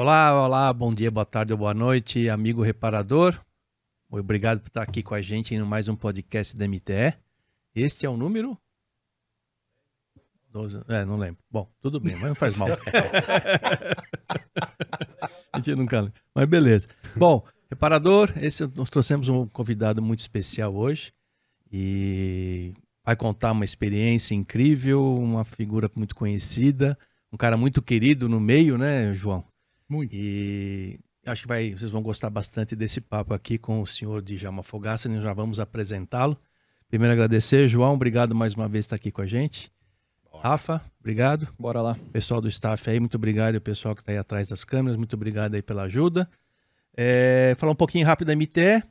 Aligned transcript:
Olá, 0.00 0.44
olá, 0.44 0.72
bom 0.72 0.94
dia, 0.94 1.10
boa 1.10 1.26
tarde 1.26 1.52
ou 1.52 1.58
boa 1.58 1.74
noite, 1.74 2.28
amigo 2.28 2.62
reparador. 2.62 3.36
Obrigado 4.08 4.60
por 4.60 4.68
estar 4.68 4.84
aqui 4.84 5.02
com 5.02 5.12
a 5.12 5.20
gente 5.20 5.56
em 5.56 5.62
mais 5.64 5.88
um 5.88 5.96
podcast 5.96 6.56
da 6.56 6.68
MTE. 6.68 7.14
Este 7.74 8.06
é 8.06 8.08
o 8.08 8.16
número 8.16 8.56
12, 10.52 10.84
é, 10.86 11.04
não 11.04 11.16
lembro. 11.16 11.42
Bom, 11.50 11.68
tudo 11.80 11.98
bem, 11.98 12.14
mas 12.14 12.28
não 12.28 12.36
faz 12.36 12.56
mal. 12.56 12.68
a 15.52 15.58
gente 15.58 15.74
nunca 15.74 15.98
lembra. 16.02 16.14
Mas 16.32 16.48
beleza. 16.48 16.86
Bom, 17.16 17.44
reparador, 17.68 18.32
esse 18.36 18.68
nós 18.76 18.88
trouxemos 18.90 19.26
um 19.26 19.48
convidado 19.48 20.00
muito 20.00 20.20
especial 20.20 20.76
hoje 20.76 21.12
e 21.72 22.72
vai 23.04 23.16
contar 23.16 23.50
uma 23.50 23.64
experiência 23.64 24.32
incrível, 24.32 25.16
uma 25.16 25.44
figura 25.44 25.90
muito 25.96 26.14
conhecida, 26.14 26.96
um 27.32 27.36
cara 27.36 27.56
muito 27.56 27.82
querido 27.82 28.28
no 28.28 28.38
meio, 28.38 28.78
né, 28.78 29.12
João? 29.12 29.44
Muito. 29.88 30.14
E 30.14 30.98
acho 31.24 31.42
que 31.42 31.48
vai, 31.48 31.72
vocês 31.72 31.90
vão 31.90 32.02
gostar 32.02 32.30
bastante 32.30 32.76
desse 32.76 33.00
papo 33.00 33.34
aqui 33.34 33.58
com 33.58 33.80
o 33.80 33.86
senhor 33.86 34.22
Djalma 34.22 34.62
Fogaça, 34.62 35.08
nós 35.08 35.22
já 35.22 35.32
vamos 35.32 35.60
apresentá-lo. 35.60 36.38
Primeiro 36.88 37.12
agradecer, 37.12 37.68
João, 37.68 37.94
obrigado 37.94 38.34
mais 38.34 38.54
uma 38.54 38.68
vez 38.68 38.86
por 38.86 38.94
estar 38.94 38.96
aqui 38.96 39.10
com 39.10 39.20
a 39.20 39.26
gente. 39.26 39.70
Rafa, 40.42 40.80
obrigado. 41.00 41.48
Bora 41.58 41.82
lá. 41.82 41.96
Pessoal 42.12 42.40
do 42.40 42.48
staff 42.48 42.88
aí, 42.88 43.00
muito 43.00 43.16
obrigado. 43.16 43.54
E 43.54 43.58
o 43.58 43.60
pessoal 43.60 43.94
que 43.94 44.02
está 44.02 44.12
aí 44.12 44.18
atrás 44.18 44.48
das 44.48 44.64
câmeras, 44.64 44.96
muito 44.96 45.14
obrigado 45.14 45.54
aí 45.54 45.62
pela 45.62 45.82
ajuda. 45.82 46.28
É, 46.96 47.54
falar 47.58 47.72
um 47.72 47.76
pouquinho 47.76 48.06
rápido 48.06 48.28
da 48.28 48.36
MTE. 48.36 48.82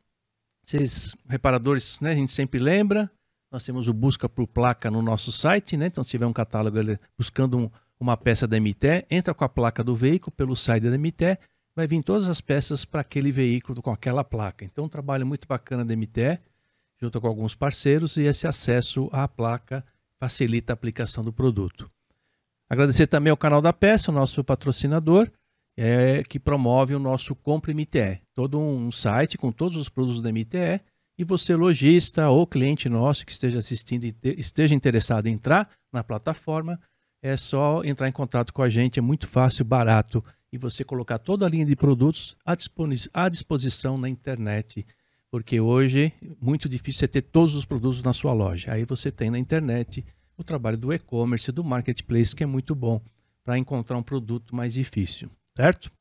Vocês, 0.64 1.16
reparadores, 1.28 2.00
né, 2.02 2.12
a 2.12 2.16
gente 2.16 2.32
sempre 2.32 2.60
lembra. 2.60 3.10
Nós 3.50 3.64
temos 3.66 3.88
o 3.88 3.94
busca 3.94 4.28
por 4.28 4.46
placa 4.46 4.92
no 4.92 5.02
nosso 5.02 5.32
site, 5.32 5.78
né? 5.78 5.88
Então, 5.88 6.04
se 6.04 6.10
tiver 6.10 6.26
um 6.26 6.34
catálogo 6.34 6.78
buscando 7.18 7.58
um, 7.58 7.72
uma 8.00 8.16
peça 8.16 8.48
da 8.48 8.60
MTE, 8.60 9.06
entra 9.10 9.34
com 9.34 9.44
a 9.44 9.50
placa 9.50 9.84
do 9.84 9.96
veículo 9.96 10.32
pelo 10.32 10.56
site 10.56 10.84
da 10.84 10.98
MTE, 10.98 11.38
vai 11.76 11.88
vir 11.88 12.04
todas 12.04 12.28
as 12.28 12.42
peças 12.42 12.86
para 12.86 13.02
aquele 13.02 13.32
veículo 13.32 13.82
com 13.82 13.92
aquela 13.92 14.24
placa. 14.24 14.66
Então, 14.66 14.86
um 14.86 14.90
trabalho 14.90 15.26
muito 15.26 15.48
bacana 15.48 15.86
da 15.86 15.96
MTE, 15.96 16.40
junto 17.00 17.22
com 17.22 17.28
alguns 17.28 17.56
parceiros, 17.56 18.18
e 18.18 18.22
esse 18.22 18.48
acesso 18.48 19.10
à 19.12 19.28
placa 19.28 19.86
facilita 20.20 20.74
a 20.74 20.76
aplicação 20.76 21.24
do 21.24 21.32
produto. 21.32 21.90
Agradecer 22.70 23.08
também 23.08 23.32
ao 23.32 23.38
canal 23.38 23.62
da 23.62 23.72
peça, 23.72 24.12
nosso 24.12 24.44
patrocinador, 24.44 25.30
é, 25.78 26.24
que 26.24 26.40
promove 26.40 26.96
o 26.96 27.00
nosso 27.00 27.36
Compre 27.36 27.74
MTE, 27.74 28.22
todo 28.34 28.60
um 28.60 28.92
site 28.92 29.38
com 29.38 29.52
todos 29.52 29.78
os 29.78 29.88
produtos 29.88 30.22
da 30.22 30.32
MTE. 30.32 30.82
E 31.20 31.24
você, 31.24 31.56
lojista 31.56 32.30
ou 32.30 32.46
cliente 32.46 32.90
nosso 32.90 33.26
que 33.26 33.32
esteja 33.32 33.60
assistindo 33.60 34.04
e 34.04 34.12
te, 34.12 34.36
esteja 34.40 34.76
interessado 34.76 35.28
em 35.28 35.34
entrar 35.34 35.70
na 35.92 36.04
plataforma, 36.04 36.80
é 37.28 37.38
só 37.38 37.84
entrar 37.84 38.08
em 38.08 38.12
contato 38.12 38.54
com 38.54 38.62
a 38.62 38.70
gente, 38.70 39.00
é 39.00 39.02
muito 39.02 39.28
fácil, 39.28 39.66
barato, 39.66 40.24
e 40.52 40.58
você 40.58 40.84
colocar 40.84 41.20
toda 41.20 41.46
a 41.46 41.50
linha 41.50 41.66
de 41.66 41.76
produtos 41.76 42.36
à, 42.46 43.30
disposição 43.30 43.98
na 43.98 44.08
internet 44.08 44.86
porque 45.30 45.60
hoje 45.60 46.14
é 46.22 46.28
muito 46.40 46.70
difícil 46.70 47.00
você 47.00 47.08
ter 47.08 47.22
todos 47.22 47.56
os 47.56 47.66
produtos 47.66 48.02
na 48.02 48.14
sua 48.14 48.34
loja. 48.34 48.72
Aí 48.72 48.86
você 48.86 49.12
tem 49.12 49.30
na 49.30 49.38
internet 49.38 50.06
o 50.38 50.44
trabalho 50.44 50.78
do 50.78 50.94
e-commerce, 50.94 51.52
do 51.52 51.64
marketplace, 51.64 52.36
que 52.36 52.44
é 52.44 52.48
muito 52.48 52.74
bom 52.74 53.02
para 53.44 53.58
encontrar 53.58 53.98
um 53.98 54.04
produto 54.04 54.56
mais 54.56 54.74
difícil, 54.74 55.30
certo? 55.56 55.92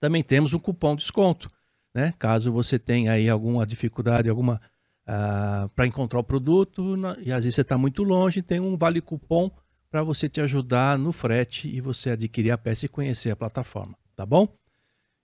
Também 0.00 0.22
temos 0.22 0.52
um 0.52 0.58
cupom 0.58 0.94
de 0.94 1.02
desconto, 1.02 1.50
né? 1.94 2.12
Caso 2.18 2.52
você 2.52 2.78
tenha 2.78 3.12
aí 3.12 3.28
alguma 3.28 3.64
dificuldade, 3.66 4.28
alguma 4.28 4.60
uh, 5.06 5.68
para 5.70 5.86
encontrar 5.86 6.20
o 6.20 6.24
produto 6.24 6.96
e 7.20 7.32
às 7.32 7.44
vezes 7.44 7.54
você 7.54 7.60
está 7.62 7.78
muito 7.78 8.02
longe, 8.02 8.42
tem 8.42 8.60
um 8.60 8.76
vale 8.76 9.00
cupom 9.00 9.50
para 9.96 10.02
você 10.02 10.28
te 10.28 10.42
ajudar 10.42 10.98
no 10.98 11.10
frete 11.10 11.74
e 11.74 11.80
você 11.80 12.10
adquirir 12.10 12.50
a 12.50 12.58
peça 12.58 12.84
e 12.84 12.88
conhecer 12.88 13.30
a 13.30 13.36
plataforma, 13.36 13.96
tá 14.14 14.26
bom? 14.26 14.46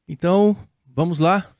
Então, 0.08 0.56
vamos 0.86 1.18
lá. 1.18 1.54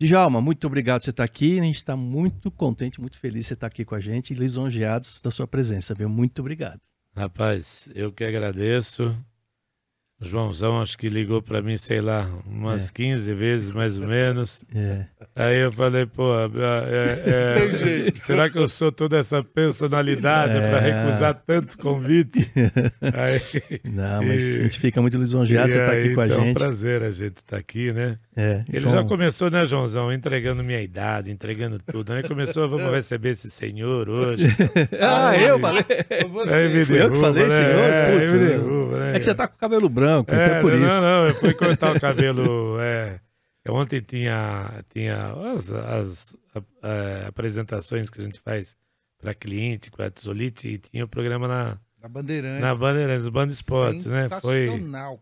Djalma, 0.00 0.40
muito 0.40 0.64
obrigado 0.64 1.00
por 1.00 1.06
você 1.06 1.10
estar 1.10 1.24
aqui. 1.24 1.58
A 1.58 1.64
gente 1.64 1.74
está 1.74 1.96
muito 1.96 2.48
contente, 2.48 3.00
muito 3.00 3.18
feliz 3.18 3.40
de 3.40 3.48
você 3.48 3.54
estar 3.54 3.66
aqui 3.66 3.84
com 3.84 3.96
a 3.96 4.00
gente 4.00 4.30
e 4.30 4.36
lisonjeados 4.36 5.20
da 5.20 5.32
sua 5.32 5.48
presença, 5.48 5.92
viu? 5.92 6.08
Muito 6.08 6.38
obrigado. 6.38 6.78
Rapaz, 7.16 7.90
eu 7.96 8.12
que 8.12 8.22
agradeço. 8.22 9.12
O 10.20 10.24
Joãozão 10.26 10.82
acho 10.82 10.98
que 10.98 11.08
ligou 11.08 11.40
para 11.40 11.62
mim, 11.62 11.78
sei 11.78 12.02
lá, 12.02 12.30
umas 12.46 12.90
é. 12.90 12.92
15 12.92 13.32
vezes 13.32 13.70
mais 13.70 13.98
ou 13.98 14.06
menos. 14.06 14.62
É. 14.74 15.06
Aí 15.34 15.58
eu 15.60 15.72
falei, 15.72 16.04
pô, 16.04 16.30
é, 16.34 18.06
é, 18.06 18.12
será 18.20 18.50
que 18.50 18.58
eu 18.58 18.68
sou 18.68 18.92
toda 18.92 19.16
essa 19.16 19.42
personalidade 19.42 20.52
para 20.52 20.86
é. 20.86 20.92
recusar 20.92 21.34
tantos 21.34 21.74
convites? 21.74 22.50
Não, 23.82 24.22
mas 24.22 24.42
e, 24.42 24.60
a 24.60 24.62
gente 24.64 24.78
fica 24.78 25.00
muito 25.00 25.16
lisonjeado 25.16 25.68
de 25.68 25.78
estar 25.78 25.86
tá 25.86 25.96
aqui 25.96 26.14
com 26.14 26.20
a 26.20 26.26
gente. 26.26 26.38
É 26.38 26.42
um 26.42 26.52
prazer 26.54 27.02
a 27.02 27.10
gente 27.10 27.36
estar 27.38 27.56
tá 27.56 27.56
aqui, 27.56 27.90
né? 27.90 28.18
É, 28.40 28.60
Ele 28.72 28.88
já 28.88 29.04
começou, 29.04 29.50
né, 29.50 29.66
Joãozão, 29.66 30.10
entregando 30.10 30.64
minha 30.64 30.80
idade, 30.80 31.30
entregando 31.30 31.78
tudo. 31.78 32.14
Aí 32.14 32.26
começou, 32.26 32.66
vamos 32.70 32.88
receber 32.90 33.30
esse 33.30 33.50
senhor 33.50 34.08
hoje. 34.08 34.46
ah, 34.98 35.36
eu 35.36 35.60
falei. 35.60 35.84
Aí 36.50 36.68
me 36.68 36.84
derruba, 36.86 36.96
eu 36.96 37.10
que 37.10 37.20
falei, 37.20 37.42
né? 37.42 37.50
senhor? 37.50 37.90
É, 37.90 38.12
Putz, 38.12 38.32
me 38.32 38.38
derruba, 38.38 38.98
né? 38.98 39.16
É 39.16 39.18
que 39.18 39.24
você 39.26 39.34
tá 39.34 39.46
com 39.46 39.56
o 39.56 39.58
cabelo 39.58 39.88
branco, 39.90 40.32
é, 40.32 40.44
então 40.44 40.56
é 40.56 40.60
por 40.62 40.72
não, 40.72 40.86
isso. 40.86 40.96
Não, 40.96 41.00
não, 41.02 41.26
eu 41.26 41.34
fui 41.34 41.52
cortar 41.52 41.94
o 41.94 42.00
cabelo. 42.00 42.80
É, 42.80 43.20
ontem 43.68 44.00
tinha, 44.00 44.82
tinha 44.88 45.34
as, 45.52 45.70
as 45.70 46.36
a, 46.54 46.60
a, 46.82 47.28
apresentações 47.28 48.08
que 48.08 48.22
a 48.22 48.24
gente 48.24 48.40
faz 48.40 48.74
para 49.20 49.34
cliente 49.34 49.90
com 49.90 50.02
a 50.02 50.10
Tsolite 50.10 50.66
e 50.66 50.78
tinha 50.78 51.04
o 51.04 51.08
programa 51.08 51.46
na 51.46 51.78
na 52.02 52.08
Bandeirantes. 52.08 52.60
Na 52.60 52.74
Bandeirantes, 52.74 53.28
Band 53.28 53.46
Esportes, 53.48 54.06
né? 54.06 54.28
Foi, 54.40 54.68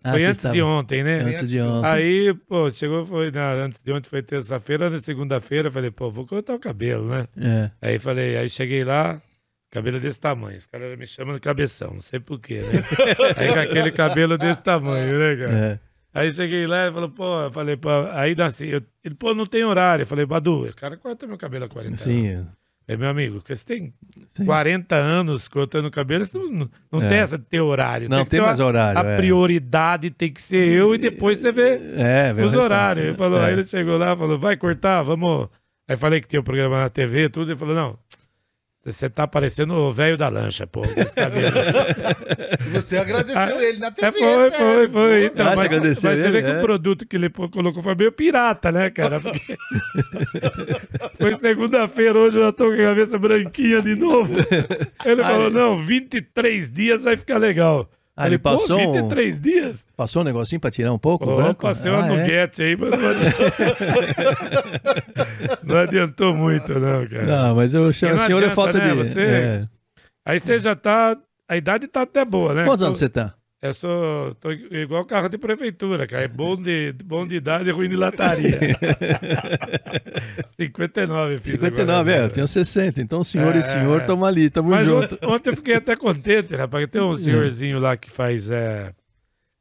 ah, 0.05 0.11
foi 0.13 0.25
antes 0.25 0.49
de 0.49 0.63
ontem, 0.63 1.03
né? 1.03 1.21
Antes 1.21 1.51
de 1.51 1.61
ontem. 1.61 1.89
Aí, 1.89 2.35
pô, 2.47 2.71
chegou, 2.71 3.05
foi 3.05 3.31
na, 3.33 3.53
antes 3.53 3.83
de 3.83 3.93
ontem, 3.93 4.09
foi 4.09 4.23
terça-feira, 4.23 4.89
na 4.89 4.99
segunda-feira, 5.01 5.71
falei, 5.71 5.91
pô, 5.91 6.11
vou 6.11 6.27
cortar 6.27 6.55
o 6.55 6.59
cabelo, 6.59 7.09
né? 7.09 7.27
É. 7.37 7.71
Aí 7.83 7.99
falei, 7.99 8.37
aí 8.37 8.49
cheguei 8.49 8.85
lá, 8.85 9.21
cabelo 9.71 9.99
desse 9.99 10.21
tamanho. 10.21 10.57
Os 10.57 10.67
caras 10.67 10.97
me 10.97 11.07
chamam 11.07 11.35
de 11.35 11.41
cabeção, 11.41 11.95
não 11.95 12.01
sei 12.01 12.21
porquê, 12.21 12.61
né? 12.61 12.85
aí 13.37 13.53
com 13.53 13.61
aquele 13.61 13.91
cabelo 13.91 14.39
desse 14.39 14.63
tamanho, 14.63 15.19
né, 15.19 15.37
cara? 15.37 15.59
É. 15.59 15.89
Aí 16.15 16.33
cheguei 16.33 16.67
lá 16.67 16.87
e 16.87 16.93
falou, 16.93 17.11
pô, 17.11 17.51
falei, 17.51 17.77
pô, 17.77 17.91
aí 18.13 18.35
nasci. 18.35 18.69
Eu, 18.69 18.83
ele, 19.05 19.15
pô, 19.15 19.35
não 19.35 19.47
tem 19.47 19.65
horário. 19.65 20.03
Eu 20.03 20.07
falei, 20.07 20.25
Badu, 20.25 20.67
o 20.67 20.75
cara 20.75 20.97
corta 20.97 21.27
meu 21.27 21.37
cabelo 21.37 21.65
há 21.65 21.69
40 21.69 21.97
Sim, 21.97 22.29
anos. 22.29 22.47
Sim. 22.47 22.53
É, 22.89 22.97
meu 22.97 23.11
amigo, 23.11 23.43
você 23.47 23.67
tem 23.67 23.93
Sim. 24.29 24.47
40 24.47 24.95
anos 24.97 25.47
cortando 25.47 25.91
cabelo, 25.91 26.25
você 26.25 26.39
não, 26.39 26.71
não 26.91 27.03
é. 27.03 27.09
tem 27.09 27.19
essa 27.19 27.37
de 27.37 27.45
ter 27.45 27.61
horário. 27.61 28.09
Não 28.09 28.25
tem, 28.25 28.39
tem 28.39 28.41
mais 28.41 28.59
horário. 28.61 28.99
A 28.99 29.05
é. 29.05 29.17
prioridade 29.17 30.09
tem 30.09 30.33
que 30.33 30.41
ser 30.41 30.67
eu 30.71 30.95
e 30.95 30.99
depois 30.99 31.39
você 31.39 31.53
vê 31.53 31.79
é, 31.97 32.33
os 32.43 32.55
horários. 32.55 33.05
Ele 33.05 33.15
falou, 33.15 33.41
é. 33.41 33.45
Aí 33.45 33.53
ele 33.53 33.65
chegou 33.65 33.99
lá 33.99 34.17
falou, 34.17 34.39
vai 34.39 34.57
cortar, 34.57 35.03
vamos. 35.03 35.51
Aí 35.87 35.99
falei 35.99 36.23
que 36.23 36.29
tinha 36.29 36.41
o 36.41 36.43
um 36.43 36.45
programa 36.45 36.81
na 36.81 36.89
TV, 36.89 37.29
tudo, 37.29 37.51
ele 37.51 37.59
falou, 37.59 37.75
não, 37.75 37.99
você 38.93 39.09
tá 39.09 39.27
parecendo 39.27 39.75
o 39.75 39.93
velho 39.93 40.17
da 40.17 40.29
lancha, 40.29 40.67
pô. 40.67 40.83
você 42.71 42.97
agradeceu 42.99 43.41
ah, 43.41 43.65
ele 43.65 43.79
na 43.79 43.91
TV. 43.91 44.07
É, 44.07 44.13
foi, 44.13 44.51
foi, 44.51 44.89
foi. 44.89 45.25
Então, 45.27 45.49
ah, 45.49 45.57
mas, 45.57 45.71
mas 45.71 45.99
você 45.99 46.09
ele, 46.09 46.31
vê 46.31 46.43
que 46.43 46.49
o 46.49 46.59
é? 46.59 46.61
produto 46.61 47.07
que 47.07 47.17
ele 47.17 47.31
colocou 47.31 47.83
foi 47.83 47.95
meio 47.95 48.13
pirata, 48.13 48.73
né, 48.73 48.91
cara? 48.91 49.21
Porque... 49.21 49.57
foi 51.19 51.37
segunda-feira, 51.37 52.19
hoje 52.19 52.39
eu 52.39 52.45
já 52.45 52.53
tô 52.53 52.67
com 52.67 52.73
a 52.73 52.77
cabeça 52.77 53.19
branquinha 53.19 53.83
de 53.83 53.95
novo. 53.95 54.35
Ele 55.05 55.23
falou: 55.23 55.51
não, 55.51 55.79
23 55.79 56.71
dias 56.71 57.03
vai 57.03 57.17
ficar 57.17 57.39
legal. 57.39 57.89
Ah, 58.21 58.27
ele 58.27 58.37
passou. 58.37 58.77
Pô, 58.77 58.93
23 58.95 59.41
dias? 59.41 59.87
Passou 59.97 60.23
um 60.23 60.25
negocinho 60.25 60.61
pra 60.61 60.73
tirar 60.73 60.93
um 60.93 60.99
pouco? 60.99 61.25
Oh, 61.25 61.55
passei 61.55 61.89
uma 61.89 62.03
ah, 62.03 62.09
nuguete 62.09 62.61
é? 62.61 62.67
aí, 62.67 62.77
mas 62.77 62.91
não 62.91 63.09
adiantou. 63.09 63.47
não 65.63 65.77
adiantou 65.77 66.35
muito, 66.35 66.81
não, 66.81 67.07
cara. 67.07 67.23
Não, 67.25 67.55
mas 67.55 67.73
eu 67.75 67.93
chamo 67.93 68.17
o 68.17 68.19
senhor 68.19 68.43
é 68.43 68.51
falta 68.51 68.79
né? 68.79 68.89
de. 68.89 68.95
Você... 68.97 69.21
É. 69.21 69.65
Aí 70.27 70.41
você 70.41 70.59
já 70.59 70.75
tá. 70.75 71.17
A 71.49 71.57
idade 71.57 71.87
tá 71.87 72.03
até 72.03 72.25
boa, 72.25 72.53
né? 72.53 72.65
Quantos 72.65 72.83
anos 72.83 72.97
você 72.97 73.09
tá? 73.09 73.35
Eu 73.61 73.75
sou 73.75 74.37
tô 74.37 74.53
igual 74.53 75.05
carro 75.05 75.29
de 75.29 75.37
prefeitura, 75.37 76.07
cara. 76.07 76.23
É 76.23 76.29
bom 76.29 76.55
de, 76.55 76.93
bom 77.05 77.27
de 77.27 77.35
idade 77.35 77.69
e 77.69 77.73
ruim 77.73 77.89
de 77.89 77.97
lataria. 77.97 78.61
59, 80.57 81.39
fiz 81.39 81.53
59, 81.53 81.93
agora, 81.93 82.13
é, 82.13 82.25
eu 82.27 82.31
tenho 82.31 82.47
60. 82.47 83.03
Então, 83.03 83.25
senhor 83.25 83.57
é, 83.57 83.59
e 83.59 83.63
senhor, 83.63 84.01
estamos 84.01 84.29
ali, 84.29 84.45
estamos 84.45 84.79
juntos. 84.85 85.15
Ontem, 85.15 85.27
ontem 85.27 85.51
eu 85.51 85.57
fiquei 85.57 85.75
até 85.75 85.97
contente, 85.97 86.55
rapaz. 86.55 86.87
Tem 86.87 87.03
um 87.03 87.15
senhorzinho 87.17 87.81
lá 87.81 87.97
que 87.97 88.09
faz. 88.09 88.49
É, 88.49 88.95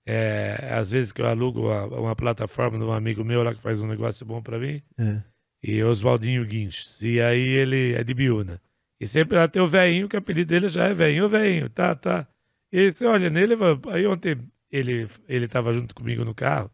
é, 0.06 0.70
às 0.74 0.92
vezes 0.92 1.12
que 1.12 1.22
eu 1.22 1.28
alugo 1.28 1.68
uma, 1.68 1.86
uma, 1.86 2.16
plataforma 2.16 2.78
de 2.78 2.84
um 2.86 2.94
amigo 2.94 3.26
meu 3.26 3.42
lá 3.42 3.54
que 3.54 3.62
faz 3.62 3.82
um 3.82 3.88
negócio 3.88 4.24
bom 4.24 4.44
para 4.44 4.60
mim. 4.60 4.80
É. 4.98 5.22
E 5.64 5.84
Oswaldinho 5.84 6.46
Guinchos. 6.46 7.02
E 7.02 7.20
aí 7.20 7.42
ele 7.42 7.94
é 7.94 8.04
de 8.04 8.14
Biúna. 8.14 8.62
E 9.02 9.08
sempre 9.08 9.38
lá 9.38 9.48
tem 9.48 9.62
o 9.62 9.68
velhinho, 9.68 10.08
que 10.08 10.16
o 10.16 10.20
apelido 10.20 10.50
dele 10.50 10.70
já 10.70 10.86
é 10.86 10.94
velhinho, 10.94 11.28
velhinho, 11.28 11.68
tá, 11.68 11.96
tá. 11.96 12.28
E 12.72 12.92
você 12.92 13.06
olha 13.06 13.30
nele, 13.30 13.56
aí 13.92 14.06
ontem 14.06 14.38
ele 14.72 15.08
ele 15.28 15.46
estava 15.46 15.74
junto 15.74 15.96
comigo 15.96 16.26
no 16.26 16.36
carro, 16.36 16.70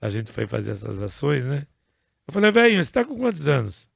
a 0.00 0.08
gente 0.08 0.32
foi 0.32 0.46
fazer 0.46 0.72
essas 0.72 1.00
ações, 1.00 1.46
né? 1.46 1.66
Eu 2.26 2.34
falei, 2.34 2.50
velho, 2.50 2.74
você 2.74 2.80
está 2.80 3.04
com 3.04 3.16
quantos 3.16 3.46
anos? 3.46 3.88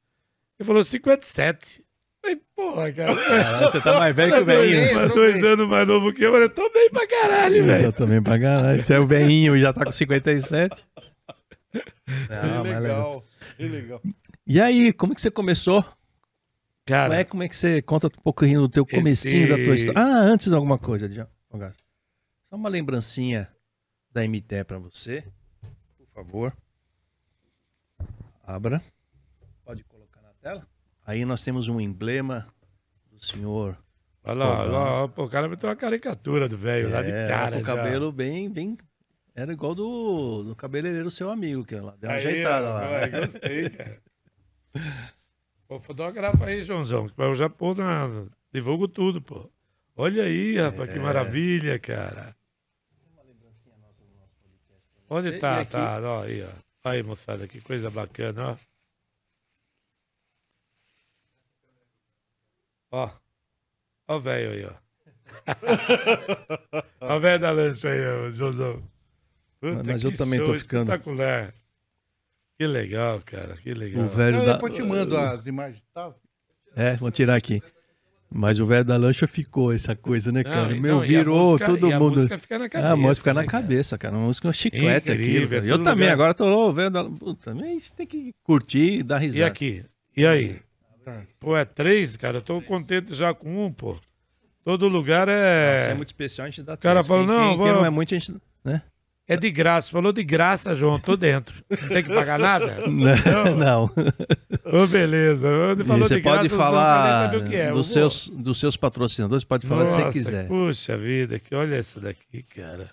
Ele 0.58 0.67
falou, 0.67 0.85
57. 0.85 1.85
Falei, 2.23 2.41
porra, 2.55 2.93
cara. 2.93 3.14
você 3.70 3.81
tá 3.81 3.99
mais 3.99 4.14
velho 4.14 4.32
que 4.32 4.41
o 4.41 4.44
velhinho. 4.44 5.08
Dois 5.08 5.43
anos 5.43 5.69
mais 5.69 5.88
novo 5.88 6.12
que 6.12 6.23
eu, 6.23 6.37
eu 6.37 6.49
tô 6.50 6.70
bem 6.70 6.91
pra 6.91 7.06
caralho, 7.08 7.64
velho. 7.64 7.85
Eu 7.87 7.93
tô 7.93 8.06
bem 8.06 8.23
pra 8.23 8.38
caralho. 8.38 8.82
Você 8.82 8.94
é 8.94 9.00
o 9.00 9.06
velhinho 9.06 9.56
e 9.56 9.61
já 9.61 9.73
tá 9.73 9.85
com 9.85 9.93
57. 9.93 10.76
Não, 12.29 12.62
que 12.62 12.69
legal, 12.69 13.25
que 13.56 13.69
legal. 13.69 14.02
E 14.47 14.61
aí, 14.61 14.93
como 14.93 15.14
que 15.14 15.20
você 15.20 15.31
começou? 15.31 15.85
Cara, 16.85 17.08
como 17.08 17.14
é, 17.14 17.25
como 17.25 17.43
é 17.44 17.49
que 17.49 17.56
você 17.56 17.81
conta 17.81 18.08
um 18.08 18.23
pouquinho 18.23 18.62
do 18.62 18.69
teu 18.69 18.85
comecinho 18.85 19.44
esse... 19.44 19.56
da 19.56 19.64
tua 19.64 19.75
história? 19.75 20.00
Ah, 20.00 20.19
antes 20.19 20.49
de 20.49 20.55
alguma 20.55 20.76
coisa, 20.76 21.08
já. 21.08 21.26
Só 22.43 22.56
uma 22.56 22.69
lembrancinha 22.69 23.52
da 24.12 24.23
MT 24.26 24.64
pra 24.64 24.79
você, 24.79 25.25
por 25.97 26.06
favor. 26.08 26.56
Abra. 28.43 28.82
Pode 29.64 29.85
colocar 29.85 30.20
na 30.23 30.32
tela. 30.35 30.67
Aí 31.06 31.25
nós 31.25 31.43
temos 31.43 31.69
um 31.69 31.81
emblema 31.81 32.47
do 33.11 33.25
senhor. 33.25 33.76
Olha 34.23 34.35
lá, 34.35 34.61
olha 34.61 34.70
lá, 34.70 35.08
pô, 35.08 35.25
o 35.25 35.29
cara 35.31 35.49
meteu 35.49 35.69
uma 35.69 35.76
caricatura 35.76 36.49
do 36.49 36.58
velho 36.58 36.88
é, 36.88 36.93
lá 36.93 37.02
de 37.02 37.11
cara. 37.29 37.56
Com 37.56 37.62
o 37.62 37.64
cabelo 37.64 38.12
bem, 38.12 38.50
bem. 38.50 38.76
Era 39.35 39.52
igual 39.52 39.75
do, 39.75 40.43
do 40.43 40.56
cabeleireiro 40.56 41.11
seu 41.11 41.31
amigo, 41.31 41.64
que 41.64 41.75
lá. 41.76 41.97
Deu 41.99 42.11
uma 42.11 42.17
aí, 42.17 42.26
ajeitada 42.26 42.69
ó, 42.69 42.73
lá. 42.73 42.85
É, 42.85 43.08
gostei, 43.08 43.70
cara. 43.70 44.02
pô, 45.67 45.81
fotografa 45.81 46.44
aí, 46.44 46.62
Joãozão, 46.62 47.08
que 47.08 47.20
eu 47.20 47.35
já 47.35 47.49
pô 47.49 47.75
na. 47.75 48.26
Divulgo 48.52 48.88
tudo, 48.88 49.23
pô. 49.23 49.49
Olha 50.00 50.23
aí, 50.23 50.56
rapaz, 50.56 50.88
é. 50.88 50.93
que 50.94 50.99
maravilha, 50.99 51.79
cara. 51.79 52.35
Onde 55.11 55.38
tá? 55.38 55.62
Tá, 55.62 56.00
ó, 56.02 56.23
aí, 56.23 56.43
ó. 56.43 56.49
Aí, 56.88 57.02
moçada, 57.02 57.47
que 57.47 57.61
coisa 57.61 57.91
bacana, 57.91 58.52
ó. 58.52 58.56
Ó. 62.93 63.11
Ó 64.08 64.17
o 64.17 64.20
velho 64.23 64.52
aí, 64.52 64.64
ó. 64.64 64.75
ó 67.12 67.17
o 67.19 67.20
velho 67.20 67.38
da 67.38 67.50
lancha 67.50 67.91
aí, 67.91 68.00
ó, 68.06 68.31
Josão. 68.31 68.82
Puta, 69.61 69.82
Mas 69.85 70.02
eu 70.02 70.17
também 70.17 70.43
tô 70.43 70.56
ficando. 70.56 70.91
Espetacular. 70.91 71.52
Que 72.58 72.67
legal, 72.67 73.20
cara. 73.20 73.55
Que 73.58 73.75
legal. 73.75 74.05
O 74.05 74.08
velho 74.08 74.38
Não, 74.38 74.47
da... 74.47 74.55
depois 74.55 74.73
te 74.73 74.82
mando 74.82 75.14
as 75.19 75.47
imagens, 75.47 75.85
tá? 75.93 76.14
É, 76.75 76.97
vou 76.97 77.11
tirar 77.11 77.35
aqui. 77.37 77.62
Mas 78.32 78.61
o 78.61 78.67
velho 78.67 78.85
da 78.85 78.97
lancha 78.97 79.27
ficou 79.27 79.73
essa 79.73 79.97
coisa, 79.97 80.31
né, 80.31 80.44
cara? 80.44 80.71
Não, 80.73 80.81
Meu, 80.81 81.00
virou 81.00 81.50
música, 81.53 81.67
todo 81.67 81.91
mundo. 81.91 81.94
A 81.94 81.99
música 82.23 82.38
fica 82.38 82.59
na 82.61 82.69
cabeça. 82.69 82.88
Ah, 82.88 82.93
a 82.93 82.97
música 82.97 83.15
fica 83.23 83.35
né, 83.35 83.41
na 83.43 83.47
cabeça, 83.50 83.99
cara. 83.99 84.17
Uma 84.17 84.27
música 84.27 84.47
é 84.47 84.49
uma 84.49 84.53
chiclete 84.55 85.11
Incrível, 85.12 85.59
aqui. 85.59 85.69
é 85.69 85.73
Eu 85.73 85.77
todo 85.79 85.85
também, 85.85 86.05
lugar. 86.05 86.12
agora 86.12 86.35
tô 86.35 86.47
ô, 86.47 86.73
velho 86.73 86.91
da 86.91 87.05
Puta, 87.05 87.55
mas 87.55 87.91
tem 87.91 88.06
que 88.06 88.32
curtir 88.44 88.99
e 89.00 89.03
dar 89.03 89.19
risada. 89.19 89.41
E 89.41 89.43
aqui? 89.43 89.85
E 90.17 90.25
aí? 90.27 90.61
Tá. 91.05 91.23
Pô, 91.41 91.56
é 91.56 91.65
três, 91.65 92.17
cara. 92.17 92.38
Eu 92.38 92.43
tô 92.43 92.62
contente 92.62 93.15
já 93.17 93.35
com 93.35 93.67
um, 93.67 93.73
pô. 93.73 93.97
Todo 94.65 94.87
lugar 94.87 95.26
Nossa, 95.26 95.33
é. 95.38 95.88
é 95.91 95.94
muito 95.94 96.09
especial, 96.11 96.47
a 96.47 96.50
gente 96.50 96.62
dá 96.62 96.75
O 96.75 96.79
cara 96.79 96.97
três. 97.00 97.06
falou, 97.09 97.26
Quem- 97.26 97.35
não, 97.35 97.49
quem, 97.49 97.56
vou- 97.56 97.67
quem 97.67 97.75
não 97.75 97.85
é 97.87 97.91
muito, 97.91 98.15
a 98.15 98.19
gente. 98.19 98.35
Né? 98.62 98.83
É 99.31 99.37
de 99.37 99.49
graça. 99.49 99.93
Falou 99.93 100.12
de 100.12 100.25
graça, 100.25 100.75
João. 100.75 100.99
Tô 100.99 101.17
dentro. 101.17 101.65
Não 101.71 101.88
tem 101.88 102.03
que 102.03 102.12
pagar 102.12 102.37
nada? 102.37 102.82
Não. 102.91 103.55
não. 103.56 103.85
Ô, 104.82 104.88
beleza. 104.88 105.47
Ele 105.71 105.85
falou 105.85 106.09
você 106.09 106.17
de 106.17 106.21
graça, 106.21 106.38
pode 106.38 106.49
falar 106.49 107.32
é. 107.53 107.71
Dos, 107.71 107.93
seus, 107.93 108.27
dos 108.27 108.59
seus 108.59 108.77
patrocinadores, 108.77 109.44
pode 109.44 109.69
falar 109.69 109.85
o 109.85 109.87
que 109.87 109.93
Nossa, 109.93 110.06
você 110.06 110.19
quiser. 110.19 110.49
Puxa 110.49 110.99
vida, 110.99 111.38
que 111.38 111.55
olha 111.55 111.77
essa 111.77 112.00
daqui, 112.00 112.43
cara. 112.43 112.91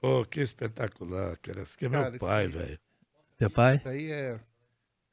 Pô, 0.00 0.24
que 0.24 0.40
espetacular, 0.40 1.36
cara. 1.36 1.60
Esse 1.60 1.74
aqui 1.76 1.84
é 1.84 1.88
meu 1.90 2.00
Cara, 2.00 2.16
isso 2.16 2.24
pai, 2.24 2.44
aí- 2.46 2.48
velho. 2.48 2.78
Teu 3.36 3.50
pai? 3.50 3.76
Isso 3.76 3.88
aí 3.88 4.10
é. 4.10 4.40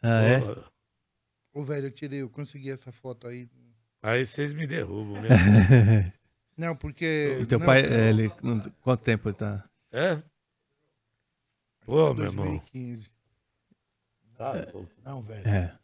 Ah, 0.02 0.22
é? 0.24 0.42
Ô, 1.54 1.62
velho, 1.66 1.88
eu 1.88 1.92
tirei, 1.92 2.22
eu 2.22 2.30
consegui 2.30 2.72
essa 2.72 2.90
foto 2.94 3.28
aí. 3.28 3.50
Aí 4.02 4.26
vocês 4.26 4.54
me 4.54 4.66
derrubam 4.66 5.20
mesmo. 5.22 6.14
Não, 6.58 6.76
porque. 6.76 7.38
O 7.42 7.46
teu 7.46 7.60
não, 7.60 7.66
pai, 7.66 7.82
não, 7.84 7.96
é, 7.96 8.10
ele. 8.10 8.30
Quanto 8.82 9.04
tempo 9.04 9.30
ele 9.30 9.36
tá? 9.36 9.64
É? 9.92 10.22
Pô, 11.86 12.14
meu 12.14 12.26
irmão. 12.26 12.46
2015. 12.46 13.10
Tá, 14.38 14.52
pô. 14.72 14.86
Não, 15.04 15.22
velho. 15.22 15.48
É. 15.48 15.78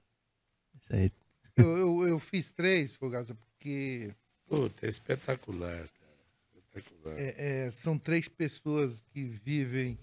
Isso 0.76 0.94
aí. 0.94 1.12
Eu, 1.58 1.78
eu, 1.78 2.08
eu 2.08 2.20
fiz 2.20 2.52
três, 2.52 2.94
Fogaça, 2.94 3.36
porque 3.36 4.14
Puta, 4.48 4.86
é 4.86 4.90
espetacular, 4.90 5.78
cara. 5.78 6.12
Espetacular. 6.56 7.16
é, 7.20 7.66
é, 7.68 7.72
são 7.72 7.98
três 7.98 8.28
pessoas 8.28 9.02
que 9.14 9.24
vivem. 9.24 9.98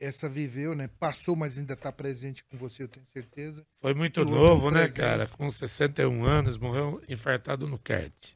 Essa 0.00 0.28
viveu, 0.28 0.74
né? 0.74 0.88
Passou, 0.98 1.36
mas 1.36 1.56
ainda 1.56 1.74
está 1.74 1.92
presente 1.92 2.44
com 2.44 2.58
você, 2.58 2.82
eu 2.82 2.88
tenho 2.88 3.06
certeza. 3.12 3.64
Foi 3.80 3.94
muito 3.94 4.20
E 4.20 4.24
novo, 4.24 4.70
né, 4.70 4.80
presente. 4.82 4.96
cara? 5.00 5.26
Com 5.28 5.48
61 5.48 6.24
anos, 6.24 6.56
morreu 6.58 7.00
infartado 7.08 7.66
no 7.68 7.78
kart. 7.78 8.34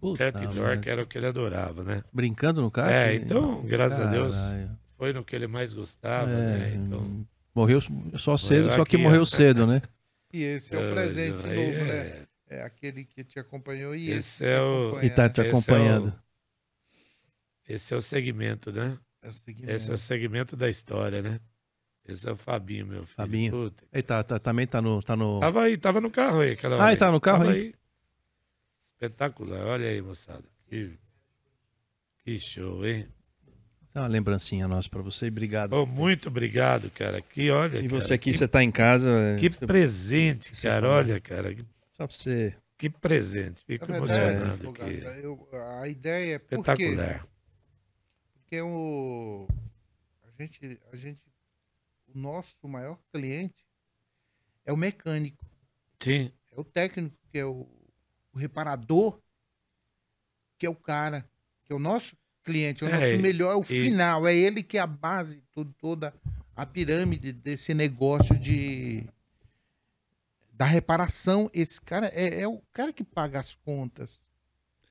Puta, 0.00 0.30
mano. 0.32 0.80
que 0.80 0.88
era 0.88 1.02
o 1.02 1.06
que 1.06 1.18
ele 1.18 1.26
adorava, 1.26 1.82
né? 1.82 2.02
Brincando 2.12 2.60
no 2.62 2.70
kart? 2.70 2.92
É, 2.92 3.14
então, 3.14 3.62
graças 3.66 4.00
a 4.00 4.06
Deus, 4.06 4.34
Caralho. 4.34 4.78
foi 4.96 5.12
no 5.12 5.24
que 5.24 5.34
ele 5.34 5.46
mais 5.46 5.72
gostava, 5.74 6.30
É, 6.30 6.34
né? 6.34 6.74
Então, 6.74 7.26
Morreu 7.54 7.80
só 8.18 8.36
cedo, 8.36 8.68
só 8.70 8.84
que 8.84 8.96
aqui, 8.96 9.02
morreu 9.04 9.24
cedo, 9.24 9.66
né? 9.66 9.82
E 10.32 10.42
esse 10.42 10.74
é 10.74 10.78
o 10.78 10.82
Ah, 10.90 10.94
presente 10.94 11.46
aí 11.46 11.56
novo, 11.56 11.84
é- 11.84 12.20
né? 12.20 12.26
É 12.50 12.62
aquele 12.62 13.04
que 13.04 13.24
te 13.24 13.38
acompanhou 13.38 13.94
e 13.94 14.08
esse, 14.10 14.44
Esse 14.44 14.46
é 14.46 14.60
o- 14.60 15.02
E 15.02 15.10
tá 15.10 15.28
te 15.28 15.40
Esse 15.40 15.40
é 15.40 15.42
o- 15.42 15.48
acompanhando. 15.48 16.14
Esse 17.66 17.92
é 17.94 17.96
o 17.96 18.00
segmento, 18.00 18.72
né? 18.72 18.98
é 19.22 19.28
o 19.28 19.32
segmento. 19.32 19.72
Esse 19.72 19.90
é 19.90 19.94
o 19.94 19.98
segmento 19.98 20.56
da 20.56 20.68
história, 20.70 21.20
né? 21.20 21.40
Esse 22.06 22.26
é 22.28 22.32
o 22.32 22.36
Fabinho, 22.36 22.86
meu 22.86 23.04
filho. 23.04 23.16
Fabinho. 23.16 23.52
Puta. 23.52 23.84
Ele 23.92 24.02
tá, 24.02 24.22
tá- 24.22 24.38
também 24.38 24.66
tá 24.66 24.80
no. 24.80 25.02
Tá 25.02 25.14
no... 25.14 25.40
Tava 25.40 25.62
aí, 25.64 25.76
tava 25.76 26.00
no 26.00 26.10
carro 26.10 26.40
aí. 26.40 26.52
Aquela 26.52 26.82
Ah, 26.82 26.88
ele 26.88 26.96
tá 26.96 27.12
no 27.12 27.20
carro 27.20 27.38
Tava 27.40 27.52
aí? 27.52 27.74
Espetacular. 28.98 29.64
Olha 29.64 29.88
aí, 29.88 30.02
moçada. 30.02 30.42
Que, 30.66 30.98
que 32.24 32.36
show, 32.38 32.84
hein? 32.84 33.06
É 33.94 34.00
uma 34.00 34.08
lembrancinha 34.08 34.66
nossa 34.66 34.88
pra 34.88 35.00
você 35.00 35.28
obrigado. 35.28 35.72
Oh, 35.74 35.86
muito 35.86 36.28
obrigado, 36.28 36.90
cara. 36.90 37.22
Que 37.22 37.48
olha, 37.50 37.78
e 37.78 37.88
cara, 37.88 38.00
você 38.00 38.14
aqui, 38.14 38.32
que, 38.32 38.36
você 38.36 38.48
tá 38.48 38.62
em 38.62 38.72
casa. 38.72 39.36
que 39.38 39.48
você- 39.50 39.66
presente, 39.66 40.50
cara. 40.60 40.88
Olha, 40.88 41.20
cara. 41.20 41.54
Só 41.96 42.06
pra 42.08 42.16
você. 42.16 42.56
Que 42.76 42.90
presente. 42.90 43.64
Fico 43.64 43.86
Na 43.90 44.00
verdade, 44.00 44.36
emocionado 44.36 44.82
aqui. 44.82 45.24
eu- 45.24 45.48
a 45.80 45.88
ideia 45.88 46.34
é 46.34 46.38
por? 46.40 46.58
Espetacular. 46.58 47.26
Porque 48.34 48.60
o, 48.60 49.46
a 50.24 50.42
gente, 50.42 50.80
a 50.92 50.96
gente, 50.96 51.24
o 52.12 52.18
nosso 52.18 52.66
maior 52.68 52.98
cliente 53.12 53.64
é 54.64 54.72
o 54.72 54.76
mecânico, 54.76 55.44
Sim. 56.00 56.32
é 56.52 56.60
o 56.60 56.64
técnico, 56.64 57.16
que 57.30 57.38
é 57.38 57.44
o, 57.44 57.68
o 58.38 58.40
reparador, 58.40 59.20
que 60.56 60.64
é 60.64 60.70
o 60.70 60.74
cara, 60.76 61.28
que 61.64 61.72
é 61.72 61.76
o 61.76 61.78
nosso 61.78 62.16
cliente, 62.44 62.84
é 62.84 62.86
o 62.86 62.90
É, 62.90 62.92
nosso 63.10 63.22
melhor, 63.22 63.52
é 63.52 63.56
o 63.56 63.62
e- 63.62 63.64
final, 63.64 64.26
é 64.26 64.34
ele 64.34 64.62
que 64.62 64.78
é 64.78 64.80
a 64.80 64.86
base, 64.86 65.42
todo, 65.52 65.72
toda 65.78 66.14
a 66.56 66.64
pirâmide 66.64 67.32
desse 67.32 67.74
negócio 67.74 68.38
de 68.38 69.04
da 70.52 70.64
reparação. 70.64 71.48
Esse 71.52 71.80
cara 71.80 72.06
é, 72.14 72.40
é 72.42 72.48
o 72.48 72.60
cara 72.72 72.92
que 72.92 73.04
paga 73.04 73.38
as 73.40 73.54
contas. 73.54 74.20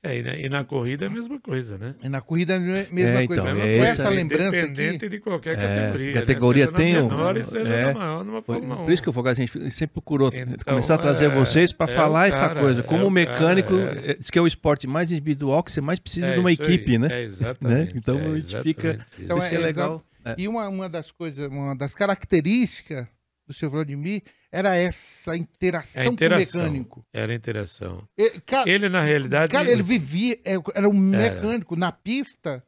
É, 0.00 0.16
e, 0.18 0.22
na, 0.22 0.34
e 0.36 0.48
na 0.48 0.62
corrida 0.64 1.06
é 1.06 1.08
a 1.08 1.10
mesma 1.10 1.40
coisa, 1.40 1.76
né? 1.76 1.92
E 2.02 2.08
na 2.08 2.20
corrida 2.20 2.52
é 2.52 2.56
a 2.56 2.60
mesma 2.60 3.00
É, 3.20 3.26
coisa. 3.26 3.42
então, 3.50 3.60
é 3.60 3.74
essa 3.78 4.02
essa- 4.02 4.08
lembrança 4.10 4.56
Independente 4.56 4.96
aqui, 4.96 5.08
de 5.08 5.18
qualquer 5.18 5.58
É, 5.58 5.60
categoria. 5.60 6.12
categoria 6.12 6.66
né? 6.66 6.72
tem 6.72 6.92
na 6.94 7.02
menor 7.02 7.36
e 7.36 7.42
seja 7.42 7.74
é. 7.74 7.92
maior, 7.92 8.24
numa 8.24 8.38
1. 8.38 8.42
por 8.84 8.92
isso 8.92 9.02
que 9.02 9.10
o 9.10 9.28
a 9.28 9.34
gente 9.34 9.70
sempre 9.72 9.94
procurou 9.94 10.30
Então, 10.32 10.56
começar 10.64 10.94
a 10.94 10.98
trazer 10.98 11.24
é, 11.24 11.28
vocês 11.34 11.72
para 11.72 11.90
é 11.92 11.96
falar 11.96 12.20
o 12.22 12.28
essa 12.28 12.46
cara, 12.48 12.60
coisa. 12.60 12.80
é 12.80 12.82
Como 12.84 13.10
mecânico, 13.10 13.76
cara, 13.76 14.00
é. 14.06 14.10
eh, 14.12 14.16
diz 14.20 14.30
que 14.30 14.38
é 14.38 14.42
o 14.42 14.46
esporte 14.46 14.86
mais 14.86 15.10
individual 15.10 15.64
que 15.64 15.72
você 15.72 15.80
mais 15.80 15.98
precisa 15.98 16.28
É 16.28 16.32
de 16.34 16.38
uma 16.38 16.52
isso 16.52 16.62
aí, 16.62 16.68
equipe, 16.74 16.96
né? 16.96 17.08
É, 17.10 17.22
exatamente. 17.24 17.86
Né? 17.86 17.92
Então, 17.96 18.18
é 18.20 18.26
a 18.26 18.34
gente 18.38 18.62
fica- 18.62 18.90
isso. 19.04 19.14
Então, 19.18 19.36
isso 19.38 19.48
que 19.50 19.56
é 19.56 19.60
é, 19.60 19.62
legal. 19.62 20.02
É. 20.24 20.34
E 20.38 20.46
uma, 20.46 20.68
uma 20.68 20.88
das 20.88 21.10
coisas, 21.10 21.48
uma 21.48 21.74
das 21.74 21.94
características 21.96 23.06
do 23.48 23.54
seu 23.54 23.68
Vladimir 23.70 24.22
era 24.52 24.76
essa 24.76 25.34
interação, 25.36 26.02
É 26.02 26.06
interação. 26.06 26.60
com 26.60 26.66
o 26.66 26.70
mecânico. 26.70 27.06
Era 27.12 27.32
a 27.32 27.34
interação. 27.34 28.06
Ele, 28.16 28.40
cara, 28.42 28.70
Ele, 28.70 28.88
na 28.90 29.00
realidade. 29.00 29.50
cara, 29.50 29.70
ele 29.70 29.82
vivia, 29.82 30.38
é, 30.44 30.54
era 30.74 30.88
um 30.88 30.92
mecânico 30.92 31.74
na 31.74 31.90
pista, 31.90 32.62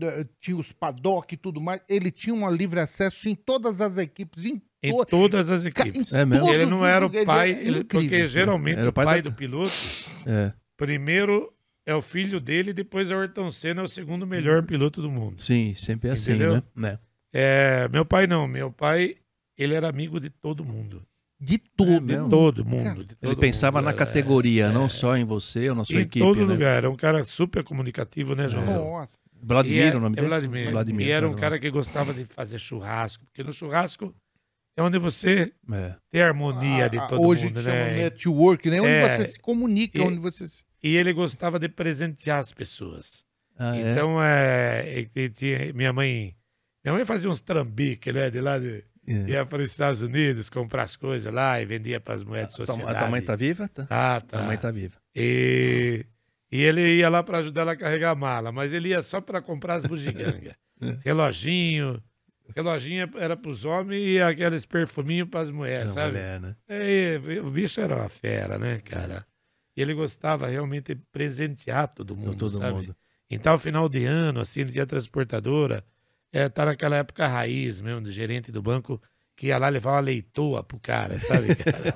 eh, 0.00 0.26
tinha 0.40 0.56
os 0.56 0.72
paddock 0.72 1.34
e 1.34 1.36
tudo 1.36 1.60
mais. 1.60 1.80
Ele 1.88 2.10
tinha 2.10 2.34
um 2.34 2.50
livre 2.50 2.80
acesso 2.80 3.28
em 3.28 3.34
todas 3.34 3.80
as 3.80 3.98
equipes, 3.98 4.44
em, 4.46 4.60
Em 4.82 4.90
to- 4.96 5.04
todas 5.04 5.50
as 5.50 5.62
ca- 5.68 5.86
equipes. 5.86 6.12
É 6.14 6.24
mesmo? 6.24 6.48
Ele 6.48 6.66
não 6.66 6.84
era 6.84 7.04
o 7.04 7.08
lugares. 7.08 7.26
pai, 7.26 7.52
É 7.52 7.62
ele- 7.62 7.84
porque 7.84 8.26
geralmente 8.26 8.78
Era 8.78 8.86
o 8.86 8.90
o 8.90 8.92
pai 8.92 9.04
pai, 9.04 9.22
da- 9.22 9.30
do 9.30 9.36
piloto, 9.36 9.70
É, 10.26 10.52
primeiro 10.78 11.52
é 11.86 11.94
o 11.94 12.00
filho 12.02 12.40
dele, 12.40 12.72
depois 12.72 13.10
é 13.10 13.14
o 13.16 13.20
Ayrton 13.20 13.50
Senna, 13.50 13.82
é 13.82 13.84
o 13.84 13.88
segundo 13.88 14.26
melhor 14.26 14.62
piloto 14.62 15.00
do 15.02 15.10
mundo. 15.10 15.42
sim, 15.42 15.74
sempre 15.76 16.08
é 16.08 16.12
assim, 16.12 16.30
Entendeu? 16.32 16.54
né? 16.54 16.62
né? 16.74 16.98
É, 17.36 17.88
meu 17.88 18.04
pai 18.06 18.26
não, 18.28 18.46
meu 18.46 18.70
pai, 18.72 19.16
ele 19.56 19.74
era 19.74 19.88
amigo 19.88 20.18
de 20.20 20.30
todo 20.30 20.64
mundo. 20.64 21.02
De 21.40 21.56
É 21.56 21.58
tudo. 21.76 22.00
mesmo? 22.00 22.28
Todo 22.28 22.64
mundo. 22.64 22.82
Cara, 22.84 22.94
de 23.04 23.16
Ele 23.20 23.32
todo 23.34 23.36
pensava 23.38 23.78
mundo, 23.78 23.84
na 23.86 23.90
era- 23.90 23.98
categoria, 23.98 24.66
é, 24.66 24.72
não 24.72 24.88
só 24.88 25.16
em 25.16 25.24
você 25.24 25.68
ou 25.68 25.76
na 25.76 25.84
sua 25.84 25.96
em 25.96 26.02
equipe. 26.02 26.20
todo 26.20 26.38
né? 26.46 26.52
lugar. 26.52 26.76
Era 26.78 26.88
um 26.90 26.96
cara 26.96 27.22
super 27.24 27.62
comunicativo, 27.64 28.34
né, 28.34 28.48
Joãozão? 28.48 28.84
Nossa. 28.84 29.18
Vladimir, 29.42 29.92
é- 29.92 29.96
o 29.96 30.00
nome 30.00 30.14
é 30.14 30.16
dele? 30.16 30.28
Vladimir. 30.28 30.70
Vladimir, 30.70 31.06
E 31.06 31.10
era 31.10 31.28
um 31.28 31.34
cara 31.34 31.58
que 31.58 31.70
gostava 31.70 32.14
de 32.14 32.24
fazer 32.24 32.58
churrasco, 32.58 33.24
porque 33.26 33.42
no 33.42 33.52
churrasco 33.52 34.14
é 34.76 34.82
onde 34.82 34.98
você 34.98 35.52
É. 35.70 35.94
tem 36.10 36.22
harmonia 36.22 36.88
de 36.88 36.98
Ah, 36.98 37.06
todo 37.08 37.20
Hoje 37.22 37.46
mundo, 37.46 37.62
né? 37.62 37.96
network, 38.04 38.70
né? 38.70 38.80
Onde 38.80 38.88
É. 38.90 39.16
você 39.16 39.26
se 39.26 39.38
comunica, 39.38 39.98
E- 39.98 40.02
onde 40.02 40.18
você 40.18 40.48
se... 40.48 40.62
E 40.82 40.96
ele 40.96 41.12
gostava 41.12 41.58
de 41.58 41.68
presentear 41.68 42.38
as 42.38 42.52
pessoas. 42.52 43.24
Ah, 43.58 43.76
é? 43.76 43.92
Então, 43.92 44.22
é, 44.22 45.06
ele 45.14 45.28
tinha- 45.30 45.72
minha 45.74 45.92
mãe. 45.92 46.34
Minha 46.84 46.94
mãe 46.94 47.04
fazia 47.04 47.28
uns 47.30 47.40
trambiques, 47.40 48.14
né? 48.14 48.30
De 48.30 48.40
lá 48.40 48.58
de. 48.58 48.82
É. 49.06 49.12
Ia 49.30 49.44
para 49.46 49.62
os 49.62 49.70
Estados 49.70 50.00
Unidos 50.02 50.48
comprar 50.48 50.82
as 50.84 50.96
coisas 50.96 51.32
lá 51.32 51.60
e 51.60 51.64
vendia 51.66 52.00
para 52.00 52.14
as 52.14 52.22
mulheres 52.22 52.50
de 52.52 52.56
Tua- 52.56 52.66
sociedade. 52.66 52.96
A 52.96 53.00
tua 53.00 53.08
mãe 53.10 53.20
tá 53.22 53.36
viva? 53.36 53.68
Tá. 53.68 53.86
Ah, 53.90 54.16
A 54.16 54.20
tá. 54.20 54.42
mãe 54.42 54.56
tá 54.56 54.70
viva. 54.70 54.96
E, 55.14 56.06
e 56.50 56.62
ele 56.62 56.96
ia 56.96 57.08
lá 57.08 57.22
para 57.22 57.38
ajudar 57.38 57.62
ela 57.62 57.72
a 57.72 57.76
carregar 57.76 58.10
a 58.10 58.14
mala, 58.14 58.50
mas 58.50 58.72
ele 58.72 58.88
ia 58.88 59.02
só 59.02 59.20
para 59.20 59.42
comprar 59.42 59.74
as 59.74 59.84
bugigangas. 59.84 60.54
É. 60.82 60.98
Reloginho. 61.04 62.02
Reloginho 62.54 63.08
era 63.16 63.36
para 63.36 63.50
os 63.50 63.64
homens 63.64 64.02
e 64.06 64.20
aqueles 64.20 64.66
perfuminhos 64.66 65.28
para 65.28 65.40
as 65.40 65.50
mulheres, 65.50 65.86
Não, 65.86 65.94
sabe? 65.94 66.12
mulher, 66.14 66.40
né? 66.40 66.56
É, 66.68 67.20
o 67.42 67.48
bicho 67.50 67.80
era 67.80 67.94
uma 67.94 68.08
fera, 68.08 68.58
né, 68.58 68.80
cara? 68.80 69.24
E 69.76 69.80
ele 69.80 69.94
gostava 69.94 70.48
realmente 70.48 70.92
de 70.94 71.00
presentear 71.12 71.88
todo 71.94 72.16
mundo, 72.16 72.36
todo 72.36 72.56
sabe? 72.58 72.72
mundo. 72.76 72.96
Então, 73.30 73.56
final 73.56 73.88
de 73.88 74.04
ano, 74.04 74.40
assim, 74.40 74.60
ele 74.62 74.72
tinha 74.72 74.84
transportadora. 74.84 75.84
É, 76.34 76.48
tá 76.48 76.66
naquela 76.66 76.96
época 76.96 77.28
raiz 77.28 77.80
mesmo, 77.80 78.00
do 78.00 78.10
gerente 78.10 78.50
do 78.50 78.60
banco, 78.60 79.00
que 79.36 79.46
ia 79.46 79.56
lá 79.56 79.68
levar 79.68 79.92
uma 79.92 80.00
leitoa 80.00 80.64
pro 80.64 80.80
cara, 80.80 81.16
sabe, 81.16 81.54
cara? 81.54 81.94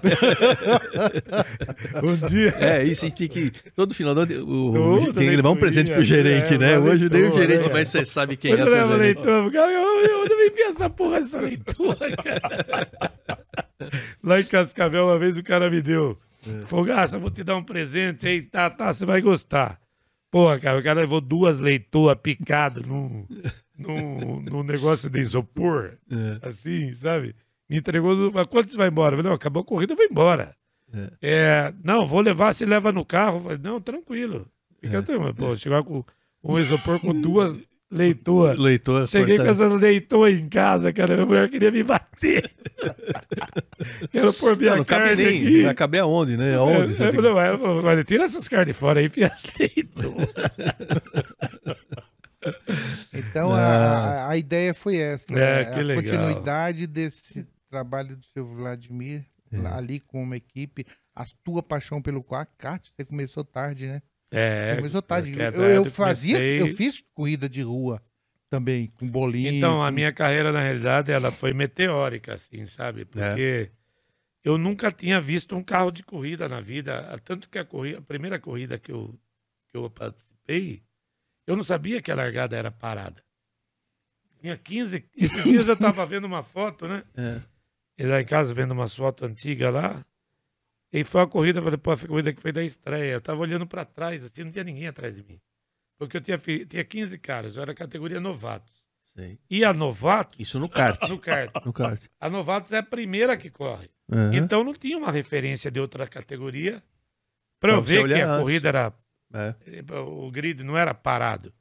um 2.07 2.29
dia... 2.29 2.55
É, 2.57 2.85
isso 2.85 3.05
a 3.05 3.09
gente 3.09 3.19
tem 3.19 3.51
que. 3.51 3.51
Todo 3.73 3.93
final 3.93 4.15
do 4.15 4.21
ano, 4.21 4.49
o, 4.49 5.13
tem 5.13 5.29
que 5.29 5.37
levar 5.37 5.51
um 5.51 5.57
presente 5.57 5.91
pro 5.91 6.01
leiturinha, 6.01 6.41
gerente, 6.41 6.55
é, 6.55 6.59
né? 6.59 6.79
Hoje 6.79 7.09
nem 7.09 7.25
o 7.25 7.37
gerente, 7.37 7.67
né? 7.67 7.73
mas 7.73 7.89
você 7.89 8.07
sabe 8.07 8.37
quem 8.37 8.53
Quando 8.53 8.61
é. 8.61 8.67
eu 8.67 8.71
levo 8.71 8.93
também. 8.93 9.07
leitoa 9.07 9.43
pro 9.43 9.53
cara, 9.53 9.73
eu, 9.73 10.05
eu, 10.05 10.55
vi 10.55 10.63
essa 10.63 10.89
porra 10.89 11.19
dessa 11.19 11.41
leitoa, 11.41 11.97
cara. 12.23 13.13
Lá 14.23 14.41
em 14.41 14.45
Cascavel, 14.45 15.07
uma 15.07 15.19
vez 15.19 15.37
o 15.37 15.43
cara 15.43 15.69
me 15.69 15.83
deu. 15.83 16.17
É. 16.47 16.65
Fogaça, 16.67 17.19
vou 17.19 17.31
te 17.31 17.43
dar 17.43 17.57
um 17.57 17.65
presente 17.65 18.25
aí, 18.25 18.41
tá, 18.41 18.71
tá, 18.71 18.93
você 18.93 19.05
vai 19.05 19.21
gostar. 19.21 19.81
Porra, 20.31 20.61
cara, 20.61 20.79
o 20.79 20.83
cara 20.83 21.01
levou 21.01 21.21
duas 21.21 21.59
leitoas 21.59 22.17
picadas 22.23 22.85
num, 22.85 23.27
num, 23.79 24.41
num 24.43 24.63
negócio 24.63 25.09
de 25.09 25.21
isopor, 25.21 25.93
É. 26.11 26.49
assim, 26.49 26.93
sabe? 26.95 27.35
Me 27.71 27.79
entregou, 27.79 28.31
mas 28.33 28.47
quando 28.47 28.69
você 28.71 28.77
vai 28.77 28.89
embora? 28.89 29.13
Eu 29.15 29.19
falei, 29.19 29.29
não, 29.31 29.37
acabou 29.37 29.63
a 29.63 29.65
corrida, 29.65 29.93
eu 29.93 29.97
vou 29.97 30.07
embora. 30.07 30.55
É, 31.21 31.73
não, 31.85 32.07
vou 32.07 32.21
levar, 32.23 32.55
você 32.55 32.65
leva 32.65 32.91
no 32.91 33.05
carro. 33.05 33.37
Eu 33.39 33.43
falei, 33.43 33.59
não, 33.63 33.81
tranquilo. 33.81 34.47
Fica 34.81 35.03
tranquilo. 35.03 35.35
Pô, 35.35 35.55
chegar 35.57 35.83
com 35.83 36.03
um 36.43 36.59
isopor 36.59 36.99
com 36.99 37.13
duas 37.13 37.63
leitoas. 37.91 38.59
Leitor. 38.59 39.07
Cheguei 39.07 39.37
com 39.37 39.45
essas 39.45 39.71
leitoas 39.75 40.35
em 40.39 40.49
casa, 40.49 40.91
cara. 40.93 41.15
Minha 41.15 41.27
mulher 41.27 41.51
queria 41.51 41.71
me 41.71 41.83
bater. 41.83 42.51
Quero 44.11 44.33
pôr 44.33 44.57
minha 44.57 44.71
Não, 44.71 44.77
não 44.79 44.85
cabe 44.85 45.05
carne 45.09 45.25
nem. 45.27 45.39
aqui. 45.43 45.63
Vai 45.65 45.75
caber 45.75 46.01
aonde, 46.01 46.37
né? 46.39 46.55
Aonde? 46.57 47.03
É, 47.03 47.09
eu 47.09 47.13
falei, 47.13 47.33
"Ué", 47.33 47.47
ela 47.49 47.59
falou, 47.59 47.85
"Olha, 47.85 48.05
tira 48.05 48.25
essas 48.25 48.49
carnes 48.49 48.77
fora 48.77 49.01
aí, 49.01 49.07
enfia 49.07 49.27
as 49.27 49.45
leitoas. 49.59 50.29
Então, 53.13 53.53
Ah. 53.55 54.27
a, 54.27 54.31
a- 54.31 54.37
ideia 54.37 54.75
foi 54.75 54.97
essa. 54.97 55.33
É, 55.35 55.65
né? 55.65 55.73
a 55.73 55.77
legal. 55.79 56.03
continuidade 56.03 56.87
desse 56.87 57.47
trabalho 57.71 58.17
do 58.17 58.25
seu 58.27 58.47
Vladimir, 58.47 59.25
É. 59.51 59.59
ali 59.69 60.01
com 60.01 60.23
uma 60.23 60.37
equipe. 60.37 60.85
A 61.15 61.25
tua 61.43 61.63
paixão 61.63 62.01
pelo 62.01 62.23
kart, 62.23 62.89
você 62.95 63.05
começou 63.05 63.43
tarde, 63.45 63.87
né? 63.89 64.03
É, 64.31 64.71
Você 64.73 64.77
começou 64.77 65.03
tarde. 65.03 65.31
porque 65.33 65.43
Eu, 65.43 65.63
eu 65.63 65.75
eu 65.77 65.85
fazia, 65.87 66.37
comecei- 66.37 66.61
eu 66.61 66.77
fiz 66.77 67.03
corrida 67.15 67.49
de 67.49 67.63
rua 67.63 68.01
também, 68.51 68.87
com 68.99 69.09
bolinho. 69.09 69.53
Então, 69.53 69.83
a 69.83 69.91
minha 69.91 70.13
carreira, 70.13 70.53
na 70.53 70.61
realidade, 70.61 71.11
ela 71.11 71.33
foi 71.33 71.53
meteórica, 71.53 72.35
assim, 72.35 72.65
sabe? 72.67 73.05
Porque 73.05 73.71
eu 74.45 74.57
nunca 74.59 74.93
tinha 74.93 75.21
visto 75.21 75.57
um 75.57 75.63
carro 75.63 75.91
de 75.91 76.03
corrida 76.03 76.49
na 76.49 76.61
vida. 76.61 77.19
Tanto 77.25 77.49
que 77.49 77.59
a, 77.59 77.65
corrida, 77.65 77.99
a 77.99 78.03
primeira 78.03 78.39
corrida 78.39 78.79
que 78.79 78.93
eu, 78.93 79.19
que 79.71 79.77
eu 79.77 79.89
participei, 79.91 80.83
eu 81.49 81.57
não 81.57 81.63
sabia 81.63 82.01
que 82.01 82.11
a 82.11 82.15
largada 82.15 82.57
era 82.57 82.71
parada. 82.71 83.23
Tinha 84.41 84.57
15. 84.57 85.05
Esses 85.17 85.43
dias 85.45 85.67
eu 85.67 85.75
estava 85.75 86.07
vendo 86.07 86.25
uma 86.27 86.43
foto, 86.43 86.87
né? 86.87 87.03
É. 87.17 87.41
E 88.01 88.07
lá 88.07 88.21
em 88.21 88.25
casa, 88.25 88.55
vendo 88.55 88.71
umas 88.71 88.95
fotos 88.95 89.29
antigas 89.29 89.75
lá. 89.75 90.05
E 90.93 91.03
foi 91.03 91.21
a 91.23 91.27
corrida, 91.27 91.59
eu 91.59 91.65
falei, 91.65 91.77
pô, 91.79 91.91
a 91.91 91.97
corrida 91.99 92.33
que 92.33 92.41
foi 92.41 92.53
da 92.53 92.63
estreia. 92.63 93.15
Eu 93.15 93.21
tava 93.21 93.41
olhando 93.41 93.67
para 93.67 93.85
trás, 93.85 94.25
assim, 94.25 94.45
não 94.45 94.53
tinha 94.53 94.63
ninguém 94.63 94.87
atrás 94.87 95.17
de 95.17 95.25
mim. 95.25 95.41
Porque 95.99 96.17
eu 96.17 96.21
tinha, 96.21 96.39
tinha 96.39 96.85
15 96.85 97.19
caras, 97.19 97.57
eu 97.57 97.63
era 97.63 97.75
categoria 97.75 98.21
novatos. 98.21 98.73
Sei. 99.17 99.37
E 99.51 99.65
a 99.65 99.73
novatos, 99.73 100.39
Isso 100.39 100.61
no 100.61 100.69
kart. 100.69 101.03
no 101.11 101.19
kart, 101.19 101.51
No 101.67 101.73
kart. 101.73 102.01
a 102.21 102.31
novatos 102.31 102.71
é 102.73 102.79
a 102.79 102.83
primeira 102.85 103.37
que 103.37 103.51
corre. 103.51 103.91
Aham. 104.11 104.31
Então 104.33 104.63
não 104.63 104.73
tinha 104.75 104.97
uma 104.97 105.11
referência 105.11 105.69
de 105.71 105.81
outra 105.81 106.07
categoria 106.07 106.81
para 107.59 107.73
eu 107.73 107.81
ver 107.81 108.07
que 108.07 108.15
a 108.15 108.29
antes. 108.31 108.41
corrida 108.41 108.69
era. 108.69 108.93
É. 109.33 109.55
O 110.01 110.31
grid 110.31 110.63
não 110.63 110.77
era 110.77 110.95
parado. 110.95 111.53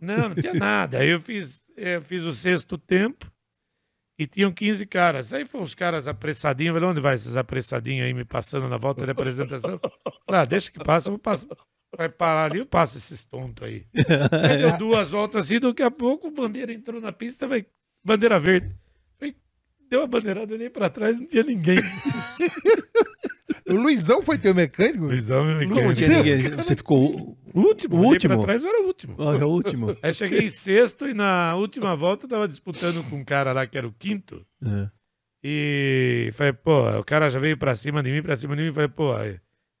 Não, 0.00 0.28
não 0.30 0.34
tinha 0.34 0.54
nada. 0.54 1.04
Eu 1.04 1.20
fiz, 1.20 1.62
eu 1.76 2.02
fiz 2.02 2.22
o 2.24 2.32
sexto 2.32 2.76
tempo 2.76 3.30
e 4.18 4.26
tinham 4.26 4.52
15 4.52 4.86
caras. 4.86 5.32
Aí 5.32 5.44
foram 5.44 5.64
os 5.64 5.74
caras 5.74 6.08
apressadinhos. 6.08 6.74
Eu 6.74 6.80
Falei, 6.80 6.90
onde 6.90 7.00
vai 7.00 7.14
esses 7.14 7.36
apressadinhos 7.36 8.06
aí 8.06 8.14
me 8.14 8.24
passando 8.24 8.68
na 8.68 8.76
volta 8.76 9.04
de 9.04 9.10
apresentação? 9.10 9.80
Ah, 10.28 10.44
deixa 10.44 10.70
que 10.70 10.82
passa, 10.82 11.08
eu 11.08 11.12
vou 11.12 11.18
passar. 11.18 11.48
Vai 11.96 12.08
parar 12.08 12.46
ali, 12.46 12.58
eu 12.58 12.66
passo 12.66 12.98
esses 12.98 13.22
tontos 13.24 13.66
aí. 13.66 13.86
Aí 14.42 14.58
deu 14.58 14.76
duas 14.76 15.10
voltas 15.10 15.46
assim, 15.46 15.60
daqui 15.60 15.82
a 15.82 15.90
pouco, 15.90 16.30
bandeira 16.30 16.72
entrou 16.72 17.00
na 17.00 17.12
pista, 17.12 17.46
vai, 17.46 17.64
bandeira 18.02 18.40
verde. 18.40 18.74
Deu 19.88 20.02
a 20.02 20.06
bandeirada, 20.06 20.52
olhei 20.52 20.70
pra 20.70 20.88
trás, 20.88 21.20
não 21.20 21.26
tinha 21.26 21.44
ninguém. 21.44 21.78
O 23.68 23.74
Luizão 23.74 24.22
foi 24.22 24.38
teu 24.38 24.54
mecânico? 24.54 25.04
Luizão, 25.04 25.44
meu 25.44 25.58
mecânico. 25.58 25.94
tinha 25.94 26.08
ninguém? 26.08 26.38
Você 26.56 26.74
ficou 26.76 27.36
O 27.52 27.60
último, 27.60 27.96
O 27.96 28.04
último? 28.06 28.34
pra 28.34 28.42
trás, 28.42 28.62
eu 28.64 28.68
era 28.70 28.82
o 28.82 28.86
último. 28.86 29.14
o, 29.18 29.22
o 29.22 29.48
último. 29.52 29.96
Aí 30.02 30.14
cheguei 30.14 30.40
em 30.40 30.48
sexto 30.48 31.06
e 31.06 31.14
na 31.14 31.54
última 31.54 31.94
volta 31.94 32.24
eu 32.24 32.30
tava 32.30 32.48
disputando 32.48 33.02
com 33.10 33.16
um 33.16 33.24
cara 33.24 33.52
lá 33.52 33.66
que 33.66 33.76
era 33.76 33.86
o 33.86 33.92
quinto. 33.92 34.44
É. 34.64 34.88
E 35.42 36.30
falei, 36.32 36.52
pô, 36.54 36.98
o 36.98 37.04
cara 37.04 37.28
já 37.28 37.38
veio 37.38 37.56
pra 37.56 37.74
cima 37.74 38.02
de 38.02 38.10
mim, 38.10 38.22
pra 38.22 38.34
cima 38.34 38.56
de 38.56 38.62
mim. 38.62 38.72
Falei, 38.72 38.88
pô, 38.88 39.12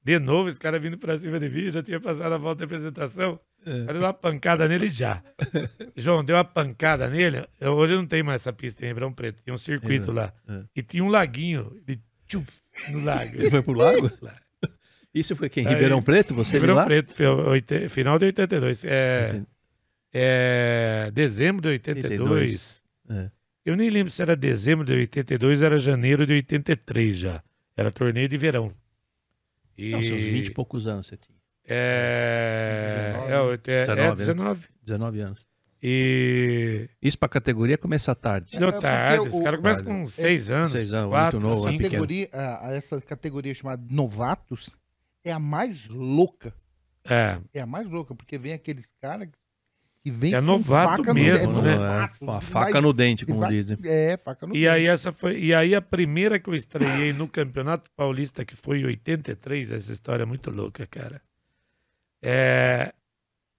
de 0.04 0.18
novo 0.18 0.50
esse 0.50 0.60
cara 0.60 0.78
vindo 0.78 0.98
pra 0.98 1.18
cima 1.18 1.40
de 1.40 1.48
mim, 1.48 1.70
já 1.70 1.82
tinha 1.82 1.98
passado 1.98 2.32
a 2.34 2.38
volta 2.38 2.58
de 2.58 2.64
apresentação. 2.64 3.40
É. 3.64 3.70
Falei, 3.70 3.94
deu 3.94 4.02
uma 4.02 4.12
pancada 4.12 4.68
nele 4.68 4.90
já. 4.90 5.22
João, 5.96 6.22
deu 6.22 6.36
uma 6.36 6.44
pancada 6.44 7.08
nele. 7.08 7.46
Eu- 7.58 7.72
hoje 7.72 7.94
não 7.94 8.06
tem 8.06 8.22
mais 8.22 8.42
essa 8.42 8.52
pista 8.52 8.84
em 8.84 8.88
Ribeirão 8.88 9.10
Preto, 9.10 9.42
tinha 9.42 9.54
um 9.54 9.58
circuito 9.58 10.12
lá. 10.12 10.34
é. 10.46 10.60
E 10.76 10.82
tinha 10.82 11.02
um 11.02 11.08
laguinho 11.08 11.80
de 11.86 11.98
tchuf, 12.28 12.46
no 12.90 13.04
lago. 13.04 13.36
Ele 13.36 13.50
foi 13.50 13.62
pro 13.62 13.72
lago? 13.74 14.10
Isso 15.14 15.36
foi 15.36 15.48
quem? 15.48 15.66
Aí- 15.66 15.74
Ribeirão 15.74 16.02
Preto? 16.02 16.34
Você 16.34 16.58
Ribeirão? 16.58 16.84
Preto, 16.84 17.14
final 17.88 18.18
de 18.18 18.24
82. 18.26 18.84
É, 18.84 19.42
é 20.12 21.10
dezembro 21.12 21.62
de 21.62 21.68
82. 21.68 22.10
82. 22.20 22.84
É. 23.10 23.30
Eu 23.64 23.76
nem 23.76 23.88
lembro 23.88 24.10
se 24.10 24.20
era 24.20 24.36
dezembro 24.36 24.84
de 24.84 24.92
82 24.92 25.62
era 25.62 25.78
janeiro 25.78 26.26
de 26.26 26.32
83 26.34 27.16
já. 27.16 27.42
Era 27.76 27.90
torneio 27.90 28.28
de 28.28 28.36
verão. 28.36 28.72
E 29.76 29.90
Não, 29.90 30.02
seus 30.02 30.20
20 30.22 30.46
e 30.48 30.50
poucos 30.50 30.86
anos 30.86 31.06
você 31.06 31.16
tinha. 31.16 31.34
É, 31.66 33.12
19, 33.26 33.60
é, 33.66 33.72
é, 33.72 33.80
é 33.80 33.86
19, 33.86 34.16
19. 34.16 34.68
19 34.84 35.20
anos. 35.20 35.46
E 35.86 36.88
Isso 37.02 37.18
pra 37.18 37.28
categoria 37.28 37.76
começa 37.76 38.14
tarde. 38.14 38.56
deu 38.58 38.70
É, 38.70 38.80
tarde. 38.80 39.28
Os 39.28 39.40
caras 39.42 39.60
começam 39.60 39.84
com 39.84 40.06
6 40.06 40.50
anos. 40.50 40.70
seis 40.70 40.94
anos, 40.94 41.10
quatro, 41.10 41.38
muito 41.38 41.54
novo, 41.56 41.68
é 41.68 41.76
categoria, 41.76 42.28
a- 42.32 42.70
essa 42.72 42.98
categoria 43.02 43.54
chamada 43.54 43.84
novatos 43.90 44.78
é 45.22 45.30
a 45.30 45.38
mais 45.38 45.86
louca. 45.86 46.54
É, 47.04 47.38
É 47.52 47.60
a 47.60 47.66
mais 47.66 47.86
louca, 47.86 48.14
porque 48.14 48.38
vem 48.38 48.54
aqueles 48.54 48.90
caras 48.98 49.28
que 50.02 50.10
vem 50.10 50.32
É 50.32 50.38
com 50.40 50.46
novato 50.46 50.96
faca 51.04 51.12
mesmo, 51.12 51.52
no, 51.52 51.60
né? 51.62 51.74
é 51.74 51.76
novato, 51.76 52.24
É, 52.24 52.30
a 52.30 52.40
faca 52.40 52.72
mas- 52.72 52.82
no 52.82 52.92
dente, 52.94 53.26
como 53.26 53.46
dizem. 53.46 53.76
É, 53.84 54.16
faca 54.16 54.46
no 54.46 54.54
E 54.54 54.60
dente. 54.60 54.68
aí 54.68 54.86
essa 54.86 55.12
foi, 55.12 55.38
e 55.38 55.52
aí 55.54 55.74
a 55.74 55.82
primeira 55.82 56.38
que 56.38 56.48
eu 56.48 56.54
estreiei 56.54 57.12
no 57.12 57.28
Campeonato 57.28 57.90
Paulista, 57.94 58.42
que 58.42 58.56
foi 58.56 58.80
em 58.80 58.84
83, 58.86 59.70
essa 59.70 59.92
história 59.92 60.22
é 60.22 60.26
muito 60.26 60.50
louca, 60.50 60.86
cara. 60.86 61.20
É, 62.22 62.94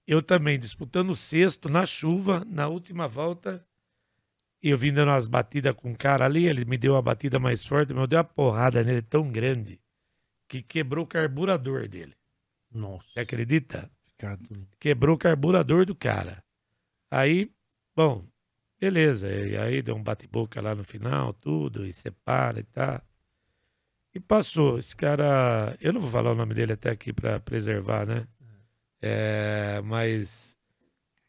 eu 0.08 0.22
também 0.22 0.60
disputando 0.60 1.10
o 1.10 1.16
sexto 1.16 1.70
na 1.70 1.86
chuva, 1.86 2.44
na 2.46 2.68
última 2.68 3.08
volta, 3.08 3.66
eu 4.62 4.78
vim 4.78 4.94
dando 4.94 5.10
umas 5.10 5.28
batidas 5.28 5.74
com 5.74 5.92
um 5.92 5.96
cara 5.96 6.26
ali, 6.26 6.46
ele 6.46 6.66
me 6.66 6.78
deu 6.78 6.94
uma 6.94 7.02
batida 7.02 7.40
mais 7.40 7.66
forte, 7.66 7.94
mas 7.94 8.02
eu 8.02 8.08
dei 8.08 8.18
uma 8.18 8.24
porrada 8.24 8.84
nele 8.84 9.02
tão 9.02 9.32
grande 9.32 9.80
que 10.48 10.62
quebrou 10.62 11.06
o 11.06 11.08
carburador 11.08 11.88
dele. 11.88 12.16
Nossa. 12.72 13.06
Você 13.14 13.20
acredita? 13.20 13.92
Ficado- 14.12 14.68
quebrou 14.80 15.16
o 15.16 15.20
carburador 15.20 15.86
do 15.86 15.96
cara. 15.96 16.44
Aí, 17.12 17.52
bom, 17.96 18.26
beleza. 18.80 19.30
E 19.30 19.58
aí 19.58 19.82
deu 19.82 19.96
um 19.96 20.04
bate-boca 20.04 20.62
lá 20.62 20.74
no 20.76 20.84
final, 20.84 21.34
tudo, 21.34 21.86
e 21.86 21.94
separa 21.94 22.60
e 22.60 22.64
tal. 22.64 23.02
E 24.14 24.20
passou. 24.20 24.78
Esse 24.80 24.96
cara. 24.96 25.78
Eu 25.82 25.94
não 25.94 26.02
vou 26.02 26.10
falar 26.10 26.32
o 26.32 26.36
nome 26.36 26.54
dele 26.54 26.74
até 26.74 26.90
aqui 26.90 27.12
pra 27.14 27.40
preservar, 27.40 28.06
né? 28.06 28.28
É, 29.08 29.82
mas. 29.84 30.58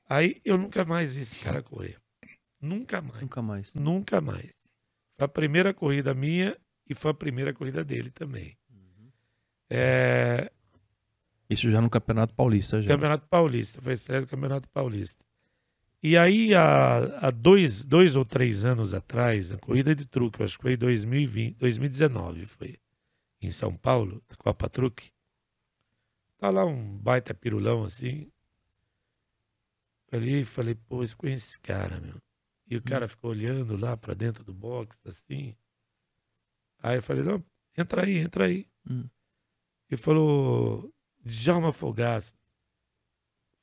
Aí 0.08 0.40
eu 0.44 0.56
nunca 0.56 0.82
mais 0.84 1.14
vi 1.14 1.20
esse 1.20 1.36
cara 1.36 1.62
correr. 1.62 1.98
Nunca 2.58 3.02
mais. 3.02 3.20
Nunca 3.20 3.42
mais. 3.42 3.74
Nunca 3.74 4.20
mais. 4.20 4.56
Foi 5.16 5.26
a 5.26 5.28
primeira 5.28 5.74
corrida 5.74 6.14
minha 6.14 6.56
e 6.88 6.94
foi 6.94 7.10
a 7.10 7.14
primeira 7.14 7.52
corrida 7.52 7.84
dele 7.84 8.10
também. 8.10 8.56
É, 9.68 10.50
Isso 11.50 11.70
já 11.70 11.80
no 11.80 11.90
Campeonato 11.90 12.32
Paulista. 12.34 12.80
Já. 12.80 12.88
Campeonato 12.88 13.26
Paulista, 13.28 13.82
foi 13.82 13.92
a 13.92 13.94
estreia 13.94 14.22
do 14.22 14.26
Campeonato 14.28 14.68
Paulista. 14.70 15.22
E 16.02 16.16
aí, 16.16 16.54
há, 16.54 17.26
há 17.26 17.30
dois, 17.30 17.84
dois 17.84 18.16
ou 18.16 18.24
três 18.24 18.64
anos 18.64 18.94
atrás, 18.94 19.52
a 19.52 19.58
corrida 19.58 19.94
de 19.94 20.06
truque, 20.06 20.40
eu 20.40 20.44
acho 20.44 20.56
que 20.56 20.62
foi 20.62 20.74
em 20.74 20.78
2020, 20.78 21.56
2019, 21.56 22.46
foi 22.46 22.76
em 23.42 23.50
São 23.50 23.74
Paulo, 23.76 24.22
da 24.28 24.36
Copa 24.36 24.68
Truque. 24.68 25.10
Tá 26.38 26.50
lá 26.50 26.64
um 26.64 26.98
baita 26.98 27.34
pirulão 27.34 27.84
assim. 27.84 28.30
Ali 30.12 30.44
falei, 30.44 30.74
pô, 30.74 31.02
eu 31.02 31.16
conheço 31.16 31.46
esse 31.48 31.60
cara, 31.60 32.00
meu. 32.00 32.20
E 32.68 32.76
o 32.76 32.82
cara 32.82 33.08
ficou 33.08 33.30
olhando 33.30 33.76
lá 33.76 33.96
pra 33.96 34.14
dentro 34.14 34.44
do 34.44 34.52
box, 34.52 35.00
assim. 35.06 35.56
Aí 36.78 36.96
eu 36.96 37.02
falei, 37.02 37.22
não, 37.22 37.44
entra 37.76 38.04
aí, 38.04 38.18
entra 38.18 38.44
aí. 38.46 38.66
Hum. 38.88 39.08
E 39.90 39.96
falou, 39.96 40.92
Djalma 41.24 41.72
Fogaça. 41.72 42.34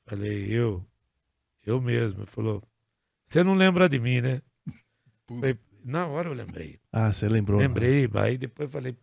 Falei, 0.05 0.51
eu, 0.51 0.85
eu 1.65 1.81
mesmo. 1.81 2.21
Ele 2.21 2.27
falou, 2.27 2.63
você 3.25 3.43
não 3.43 3.55
lembra 3.55 3.87
de 3.87 3.99
mim, 3.99 4.21
né? 4.21 4.41
Falei, 5.27 5.57
na 5.83 6.07
hora 6.07 6.29
eu 6.29 6.33
lembrei. 6.33 6.79
Ah, 6.91 7.11
você 7.11 7.27
lembrou. 7.27 7.59
Lembrei, 7.59 8.09
aí 8.15 8.37
depois 8.37 8.71
falei, 8.71 8.97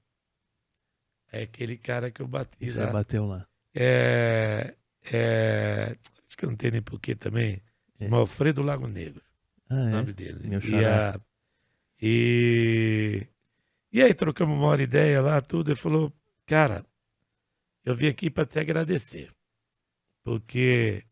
é 1.32 1.42
aquele 1.42 1.76
cara 1.76 2.10
que 2.10 2.20
eu 2.20 2.28
bati 2.28 2.70
Você 2.70 2.84
lá. 2.84 2.92
bateu 2.92 3.26
lá. 3.26 3.46
É, 3.74 4.74
é, 5.12 5.96
acho 6.26 6.36
que 6.36 6.44
eu 6.44 6.50
não 6.50 6.56
tenho 6.56 6.72
nem 6.72 6.82
porquê 6.82 7.14
também. 7.14 7.62
É. 8.00 8.04
Chama 8.04 8.16
Alfredo 8.18 8.62
Lago 8.62 8.86
Negro, 8.88 9.22
Ah, 9.68 9.74
o 9.74 9.78
é? 9.78 9.90
nome 9.90 10.12
dele. 10.12 10.48
Meu 10.48 10.60
E, 10.60 10.84
a- 10.84 11.20
e, 12.00 13.26
e 13.92 14.02
aí 14.02 14.14
trocamos 14.14 14.56
uma 14.56 14.66
hora 14.66 14.82
ideia 14.82 15.20
lá, 15.20 15.40
tudo. 15.40 15.70
Ele 15.70 15.78
falou, 15.78 16.12
cara, 16.46 16.84
eu 17.84 17.94
vim 17.94 18.06
aqui 18.08 18.30
para 18.30 18.46
te 18.46 18.58
agradecer. 18.58 19.32
Porque 20.22 21.04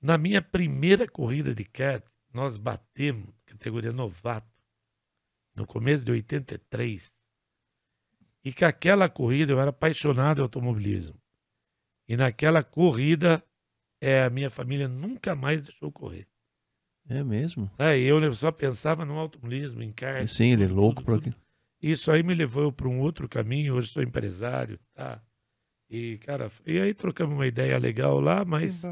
na 0.00 0.16
minha 0.18 0.40
primeira 0.42 1.06
corrida 1.08 1.54
de 1.54 1.64
kart, 1.64 2.04
nós 2.32 2.56
batemos 2.56 3.28
categoria 3.46 3.92
novato 3.92 4.48
no 5.54 5.66
começo 5.66 6.04
de 6.04 6.12
83. 6.12 7.12
E 8.44 8.52
que 8.52 8.64
aquela 8.64 9.08
corrida 9.08 9.52
eu 9.52 9.60
era 9.60 9.70
apaixonado 9.70 10.38
em 10.38 10.42
automobilismo. 10.42 11.18
E 12.08 12.16
naquela 12.16 12.62
corrida, 12.62 13.42
é, 14.00 14.22
a 14.24 14.30
minha 14.30 14.50
família 14.50 14.88
nunca 14.88 15.34
mais 15.34 15.62
deixou 15.62 15.90
correr. 15.90 16.26
É 17.08 17.22
mesmo? 17.22 17.70
É, 17.78 17.98
eu 17.98 18.32
só 18.32 18.50
pensava 18.50 19.04
no 19.04 19.18
automobilismo, 19.18 19.82
em 19.82 19.92
kart. 19.92 20.26
Sim, 20.28 20.52
ele 20.52 20.64
é 20.64 20.68
louco 20.68 20.96
tudo, 20.96 21.04
por 21.04 21.18
aqui. 21.18 21.34
Isso 21.82 22.10
aí 22.10 22.22
me 22.22 22.34
levou 22.34 22.72
para 22.72 22.88
um 22.88 23.00
outro 23.00 23.28
caminho. 23.28 23.74
Hoje 23.74 23.88
sou 23.88 24.02
empresário, 24.02 24.78
tá? 24.94 25.20
E, 25.90 26.16
cara, 26.18 26.50
e 26.66 26.78
aí 26.80 26.94
trocamos 26.94 27.34
uma 27.34 27.46
ideia 27.46 27.78
legal 27.78 28.18
lá, 28.20 28.42
mas, 28.42 28.82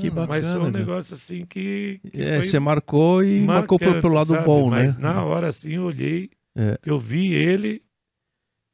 Que 0.00 0.10
bacana. 0.10 0.26
mas 0.26 0.50
foi 0.50 0.60
um 0.60 0.70
negócio 0.70 1.14
assim 1.14 1.46
que. 1.46 2.00
que 2.10 2.20
É, 2.20 2.42
você 2.42 2.58
marcou 2.58 3.22
e 3.22 3.40
marcou 3.40 3.78
pro, 3.78 3.86
marcante, 3.86 4.02
pro 4.02 4.12
lado 4.14 4.28
sabe? 4.30 4.44
bom, 4.44 4.68
Mas 4.68 4.96
né? 4.98 5.02
na 5.04 5.24
hora 5.24 5.46
assim 5.48 5.74
eu 5.74 5.84
olhei, 5.84 6.28
É. 6.56 6.76
eu 6.84 6.98
vi 6.98 7.32
ele, 7.32 7.84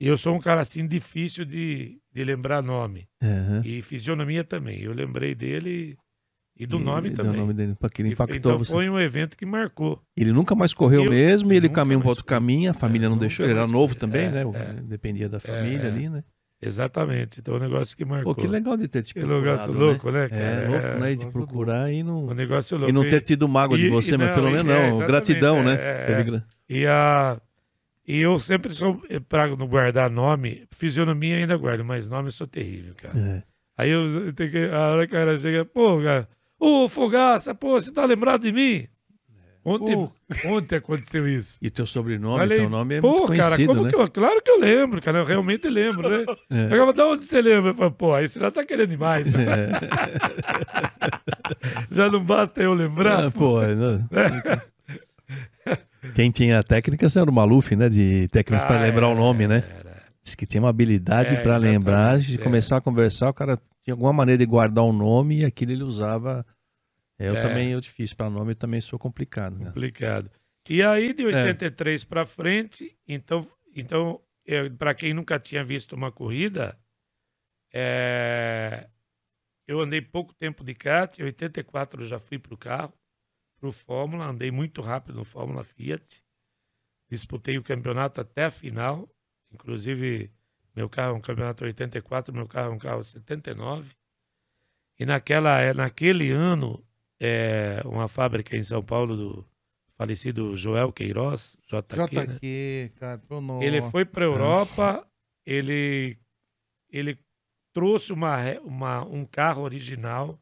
e 0.00 0.06
eu 0.06 0.16
sou 0.16 0.34
um 0.34 0.40
cara 0.40 0.62
assim 0.62 0.86
difícil 0.88 1.44
de, 1.44 2.00
de 2.16 2.24
lembrar 2.24 2.62
nome. 2.62 3.06
Aham. 3.22 3.60
E 3.64 3.82
fisionomia 3.82 4.42
também. 4.42 4.80
Eu 4.82 4.92
lembrei 4.94 5.34
dele 5.34 5.96
e 6.58 6.66
do 6.66 6.78
E- 6.78 6.82
nome 6.82 7.08
e 7.08 7.10
do 7.10 7.16
também. 7.22 7.38
nome 7.40 7.52
dele, 7.52 7.76
porque 7.78 8.00
ele 8.00 8.08
impactou 8.12 8.36
então 8.36 8.58
você. 8.58 8.72
foi 8.72 8.88
um 8.88 8.98
evento 8.98 9.36
que 9.36 9.44
marcou. 9.44 10.00
Ele 10.16 10.32
nunca 10.32 10.54
mais 10.54 10.72
correu 10.72 11.04
Eu- 11.04 11.10
mesmo 11.10 11.52
ele 11.52 11.68
caminhou 11.68 12.00
para 12.00 12.08
outro 12.10 12.24
caminho, 12.24 12.70
a 12.70 12.74
família 12.74 13.06
É, 13.06 13.08
não 13.10 13.18
deixou, 13.18 13.44
ele 13.44 13.52
era 13.52 13.66
novo 13.66 13.94
correu. 13.94 14.00
também, 14.00 14.26
É, 14.26 14.30
né? 14.30 14.42
é. 14.54 14.72
Dependia 14.82 15.28
da 15.28 15.38
família 15.38 15.82
É. 15.84 15.88
ali, 15.88 16.08
né? 16.08 16.24
Exatamente. 16.62 17.40
Então 17.40 17.54
é 17.54 17.58
um 17.58 17.60
negócio 17.60 17.94
que 17.94 18.04
marcou. 18.04 18.34
Pô, 18.34 18.40
que 18.40 18.48
legal 18.48 18.78
de 18.78 18.88
ter 18.88 19.02
te 19.02 19.12
Que 19.12 19.20
procurado, 19.20 19.44
negócio 19.44 19.72
né? 19.74 19.78
louco, 19.78 20.10
né, 20.10 20.28
cara? 20.30 20.42
É, 20.42 20.68
louco, 20.68 21.00
né? 21.00 21.14
De 21.14 21.26
procurar 21.26 21.92
e 21.92 22.02
não, 22.02 22.24
Um 22.28 22.34
negócio 22.34 22.78
louco. 22.78 22.90
e 22.90 22.92
não 22.94 23.02
ter 23.02 23.20
tido 23.20 23.46
mágoa 23.46 23.76
de 23.76 23.90
você, 23.90 24.14
e 24.14 24.18
mas 24.18 24.28
não, 24.28 24.34
pelo 24.34 24.50
menos 24.50 24.72
é, 24.74 24.90
não. 24.90 24.98
Gratidão, 24.98 25.58
é, 25.58 25.62
né? 25.62 25.74
é, 25.74 26.32
é. 26.34 26.42
E, 26.68 26.86
a, 26.86 27.38
e 28.06 28.20
eu 28.20 28.38
sempre 28.38 28.72
sou, 28.72 29.02
para 29.28 29.48
não 29.56 29.66
guardar 29.66 30.10
nome, 30.10 30.64
fisionomia 30.70 31.36
ainda 31.36 31.56
guardo, 31.56 31.84
mas 31.84 32.08
nome 32.08 32.28
eu 32.28 32.32
sou 32.32 32.46
terrível, 32.46 32.94
cara. 32.94 33.18
É. 33.18 33.42
Aí 33.78 33.90
eu 33.90 34.32
tenho 34.32 34.50
que. 34.50 34.58
A 34.72 34.88
hora 34.92 35.06
que 35.06 35.14
o 35.14 35.18
cara 35.18 35.36
chega, 35.36 35.64
pô, 35.64 36.00
cara, 36.00 36.28
ô 36.58 36.88
Fogaça, 36.88 37.54
pô, 37.54 37.72
você 37.72 37.92
tá 37.92 38.04
lembrado 38.04 38.42
de 38.42 38.52
mim? 38.52 38.86
Ontem, 39.68 39.96
Pô. 39.96 40.12
ontem 40.54 40.76
aconteceu 40.76 41.26
isso. 41.26 41.58
E 41.60 41.68
teu 41.68 41.88
sobrenome, 41.88 42.38
Falei, 42.38 42.58
teu 42.58 42.70
nome 42.70 42.94
é 42.94 43.00
pô, 43.00 43.26
muito 43.26 43.32
cara, 43.32 43.56
conhecido, 43.56 43.66
como 43.66 43.82
né? 43.82 43.90
que 43.90 43.96
eu. 43.96 44.08
Claro 44.08 44.40
que 44.40 44.48
eu 44.48 44.60
lembro, 44.60 45.02
cara, 45.02 45.18
eu 45.18 45.24
realmente 45.24 45.68
lembro, 45.68 46.08
né? 46.08 46.24
É. 46.48 46.66
Eu 46.66 46.70
falava, 46.70 46.92
de 46.92 47.00
onde 47.02 47.26
você 47.26 47.42
lembra? 47.42 47.70
Eu 47.72 47.74
falei, 47.74 47.90
pô, 47.90 48.14
aí 48.14 48.28
você 48.28 48.38
já 48.38 48.48
tá 48.48 48.64
querendo 48.64 48.90
demais. 48.90 49.32
né? 49.32 49.44
É. 49.44 49.76
Já 51.90 52.08
não 52.08 52.22
basta 52.22 52.62
eu 52.62 52.74
lembrar. 52.74 53.26
Ah, 53.26 53.30
pô, 53.30 53.60
não. 53.62 54.08
Quem 56.16 56.30
tinha 56.30 56.62
técnicas 56.64 57.14
era 57.14 57.30
o 57.30 57.32
Maluf, 57.32 57.76
né? 57.76 57.90
De 57.90 58.26
técnicas 58.28 58.66
para 58.66 58.78
Ah, 58.78 58.82
lembrar 58.82 59.08
o 59.08 59.10
era, 59.10 59.20
nome, 59.20 59.46
né? 59.46 59.62
era. 59.78 60.02
Diz 60.24 60.34
que 60.34 60.46
tinha 60.46 60.62
uma 60.62 60.70
habilidade 60.70 61.34
É, 61.36 61.40
para 61.42 61.58
lembrar, 61.58 62.18
de 62.18 62.36
é. 62.36 62.38
começar 62.38 62.78
a 62.78 62.80
conversar, 62.80 63.28
o 63.28 63.34
cara 63.34 63.60
tinha 63.84 63.92
alguma 63.92 64.14
maneira 64.14 64.38
de 64.38 64.46
guardar 64.46 64.82
um 64.82 64.92
nome 64.94 65.40
e 65.40 65.44
aquilo 65.44 65.72
ele 65.72 65.82
usava. 65.84 66.44
Eu 67.18 67.36
É. 67.36 67.42
também, 67.42 67.70
eu 67.70 67.80
difícil 67.82 68.16
para 68.16 68.30
nome, 68.30 68.52
eu 68.52 68.56
também 68.56 68.80
sou 68.80 68.98
complicado, 68.98 69.58
né? 69.58 69.66
Complicado. 69.66 70.30
E 70.68 70.82
aí, 70.82 71.10
É. 71.10 71.12
de 71.12 71.24
83 71.26 72.02
para 72.02 72.24
frente, 72.24 72.96
então, 73.06 73.46
então 73.74 74.20
para 74.78 74.94
quem 74.94 75.12
nunca 75.12 75.38
tinha 75.38 75.62
visto 75.62 75.94
uma 75.94 76.10
corrida, 76.10 76.78
é, 77.74 78.88
eu 79.68 79.80
andei 79.80 80.00
pouco 80.00 80.32
tempo 80.34 80.64
de 80.64 80.74
kart. 80.74 81.18
Em 81.18 81.24
84 81.24 82.02
eu 82.02 82.06
já 82.06 82.18
fui 82.18 82.38
para 82.38 82.54
o 82.54 82.56
carro, 82.56 82.92
para 83.58 83.68
o 83.68 83.72
Fórmula. 83.72 84.26
Andei 84.26 84.50
muito 84.50 84.80
rápido 84.80 85.16
no 85.16 85.24
Fórmula 85.24 85.64
Fiat. 85.64 86.22
Disputei 87.08 87.58
o 87.58 87.62
campeonato 87.62 88.20
até 88.20 88.44
a 88.44 88.50
final. 88.50 89.08
Inclusive, 89.52 90.32
meu 90.74 90.88
carro 90.88 91.14
é 91.14 91.18
um 91.18 91.20
campeonato 91.20 91.64
84, 91.64 92.34
meu 92.34 92.46
carro 92.46 92.72
é 92.72 92.74
um 92.74 92.78
carro 92.78 93.02
79. 93.02 93.94
E 94.98 95.06
naquela, 95.06 95.58
é, 95.60 95.72
naquele 95.72 96.30
ano, 96.30 96.84
é, 97.20 97.82
uma 97.84 98.08
fábrica 98.08 98.56
em 98.56 98.62
São 98.62 98.82
Paulo 98.82 99.16
do 99.16 99.48
falecido 99.96 100.56
Joel 100.56 100.92
Queiroz, 100.92 101.56
JQ, 101.66 102.14
né? 102.14 102.26
JQ, 102.26 102.92
cara, 102.96 103.18
pô, 103.18 103.40
nossa. 103.40 103.64
Ele 103.64 103.82
foi 103.90 104.04
para 104.04 104.24
a 104.24 104.28
Europa, 104.28 105.06
ele, 105.44 106.18
ele 106.90 107.18
trouxe 107.72 108.12
uma, 108.12 108.38
uma, 108.60 109.04
um 109.04 109.24
carro 109.24 109.62
original 109.62 110.38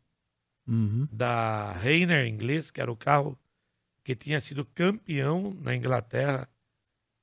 Uhum. 0.67 1.07
da 1.13 1.73
Reiner 1.73 2.27
inglês, 2.27 2.71
que 2.71 2.81
era 2.81 2.91
o 2.91 2.97
carro 2.97 3.39
que 4.03 4.15
tinha 4.15 4.41
sido 4.41 4.65
campeão 4.75 5.55
na 5.61 5.75
Inglaterra 5.75 6.49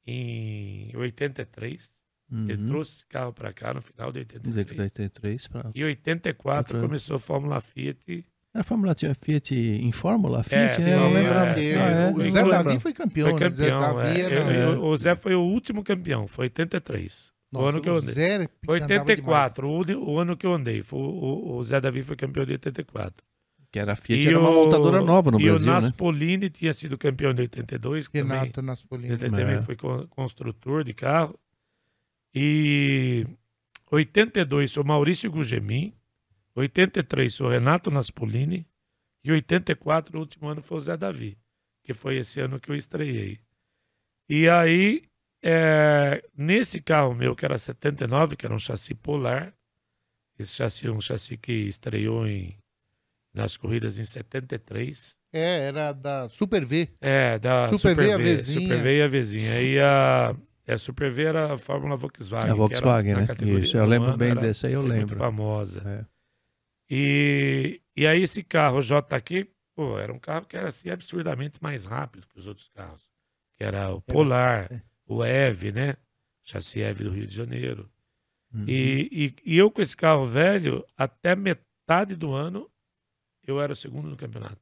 em 0.06 0.91
83. 0.95 1.91
Ele 2.32 2.54
Uhum. 2.63 2.67
trouxe 2.69 2.93
esse 2.95 3.06
carro 3.08 3.34
para 3.34 3.51
cá 3.51 3.73
no 3.73 3.82
final 3.82 4.12
de 4.12 4.23
De 4.23 4.36
83. 4.36 4.80
83 4.80 5.47
para. 5.47 5.71
E 5.75 5.82
em 5.82 5.84
84 5.84 6.75
Outra- 6.77 6.88
começou 6.88 7.17
a 7.17 7.19
Fórmula 7.19 7.60
Fiat. 7.60 8.25
Era 8.54 8.63
Fórmula 8.63 8.95
Fiat 8.95 9.54
em 9.56 9.91
Fórmula? 9.91 10.41
Fiat, 10.43 10.80
É, 10.82 10.84
né? 10.84 10.93
Eu 10.95 10.99
não 10.99 11.08
é, 11.08 11.13
lembrava. 11.21 11.60
é, 11.60 11.71
é? 11.71 12.12
O 12.12 12.23
Zé 12.32 12.45
Davi 12.47 12.80
foi 12.80 12.93
campeão, 12.93 13.30
Foi 13.32 13.39
né? 13.39 13.49
campeão. 13.49 13.80
Zé 13.82 13.88
Davi 13.93 14.21
é. 14.21 14.23
era... 14.23 14.54
Eu- 14.54 14.71
eu- 14.73 14.84
o 14.84 14.97
Zé 14.97 15.15
foi 15.15 15.36
o 15.36 15.41
último 15.41 15.84
campeão, 15.84 16.25
foi 16.27 16.45
83. 16.45 17.34
o 17.51 17.58
Nossa, 17.58 17.69
ano 17.69 17.82
que 17.82 17.89
eu 17.89 17.93
o 17.95 17.97
andei. 17.97 18.13
Zé 18.13 18.49
Foi 18.65 18.77
andava 18.80 18.93
84, 18.93 19.67
o, 19.67 20.10
o 20.12 20.19
ano 20.19 20.38
que 20.38 20.45
eu 20.45 20.54
andei. 20.54 20.82
Foi, 20.82 20.99
o, 20.99 21.04
o- 21.04 21.56
o 21.58 21.63
Zé 21.65 21.82
Davi 21.82 22.01
foi 22.01 22.15
campeão 22.15 22.45
de 22.45 22.54
84. 22.54 23.25
Que 23.71 23.79
era 23.79 23.93
a 23.93 23.95
Fiat, 23.95 24.27
era 24.27 24.38
uma 24.39 24.51
montadora 24.51 25.01
nova 25.01 25.31
no 25.31 25.39
e 25.39 25.45
Brasil, 25.45 25.63
o 25.63 25.69
né? 25.69 25.79
Naspolini 25.79 26.49
tinha 26.49 26.73
sido 26.73 26.97
campeão 26.97 27.34
de 27.34 27.41
82, 27.43 28.07
que 28.10 28.19
também, 28.21 28.38
Renato 28.39 28.62
Naspolini. 28.62 29.13
ele 29.13 29.29
também 29.29 29.55
É. 29.55 29.62
foi 29.62 29.75
con- 29.77 30.05
construtor 30.10 30.84
de 30.84 30.93
carro. 30.93 31.39
E 32.36 33.25
82 33.91 34.73
foi 34.73 34.84
o 34.84 34.86
Maurício 34.86 35.31
Gugemin, 35.31 35.93
83 36.55 37.38
foi 37.38 37.47
o 37.47 37.49
Renato 37.49 37.89
Naspolini 37.91 38.65
e 39.23 39.31
84, 39.31 40.17
o 40.17 40.19
último 40.21 40.47
ano, 40.49 40.62
foi 40.62 40.77
o 40.77 40.81
Zé 40.81 40.97
Davi, 40.97 41.38
que 41.84 41.93
foi 41.93 42.17
esse 42.17 42.39
ano 42.39 42.60
que 42.60 42.69
eu 42.71 42.75
estreiei. 42.75 43.39
E 44.29 44.49
aí, 44.49 45.03
é, 45.43 46.23
nesse 46.36 46.81
carro 46.81 47.13
meu, 47.13 47.36
que 47.36 47.45
era 47.45 47.57
79, 47.57 48.36
que 48.36 48.45
era 48.45 48.55
um 48.55 48.60
chassi 48.60 48.93
polar, 48.93 49.53
esse 50.39 50.55
chassi 50.55 50.88
é 50.88 50.91
um 50.91 51.01
chassi 51.01 51.38
que 51.38 51.51
estreou 51.53 52.25
em, 52.27 52.57
nas 53.34 53.56
corridas 53.58 53.98
em 54.00 54.06
73, 54.06 55.17
É, 55.32 55.67
era 55.67 55.94
da 55.94 56.28
Super 56.30 56.65
V. 56.65 56.89
é, 57.00 57.39
da 57.39 57.67
Super 57.70 57.89
Super, 57.91 58.06
V, 58.06 58.13
a 58.13 58.17
V, 58.17 58.38
Vzinha. 58.38 58.62
Super 58.62 58.84
V 58.84 58.98
e 58.98 59.02
a 59.02 59.08
Vzinha. 59.08 59.62
E 59.62 59.80
a, 59.80 60.36
a 60.67 60.78
Super 60.78 61.12
V 61.12 61.24
era 61.24 61.54
a 61.54 61.58
Fórmula 61.58 61.96
Volkswagen. 61.96 62.50
A 62.50 62.54
que 62.54 62.58
Volkswagen, 62.58 63.15
né? 63.15 63.28
Isso, 63.62 63.78
eu 63.78 63.86
lembro 63.86 64.15
bem 64.17 64.32
era- 64.32 64.41
desse 64.41 64.67
aí, 64.67 64.74
eu 64.74 64.82
foi 64.82 64.89
Muito 64.89 65.00
lembro. 65.00 65.17
famosa. 65.20 65.82
É. 65.86 66.06
E, 66.89 67.82
e 67.96 68.06
aí 68.06 68.22
esse 68.22 68.44
carro 68.44 68.82
JQ, 68.82 69.48
pô, 69.76 69.98
era 69.98 70.12
um 70.12 70.20
carro 70.20 70.46
que 70.46 70.58
era 70.58 70.67
assim 70.67 70.89
absurdamente 70.89 71.62
mais 71.62 71.86
rápido 71.86 72.28
que 72.28 72.38
os 72.39 72.48
outros 72.48 72.67
carros. 72.70 73.04
que 73.58 73.63
era 73.63 73.94
o 73.94 74.02
Polar, 74.02 74.70
o 75.06 75.24
EVE, 75.24 75.72
né? 75.72 75.96
Chassi 76.44 76.82
EVE 76.82 77.04
do 77.04 77.12
Rio 77.12 77.28
de 77.28 77.36
Janeiro. 77.36 77.89
Uhum. 78.54 78.65
E, 78.67 79.08
e, 79.46 79.54
e, 79.54 79.58
eu 79.58 79.72
com 79.72 79.82
esse 79.82 79.96
carro 79.96 80.26
velho, 80.26 80.84
até 80.98 81.36
metade 81.36 82.15
do 82.15 82.34
ano, 82.34 82.70
eu 83.45 83.62
era 83.62 83.73
o 83.73 83.75
segundo 83.75 84.10
no 84.10 84.17
campeonato. 84.17 84.62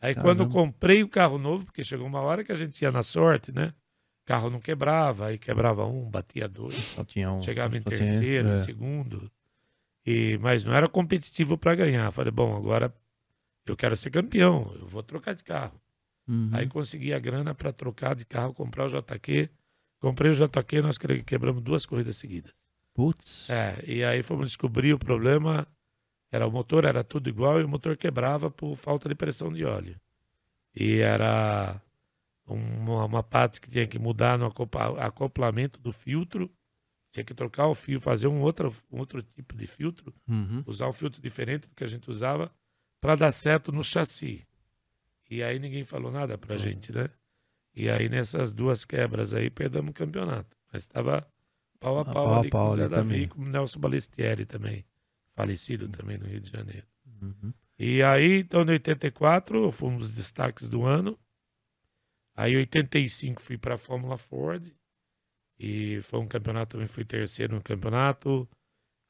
Aí 0.00 0.14
Caramba. 0.14 0.34
quando 0.34 0.52
comprei 0.52 1.02
o 1.02 1.08
carro 1.08 1.38
novo, 1.38 1.64
porque 1.64 1.82
chegou 1.82 2.06
uma 2.06 2.20
hora 2.20 2.44
que 2.44 2.52
a 2.52 2.54
gente 2.54 2.80
ia 2.82 2.90
na 2.90 3.02
sorte, 3.02 3.52
né? 3.52 3.72
Carro 4.24 4.50
não 4.50 4.60
quebrava, 4.60 5.26
aí 5.26 5.38
quebrava 5.38 5.86
um, 5.86 6.10
batia 6.10 6.48
dois. 6.48 6.96
Um, 6.98 7.42
chegava 7.42 7.76
em 7.76 7.82
terceiro, 7.82 8.48
tinha, 8.48 8.56
é. 8.56 8.58
em 8.58 8.64
segundo. 8.64 9.30
E, 10.04 10.38
mas 10.38 10.64
não 10.64 10.74
era 10.74 10.88
competitivo 10.88 11.56
para 11.56 11.74
ganhar. 11.74 12.10
Falei, 12.10 12.32
bom, 12.32 12.56
agora 12.56 12.92
eu 13.64 13.76
quero 13.76 13.96
ser 13.96 14.10
campeão, 14.10 14.72
eu 14.78 14.86
vou 14.86 15.02
trocar 15.02 15.34
de 15.34 15.42
carro. 15.42 15.80
Uhum. 16.28 16.50
Aí 16.52 16.66
consegui 16.66 17.12
a 17.12 17.18
grana 17.18 17.54
para 17.54 17.72
trocar 17.72 18.14
de 18.14 18.24
carro, 18.24 18.52
comprar 18.52 18.86
o 18.86 18.88
JQ. 18.88 19.48
Comprei 20.00 20.30
o 20.30 20.34
JQ, 20.34 20.82
nós 20.82 20.98
quebramos 20.98 21.62
duas 21.62 21.86
corridas 21.86 22.16
seguidas. 22.16 22.52
Putz. 22.94 23.48
É, 23.50 23.82
e 23.86 24.04
aí 24.04 24.22
fomos 24.22 24.46
descobrir 24.46 24.92
o 24.92 24.98
problema. 24.98 25.66
Era 26.30 26.46
o 26.46 26.50
motor, 26.50 26.84
era 26.84 27.04
tudo 27.04 27.28
igual 27.28 27.60
e 27.60 27.64
o 27.64 27.68
motor 27.68 27.96
quebrava 27.96 28.50
por 28.50 28.76
falta 28.76 29.08
de 29.08 29.14
pressão 29.14 29.52
de 29.52 29.64
óleo. 29.64 29.98
E 30.74 30.98
era 30.98 31.80
uma, 32.46 33.04
uma 33.04 33.22
parte 33.22 33.60
que 33.60 33.70
tinha 33.70 33.86
que 33.86 33.98
mudar 33.98 34.38
no 34.38 34.52
acoplamento 34.98 35.80
do 35.80 35.92
filtro. 35.92 36.50
Tinha 37.10 37.24
que 37.24 37.32
trocar 37.32 37.66
o 37.66 37.74
fio, 37.74 38.00
fazer 38.00 38.26
um 38.26 38.42
outro, 38.42 38.74
um 38.90 38.98
outro 38.98 39.22
tipo 39.22 39.56
de 39.56 39.66
filtro, 39.66 40.12
uhum. 40.28 40.62
usar 40.66 40.88
um 40.88 40.92
filtro 40.92 41.22
diferente 41.22 41.68
do 41.68 41.74
que 41.74 41.84
a 41.84 41.86
gente 41.86 42.10
usava 42.10 42.52
para 43.00 43.14
dar 43.14 43.32
certo 43.32 43.72
no 43.72 43.82
chassi. 43.82 44.46
E 45.30 45.42
aí 45.42 45.58
ninguém 45.58 45.84
falou 45.84 46.10
nada 46.10 46.36
pra 46.36 46.56
gente, 46.56 46.92
né? 46.92 47.08
E 47.74 47.88
aí 47.88 48.08
nessas 48.08 48.52
duas 48.52 48.84
quebras 48.84 49.32
aí 49.32 49.50
perdemos 49.50 49.90
o 49.90 49.94
campeonato. 49.94 50.56
Mas 50.72 50.82
estava 50.82 51.26
pau 51.80 51.98
a 51.98 52.04
pau, 52.04 52.14
pau 52.14 52.40
ali 52.40 52.50
pau 52.50 52.68
com 52.68 52.72
o 52.72 52.76
Zé 52.76 52.88
Davi 52.88 53.22
e 53.22 53.28
com 53.28 53.42
o 53.42 53.46
Nelson 53.46 53.80
Balestieri 53.80 54.44
também, 54.44 54.84
falecido 55.36 55.88
também 55.88 56.16
no 56.16 56.26
Rio 56.26 56.40
de 56.40 56.50
Janeiro. 56.50 56.86
Uhum. 57.22 57.52
E 57.78 58.02
aí, 58.02 58.40
então, 58.40 58.62
em 58.62 58.70
84, 58.70 59.70
foi 59.70 59.88
um 59.90 59.98
dos 59.98 60.12
destaques 60.12 60.66
do 60.68 60.84
ano. 60.84 61.18
Aí, 62.34 62.54
em 62.54 62.56
85, 62.56 63.42
fui 63.42 63.58
para 63.58 63.74
a 63.74 63.78
Fórmula 63.78 64.16
Ford. 64.16 64.74
E 65.58 66.00
foi 66.02 66.20
um 66.20 66.26
campeonato, 66.26 66.72
também 66.72 66.86
fui 66.86 67.04
terceiro 67.04 67.54
no 67.54 67.62
campeonato. 67.62 68.48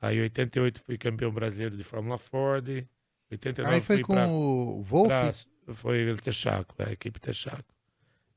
Aí, 0.01 0.19
em 0.19 0.23
88, 0.23 0.81
fui 0.81 0.99
campeão 0.99 1.33
brasileiro 1.33 1.77
de 1.77 1.85
Fórmula 1.85 2.19
Ford. 2.19 2.87
89, 3.31 3.75
aí 3.75 3.81
foi 3.81 4.01
com 4.03 4.15
pra, 4.15 4.29
o 4.29 4.83
Wolf? 4.83 5.09
Pra, 5.09 5.75
foi 5.75 6.11
o 6.11 6.17
Texaco, 6.17 6.75
a 6.79 6.93
equipe 6.93 7.21
Texaco. 7.21 7.75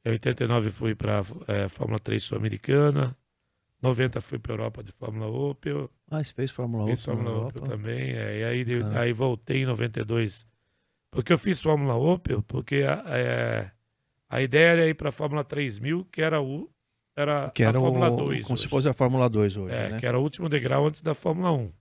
Em 0.05 0.11
89 0.11 0.69
fui 0.71 0.95
para 0.95 1.21
é, 1.47 1.67
Fórmula 1.67 1.99
3 1.99 2.23
Sul-Americana. 2.23 3.17
90 3.81 4.19
fui 4.21 4.37
para 4.37 4.53
Europa 4.53 4.83
de 4.83 4.91
Fórmula 4.91 5.27
Opel. 5.27 5.89
Ah, 6.11 6.23
você 6.23 6.33
fez 6.33 6.51
Fórmula 6.51 6.83
Opel? 6.83 6.95
Fiz 6.95 7.05
Fórmula 7.05 7.47
Opel 7.47 7.61
também. 7.61 8.11
É, 8.11 8.39
e 8.39 8.43
aí, 8.43 8.65
ah. 8.83 8.99
aí 8.99 9.13
voltei 9.13 9.61
em 9.61 9.65
92. 9.65 10.47
Porque 11.09 11.31
eu 11.31 11.37
fiz 11.37 11.61
Fórmula 11.61 11.95
Opel, 11.95 12.43
porque 12.43 12.83
a, 12.83 13.03
é, 13.07 13.71
a 14.29 14.41
ideia 14.41 14.71
era 14.73 14.87
ir 14.87 14.95
para 14.95 15.09
a 15.09 15.11
Fórmula 15.11 15.43
3000, 15.43 16.05
que 16.11 16.21
era, 16.21 16.41
o, 16.41 16.69
era, 17.15 17.49
que 17.51 17.63
era 17.63 17.77
a 17.77 17.81
Fórmula 17.81 18.11
o, 18.11 18.17
2. 18.17 18.43
Como 18.43 18.53
hoje. 18.53 18.63
se 18.63 18.69
fosse 18.69 18.89
a 18.89 18.93
Fórmula 18.93 19.29
2 19.29 19.57
hoje. 19.57 19.73
É, 19.73 19.89
né? 19.91 19.99
que 19.99 20.05
era 20.05 20.19
o 20.19 20.21
último 20.21 20.49
degrau 20.49 20.85
antes 20.85 21.01
da 21.01 21.13
Fórmula 21.13 21.51
1. 21.51 21.71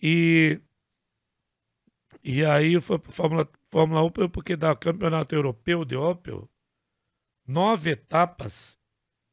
E, 0.00 0.60
e 2.22 2.44
aí 2.44 2.74
eu 2.74 2.82
fui 2.82 2.98
para 2.98 3.12
Fórmula, 3.12 3.48
Fórmula 3.68 4.02
Opel, 4.02 4.28
porque 4.30 4.56
da 4.56 4.74
Campeonato 4.76 5.34
Europeu 5.34 5.84
de 5.84 5.96
Opel, 5.96 6.48
nove 7.46 7.90
etapas 7.90 8.78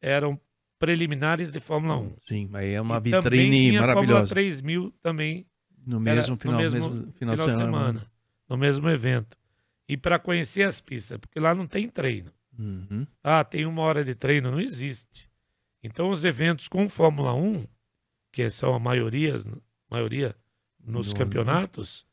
eram 0.01 0.39
preliminares 0.79 1.51
de 1.51 1.59
Fórmula 1.59 1.97
1. 1.97 2.15
Sim, 2.27 2.49
aí 2.53 2.73
é 2.73 2.81
uma 2.81 2.97
e 2.97 3.01
vitrine 3.01 3.71
maravilhosa. 3.73 3.93
Fórmula 3.93 4.27
3000 4.27 4.93
também. 5.01 5.45
No 5.85 5.99
mesmo, 5.99 6.37
final, 6.37 6.55
no 6.55 6.61
mesmo, 6.61 6.79
mesmo 6.79 7.13
final, 7.13 7.35
final, 7.35 7.35
de 7.35 7.57
semana. 7.57 7.87
semana 7.99 8.11
no 8.49 8.57
mesmo 8.57 8.89
evento. 8.89 9.37
E 9.87 9.95
para 9.95 10.19
conhecer 10.19 10.63
as 10.63 10.81
pistas, 10.81 11.17
porque 11.19 11.39
lá 11.39 11.53
não 11.53 11.67
tem 11.67 11.87
treino. 11.87 12.31
Uhum. 12.57 13.05
Ah, 13.23 13.43
tem 13.43 13.65
uma 13.65 13.83
hora 13.83 14.03
de 14.03 14.15
treino, 14.15 14.51
não 14.51 14.59
existe. 14.59 15.29
Então 15.83 16.09
os 16.09 16.25
eventos 16.25 16.67
com 16.67 16.87
Fórmula 16.89 17.33
1, 17.33 17.65
que 18.31 18.49
são 18.49 18.73
a 18.73 18.79
maioria, 18.79 19.35
maioria 19.89 20.35
nos 20.83 21.13
campeonatos, 21.13 22.05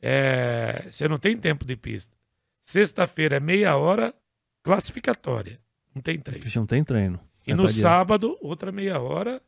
é, 0.00 0.86
você 0.90 1.06
não 1.06 1.18
tem 1.18 1.36
tempo 1.36 1.64
de 1.64 1.76
pista. 1.76 2.16
Sexta-feira 2.60 3.36
é 3.36 3.40
meia 3.40 3.76
hora 3.76 4.14
classificatória. 4.62 5.60
Não 5.94 6.02
tem 6.02 6.18
treino. 6.18 6.44
Não 6.56 6.66
tem 6.66 6.82
treino. 6.82 7.20
E 7.46 7.52
é 7.52 7.54
no 7.54 7.68
sábado, 7.68 8.38
outra 8.40 8.72
meia 8.72 9.00
hora. 9.00 9.40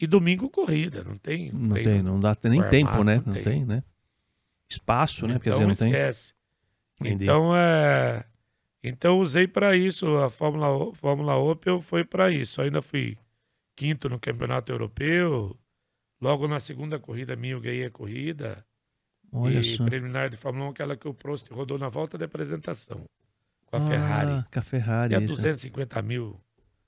E 0.00 0.06
domingo, 0.06 0.48
corrida. 0.48 1.04
Não 1.04 1.16
tem. 1.16 1.52
Não 1.52 1.74
tem, 1.74 2.02
não 2.02 2.18
dá 2.18 2.36
nem 2.44 2.62
tempo, 2.68 3.04
né? 3.04 3.16
Não, 3.16 3.26
não 3.26 3.34
tem. 3.34 3.42
tem. 3.42 3.64
né? 3.64 3.84
Espaço, 4.68 5.26
né? 5.26 5.34
Então, 5.36 5.52
dizer, 5.52 5.64
não 5.64 5.70
esquece. 5.70 6.34
Tem. 7.00 7.12
Então, 7.12 7.54
é. 7.54 8.24
Então, 8.82 9.20
usei 9.20 9.46
para 9.46 9.76
isso. 9.76 10.16
A 10.16 10.30
Fórmula, 10.30 10.92
Fórmula 10.94 11.36
Opel 11.36 11.78
foi 11.78 12.04
para 12.04 12.30
isso. 12.30 12.60
Ainda 12.60 12.82
fui 12.82 13.16
quinto 13.76 14.08
no 14.08 14.18
Campeonato 14.18 14.72
Europeu. 14.72 15.56
Logo 16.20 16.48
na 16.48 16.58
segunda 16.58 16.98
corrida 16.98 17.36
minha, 17.36 17.54
eu 17.54 17.60
ganhei 17.60 17.84
a 17.84 17.90
corrida. 17.90 18.64
Olha 19.30 19.60
e 19.60 19.76
só. 19.76 19.84
preliminar 19.84 20.30
de 20.30 20.36
Fórmula 20.36 20.66
1, 20.66 20.70
aquela 20.70 20.96
que 20.96 21.08
o 21.08 21.14
Prost 21.14 21.50
rodou 21.50 21.78
na 21.78 21.88
volta 21.88 22.18
de 22.18 22.24
apresentação. 22.24 23.04
Com 23.66 23.76
a 23.76 23.80
ah, 23.80 23.86
Ferrari. 23.86 24.44
Com 24.52 24.58
a 24.58 24.62
Ferrari. 24.62 25.12
E 25.14 25.16
a 25.16 25.20
250 25.20 26.02
mil 26.02 26.40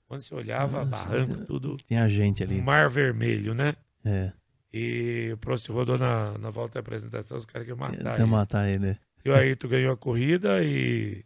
quando 0.07 0.21
você 0.21 0.35
olhava, 0.35 0.85
Nossa, 0.85 1.07
barranco, 1.07 1.45
tudo. 1.45 1.77
Tinha 1.87 2.07
gente 2.07 2.43
ali. 2.43 2.61
Mar 2.61 2.89
vermelho, 2.89 3.53
né? 3.53 3.75
É. 4.03 4.31
E 4.71 5.31
o 5.33 5.37
Prost 5.37 5.67
rodou 5.69 5.97
na, 5.97 6.37
na 6.37 6.49
volta 6.49 6.75
da 6.75 6.79
apresentação, 6.81 7.37
os 7.37 7.45
caras 7.45 7.67
queriam 7.67 7.77
matar 7.77 8.19
ele. 8.19 8.25
matar 8.25 8.69
ele. 8.69 8.97
E 9.23 9.29
o 9.29 9.33
Ayrton 9.33 9.67
ganhou 9.67 9.93
a 9.93 9.97
corrida 9.97 10.63
e, 10.63 11.25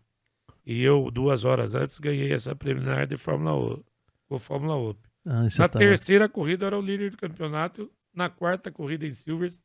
e 0.65 0.81
eu, 0.81 1.11
duas 1.11 1.43
horas 1.43 1.73
antes, 1.73 1.99
ganhei 1.99 2.31
essa 2.31 2.55
preliminar 2.55 3.07
de 3.07 3.17
Fórmula 3.17 3.53
O, 3.55 3.85
com 4.27 4.39
Fórmula 4.39 4.75
Opel. 4.75 5.09
Ah, 5.25 5.43
na 5.43 5.67
tá 5.67 5.79
terceira 5.79 6.29
corrida, 6.29 6.63
eu 6.63 6.67
era 6.67 6.77
o 6.77 6.81
líder 6.81 7.11
do 7.11 7.17
campeonato. 7.17 7.91
Na 8.13 8.29
quarta 8.29 8.71
corrida 8.71 9.05
em 9.05 9.11
Silverstone, 9.11 9.63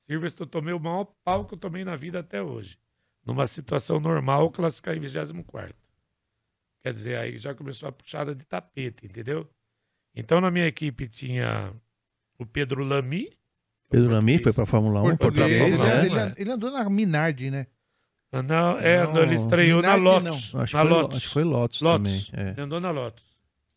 Silverstone 0.00 0.46
eu 0.46 0.50
tomei 0.50 0.74
o 0.74 0.80
maior 0.80 1.06
pau 1.24 1.46
que 1.46 1.54
eu 1.54 1.58
tomei 1.58 1.84
na 1.84 1.96
vida 1.96 2.18
até 2.18 2.42
hoje. 2.42 2.76
Numa 3.24 3.46
situação 3.46 4.00
normal, 4.00 4.50
classificar 4.50 4.96
em 4.96 5.00
24 5.00 5.34
Quer 6.82 6.92
dizer, 6.92 7.16
aí 7.16 7.38
já 7.38 7.54
começou 7.54 7.88
a 7.88 7.92
puxada 7.92 8.34
de 8.34 8.44
tapete, 8.44 9.06
entendeu? 9.06 9.48
Então 10.14 10.40
na 10.40 10.50
minha 10.50 10.66
equipe 10.66 11.08
tinha 11.08 11.72
o 12.38 12.44
Pedro 12.44 12.84
Lamy. 12.84 13.30
Pedro 13.88 14.10
Lamy 14.10 14.38
foi 14.38 14.52
para 14.52 14.64
a 14.64 14.66
Fórmula 14.66 15.02
1. 15.02 15.16
Português, 15.16 15.58
Fórmula 15.58 15.84
1 15.84 16.04
ele, 16.04 16.18
é. 16.18 16.34
ele, 16.36 16.50
andou 16.50 16.70
na 16.70 16.88
Minardi, 16.90 17.50
né? 17.50 17.66
Ah, 18.32 18.42
não, 18.42 18.78
é, 18.78 19.06
não, 19.06 19.22
ele 19.22 19.34
estreou 19.34 19.80
Minardi, 19.80 20.02
na 20.04 20.10
Lotus. 20.10 20.54
Acho, 20.54 20.76
na 20.76 20.82
foi, 20.82 20.90
Lotus. 20.90 21.16
acho 21.16 21.26
que 21.26 21.32
foi 21.32 21.44
Lotus, 21.44 21.80
Lotus 21.82 22.28
também. 22.30 22.46
É. 22.46 22.50
Ele 22.50 22.60
andou 22.60 22.80
na 22.80 22.90
Lotus. 22.90 23.24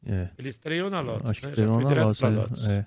É. 0.06 0.30
Ele 0.38 0.50
estreou 0.50 0.90
na 0.90 1.02
Lotus. 1.02 1.30
Acho 1.30 1.42
que 1.42 1.48
né? 1.48 1.56
Já 1.56 1.68
foi 1.68 1.86
direto 1.86 2.06
Lotus, 2.06 2.20
para 2.20 2.30
é, 2.30 2.36
Lotus. 2.36 2.70
É. 2.70 2.86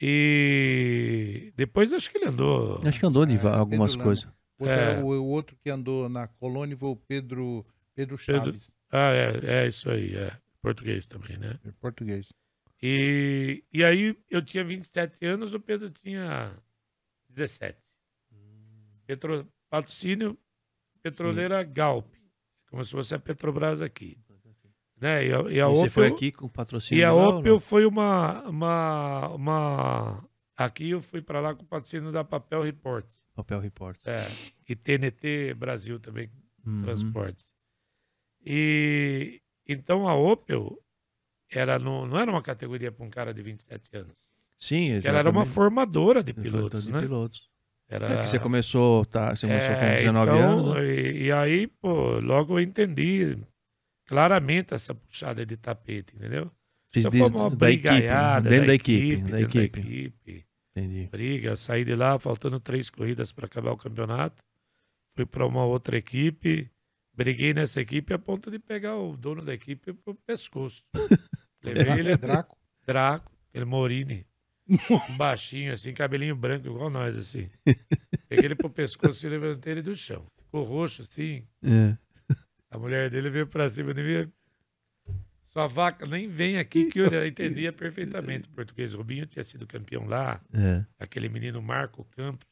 E 0.00 1.52
depois 1.56 1.92
acho 1.92 2.10
que 2.10 2.18
ele 2.18 2.26
andou. 2.26 2.80
Acho 2.84 3.00
que 3.00 3.06
andou 3.06 3.26
de 3.26 3.36
é, 3.36 3.48
algumas 3.48 3.96
coisas. 3.96 4.28
É. 4.60 5.00
o, 5.02 5.24
outro 5.24 5.56
que 5.56 5.70
andou 5.70 6.08
na 6.08 6.26
Colônia 6.26 6.76
foi 6.76 6.88
o 6.88 6.96
Pedro, 6.96 7.64
Pedro 7.94 8.16
Chaves. 8.16 8.68
Pedro, 8.68 8.77
ah, 8.90 9.12
é, 9.12 9.64
é 9.64 9.66
isso 9.66 9.90
aí, 9.90 10.14
é. 10.16 10.32
Português 10.60 11.06
também, 11.06 11.36
né? 11.36 11.58
É 11.64 11.72
português. 11.72 12.32
E, 12.82 13.64
e 13.72 13.84
aí 13.84 14.16
eu 14.30 14.42
tinha 14.42 14.64
27 14.64 15.24
anos, 15.24 15.54
o 15.54 15.60
Pedro 15.60 15.90
tinha 15.90 16.52
17. 17.28 17.76
Hum. 18.32 18.36
Petro, 19.06 19.46
patrocínio 19.68 20.38
Petroleira 21.02 21.62
hum. 21.62 21.72
Galp, 21.72 22.06
como 22.70 22.84
se 22.84 22.90
fosse 22.90 23.14
a 23.14 23.18
Petrobras 23.18 23.80
aqui. 23.82 24.18
Né? 25.00 25.26
E 25.26 25.32
a, 25.32 25.40
e 25.42 25.52
a 25.52 25.54
e 25.54 25.62
Opel, 25.62 25.90
foi 25.90 26.06
aqui 26.08 26.32
com 26.32 26.48
patrocínio? 26.48 27.00
E 27.00 27.04
a 27.04 27.12
Opel 27.12 27.60
foi 27.60 27.86
uma, 27.86 28.42
uma, 28.48 29.28
uma... 29.28 30.28
Aqui 30.56 30.90
eu 30.90 31.00
fui 31.00 31.22
para 31.22 31.40
lá 31.40 31.54
com 31.54 31.62
o 31.62 31.66
patrocínio 31.66 32.10
da 32.10 32.24
Papel 32.24 32.62
Reports. 32.62 33.24
Papel 33.32 33.60
Reports. 33.60 34.04
É. 34.06 34.26
E 34.68 34.74
TNT 34.74 35.54
Brasil 35.54 36.00
também, 36.00 36.28
uhum. 36.66 36.82
Transportes. 36.82 37.57
E 38.50 39.42
então 39.68 40.08
a 40.08 40.14
Opel 40.14 40.78
era 41.50 41.78
no, 41.78 42.06
não 42.06 42.18
era 42.18 42.30
uma 42.30 42.40
categoria 42.40 42.90
para 42.90 43.04
um 43.04 43.10
cara 43.10 43.34
de 43.34 43.42
27 43.42 43.94
anos. 43.94 44.14
Sim, 44.58 44.86
exatamente. 44.86 45.08
Ela 45.08 45.18
era 45.18 45.30
uma 45.30 45.44
formadora 45.44 46.22
de 46.22 46.32
pilotos, 46.32 46.86
de 46.86 46.92
né? 46.92 47.02
pilotos. 47.02 47.46
Era... 47.86 48.06
É 48.06 48.22
que 48.22 48.28
você 48.28 48.38
começou, 48.38 49.04
tá, 49.04 49.36
você 49.36 49.46
começou 49.46 49.70
é, 49.70 49.90
com 49.90 49.96
19 49.96 50.30
então, 50.30 50.50
anos. 50.50 50.74
Né? 50.74 50.86
E, 50.86 51.22
e, 51.24 51.32
aí, 51.32 51.66
pô, 51.66 52.18
logo 52.20 52.58
eu 52.58 52.62
entendi 52.62 53.38
claramente 54.06 54.72
essa 54.72 54.94
puxada 54.94 55.44
de 55.44 55.56
tapete, 55.56 56.16
entendeu? 56.16 56.50
Fiz 56.90 57.04
então, 57.04 57.28
foi 57.28 57.36
uma 57.36 57.50
brigaiada 57.50 58.48
dentro 58.48 58.66
da, 58.66 58.74
equipe, 58.74 59.12
equipe, 59.12 59.30
da 59.30 59.40
equipe. 59.40 59.80
Da 59.80 59.88
equipe. 59.88 60.46
Entendi. 60.74 61.08
Briga, 61.10 61.54
saí 61.54 61.84
de 61.84 61.94
lá 61.94 62.18
faltando 62.18 62.58
três 62.58 62.88
corridas 62.88 63.30
para 63.30 63.44
acabar 63.44 63.72
o 63.72 63.76
campeonato. 63.76 64.42
Fui 65.14 65.26
para 65.26 65.46
uma 65.46 65.64
outra 65.64 65.98
equipe 65.98 66.70
Briguei 67.18 67.52
nessa 67.52 67.80
equipe 67.80 68.14
a 68.14 68.18
ponto 68.18 68.48
de 68.48 68.60
pegar 68.60 68.94
o 68.96 69.16
dono 69.16 69.42
da 69.42 69.52
equipe 69.52 69.92
pro 69.92 70.14
pescoço. 70.14 70.84
Levei 71.60 71.98
ele. 71.98 72.16
Draco. 72.16 72.56
Draco, 72.86 73.32
ele 73.52 73.64
Morini. 73.64 74.24
Um 74.88 75.16
baixinho, 75.16 75.72
assim, 75.72 75.92
cabelinho 75.92 76.36
branco, 76.36 76.68
igual 76.68 76.88
nós, 76.88 77.16
assim. 77.16 77.50
Peguei 78.28 78.44
ele 78.44 78.54
pro 78.54 78.70
pescoço 78.70 79.26
e 79.26 79.30
levantei 79.30 79.72
ele 79.72 79.82
do 79.82 79.96
chão. 79.96 80.24
Ficou 80.44 80.62
roxo, 80.62 81.02
assim. 81.02 81.44
É. 81.60 81.96
A 82.70 82.78
mulher 82.78 83.10
dele 83.10 83.30
veio 83.30 83.48
pra 83.48 83.68
cima 83.68 83.92
de 83.92 84.02
mim. 84.04 84.32
Sua 85.48 85.66
vaca 85.66 86.06
nem 86.06 86.28
vem 86.28 86.56
aqui, 86.56 86.84
que 86.84 87.00
eu 87.00 87.26
entendia 87.26 87.72
perfeitamente 87.72 88.46
o 88.46 88.52
português. 88.52 88.94
O 88.94 88.98
Rubinho 88.98 89.26
tinha 89.26 89.42
sido 89.42 89.66
campeão 89.66 90.06
lá. 90.06 90.40
É. 90.52 90.84
Aquele 91.00 91.28
menino 91.28 91.60
Marco 91.60 92.04
Campos, 92.12 92.46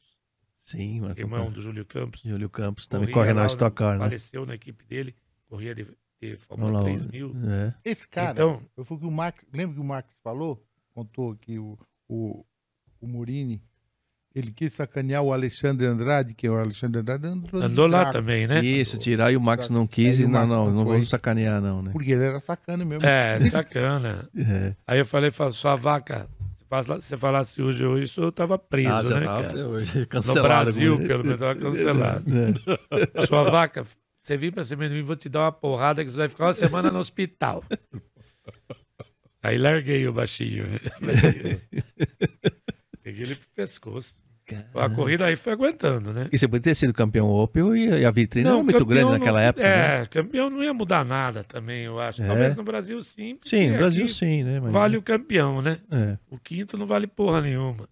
Sim, 0.67 0.99
Marco 0.99 1.19
irmão 1.19 1.39
Campos. 1.39 1.53
do 1.53 1.61
Júlio 1.61 1.85
Campos. 1.85 2.21
Júlio 2.21 2.49
Campos 2.49 2.87
também 2.87 3.09
corre 3.09 3.33
na 3.33 3.45
Stock 3.45 3.73
Car, 3.73 3.93
né? 3.93 3.99
Faleceu 4.03 4.45
na 4.45 4.53
equipe 4.53 4.83
dele, 4.85 5.15
corria 5.49 5.73
de, 5.73 5.87
de 6.21 6.35
Fórmula 6.35 6.79
lá. 6.79 6.83
3000. 6.83 7.31
É. 7.49 7.73
Esse 7.85 8.05
cara, 8.05 8.31
Então, 8.31 8.61
eu 8.75 8.83
fui 8.83 8.99
que 8.99 9.05
o 9.05 9.11
Max, 9.11 9.45
lembra 9.53 9.75
que 9.75 9.81
o 9.81 9.83
Max 9.85 10.17
falou? 10.21 10.61
Contou 10.93 11.35
que 11.37 11.57
o, 11.57 11.79
o, 12.09 12.43
o 12.99 13.07
Murini, 13.07 13.63
ele 14.35 14.51
quis 14.51 14.73
sacanear 14.73 15.23
o 15.23 15.31
Alexandre 15.31 15.87
Andrade, 15.87 16.33
que 16.33 16.45
é 16.45 16.49
o 16.51 16.59
Alexandre 16.59 16.99
Andrade 16.99 17.25
andou, 17.27 17.61
andou 17.61 17.87
lá 17.87 18.11
também, 18.11 18.45
né? 18.45 18.59
Isso, 18.59 18.99
tirar 18.99 19.31
e 19.31 19.37
o 19.37 19.41
Max 19.41 19.69
não 19.69 19.87
quis 19.87 20.19
e 20.19 20.23
não, 20.23 20.31
Max 20.31 20.47
não, 20.49 20.65
não 20.65 20.73
não 20.73 20.85
vamos 20.85 21.07
sacanear 21.07 21.61
não, 21.61 21.81
né? 21.81 21.91
Porque 21.91 22.11
ele 22.11 22.25
era 22.25 22.39
sacana 22.41 22.83
mesmo. 22.83 23.05
É, 23.05 23.39
sacana. 23.49 24.29
É. 24.37 24.75
Aí 24.85 24.99
eu 24.99 25.05
falei, 25.05 25.31
sua 25.51 25.75
vaca, 25.75 26.29
se 27.01 27.17
falasse 27.17 27.61
hoje 27.61 27.85
hoje, 27.85 28.05
isso 28.05 28.21
eu 28.21 28.31
tava 28.31 28.57
preso, 28.57 28.89
Ah, 28.89 29.03
né, 29.19 29.25
tava 29.25 29.43
cara? 29.43 29.67
hoje 29.67 30.07
No. 30.25 30.33
Brasil, 30.43 30.97
pelo 31.07 31.23
menos, 31.23 31.39
tava 31.39 31.55
cancelado. 31.55 32.23
É. 33.15 33.25
Sua 33.25 33.43
vaca, 33.43 33.85
você 34.17 34.37
vir 34.37 34.51
pra 34.53 34.63
cima 34.63 34.87
de 34.87 34.95
mim, 34.95 35.03
vou 35.03 35.15
te 35.15 35.29
dar 35.29 35.41
uma 35.41 35.51
porrada 35.51 36.03
que 36.03 36.11
você 36.11 36.17
vai 36.17 36.29
ficar 36.29 36.45
uma 36.47 36.53
semana 36.53 36.91
no 36.91 36.99
hospital. 36.99 37.63
Aí 39.41 39.57
larguei 39.57 40.07
o 40.07 40.13
baixinho. 40.13 40.65
Peguei 43.01 43.23
ele 43.23 43.35
pro 43.35 43.47
pescoço. 43.55 44.21
A 44.73 44.89
corrida 44.89 45.25
aí 45.25 45.35
foi 45.35 45.53
aguentando, 45.53 46.13
né? 46.13 46.29
E 46.31 46.37
você 46.37 46.47
podia 46.47 46.61
ter 46.61 46.75
sido 46.75 46.93
campeão 46.93 47.27
Opel 47.29 47.75
e 47.75 48.05
a 48.05 48.11
vitrine 48.11 48.47
era 48.47 48.63
muito 48.63 48.85
grande 48.85 49.03
não- 49.05 49.11
naquela 49.11 49.41
época, 49.41 49.63
né? 49.67 50.01
É, 50.01 50.05
campeão 50.05 50.49
não 50.49 50.63
ia 50.63 50.73
mudar 50.73 51.03
nada 51.03 51.43
também, 51.43 51.83
eu 51.83 51.99
acho. 51.99 52.23
É? 52.23 52.27
Talvez 52.27 52.55
no 52.55 52.63
Brasil 52.63 53.01
sim. 53.01 53.37
Sim, 53.43 53.71
no 53.71 53.77
Brasil 53.77 54.07
sim, 54.07 54.43
né? 54.43 54.59
Mas- 54.59 54.71
Vale 54.71 54.95
o 54.97 55.01
campeão, 55.01 55.61
né? 55.61 55.79
É, 55.91 56.17
O 56.29 56.37
quinto 56.37 56.77
não 56.77 56.85
vale 56.85 57.07
porra 57.07 57.41
nenhuma. 57.41 57.87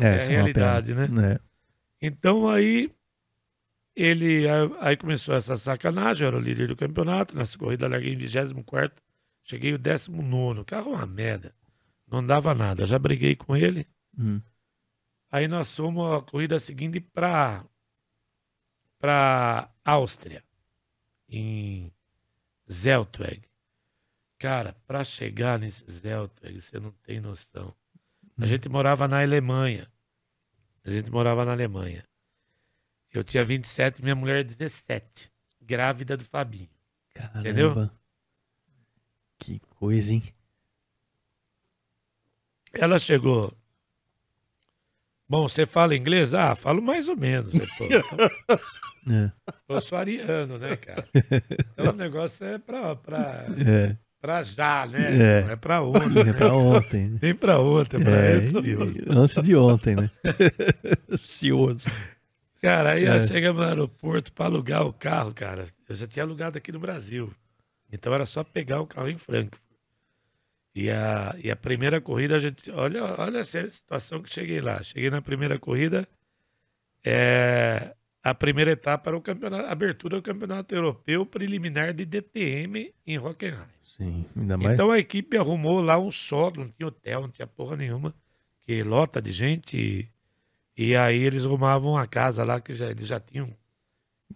é, 0.00 0.04
é 0.04 0.08
a 0.08 0.14
uma 0.14 0.26
realidade, 0.32 0.94
pena. 0.94 1.32
É. 1.32 1.38
Então 2.02 2.48
aí 2.48 2.90
ele 3.96 4.44
aí- 4.80 4.96
começou 4.96 5.34
essa 5.34 5.56
sacanagem, 5.56 6.24
eu 6.24 6.28
era 6.28 6.36
o 6.36 6.40
líder 6.40 6.66
do 6.68 6.76
campeonato, 6.76 7.36
nessa 7.36 7.56
corrida 7.56 7.86
larguei 7.86 8.12
em 8.12 8.16
24 8.16 9.00
cheguei 9.44 9.72
o 9.74 9.78
19 9.78 10.60
o 10.60 10.64
carro 10.64 10.92
é 10.92 10.96
uma 10.96 11.06
merda. 11.06 11.52
Não 12.10 12.24
dava 12.24 12.54
nada, 12.54 12.82
eu 12.82 12.86
já 12.86 12.98
briguei 12.98 13.34
com 13.36 13.54
ele. 13.56 13.86
Hum. 14.18 14.40
Aí 15.34 15.48
nós 15.48 15.74
fomos 15.74 16.12
a 16.12 16.22
corrida 16.22 16.60
seguinte 16.60 17.00
para 17.00 17.64
para 19.00 19.68
Áustria, 19.84 20.44
em 21.28 21.92
Zeltweg. 22.70 23.42
Cara, 24.38 24.76
para 24.86 25.02
chegar 25.02 25.58
nesse 25.58 25.84
Zeltweg, 25.90 26.60
você 26.60 26.78
não 26.78 26.92
tem 27.02 27.18
noção. 27.18 27.74
A 28.38 28.46
gente 28.46 28.68
morava 28.68 29.08
na 29.08 29.22
Alemanha. 29.22 29.90
A 30.84 30.90
gente 30.92 31.10
morava 31.10 31.44
na 31.44 31.50
Alemanha. 31.50 32.06
Eu 33.10 33.24
tinha 33.24 33.44
27, 33.44 34.02
minha 34.02 34.14
mulher 34.14 34.44
17, 34.44 35.32
grávida 35.60 36.16
do 36.16 36.24
Fabinho. 36.24 36.70
Caramba. 37.12 37.40
Entendeu? 37.40 37.90
Que 39.40 39.58
coisa, 39.58 40.12
hein? 40.12 40.32
Ela 42.72 43.00
chegou. 43.00 43.52
Bom, 45.28 45.48
você 45.48 45.64
fala 45.66 45.96
inglês? 45.96 46.34
Ah, 46.34 46.54
falo 46.54 46.82
mais 46.82 47.08
ou 47.08 47.16
menos. 47.16 47.52
Eu, 47.54 47.66
pô, 47.78 47.84
então, 47.84 48.58
É. 49.10 49.30
eu 49.68 49.80
sou 49.82 49.98
ariano, 49.98 50.58
né, 50.58 50.76
cara? 50.76 51.04
Então 51.72 51.92
o 51.92 51.96
negócio 51.96 52.44
é 52.46 52.58
pra, 52.58 52.94
pra, 52.96 53.46
É. 53.66 53.96
pra 54.20 54.42
já, 54.42 54.86
né? 54.86 55.16
É. 55.40 55.42
Não 55.44 55.50
é 55.50 55.56
pra 55.56 55.82
ontem. 55.82 56.20
É 56.20 56.24
Né? 56.24 56.32
pra 56.32 56.52
ontem. 56.54 57.08
né? 57.10 57.18
Nem 57.22 57.34
pra 57.34 57.58
ontem, 57.60 57.96
é 58.00 58.04
pra 58.04 58.12
É, 58.12 58.32
antes 58.34 58.52
de 58.62 58.76
ontem. 58.76 59.04
antes 59.10 59.42
de 59.42 59.56
ontem, 59.56 59.96
né? 59.96 60.10
Cioso. 61.18 61.88
Cara, 62.62 62.92
aí 62.92 63.04
É. 63.04 63.26
chegamos 63.26 63.62
no 63.62 63.68
aeroporto 63.68 64.32
pra 64.32 64.46
alugar 64.46 64.86
o 64.86 64.92
carro, 64.92 65.34
cara. 65.34 65.66
Eu 65.88 65.94
já 65.94 66.06
tinha 66.06 66.24
alugado 66.24 66.56
aqui 66.56 66.72
no 66.72 66.78
Brasil. 66.80 67.30
Então 67.92 68.12
era 68.12 68.24
só 68.26 68.42
pegar 68.42 68.80
o 68.80 68.86
carro 68.86 69.08
em 69.08 69.18
Frankfurt. 69.18 69.60
E 70.74 70.90
a, 70.90 71.34
e 71.42 71.50
a 71.50 71.56
primeira 71.56 72.00
corrida, 72.00 72.36
a 72.36 72.38
gente. 72.38 72.70
Olha, 72.70 73.04
olha 73.18 73.38
essa 73.38 73.68
situação 73.70 74.20
que 74.22 74.28
cheguei 74.32 74.60
lá. 74.60 74.82
Cheguei 74.82 75.08
na 75.10 75.22
primeira 75.22 75.58
corrida. 75.58 76.08
é, 77.04 77.94
a 78.22 78.34
primeira 78.34 78.70
etapa 78.72 79.10
era 79.10 79.16
o 79.16 79.20
campeonato, 79.20 79.66
a 79.66 79.70
abertura 79.70 80.16
do 80.16 80.22
campeonato 80.22 80.74
europeu 80.74 81.26
preliminar 81.26 81.92
de 81.92 82.04
DTM 82.06 82.92
em 83.06 83.18
Hockenheim. 83.18 83.68
Sim, 83.96 84.24
ainda 84.36 84.56
mais. 84.56 84.72
Então 84.72 84.90
a 84.90 84.98
equipe 84.98 85.36
arrumou 85.36 85.80
lá 85.82 85.98
um 85.98 86.10
só, 86.10 86.50
não 86.50 86.68
tinha 86.68 86.86
hotel, 86.88 87.20
não 87.22 87.28
tinha 87.28 87.46
porra 87.46 87.76
nenhuma, 87.76 88.14
que 88.66 88.82
lota 88.82 89.20
de 89.20 89.30
gente. 89.30 89.76
E, 90.76 90.84
e 90.90 90.96
aí 90.96 91.22
eles 91.22 91.44
arrumavam 91.44 91.92
uma 91.92 92.06
casa 92.06 92.42
lá 92.44 92.60
que 92.60 92.74
já, 92.74 92.90
eles 92.90 93.06
já 93.06 93.20
tinham 93.20 93.48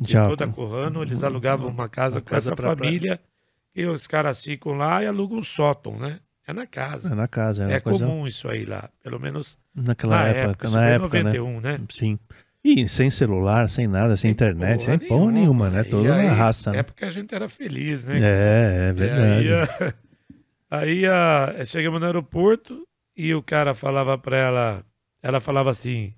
já, 0.02 0.28
toda 0.28 0.46
Corrano, 0.46 1.02
eles 1.02 1.24
alugavam 1.24 1.68
uma 1.68 1.88
casa 1.88 2.18
Uma 2.18 2.22
com 2.22 2.30
casa 2.30 2.50
essa 2.52 2.56
pra- 2.56 2.76
família, 2.76 3.18
e 3.74 3.84
os 3.86 4.06
caras 4.06 4.44
ficam 4.44 4.74
lá 4.74 5.02
e 5.02 5.06
alugam 5.06 5.38
um 5.38 5.42
sótão, 5.42 5.98
né? 5.98 6.20
É 6.48 6.52
na 6.54 6.66
casa. 6.66 7.12
é 7.12 7.14
na 7.14 7.28
casa, 7.28 7.64
É 7.64 7.66
uma 7.66 7.80
coisa 7.82 8.06
comum 8.06 8.26
isso 8.26 8.48
aí 8.48 8.64
lá, 8.64 8.88
pelo 9.02 9.20
menos 9.20 9.58
naquela 9.74 10.16
na 10.16 10.28
época, 10.28 10.66
época, 10.66 10.70
na 10.70 10.88
época, 10.88 11.22
91, 11.22 11.60
né? 11.60 11.72
né? 11.78 11.84
Sim. 11.90 12.18
E 12.64 12.88
sem 12.88 13.10
celular, 13.10 13.68
sem 13.68 13.86
nada, 13.86 14.16
sem 14.16 14.30
internet, 14.30 14.82
sem 14.84 14.98
porra 14.98 15.30
nenhuma, 15.30 15.68
nenhuma, 15.68 15.70
né? 15.70 15.84
Toda 15.84 16.14
aí, 16.14 16.26
na 16.26 16.32
raça, 16.32 16.70
É 16.70 16.76
né? 16.78 16.82
porque 16.82 17.04
a 17.04 17.10
gente 17.10 17.34
era 17.34 17.48
feliz, 17.50 18.02
né? 18.04 18.18
É, 18.20 18.88
é 18.88 18.92
verdade. 18.94 19.46
Aí, 19.48 19.52
a- 19.52 19.94
aí 20.70 21.06
a- 21.06 21.64
chegamos 21.66 22.00
no 22.00 22.06
aeroporto 22.06 22.82
e 23.16 23.34
o 23.34 23.42
cara 23.42 23.74
falava 23.74 24.16
pra 24.18 24.36
ela, 24.36 24.84
ela 25.22 25.40
falava 25.40 25.70
assim, 25.70 26.14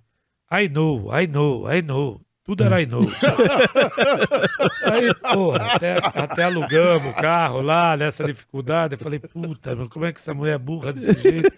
I 0.50 0.68
know, 0.68 1.10
I 1.12 1.26
know, 1.26 1.70
I 1.72 1.82
know. 1.82 2.20
Tudo 2.50 2.64
era 2.64 2.82
I 2.82 2.86
know. 2.86 3.02
aí, 4.92 5.14
porra, 5.32 5.72
até, 5.72 5.98
até 6.02 6.42
alugamos 6.42 7.12
o 7.12 7.14
carro 7.14 7.62
lá 7.62 7.96
nessa 7.96 8.24
dificuldade. 8.24 8.94
Eu 8.94 8.98
falei, 8.98 9.20
puta, 9.20 9.76
meu, 9.76 9.88
como 9.88 10.04
é 10.04 10.12
que 10.12 10.18
essa 10.18 10.34
mulher 10.34 10.54
é 10.54 10.58
burra 10.58 10.92
desse 10.92 11.12
jeito? 11.22 11.48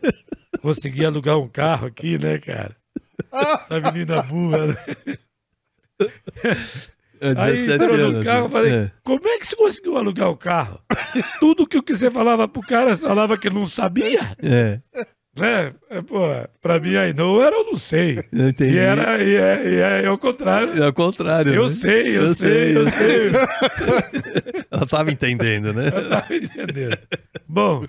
Consegui 0.61 1.07
alugar 1.07 1.38
um 1.38 1.48
carro 1.48 1.87
aqui, 1.87 2.18
né, 2.18 2.38
cara? 2.38 2.76
Essa 3.33 3.81
menina 3.81 4.22
burra, 4.22 4.66
né? 4.66 4.76
É, 7.22 7.28
Aí 7.28 7.52
17 7.57 7.72
entrou 7.72 7.96
no 7.96 8.05
anos, 8.09 8.24
carro, 8.26 8.38
eu 8.40 8.44
né? 8.44 8.50
falei, 8.50 8.72
É. 8.74 8.90
como 9.02 9.28
é 9.28 9.38
que 9.38 9.46
você 9.46 9.57
conseguiu 9.57 9.96
alugar 9.96 10.28
o 10.28 10.37
carro? 10.37 10.78
Tudo 11.40 11.66
que 11.66 11.81
você 11.81 12.11
falava 12.11 12.46
pro 12.46 12.61
cara, 12.61 12.94
você 12.94 13.07
falava 13.09 13.38
que 13.38 13.48
não 13.48 13.64
sabia, 13.64 14.37
É, 14.42 14.78
né? 15.38 15.74
É, 15.90 16.02
Pô, 16.02 16.20
pra 16.60 16.78
mim, 16.78 16.90
I 16.94 17.12
know 17.14 17.42
era 17.42 17.56
eu 17.56 17.64
não 17.64 17.76
sei. 17.76 18.18
eu 18.32 18.48
entendi. 18.48 18.74
E 18.76 18.78
era, 18.78 19.22
e 19.22 19.34
é, 19.34 19.68
e 19.70 19.74
é, 19.76 20.04
é 20.04 20.10
o 20.10 20.18
contrário. 20.18 20.82
É 20.82 20.86
ao 20.86 20.92
contrário. 20.92 21.52
Eu 21.54 21.64
né? 21.64 21.68
sei, 21.70 22.16
eu, 22.18 22.28
sei, 22.28 22.76
eu 22.76 22.86
sei. 22.90 23.30
Ela 24.70 24.86
tava 24.86 25.10
entendendo, 25.10 25.72
né? 25.72 25.88
Eu 25.88 26.08
tava 26.08 26.34
entendendo. 26.36 26.98
Bom, 27.48 27.86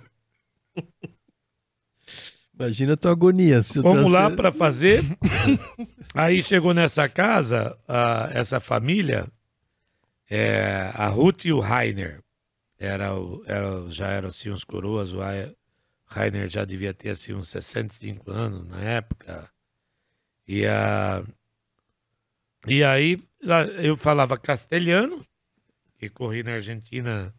Imagina 2.57 2.93
a 2.93 2.97
tua 2.97 3.11
agonia. 3.11 3.55
eu 3.57 3.63
Fomos 3.81 4.11
lá 4.11 4.29
para 4.29 4.51
fazer. 4.51 5.03
Aí 6.13 6.41
chegou 6.43 6.73
nessa 6.73 7.09
casa, 7.09 7.75
a- 7.87 8.29
essa 8.31 8.59
família, 8.59 9.25
é, 10.29 10.91
a 10.93 11.07
Ruth 11.07 11.45
e 11.45 11.51
o 11.53 11.59
Rainer. 11.59 12.19
Era, 12.79 13.15
o- 13.15 13.43
era, 13.47 13.67
já 13.89 14.07
eram 14.07 14.27
assim 14.29 14.51
uns 14.51 14.63
coroas, 14.63 15.11
o 15.13 15.19
Rainer 16.13 16.47
já 16.47 16.63
devia 16.63 16.93
ter 16.93 17.09
assim 17.09 17.33
uns 17.33 17.49
65 17.49 18.31
anos 18.31 18.67
na 18.67 18.79
época. 18.79 19.49
E, 20.47 20.65
a, 20.65 21.23
e 22.67 22.83
aí 22.83 23.21
eu 23.81 23.97
falava 23.97 24.37
castelhano, 24.37 25.25
e 26.01 26.09
corri 26.09 26.43
na 26.43 26.53
Argentina 26.53 27.33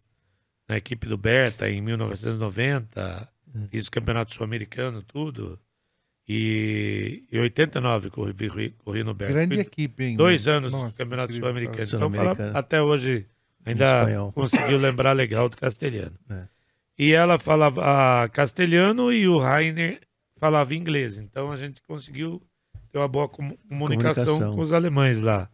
na 0.69 0.77
equipe 0.77 1.07
do 1.07 1.17
Berta 1.19 1.69
em 1.69 1.81
1990, 1.83 3.29
fiz 3.71 3.87
o 3.87 3.91
campeonato 3.91 4.35
sul-americano, 4.35 5.03
tudo. 5.03 5.59
E 6.27 7.23
em 7.31 7.39
89 7.39 8.09
corri, 8.11 8.71
corri 8.79 9.05
no 9.05 9.13
Berta. 9.13 9.35
Grande 9.35 9.55
Fui 9.57 9.63
equipe, 9.63 10.05
hein? 10.05 10.17
dois 10.17 10.49
anos 10.49 10.71
do 10.71 10.77
Nossa, 10.79 10.97
campeonato 10.97 11.33
incrível. 11.33 11.49
sul-americano. 11.51 11.85
Então, 11.87 11.99
Sul-Americano. 11.99 12.37
fala, 12.37 12.59
até 12.59 12.83
hoje 12.83 13.27
ainda 13.65 14.33
conseguiu 14.33 14.79
lembrar 14.79 15.13
legal 15.13 15.49
do 15.51 15.57
castelhano. 15.57 16.19
É. 16.31 16.54
E 16.99 17.13
ela 17.13 17.39
falava 17.39 18.29
castelhano 18.33 19.13
e 19.13 19.27
o 19.29 19.39
Rainer 19.39 20.01
falava 20.37 20.75
inglês. 20.75 21.19
Então 21.19 21.51
a 21.51 21.57
gente 21.57 21.83
conseguiu 21.83 22.41
ter 22.93 22.99
uma 22.99 23.09
boa 23.09 23.29
comu- 23.29 23.59
comunicação, 23.69 24.25
Comunicação. 24.27 24.55
com 24.57 24.61
os 24.63 24.73
alemães 24.73 25.21
lá. 25.21 25.49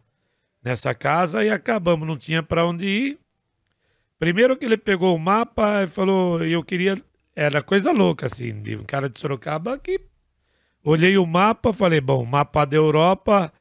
nessa 0.63 0.93
casa 0.93 1.43
e 1.43 1.49
acabamos, 1.49 2.07
não 2.07 2.15
tinha 2.15 2.43
para 2.43 2.63
onde 2.65 2.85
ir. 2.85 3.19
Primeiro 4.19 4.55
que 4.55 4.65
ele 4.65 4.77
pegou 4.77 5.15
o 5.15 5.19
mapa 5.19 5.81
e 5.83 5.87
falou, 5.87 6.43
eu 6.43 6.63
queria, 6.63 6.95
era 7.35 7.63
coisa 7.63 7.91
louca 7.91 8.27
assim, 8.27 8.61
de 8.61 8.75
um 8.75 8.83
cara 8.83 9.09
de 9.09 9.19
Sorocaba 9.19 9.79
que 9.79 9.99
olhei 10.83 11.17
o 11.17 11.25
mapa, 11.25 11.73
falei, 11.73 11.99
bom, 11.99 12.23
mapa 12.23 12.63
da 12.65 12.77
Europa, 12.77 13.51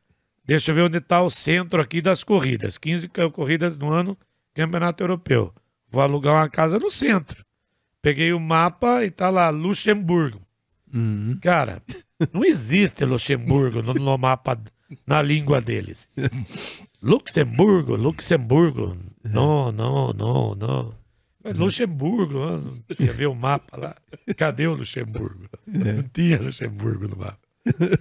deixa 0.44 0.70
eu 0.70 0.74
ver 0.74 0.82
onde 0.82 0.98
está 0.98 1.22
o 1.22 1.30
centro 1.30 1.80
aqui 1.80 2.02
das 2.02 2.22
corridas, 2.22 2.76
15 2.76 3.08
corridas 3.32 3.78
no 3.78 3.88
ano, 3.90 4.14
Campeonato 4.52 5.02
Europeu. 5.02 5.54
Vou 5.88 6.02
alugar 6.02 6.34
uma 6.34 6.50
casa 6.50 6.78
no 6.78 6.90
centro. 6.90 7.42
Peguei 8.02 8.32
o 8.32 8.40
mapa 8.40 9.04
e 9.04 9.10
tá 9.10 9.28
lá, 9.28 9.50
Luxemburgo. 9.50 10.40
Uhum. 10.92 11.38
Cara, 11.40 11.82
não 12.32 12.44
existe 12.44 13.04
Luxemburgo 13.04 13.82
no, 13.82 13.94
no, 13.94 14.18
mapa, 14.18 14.60
na 15.06 15.20
língua 15.22 15.60
deles. 15.60 16.10
Luxemburgo, 17.02 17.96
Luxemburgo. 17.96 18.96
Não, 19.22 19.70
não, 19.70 20.12
não, 20.12 20.54
não. 20.54 20.94
Mas 21.42 21.58
Luxemburgo, 21.58 22.38
não 22.38 22.74
tinha 22.96 23.12
ver 23.12 23.26
o 23.26 23.34
mapa 23.34 23.76
lá. 23.76 23.96
Cadê 24.36 24.66
o 24.66 24.74
Luxemburgo? 24.74 25.48
É. 25.68 25.92
Não 25.92 26.02
tinha 26.02 26.40
Luxemburgo 26.40 27.08
no 27.08 27.16
mapa. 27.16 27.38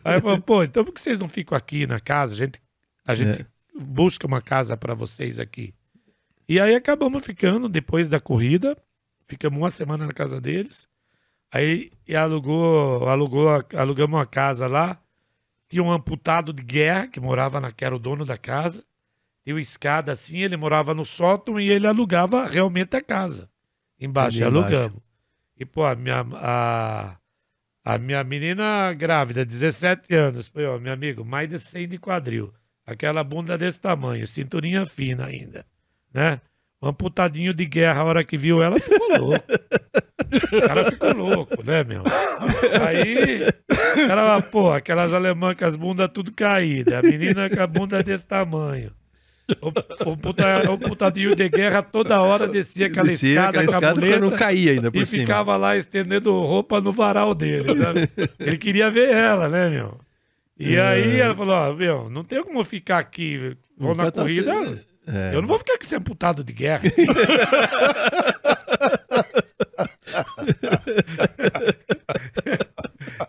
Aí 0.04 0.16
eu 0.16 0.22
falei, 0.22 0.42
pô, 0.42 0.64
então 0.64 0.84
por 0.84 0.94
que 0.94 1.02
vocês 1.02 1.20
não 1.20 1.28
ficam 1.28 1.58
aqui 1.58 1.86
na 1.86 2.00
casa? 2.00 2.34
A 2.34 2.38
gente, 2.38 2.62
a 3.06 3.16
gente 3.16 3.42
é. 3.42 3.46
busca 3.80 4.28
uma 4.28 4.42
casa 4.42 4.76
para 4.76 4.94
vocês 4.94 5.40
aqui. 5.40 5.74
E 6.48 6.60
aí 6.60 6.76
acabamos 6.76 7.24
ficando 7.24 7.70
depois 7.70 8.10
da 8.10 8.20
corrida. 8.20 8.78
Ficamos 9.30 9.60
uma 9.60 9.70
semana 9.70 10.08
na 10.08 10.12
casa 10.12 10.42
deles. 10.42 10.90
Aí 11.52 11.92
alugou, 12.18 13.08
alugou, 13.08 13.48
alugamos 13.78 14.18
uma 14.18 14.26
casa 14.26 14.68
lá. 14.68 15.00
Tinha 15.70 15.84
um 15.84 15.92
amputado 15.92 16.52
de 16.52 16.64
guerra 16.64 17.08
que 17.08 17.20
morava 17.20 17.60
na, 17.60 17.72
que 17.72 17.86
era 17.86 17.96
o 17.96 18.00
dono 18.00 18.26
da 18.26 18.38
casa. 18.38 18.84
Tinha 19.44 19.56
uma 19.56 19.62
escada 19.62 20.12
assim, 20.12 20.40
ele 20.40 20.58
morava 20.58 20.96
no 20.96 21.06
sótão 21.06 21.60
e 21.60 21.70
ele 21.70 21.86
alugava 21.86 22.46
realmente 22.48 22.98
a 22.98 23.02
casa. 23.02 23.50
Embaixo, 24.00 24.44
alugamos. 24.44 25.00
E, 25.56 25.64
pô, 25.64 25.86
a 25.86 25.96
minha, 25.96 26.26
a, 26.36 27.18
a 27.84 27.98
minha 27.98 28.24
menina 28.24 28.92
grávida, 28.94 29.46
17 29.46 30.14
anos, 30.16 30.48
foi, 30.48 30.66
ó, 30.66 30.80
meu 30.80 30.94
amigo, 30.94 31.24
mais 31.24 31.48
de 31.48 31.60
100 31.60 31.88
de 31.88 31.98
quadril. 32.00 32.52
Aquela 32.86 33.24
bunda 33.24 33.58
desse 33.58 33.80
tamanho, 33.80 34.26
cinturinha 34.26 34.86
fina 34.86 35.26
ainda 35.26 35.66
né? 36.14 36.42
Um 36.82 36.90
amputadinho 36.90 37.54
de 37.54 37.66
guerra, 37.66 38.02
a 38.02 38.04
hora 38.06 38.24
que 38.24 38.38
viu 38.38 38.62
ela, 38.62 38.80
ficou 38.80 39.18
louco. 39.18 39.46
O 40.52 40.62
cara 40.62 40.92
ficou 40.92 41.14
louco, 41.14 41.64
né, 41.66 41.84
meu? 41.84 42.04
Aí, 42.88 43.42
ela, 44.08 44.40
pô, 44.42 44.72
aquelas 44.72 45.12
alemãs 45.12 45.56
com 45.58 45.66
as 45.66 45.76
bundas 45.76 46.08
tudo 46.14 46.32
caídas, 46.32 46.94
a 46.94 47.02
menina 47.02 47.50
com 47.50 47.60
a 47.60 47.66
bunda 47.66 48.04
desse 48.04 48.28
tamanho. 48.28 48.92
O, 49.62 50.12
o, 50.12 50.18
puta, 50.18 50.72
o 50.72 50.78
putadinho 50.78 51.36
de 51.36 51.50
guerra 51.50 51.82
toda 51.82 52.22
hora 52.22 52.48
descia 52.48 52.86
aquela 52.86 53.08
descia, 53.08 53.30
escada, 53.30 53.50
aquela 53.50 53.66
escada 53.66 53.96
muleta, 53.96 54.20
não 54.20 54.32
caía 54.32 54.72
ainda 54.74 54.92
por 54.92 55.02
e 55.02 55.06
cima. 55.06 55.22
ficava 55.24 55.58
lá 55.58 55.76
estendendo 55.76 56.32
roupa 56.32 56.80
no 56.80 56.92
varal 56.92 57.34
dele. 57.34 57.74
Né? 57.74 58.08
Ele 58.40 58.58
queria 58.58 58.92
ver 58.92 59.10
ela, 59.10 59.50
né, 59.50 59.70
meu? 59.70 60.00
E 60.60 60.76
é. 60.76 60.82
aí 60.82 61.20
ela 61.20 61.34
falou: 61.34 61.56
ó, 61.56 61.74
meu, 61.74 62.10
não 62.10 62.24
tem 62.24 62.44
como 62.44 62.64
ficar 62.64 63.00
aqui, 63.00 63.58
vou 63.76 63.96
na 63.96 64.12
corrida. 64.12 64.54
Assim, 64.54 64.80
é. 65.08 65.36
Eu 65.36 65.42
não 65.42 65.48
vou 65.48 65.58
ficar 65.58 65.74
aqui 65.74 65.88
sem 65.88 65.98
amputado 65.98 66.44
de 66.44 66.54
guerra. 66.54 66.84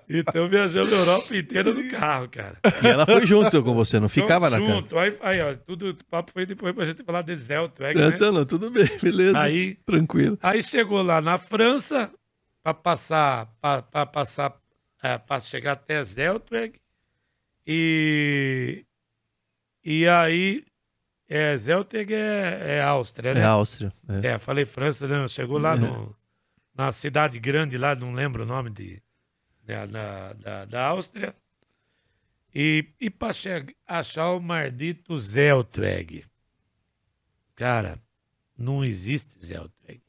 então 0.09 0.49
viajando 0.49 0.95
a 0.95 0.99
Europa 0.99 1.37
inteira 1.37 1.73
no 1.73 1.91
carro, 1.91 2.29
cara. 2.29 2.59
E 2.83 2.87
ela 2.87 3.07
foi 3.07 3.27
junto 3.27 3.63
com 3.63 3.75
você, 3.75 4.01
não 4.01 4.09
ficava 4.09 4.49
então, 4.49 4.61
na 4.61 4.67
junto. 4.67 4.99
Aí, 4.99 5.17
aí, 5.21 5.41
ó, 5.41 5.55
tudo, 5.55 5.91
o 5.91 6.05
papo 6.05 6.33
foi 6.33 6.45
depois 6.45 6.73
pra 6.75 6.85
gente 6.85 7.03
falar 7.05 7.23
de 7.23 7.35
Zeltweg, 7.37 7.99
né? 7.99 8.17
Não, 8.19 8.33
não, 8.33 8.45
tudo 8.45 8.71
bem, 8.71 8.89
beleza. 9.01 9.41
Aí, 9.41 9.77
tranquilo. 9.87 10.39
Aí 10.43 10.63
chegou 10.63 11.03
lá 11.03 11.21
na 11.21 11.39
França 11.39 12.11
para 12.63 12.75
passar, 12.75 13.49
para 13.61 14.07
passar, 14.07 14.55
é, 15.03 15.17
para 15.19 15.41
chegar 15.41 15.73
até 15.73 16.03
Zeltweg. 16.03 16.79
E 17.67 18.85
e 19.85 20.07
aí 20.09 20.65
é, 21.31 21.57
Zelteg 21.57 22.13
é, 22.13 22.79
é 22.79 22.83
Áustria, 22.83 23.33
né? 23.33 23.41
É 23.41 23.45
Áustria. 23.45 23.93
É, 24.09 24.27
é 24.31 24.39
falei 24.41 24.67
França, 24.67 25.07
né? 25.07 25.29
Chegou 25.29 25.59
lá 25.59 25.75
é. 25.75 25.77
no, 25.77 26.17
na 26.75 26.91
cidade 26.91 27.39
grande 27.39 27.79
lá, 27.79 27.95
não 27.95 28.13
lembro 28.13 28.43
o 28.43 28.47
nome 28.47 28.69
de, 28.69 29.01
né, 29.65 29.87
da, 29.87 30.33
da, 30.33 30.65
da 30.65 30.87
Áustria. 30.89 31.33
E, 32.53 32.85
e 33.01 33.09
para 33.09 33.33
achar 33.87 34.33
o 34.33 34.41
maldito 34.41 35.17
Zeltweg. 35.17 36.25
Cara, 37.55 38.03
não 38.59 38.85
existe 38.85 39.39
Zeltweg. 39.45 40.03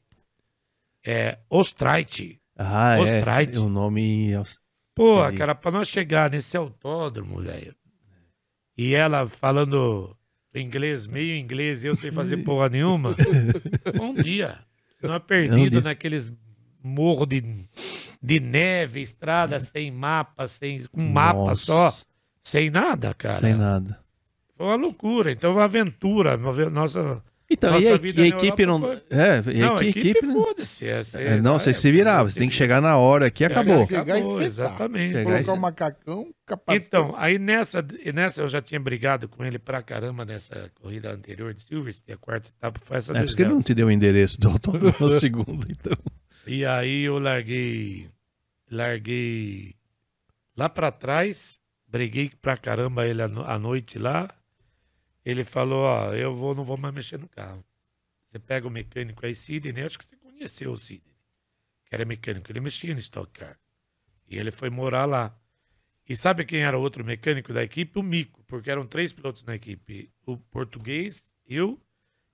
É 1.06 1.38
Ostreit. 1.48 2.40
Ah, 2.56 2.98
Ostreit. 2.98 3.56
é. 3.56 3.60
O 3.60 3.68
nome... 3.68 4.32
Pô, 4.92 5.20
cara, 5.38 5.54
para 5.54 5.70
nós 5.70 5.86
chegar 5.86 6.28
nesse 6.28 6.56
autódromo, 6.56 7.40
velho. 7.40 7.76
E 8.76 8.94
ela 8.96 9.28
falando 9.28 10.16
inglês, 10.54 11.06
meio 11.06 11.36
inglês, 11.36 11.82
e 11.82 11.86
eu 11.86 11.96
sem 11.96 12.10
fazer 12.10 12.38
porra 12.38 12.68
nenhuma. 12.68 13.16
um 14.00 14.14
dia. 14.14 14.58
Não 15.02 15.14
é 15.14 15.18
perdido 15.18 15.78
um 15.78 15.82
naqueles 15.82 16.32
morros 16.82 17.26
de, 17.26 17.42
de 18.22 18.40
neve, 18.40 19.00
estrada 19.00 19.58
sem 19.58 19.90
mapa, 19.90 20.46
sem, 20.46 20.82
com 20.84 21.00
um 21.00 21.10
mapa 21.10 21.54
só, 21.54 21.92
sem 22.42 22.70
nada, 22.70 23.14
cara. 23.14 23.46
Sem 23.46 23.56
nada. 23.56 24.00
Foi 24.56 24.66
uma 24.66 24.76
loucura. 24.76 25.32
Então, 25.32 25.52
uma 25.52 25.64
aventura. 25.64 26.36
Nossa, 26.36 27.22
então, 27.52 27.72
Nossa 27.72 27.86
e 27.86 27.88
a, 27.88 27.92
e 27.92 28.22
a 28.22 28.26
equipe 28.26 28.66
não. 28.66 28.80
Foi... 28.80 29.02
É, 29.10 29.42
e 29.52 29.58
não, 29.60 29.76
a 29.76 29.84
equipe, 29.84 30.10
equipe 30.10 30.32
foda-se. 30.32 30.88
É, 30.88 31.02
é, 31.14 31.40
não, 31.40 31.58
você 31.58 31.74
se 31.74 31.90
virava, 31.92 32.28
você 32.28 32.38
tem 32.38 32.48
que 32.48 32.54
chegar 32.54 32.80
na 32.80 32.96
hora 32.96 33.26
aqui 33.26 33.44
acabou. 33.44 33.82
Acabou, 33.82 34.42
exatamente. 34.42 35.12
Chegar 35.12 35.32
Colocar 35.32 35.52
o 35.52 35.60
macacão, 35.60 36.34
capacete. 36.46 36.86
Então, 36.86 37.14
aí 37.16 37.38
nessa, 37.38 37.86
nessa 38.14 38.42
eu 38.42 38.48
já 38.48 38.62
tinha 38.62 38.80
brigado 38.80 39.28
com 39.28 39.44
ele 39.44 39.58
pra 39.58 39.82
caramba 39.82 40.24
nessa 40.24 40.70
corrida 40.80 41.12
anterior 41.12 41.52
de 41.52 41.62
Silverstone, 41.62 42.14
a 42.14 42.16
quarta 42.16 42.48
etapa 42.48 42.80
foi 42.82 42.96
essa 42.96 43.12
É 43.16 43.24
porque 43.24 43.42
ele 43.42 43.50
não 43.50 43.62
te 43.62 43.74
deu 43.74 43.88
o 43.88 43.90
endereço 43.90 44.40
do 44.40 44.48
autódromo 44.48 44.94
na 45.00 45.18
segunda, 45.18 45.66
então. 45.68 45.96
E 46.46 46.64
aí 46.64 47.02
eu 47.02 47.18
larguei, 47.18 48.08
larguei 48.70 49.74
lá 50.56 50.68
pra 50.68 50.90
trás, 50.90 51.60
briguei 51.86 52.32
pra 52.40 52.56
caramba 52.56 53.06
ele 53.06 53.22
à 53.22 53.58
noite 53.58 53.98
lá. 53.98 54.28
Ele 55.24 55.44
falou, 55.44 55.84
ó, 55.84 56.12
eu 56.14 56.34
vou, 56.34 56.54
não 56.54 56.64
vou 56.64 56.76
mais 56.76 56.94
mexer 56.94 57.18
no 57.18 57.28
carro. 57.28 57.64
Você 58.22 58.38
pega 58.38 58.66
o 58.66 58.70
mecânico 58.70 59.24
aí, 59.24 59.34
Sidney, 59.34 59.84
acho 59.84 59.98
que 59.98 60.04
você 60.04 60.16
conheceu 60.16 60.72
o 60.72 60.76
Sidney, 60.76 61.14
que 61.86 61.94
era 61.94 62.04
mecânico, 62.04 62.50
ele 62.50 62.60
mexia 62.60 62.92
no 62.92 62.98
Stock 62.98 63.30
Car. 63.32 63.58
E 64.28 64.38
ele 64.38 64.50
foi 64.50 64.70
morar 64.70 65.04
lá. 65.04 65.36
E 66.08 66.16
sabe 66.16 66.44
quem 66.44 66.62
era 66.62 66.76
o 66.76 66.80
outro 66.80 67.04
mecânico 67.04 67.52
da 67.52 67.62
equipe? 67.62 67.98
O 67.98 68.02
Mico, 68.02 68.42
porque 68.46 68.70
eram 68.70 68.86
três 68.86 69.12
pilotos 69.12 69.44
na 69.44 69.54
equipe. 69.54 70.10
O 70.26 70.36
português, 70.36 71.32
eu 71.46 71.78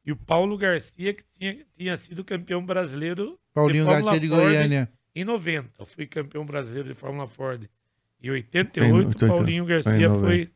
e 0.04 0.12
o 0.12 0.16
Paulo 0.16 0.56
Garcia, 0.56 1.12
que 1.12 1.22
tinha, 1.24 1.66
tinha 1.72 1.96
sido 1.96 2.24
campeão 2.24 2.64
brasileiro 2.64 3.38
Paulinho 3.52 3.84
de 3.84 3.90
Garcia 3.90 4.20
de 4.20 4.28
Goiânia. 4.28 4.92
Em 5.14 5.24
90. 5.24 5.70
Eu 5.78 5.86
fui 5.86 6.06
campeão 6.06 6.46
brasileiro 6.46 6.88
de 6.88 6.94
Fórmula 6.94 7.26
Ford. 7.26 7.68
Em 8.22 8.30
88, 8.30 9.18
Paulinho 9.26 9.64
Garcia 9.64 10.08
foi 10.10 10.50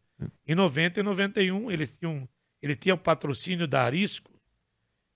em 0.47 0.55
90 0.55 1.01
e 1.01 1.03
91, 1.03 1.71
eles 1.71 1.97
tinham, 1.97 2.29
ele 2.61 2.77
tinha 2.77 2.95
o 2.95 2.99
patrocínio 2.99 3.67
da 3.67 3.83
Arisco 3.83 4.31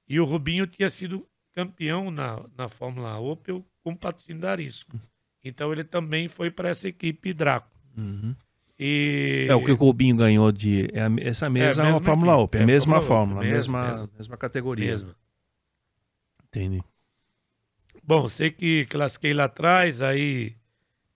e 0.09 0.21
o 0.21 0.25
Rubinho 0.25 0.66
tinha 0.66 0.88
sido 0.88 1.27
campeão 1.53 2.11
na, 2.11 2.45
na 2.57 2.69
Fórmula 2.69 3.19
Opel 3.19 3.64
com 3.83 3.95
patrocínio 3.95 4.42
da 4.42 4.53
Arisco. 4.53 4.99
Então 5.42 5.73
ele 5.73 5.85
também 5.85 6.29
foi 6.29 6.51
para 6.51 6.69
essa 6.69 6.88
equipe 6.88 7.33
Draco. 7.33 7.71
Uhum. 7.97 8.35
E... 8.79 9.47
É 9.49 9.55
o 9.55 9.64
que 9.64 9.73
o 9.73 9.77
Rubinho 9.77 10.16
ganhou 10.16 10.53
de. 10.53 10.89
É 10.93 11.28
essa 11.28 11.49
mesma, 11.49 11.83
é 11.83 11.87
a 11.87 11.89
mesma 11.89 12.03
Fórmula 12.03 12.33
equipe, 12.33 12.45
Opel, 12.45 12.61
é 12.61 12.64
a 12.64 12.66
mesma 12.66 13.01
Fórmula, 13.01 13.41
mesma, 13.41 13.55
mesma, 13.57 13.89
mesma, 13.89 14.11
mesma 14.18 14.37
categoria. 14.37 14.91
Mesma. 14.91 15.16
Entendi. 16.45 16.83
Bom, 18.03 18.28
sei 18.28 18.51
que 18.51 18.85
classifiquei 18.85 19.33
lá 19.33 19.45
atrás, 19.45 20.03
aí 20.03 20.55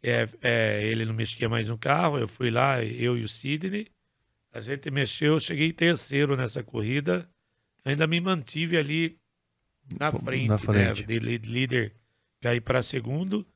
é, 0.03 0.29
é, 0.41 0.85
ele 0.85 1.05
não 1.05 1.13
mexia 1.13 1.49
mais 1.49 1.69
no 1.69 1.77
carro, 1.77 2.19
eu 2.19 2.27
fui 2.27 2.51
lá, 2.51 2.83
eu 2.83 3.17
e 3.19 3.23
o 3.23 3.29
Sidney. 3.29 3.89
A 4.53 4.61
gente 4.61 4.91
mexeu, 4.91 5.39
cheguei 5.39 5.73
terceiro 5.73 6.37
nessa 6.37 6.63
corrida. 6.63 7.29
Ainda 7.85 8.07
me 8.07 8.21
mantive 8.21 8.77
ali 8.77 9.19
na 9.99 10.11
frente, 10.11 10.49
na 10.49 10.59
frente. 10.59 11.07
Né, 11.07 11.07
de 11.07 11.19
líder, 11.19 11.95
caí 12.41 12.61
para 12.61 12.83
segundo. 12.83 13.47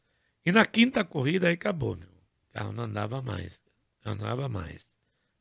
E 0.45 0.53
na 0.53 0.65
quinta 0.67 1.05
corrida 1.05 1.49
aí 1.49 1.55
acabou, 1.55 1.97
meu. 1.97 2.09
O 2.09 2.53
carro 2.53 2.73
não 2.73 2.85
andava 2.85 3.21
mais. 3.21 3.63
Não 4.05 4.13
andava 4.13 4.49
mais. 4.49 4.87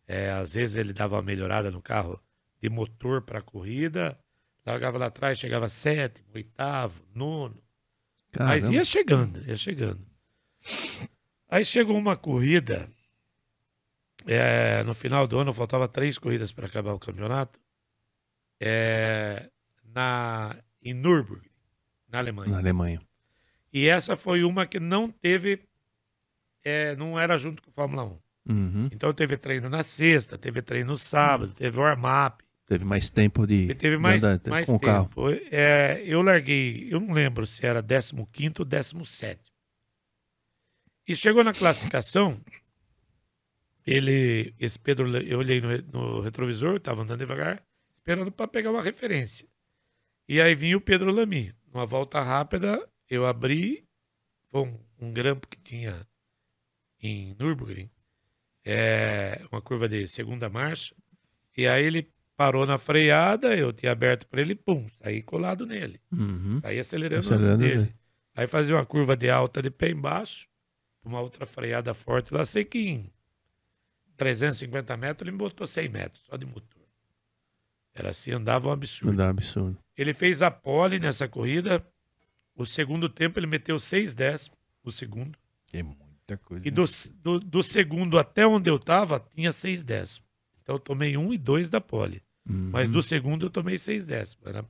É, 0.08 0.32
às 0.32 0.54
vezes 0.54 0.76
ele 0.76 0.94
dava 0.94 1.16
uma 1.16 1.22
melhorada 1.22 1.70
no 1.70 1.82
carro 1.82 2.20
de 2.62 2.70
motor 2.70 3.22
para 3.22 3.42
corrida, 3.42 4.18
largava 4.66 4.98
lá 4.98 5.08
atrás, 5.08 5.38
chegava 5.38 5.68
sétimo, 5.68 6.28
oitavo, 6.34 7.04
nono. 7.14 7.62
Caramba. 8.32 8.54
Mas 8.54 8.72
ia 8.72 8.84
chegando, 8.84 9.46
ia 9.48 9.56
chegando. 9.56 10.13
Aí 11.50 11.64
chegou 11.64 11.98
uma 11.98 12.16
corrida 12.16 12.90
é, 14.26 14.84
no 14.84 14.94
final 14.94 15.28
do 15.28 15.38
ano, 15.38 15.54
faltava 15.54 15.88
três 15.88 16.18
corridas 16.18 16.52
para 16.52 16.66
acabar 16.66 16.94
o 16.94 17.00
campeonato. 17.00 17.60
É, 18.60 19.50
na, 19.94 20.56
em 20.82 20.94
Nürburgring, 20.94 21.50
na 22.10 22.20
Alemanha. 22.20 22.52
Na 22.52 22.58
Alemanha. 22.58 23.02
E 23.72 23.88
essa 23.88 24.16
foi 24.16 24.44
uma 24.44 24.66
que 24.66 24.80
não 24.80 25.10
teve. 25.10 25.60
É, 26.64 26.96
não 26.96 27.20
era 27.20 27.38
junto 27.38 27.62
com 27.62 27.70
a 27.72 27.74
Fórmula 27.74 28.04
1. 28.06 28.20
Uhum. 28.50 28.90
Então 28.92 29.14
teve 29.14 29.38
treino 29.38 29.70
na 29.70 29.84
sexta, 29.84 30.38
teve 30.38 30.62
treino 30.62 30.92
no 30.92 30.98
sábado, 30.98 31.54
teve 31.54 31.80
warm-up. 31.80 32.44
Teve 32.66 32.86
mais 32.86 33.10
tempo 33.10 33.46
de. 33.46 33.70
E 33.70 33.76
teve 33.76 33.98
mais, 33.98 34.22
de 34.22 34.28
andar 34.28 34.50
mais 34.50 34.68
com 34.68 34.76
o 34.76 34.80
carro. 34.80 35.08
tempo. 35.08 35.30
É, 35.52 36.02
eu 36.06 36.22
larguei, 36.22 36.88
eu 36.90 37.00
não 37.00 37.14
lembro 37.14 37.46
se 37.46 37.66
era 37.66 37.84
15 37.84 38.54
ou 38.60 38.66
17. 38.66 39.53
E 41.08 41.16
chegou 41.16 41.44
na 41.44 41.54
classificação, 41.54 42.40
ele, 43.86 44.54
esse 44.60 44.80
Pedro, 44.80 45.18
eu 45.18 45.40
olhei 45.40 45.60
no, 45.60 45.78
no 45.92 46.22
retrovisor, 46.22 46.78
estava 46.78 47.02
andando 47.02 47.20
devagar, 47.20 47.62
esperando 47.94 48.32
para 48.32 48.48
pegar 48.48 48.72
uma 48.72 48.82
referência. 48.82 49.48
E 50.28 50.42
aí 50.42 50.56
vinha 50.56 50.78
o 50.78 50.82
Pedro 50.82 51.12
Lamy. 51.12 51.54
Numa 51.74 51.86
volta 51.86 52.22
rápida, 52.22 52.88
eu 53.10 53.26
abri, 53.26 53.86
foi 54.50 54.62
um, 55.02 55.12
grampo 55.12 55.48
que 55.48 55.60
tinha 55.60 56.08
em 57.02 57.36
Nürburgring, 57.38 57.90
é, 58.64 59.42
uma 59.52 59.62
curva 59.62 59.90
de 59.90 60.08
segunda 60.08 60.50
marcha, 60.50 60.96
e 61.58 61.68
aí 61.68 61.84
ele 61.86 62.10
parou 62.38 62.66
na 62.66 62.78
freada, 62.78 63.56
eu 63.56 63.74
tinha 63.74 63.92
aberto 63.92 64.28
para 64.28 64.42
ele, 64.42 64.56
pum, 64.56 64.88
saí 64.94 65.22
colado 65.22 65.66
nele. 65.66 66.00
Uhum. 66.12 66.60
Saí 66.62 66.80
acelerando, 66.80 67.20
Acelerando 67.20 67.54
antes 67.54 67.68
dele. 67.68 67.82
ele. 67.82 67.96
Aí 68.36 68.48
fazia 68.48 68.76
uma 68.76 68.86
curva 68.86 69.18
de 69.18 69.30
alta 69.30 69.62
de 69.62 69.70
pé 69.70 69.90
embaixo, 69.90 70.48
uma 71.04 71.20
outra 71.22 71.46
freada 71.46 71.94
forte 71.94 72.34
lá, 72.34 72.46
sei 72.46 72.64
que 72.64 72.80
em 72.80 73.12
350 74.18 74.96
metros 74.98 75.22
ele 75.28 75.32
me 75.32 75.38
botou 75.38 75.68
100 75.68 75.90
metros, 75.90 76.24
só 76.26 76.38
de 76.38 76.46
motor. 76.46 76.82
Era 77.94 78.10
assim, 78.10 78.32
andava 78.32 78.70
um 78.70 78.72
absurdo. 78.72 79.12
Não 79.12 79.18
dá 79.18 79.30
absurdo. 79.30 79.78
Ele 79.96 80.14
fez 80.14 80.42
a 80.42 80.50
pole 80.50 81.00
nessa 81.00 81.28
corrida, 81.28 81.86
o 82.56 82.66
segundo 82.66 83.08
tempo 83.08 83.40
ele 83.40 83.48
meteu 83.48 83.78
6 83.78 84.14
décimos, 84.14 84.58
o 84.84 84.92
segundo. 84.92 85.38
É 85.72 85.84
muita 85.84 86.38
coisa. 86.38 86.68
E 86.68 86.72
do, 86.72 86.86
do, 87.22 87.40
do 87.40 87.64
segundo 87.64 88.18
até 88.18 88.46
onde 88.48 88.70
eu 88.70 88.80
tava, 88.80 89.20
tinha 89.20 89.52
6 89.52 89.84
décimos. 89.84 90.28
Então 90.62 90.76
eu 90.76 90.80
tomei 90.80 91.18
um 91.18 91.34
e 91.34 91.38
dois 91.38 91.70
da 91.70 91.82
pole. 91.82 92.24
Uhum. 92.50 92.70
Mas 92.72 92.90
do 92.90 93.02
segundo 93.02 93.46
eu 93.46 93.50
tomei 93.50 93.78
6 93.78 94.06
décimos. 94.06 94.46
Era 94.48 94.66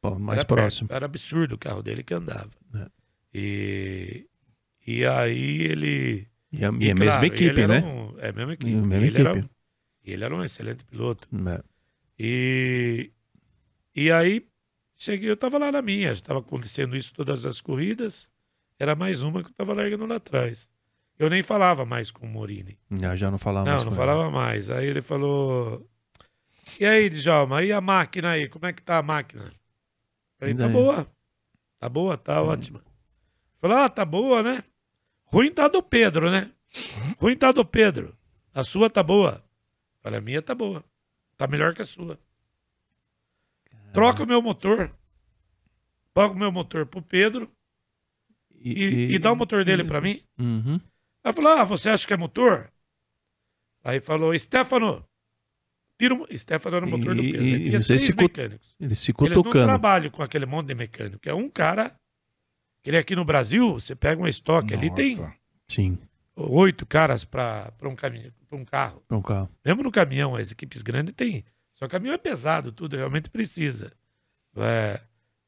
Pô, 0.00 0.18
mais 0.18 0.38
era 0.38 0.46
próximo. 0.46 0.88
perto, 0.88 0.96
era 0.96 1.06
absurdo 1.06 1.54
o 1.54 1.58
carro 1.58 1.82
dele 1.82 2.02
que 2.02 2.12
andava. 2.12 2.50
É. 2.74 2.90
E, 3.32 4.26
e 4.86 5.04
aí 5.04 5.62
ele. 5.62 6.28
E 6.52 6.64
a, 6.64 6.70
e 6.80 6.84
e 6.86 6.90
a 6.90 6.94
mesma 6.94 7.04
claro, 7.06 7.26
equipe, 7.26 7.44
ele 7.44 7.60
era 7.60 7.80
né? 7.80 7.86
um- 7.86 8.18
é 8.18 8.28
a 8.28 8.32
mesma 8.32 8.52
equipe. 8.54 8.70
E 8.72 8.74
a 8.76 8.80
mesma 8.82 9.06
ele, 9.06 9.18
Era, 9.18 9.30
equipe. 9.32 9.50
ele 10.04 10.24
era 10.24 10.34
um 10.34 10.44
excelente 10.44 10.84
piloto. 10.84 11.28
É. 11.48 11.62
E, 12.18 13.10
e 13.94 14.10
aí 14.10 14.46
cheguei, 14.96 15.28
eu 15.30 15.36
tava 15.36 15.58
lá 15.58 15.70
na 15.70 15.82
minha, 15.82 16.10
estava 16.12 16.38
acontecendo 16.40 16.96
isso 16.96 17.12
todas 17.12 17.44
as 17.44 17.60
corridas. 17.60 18.30
Era 18.78 18.94
mais 18.94 19.22
uma 19.22 19.42
que 19.42 19.50
eu 19.50 19.54
tava 19.54 19.74
largando 19.74 20.06
lá 20.06 20.16
atrás. 20.16 20.70
Eu 21.18 21.30
nem 21.30 21.42
falava 21.42 21.84
mais 21.84 22.10
com 22.10 22.26
o 22.26 22.28
Morini. 22.28 22.78
Já, 22.90 23.16
já 23.16 23.30
não 23.30 23.38
falava 23.38 23.64
Não, 23.66 23.72
mais 23.72 23.84
não 23.84 23.90
com 23.90 23.96
falava 23.96 24.30
mais. 24.30 24.70
Aí 24.70 24.86
ele 24.86 25.00
falou: 25.02 25.88
E 26.78 26.84
aí, 26.84 27.08
Djalma, 27.08 27.62
e 27.62 27.72
a 27.72 27.80
máquina 27.80 28.30
aí? 28.30 28.48
Como 28.48 28.66
é 28.66 28.72
que 28.72 28.82
tá 28.82 28.98
a 28.98 29.02
máquina? 29.02 29.50
Falei: 30.38 30.54
Tá 30.54 30.68
boa. 30.68 31.10
Tá 31.78 31.88
boa, 31.88 32.16
tá 32.18 32.42
ótima. 32.42 32.82
Falou: 33.60 33.78
Ah, 33.78 33.88
tá 33.88 34.04
boa, 34.04 34.42
né? 34.42 34.62
Ruim 35.26 35.50
tá 35.52 35.68
do 35.68 35.82
Pedro, 35.82 36.30
né? 36.30 36.50
Ruim 37.18 37.36
tá 37.36 37.52
do 37.52 37.64
Pedro. 37.64 38.16
A 38.54 38.64
sua 38.64 38.88
tá 38.88 39.02
boa. 39.02 39.44
Falei: 40.02 40.18
A 40.18 40.22
minha 40.22 40.40
tá 40.42 40.54
boa. 40.54 40.84
Tá 41.36 41.46
melhor 41.46 41.74
que 41.74 41.82
a 41.82 41.84
sua. 41.84 42.18
Troca 43.92 44.22
o 44.22 44.26
meu 44.26 44.40
motor. 44.42 44.90
Paga 46.14 46.32
o 46.32 46.36
meu 46.38 46.50
motor 46.50 46.86
pro 46.86 47.02
Pedro 47.02 47.50
e, 48.54 49.14
e 49.14 49.18
dá 49.18 49.30
o 49.32 49.36
motor 49.36 49.64
dele 49.64 49.84
pra 49.84 50.00
mim. 50.00 50.22
Uhum. 50.38 50.80
Aí 51.22 51.32
falou: 51.32 51.52
Ah, 51.52 51.64
você 51.64 51.90
acha 51.90 52.06
que 52.06 52.14
é 52.14 52.16
motor? 52.16 52.70
Aí 53.84 54.00
falou: 54.00 54.36
Stefano, 54.38 55.04
tira 55.98 56.14
o. 56.14 56.18
mo-" 56.18 56.26
Stefano 56.38 56.76
era 56.76 56.86
o 56.86 56.88
motor 56.88 57.14
do 57.14 57.22
E- 57.22 57.32
Pedro. 57.32 57.46
e- 57.46 57.50
Ele 57.52 57.64
tinha 57.64 57.76
e 57.78 57.82
vocês 57.82 58.00
três 58.00 58.02
se 58.12 58.16
mecânicos. 58.16 58.76
Ele 58.80 58.94
se 58.94 59.10
Eles 59.10 59.30
não 59.30 59.42
cutucando. 59.42 59.66
trabalham 59.66 60.10
com 60.10 60.22
aquele 60.22 60.46
monte 60.46 60.68
de 60.68 60.74
mecânico. 60.74 61.28
É 61.28 61.34
um 61.34 61.48
cara. 61.50 61.94
Ele 62.86 62.96
aqui 62.96 63.14
no 63.16 63.24
Brasil, 63.24 63.72
você 63.74 63.94
pega 63.94 64.20
uma 64.22 64.28
estoque 64.28 64.72
ali, 64.74 64.94
tem 64.94 65.16
Nossa. 65.16 65.34
Sim, 65.68 65.98
oito 66.36 66.86
caras 66.86 67.24
para 67.24 67.72
um 67.82 67.96
caminhão, 67.96 68.30
para 68.48 68.56
um 68.58 68.64
carro. 68.64 69.02
para 69.08 69.16
um 69.16 69.22
carro. 69.22 69.50
Mesmo 69.64 69.82
no 69.82 69.90
caminhão, 69.90 70.36
as 70.36 70.52
equipes 70.52 70.82
grandes 70.82 71.14
tem. 71.14 71.44
Só 71.74 71.86
que 71.86 71.86
o 71.86 71.90
caminhão 71.90 72.14
é 72.14 72.18
pesado, 72.18 72.70
tudo 72.72 72.96
realmente 72.96 73.28
precisa. 73.28 73.92
É, 74.56 75.00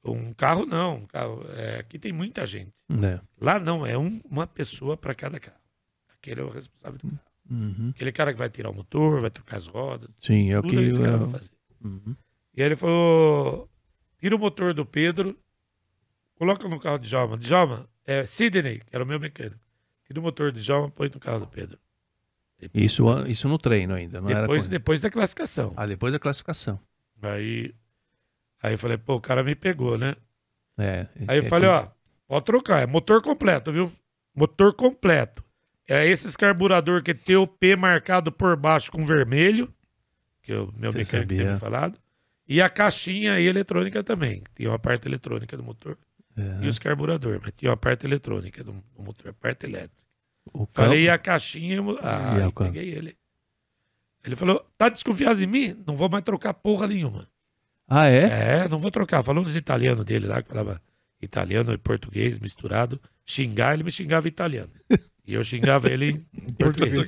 um 0.05 0.33
carro 0.35 0.67
não. 0.67 0.97
Um 0.97 1.07
carro, 1.07 1.45
é, 1.55 1.79
aqui 1.79 1.99
tem 1.99 2.13
muita 2.13 2.45
gente. 2.47 2.83
É. 3.03 3.21
Lá 3.41 3.59
não, 3.59 3.87
é 3.87 3.97
um- 3.97 4.21
uma 4.29 4.47
pessoa 4.47 4.97
para 4.97 5.15
cada 5.15 5.39
carro. 5.41 5.57
Aquele 6.15 6.41
é 6.41 6.45
o 6.45 6.51
responsável 6.51 6.99
do 6.99 7.09
carro. 7.09 7.21
Uhum. 7.51 7.91
Aquele 7.95 8.13
cara 8.13 8.33
que 8.33 8.39
vai 8.39 8.51
tirar 8.51 8.69
o 8.71 8.75
motor, 8.75 9.21
vai 9.23 9.31
trocar 9.31 9.57
as 9.57 9.67
rodas, 9.67 10.11
Sim, 10.21 10.51
é 10.51 10.59
o 10.59 10.63
que. 10.63 10.77
esse 10.77 11.01
cara 11.01 11.13
é 11.15 11.17
vai 11.17 11.29
fazer. 11.31 11.53
Uhum. 11.83 12.15
E 12.55 12.61
aí 12.61 12.67
ele 12.69 12.77
falou: 12.77 13.71
tira 14.19 14.37
o 14.37 14.39
motor 14.39 14.75
do 14.75 14.85
Pedro, 14.85 15.35
coloca 16.39 16.69
no 16.69 16.79
carro 16.81 16.99
de 16.99 17.09
Djalma. 17.09 17.37
Djalma, 17.37 17.89
é 18.07 18.25
Sidney, 18.25 18.79
que 18.81 18.87
era 18.95 19.05
o 19.05 19.07
meu 19.07 19.19
mecânico. 19.21 19.59
Tira 20.07 20.21
o 20.21 20.23
motor 20.23 20.53
de 20.53 20.61
Djalma, 20.61 20.91
põe 20.91 21.11
no 21.13 21.21
carro 21.21 21.41
do 21.41 21.47
Pedro. 21.49 21.79
Isso, 22.75 23.05
isso 23.29 23.49
no 23.49 23.59
treino 23.59 23.95
ainda, 23.95 24.21
não 24.21 24.29
era 24.29 24.41
depois, 24.43 24.63
corrida. 24.65 24.79
depois 24.79 25.01
da 25.03 25.11
classificação. 25.11 25.73
Ah, 25.77 25.87
depois 25.87 26.13
da 26.13 26.19
classificação. 26.19 26.81
Aí, 27.23 27.73
aí 28.63 28.75
eu 28.75 28.79
falei, 28.79 28.97
pô, 28.99 29.15
o 29.15 29.21
cara 29.21 29.45
me 29.45 29.55
pegou, 29.55 29.97
né? 29.97 30.17
É, 30.77 31.07
Aí 31.29 31.39
eu 31.39 31.45
é 31.45 31.49
falei, 31.49 31.69
que- 31.69 31.75
ó, 31.75 31.89
pode 32.27 32.47
trocar, 32.47 32.83
é 32.83 32.87
motor 32.87 33.23
completo, 33.23 33.71
viu? 33.73 33.93
Motor 34.35 34.75
completo. 34.75 35.45
É 35.87 36.07
esses 36.07 36.37
carburador 36.37 37.03
que 37.03 37.15
tem 37.15 37.37
o 37.37 37.47
P 37.47 37.75
marcado 37.77 38.31
por 38.33 38.57
baixo 38.57 38.91
com 38.91 39.05
vermelho, 39.05 39.73
que 40.43 40.53
o 40.53 40.73
meu 40.77 40.91
Você 40.93 40.99
mecânico 40.99 41.07
sabia. 41.29 41.39
tinha 41.43 41.53
me 41.55 41.59
falado. 41.61 41.99
E 42.47 42.61
a 42.61 42.69
caixinha 42.69 43.35
aí 43.35 43.47
eletrônica 43.47 44.03
também. 44.03 44.43
Tinha 44.55 44.71
uma 44.71 44.79
parte 44.79 45.07
eletrônica 45.07 45.57
do 45.57 45.63
motor. 45.63 45.97
É, 46.39 46.65
E 46.65 46.69
os 46.69 46.79
carburadores, 46.79 47.41
mas 47.43 47.53
tinha 47.55 47.71
uma 47.71 47.77
parte 47.77 48.07
eletrônica 48.07 48.63
do, 48.63 48.73
do 48.73 49.03
motor, 49.03 49.31
a 49.31 49.33
parte 49.33 49.67
elétrica. 49.67 50.03
o 50.55 50.67
Falei, 50.73 51.05
e 51.05 51.11
a 51.11 51.19
caixinha? 51.19 51.77
eu 51.77 51.99
Ah, 52.01 52.37
E 52.47 52.53
câmbio? 52.53 52.73
peguei 52.73 52.91
ele. 52.95 53.17
Ele 54.25 54.37
falou, 54.37 54.65
tá 54.77 54.89
desconfiado 54.89 55.39
de 55.39 55.47
mim? 55.47 55.77
Não 55.87 55.97
vou 55.97 56.09
mais 56.09 56.23
trocar 56.25 56.53
porra 56.55 56.87
nenhuma. 56.87 57.27
Ah, 57.89 58.07
é? 58.07 58.61
É, 58.65 58.69
não 58.69 58.79
vou 58.79 58.91
trocar. 58.91 59.23
Falou 59.23 59.43
dos 59.43 59.57
italianos 59.57 60.05
dele 60.05 60.27
lá, 60.27 60.43
que 60.43 60.49
falava 60.49 60.81
italiano 61.23 61.73
e 61.73 61.79
português 61.79 62.39
misturado. 62.39 63.01
Xingar, 63.25 63.75
ele 63.75 63.83
me 63.85 63.91
xingava 63.91 64.29
italiano. 64.29 64.71
E 65.27 65.35
eu 65.35 65.43
xingava 65.45 65.89
ele 65.91 66.11
em 66.35 66.55
português. 66.59 66.99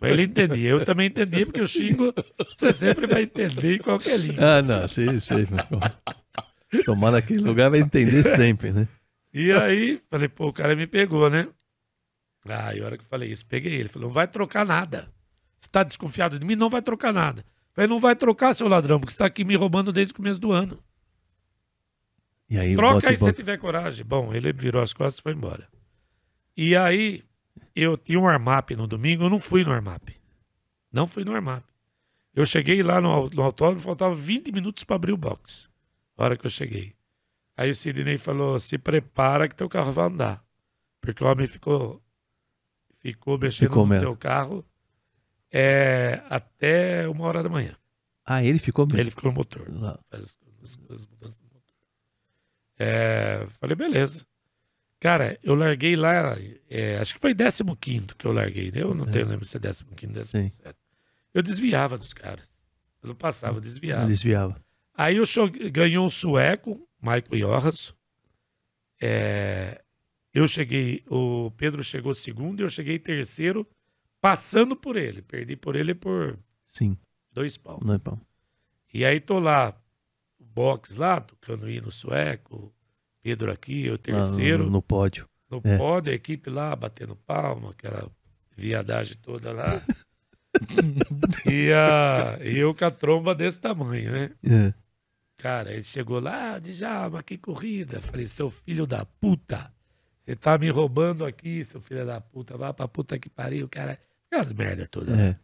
Mas 0.00 0.12
ele 0.12 0.22
entendia. 0.22 0.70
Eu 0.70 0.84
também 0.84 1.06
entendia, 1.08 1.44
porque 1.46 1.60
eu 1.60 1.66
xingo, 1.66 2.12
você 2.56 2.72
sempre 2.72 3.06
vai 3.06 3.22
entender 3.22 3.76
em 3.76 3.78
qualquer 3.78 4.18
língua. 4.18 4.58
Ah, 4.58 4.62
não, 4.62 4.86
sim, 4.88 5.18
sim. 5.18 5.46
mas- 5.50 5.96
Tomar 6.84 7.10
naquele 7.10 7.40
lugar 7.40 7.70
vai 7.70 7.80
entender 7.80 8.22
sempre, 8.22 8.70
né? 8.70 8.88
E 9.32 9.52
aí, 9.52 10.00
falei, 10.10 10.28
pô, 10.28 10.48
o 10.48 10.52
cara 10.52 10.74
me 10.74 10.86
pegou, 10.86 11.28
né? 11.28 11.48
Ah, 12.46 12.74
e 12.74 12.80
a 12.80 12.84
hora 12.84 12.96
que 12.96 13.04
eu 13.04 13.08
falei 13.08 13.30
isso, 13.30 13.44
peguei 13.46 13.74
ele. 13.74 13.88
Falou, 13.88 14.08
não 14.08 14.14
vai 14.14 14.26
trocar 14.26 14.64
nada. 14.64 15.12
Você 15.58 15.68
tá 15.70 15.82
desconfiado 15.82 16.38
de 16.38 16.44
mim? 16.44 16.56
Não 16.56 16.70
vai 16.70 16.80
trocar 16.82 17.12
nada. 17.12 17.44
Falei, 17.72 17.88
não 17.88 17.98
vai 17.98 18.16
trocar, 18.16 18.54
seu 18.54 18.66
ladrão, 18.66 18.98
porque 18.98 19.12
você 19.12 19.18
tá 19.18 19.26
aqui 19.26 19.44
me 19.44 19.54
roubando 19.54 19.92
desde 19.92 20.12
o 20.12 20.16
começo 20.16 20.40
do 20.40 20.52
ano. 20.52 20.82
E 22.48 22.58
aí, 22.58 22.74
Troca 22.74 23.08
aí 23.08 23.16
se 23.16 23.22
você 23.22 23.32
tiver 23.32 23.58
coragem. 23.58 24.04
Bom, 24.04 24.34
ele 24.34 24.52
virou 24.52 24.82
as 24.82 24.92
costas 24.92 25.20
e 25.20 25.22
foi 25.22 25.32
embora. 25.32 25.68
E 26.56 26.74
aí, 26.74 27.22
eu 27.76 27.96
tinha 27.96 28.18
um 28.18 28.26
armap 28.26 28.70
no 28.72 28.88
domingo, 28.88 29.24
eu 29.24 29.30
não 29.30 29.38
fui 29.38 29.64
no 29.64 29.72
armap. 29.72 30.08
Não 30.92 31.06
fui 31.06 31.24
no 31.24 31.32
armap. 31.32 31.62
Eu 32.34 32.44
cheguei 32.44 32.82
lá 32.82 33.00
no, 33.00 33.30
no 33.30 33.42
autódromo, 33.42 33.80
faltava 33.80 34.14
20 34.14 34.50
minutos 34.50 34.82
para 34.82 34.96
abrir 34.96 35.12
o 35.12 35.16
box. 35.16 35.69
A 36.20 36.24
hora 36.24 36.36
que 36.36 36.46
eu 36.46 36.50
cheguei. 36.50 36.94
Aí 37.56 37.70
o 37.70 37.74
Sidney 37.74 38.18
falou: 38.18 38.58
se 38.58 38.76
prepara 38.78 39.48
que 39.48 39.54
teu 39.54 39.68
carro 39.68 39.90
vai 39.92 40.06
andar. 40.06 40.44
Porque 41.00 41.24
o 41.24 41.26
homem 41.26 41.46
ficou, 41.46 42.02
ficou 42.98 43.38
mexendo 43.38 43.68
Ficou 43.70 43.84
no 43.84 43.88
mesmo. 43.88 44.04
teu 44.06 44.16
carro 44.16 44.64
é, 45.50 46.22
até 46.28 47.08
uma 47.08 47.24
hora 47.26 47.42
da 47.42 47.48
manhã. 47.48 47.74
Ah, 48.24 48.44
ele 48.44 48.58
ficou 48.58 48.86
mesmo. 48.86 49.00
Ele 49.00 49.10
ficou 49.10 49.30
no 49.30 49.36
motor 49.38 49.66
Lá. 49.72 49.98
faz 50.10 50.36
as, 50.62 50.78
as 50.92 51.06
mudanças 51.06 51.38
do 51.40 51.44
motor. 51.46 51.74
É, 52.78 53.46
falei, 53.58 53.74
beleza. 53.76 54.26
Cara, 55.00 55.38
eu 55.42 55.54
larguei 55.54 55.96
lá, 55.96 56.36
é, 56.68 56.98
acho 56.98 57.14
que 57.14 57.20
foi 57.20 57.34
15 57.34 58.14
que 58.18 58.26
eu 58.26 58.32
larguei, 58.32 58.70
né? 58.70 58.82
Eu 58.82 58.94
não 58.94 59.06
É. 59.06 59.10
tenho 59.10 59.26
lembro 59.26 59.46
se 59.46 59.56
é 59.56 59.60
15, 59.60 60.12
17. 60.12 60.60
Eu 61.32 61.42
desviava 61.42 61.96
dos 61.96 62.12
caras. 62.12 62.52
Eu 63.02 63.08
não 63.08 63.14
passava, 63.16 63.56
eu 63.56 63.60
desviava. 63.62 64.02
Ele 64.02 64.10
desviava. 64.10 64.62
Aí 65.02 65.16
eu 65.16 65.24
cho- 65.24 65.48
ganhou 65.72 66.04
um 66.04 66.10
sueco, 66.10 66.86
Michael 67.00 67.48
Johansson. 67.48 67.94
É, 69.00 69.80
eu 70.34 70.46
cheguei, 70.46 71.02
o 71.08 71.50
Pedro 71.56 71.82
chegou 71.82 72.14
segundo 72.14 72.60
e 72.60 72.62
eu 72.64 72.68
cheguei 72.68 72.98
terceiro 72.98 73.66
passando 74.20 74.76
por 74.76 74.96
ele. 74.96 75.22
Perdi 75.22 75.56
por 75.56 75.74
ele 75.76 75.94
por 75.94 76.38
Sim. 76.66 76.98
dois 77.32 77.56
pau. 77.56 77.80
Pão. 78.02 78.20
E 78.92 79.04
aí 79.04 79.20
tô 79.20 79.38
lá, 79.38 79.74
box 80.38 80.96
lá, 80.96 81.20
tocando 81.20 81.70
hino 81.70 81.90
sueco, 81.90 82.70
Pedro 83.22 83.50
aqui, 83.50 83.86
eu 83.86 83.96
terceiro. 83.96 84.64
No, 84.64 84.70
no 84.70 84.82
pódio. 84.82 85.26
No 85.48 85.60
É. 85.64 85.78
pódio, 85.78 86.12
a 86.12 86.14
equipe 86.16 86.50
lá 86.50 86.76
batendo 86.76 87.16
palma, 87.16 87.70
aquela 87.70 88.10
viadagem 88.56 89.16
toda 89.22 89.52
lá. 89.52 89.80
e, 91.50 91.72
a, 91.72 92.38
e 92.44 92.58
eu 92.58 92.74
com 92.74 92.84
a 92.84 92.90
tromba 92.90 93.34
desse 93.34 93.60
tamanho, 93.60 94.12
né? 94.12 94.30
É. 94.44 94.74
Cara, 95.40 95.72
ele 95.72 95.82
chegou 95.82 96.20
lá, 96.20 96.54
ah, 96.54 96.58
Djalma, 96.58 97.22
que 97.22 97.38
corrida. 97.38 98.00
Falei, 98.00 98.26
seu 98.26 98.50
filho 98.50 98.86
da 98.86 99.04
puta, 99.06 99.72
você 100.18 100.36
tá 100.36 100.58
me 100.58 100.68
roubando 100.68 101.24
aqui, 101.24 101.64
seu 101.64 101.80
filho 101.80 102.04
da 102.04 102.20
puta, 102.20 102.56
vai 102.58 102.72
pra 102.74 102.86
puta 102.86 103.18
que 103.18 103.28
pariu, 103.30 103.66
cara. 103.68 103.98
As 104.30 104.52
merda 104.52 104.86
toda. 104.86 105.12
É. 105.18 105.36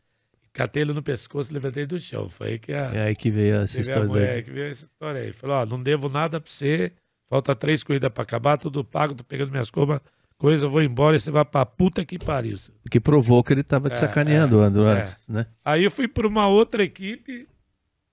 Catei 0.53 0.83
ele 0.83 0.93
no 0.93 1.03
pescoço, 1.03 1.53
levantei 1.53 1.87
do 1.87 1.99
chão. 1.99 2.29
Foi 2.29 2.49
aí 2.49 2.59
que 2.59 2.73
a, 2.73 2.93
É 2.95 3.03
aí 3.07 3.17
que 3.17 3.31
veio 3.31 3.57
essa 3.57 3.81
história 3.81 4.05
mulher 4.07 4.43
que 4.43 4.51
veio 4.51 4.71
essa 4.71 4.85
história 4.85 5.21
aí. 5.23 5.33
Falou, 5.33 5.57
ó, 5.57 5.67
não 5.67 5.83
devo 5.83 6.09
nada 6.09 6.41
pra 6.41 6.51
você, 6.51 6.93
falta 7.29 7.55
três 7.57 7.83
corridas 7.83 8.11
pra 8.13 8.23
acabar, 8.23 8.57
tudo 8.59 8.85
pago, 8.85 9.15
tô 9.15 9.25
pegando 9.25 9.51
minhas 9.51 9.71
coisas, 9.71 9.99
coisa, 10.39 10.67
eu 10.67 10.71
vou 10.71 10.83
embora 10.83 11.17
e 11.17 11.21
você 11.21 11.31
vai 11.31 11.45
pra 11.45 11.65
puta 11.67 12.05
que 12.05 12.19
pariu. 12.19 12.57
Que 12.91 13.01
provou 13.01 13.43
que 13.43 13.53
ele 13.55 13.63
tava 13.63 13.89
te 13.91 13.97
É, 13.97 13.99
sacaneando, 13.99 14.61
é, 14.61 14.65
Andro, 14.67 14.87
é. 14.87 15.01
antes, 15.01 15.27
né? 15.27 15.47
Aí 15.65 15.85
eu 15.85 15.91
fui 15.91 16.07
para 16.07 16.27
uma 16.27 16.47
outra 16.49 16.83
equipe. 16.85 17.49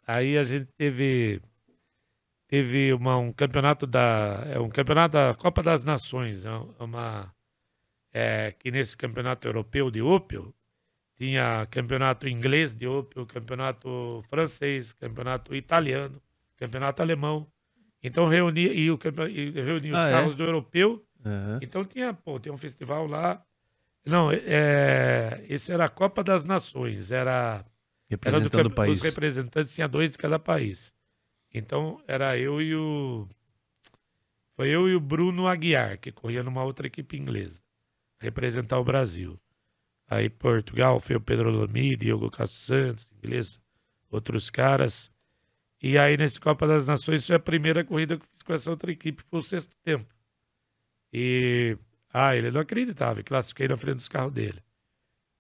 Aí 0.08 0.38
a 0.38 0.44
gente 0.44 0.68
teve 0.78 1.40
teve 2.54 2.93
uma, 2.93 3.18
um 3.18 3.34
campeonato 3.34 3.88
da 3.88 4.43
é 4.47 4.60
um 4.60 4.70
campeonato 4.70 5.14
da 5.14 5.34
Copa 5.34 5.64
das 5.64 5.84
Nações, 5.84 6.45
é 6.45 6.51
uma 6.80 7.34
é, 8.14 8.51
que 8.60 8.70
nesse 8.70 8.95
campeonato 8.95 9.47
europeu 9.47 9.89
de 9.89 10.04
Opel 10.04 10.54
tinha 11.18 11.66
campeonato 11.72 12.28
inglês 12.28 12.76
de 12.76 12.86
Opel, 12.86 13.26
campeonato 13.26 14.24
francês, 14.30 14.93
campeonato 14.93 15.56
italiano, 15.56 16.22
campeonato 16.56 17.01
alemão. 17.01 17.47
Então 18.04 18.28
reunia 18.28 18.72
e 18.72 18.91
o 18.91 18.99
e 19.32 19.49
reunia 19.49 19.95
os 19.95 19.99
Ah, 19.99 20.10
é? 20.10 20.12
carros 20.12 20.36
do 20.36 20.43
europeu 20.43 21.04
É. 21.26 21.58
então 21.60 21.84
tinha, 21.84 22.14
pô, 22.14 22.39
tinha 22.39 22.54
um 22.54 22.58
festival 22.58 23.08
lá. 23.08 23.43
Não, 24.06 24.30
é, 24.32 25.43
esse 25.49 25.72
era 25.72 25.86
a 25.86 25.89
Copa 25.89 26.24
das 26.24 26.45
Nações, 26.45 27.10
era, 27.10 27.66
era 28.24 28.39
do 28.39 28.43
Representando 28.43 28.68
o 28.68 28.76
país. 28.76 28.97
os 28.99 29.04
representantes, 29.04 29.74
tinha 29.74 29.88
dois 29.88 30.12
de 30.12 30.20
cada 30.20 30.38
país. 30.38 30.93
Então 31.54 32.01
era 32.08 32.38
eu 32.38 32.62
e 32.62 32.76
o. 32.76 33.28
Foi 34.56 34.70
eu 34.70 34.88
e 34.88 34.95
o 34.95 34.99
Bruno 34.99 35.47
Aguiar, 35.47 35.99
que 35.99 36.12
corria 36.12 36.43
numa 36.43 36.64
outra 36.64 36.88
equipe 36.88 37.18
inglesa, 37.18 37.62
representar 38.20 38.80
o 38.80 38.84
Brasil. 38.84 39.39
Aí 40.08 40.30
Portugal 40.30 40.99
foi 40.99 41.16
o 41.16 41.22
Pedro 41.22 41.49
Lamy, 41.49 41.95
Diogo 41.95 42.30
Castro 42.30 42.60
Santos, 42.60 43.12
inglês, 43.12 43.60
outros 44.12 44.49
caras. 44.49 45.12
E 45.82 45.97
aí 45.97 46.16
nesse 46.18 46.39
Copa 46.39 46.68
das 46.68 46.86
Nações 46.86 47.26
foi 47.26 47.36
a 47.36 47.39
primeira 47.39 47.84
corrida 47.84 48.18
que 48.18 48.24
eu 48.24 48.30
fiz 48.32 48.43
com 48.43 48.54
essa 48.54 48.70
outra 48.70 48.91
equipe, 48.91 49.24
foi 49.24 49.39
o 49.39 49.43
sexto 49.43 49.76
tempo. 49.84 50.14
E 51.12 51.78
ah, 52.12 52.36
ele 52.36 52.51
não 52.51 52.62
acreditava, 52.62 53.24
classifiquei 53.24 53.68
na 53.68 53.78
frente 53.78 53.97
dos 53.97 54.08
carros 54.08 54.34
dele. 54.34 54.64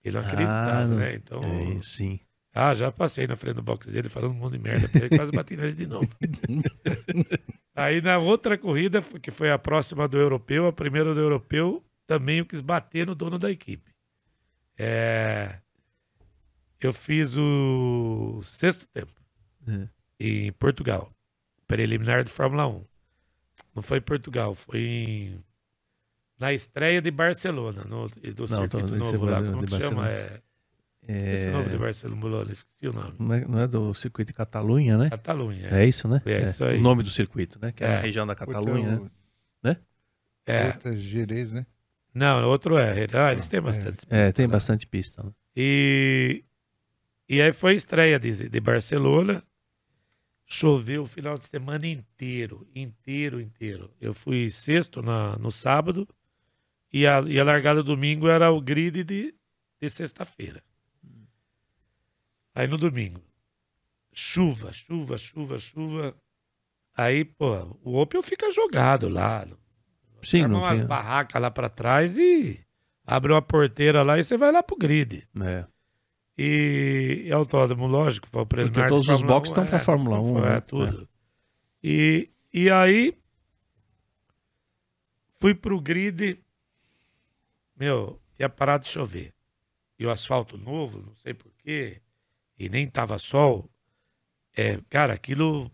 Ele 0.03 0.15
não 0.15 0.21
acreditava, 0.25 0.81
Ah, 0.81 0.87
né? 0.87 1.15
Então, 1.15 1.43
É, 1.43 1.81
sim. 1.81 2.19
Ah, 2.53 2.75
já 2.75 2.91
passei 2.91 3.25
na 3.27 3.35
frente 3.35 3.55
do 3.55 3.63
box 3.63 3.91
dele 3.91 4.09
falando 4.09 4.31
um 4.31 4.35
monte 4.35 4.53
de 4.53 4.59
merda, 4.59 4.87
quase 5.15 5.31
bati 5.31 5.55
nele 5.57 5.73
de 5.73 5.87
novo. 5.87 6.07
Aí 7.75 8.01
na 8.01 8.17
outra 8.19 8.57
corrida, 8.57 9.01
que 9.01 9.31
foi 9.31 9.51
a 9.51 9.57
próxima 9.57 10.07
do 10.07 10.17
europeu, 10.17 10.67
a 10.67 10.73
primeira 10.73 11.13
do 11.13 11.19
europeu, 11.19 11.83
também 12.05 12.37
eu 12.39 12.45
quis 12.45 12.61
bater 12.61 13.07
no 13.07 13.15
dono 13.15 13.39
da 13.39 13.49
equipe. 13.49 13.91
É, 14.77 15.57
Eu 16.79 16.93
fiz 16.93 17.35
o 17.37 18.41
sexto 18.43 18.85
tempo 18.87 19.13
É. 19.67 19.87
em 20.19 20.51
Portugal, 20.53 21.11
preliminar 21.67 22.23
de 22.23 22.31
Fórmula 22.31 22.67
1. 22.67 22.83
Não 23.75 23.81
foi 23.81 23.97
em 23.97 24.01
Portugal, 24.01 24.53
foi 24.53 24.79
em... 24.81 25.43
na 26.39 26.53
estreia 26.53 27.01
de 27.01 27.09
Barcelona, 27.09 27.83
no, 27.85 28.09
do 28.09 28.47
Não, 28.47 28.57
circuito 28.59 28.95
novo 28.95 29.25
lá. 29.25 29.41
Como 29.41 29.65
que 29.65 29.71
chama? 29.71 30.01
Barcelona. 30.03 30.09
É, 30.09 30.41
É, 31.07 31.33
esse 31.33 31.49
novo 31.49 31.69
de 31.69 31.77
Barcelona, 31.77 32.51
esqueci 32.51 32.87
o 32.87 32.93
nome. 32.93 33.13
não, 33.19 33.33
é, 33.33 33.45
não 33.45 33.59
é 33.59 33.67
do 33.67 33.93
circuito 33.93 34.31
de 34.31 34.37
Catalunha, 34.37 34.97
né? 34.97 35.09
Catalunha. 35.09 35.67
É 35.69 35.85
isso, 35.85 36.07
né? 36.07 36.21
É 36.25 36.43
isso 36.43 36.63
aí. 36.63 36.77
O 36.77 36.81
nome 36.81 37.03
do 37.03 37.09
circuito, 37.09 37.59
né? 37.61 37.71
Que 37.73 37.83
é, 37.83 37.87
É. 37.87 37.95
a 37.97 37.99
região 37.99 38.25
da 38.25 38.35
Catalunha, 38.35 39.01
né? 39.61 39.77
É. 40.45 40.67
Outra 40.67 40.97
Jerez, 40.97 41.53
né? 41.53 41.65
Não, 42.13 42.47
outro 42.49 42.77
é. 42.77 43.07
Ah, 43.13 43.31
eles 43.31 43.47
têm 43.47 43.61
bastante. 43.61 44.01
É, 44.09 44.19
pista 44.19 44.33
tem 44.33 44.45
lá. 44.45 44.51
bastante 44.51 44.85
pista. 44.85 45.23
Né? 45.23 45.31
E, 45.55 46.43
e 47.29 47.41
aí 47.41 47.53
foi 47.53 47.71
a 47.71 47.75
estreia 47.75 48.19
de, 48.19 48.49
de 48.49 48.59
Barcelona. 48.59 49.41
Choveu 50.45 51.03
o 51.03 51.07
final 51.07 51.37
de 51.37 51.45
semana 51.45 51.87
inteiro, 51.87 52.67
inteiro, 52.75 53.39
inteiro. 53.39 53.89
Eu 54.01 54.13
fui 54.13 54.49
sexto 54.49 55.01
na, 55.01 55.37
no 55.37 55.49
sábado 55.49 56.07
e 56.91 57.07
a, 57.07 57.21
e 57.21 57.39
a 57.39 57.43
largada 57.43 57.81
domingo 57.81 58.27
era 58.27 58.51
o 58.51 58.59
grid 58.61 59.03
de, 59.03 59.33
de 59.81 59.89
sexta-feira. 59.89 60.61
Aí 62.55 62.67
no 62.67 62.77
domingo, 62.77 63.21
chuva, 64.13 64.71
chuva, 64.73 65.17
chuva, 65.17 65.59
chuva. 65.59 66.15
Aí, 66.95 67.25
pô, 67.25 67.77
o 67.83 67.97
Opel 67.99 68.21
fica 68.21 68.51
jogado 68.51 69.09
lá. 69.09 69.47
Sim, 70.21 70.43
Arma 70.43 70.53
não 70.53 70.61
umas 70.61 70.79
tem. 70.79 70.87
barracas 70.87 71.41
lá 71.41 71.49
pra 71.51 71.67
trás 71.69 72.17
e 72.17 72.63
abre 73.05 73.31
uma 73.33 73.41
porteira 73.41 74.03
lá 74.03 74.17
e 74.19 74.23
você 74.23 74.37
vai 74.37 74.51
lá 74.51 74.61
pro 74.61 74.77
grid. 74.77 75.27
É. 75.41 75.65
E, 76.37 77.23
e 77.25 77.31
autódromo, 77.31 77.87
lógico, 77.87 78.27
foi 78.27 78.41
o 78.41 78.45
de 78.69 78.87
todos 78.87 79.09
os 79.09 79.21
boxes 79.21 79.51
1, 79.51 79.53
estão 79.61 79.67
pra 79.67 79.79
Fórmula 79.79 80.19
1, 80.19 80.37
É, 80.39 80.41
né? 80.55 80.61
tudo. 80.61 81.09
E, 81.83 82.29
e 82.53 82.69
aí, 82.71 83.17
fui 85.39 85.53
pro 85.53 85.81
grid, 85.81 86.39
meu, 87.75 88.21
tinha 88.33 88.49
parado 88.49 88.85
de 88.85 88.89
chover. 88.91 89.33
E 89.99 90.05
o 90.05 90.11
asfalto 90.11 90.57
novo, 90.57 91.01
não 91.01 91.15
sei 91.15 91.33
porquê, 91.33 92.01
e 92.65 92.69
nem 92.69 92.87
tava 92.87 93.17
sol. 93.19 93.69
É, 94.55 94.79
cara, 94.89 95.13
aquilo 95.13 95.71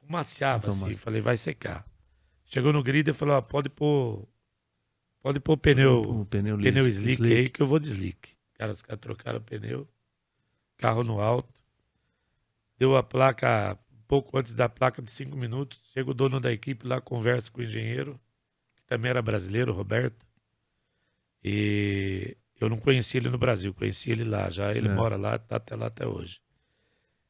fumaciava 0.00 0.68
assim, 0.68 0.94
falei, 0.96 1.20
vai 1.20 1.36
secar. 1.36 1.86
Chegou 2.44 2.72
no 2.72 2.82
grid 2.82 3.08
e 3.10 3.12
falou, 3.12 3.36
ó, 3.36 3.40
pode 3.42 3.68
pôr, 3.68 4.26
pode 5.20 5.40
pôr 5.40 5.56
pneu, 5.56 6.00
O 6.00 6.24
pneu, 6.26 6.56
pneu 6.58 6.84
liso- 6.84 7.00
slick, 7.02 7.22
aí 7.32 7.48
que 7.48 7.60
eu 7.60 7.66
vou 7.66 7.78
de 7.78 7.88
slick. 7.88 8.32
Cara, 8.54 8.72
os 8.72 8.80
caras 8.82 9.00
trocaram 9.00 9.38
o 9.38 9.42
pneu, 9.42 9.88
carro 10.76 11.02
no 11.02 11.20
alto, 11.20 11.52
deu 12.78 12.96
a 12.96 13.02
placa, 13.02 13.78
pouco 14.06 14.38
antes 14.38 14.54
da 14.54 14.68
placa 14.68 15.02
de 15.02 15.10
cinco 15.10 15.36
minutos, 15.36 15.80
chega 15.92 16.10
o 16.10 16.14
dono 16.14 16.38
da 16.40 16.52
equipe 16.52 16.86
lá, 16.86 17.00
conversa 17.00 17.50
com 17.50 17.60
o 17.60 17.64
engenheiro, 17.64 18.20
que 18.76 18.84
também 18.86 19.10
era 19.10 19.20
brasileiro, 19.22 19.72
Roberto, 19.72 20.24
e 21.42 22.36
eu 22.64 22.70
não 22.70 22.78
conhecia 22.78 23.20
ele 23.20 23.28
no 23.30 23.38
Brasil, 23.38 23.72
conheci 23.74 24.10
ele 24.10 24.24
lá, 24.24 24.50
já 24.50 24.72
ele 24.74 24.88
É. 24.88 24.94
mora 24.94 25.16
lá, 25.16 25.38
tá 25.38 25.56
até 25.56 25.74
lá 25.76 25.86
até 25.86 26.06
hoje. 26.06 26.40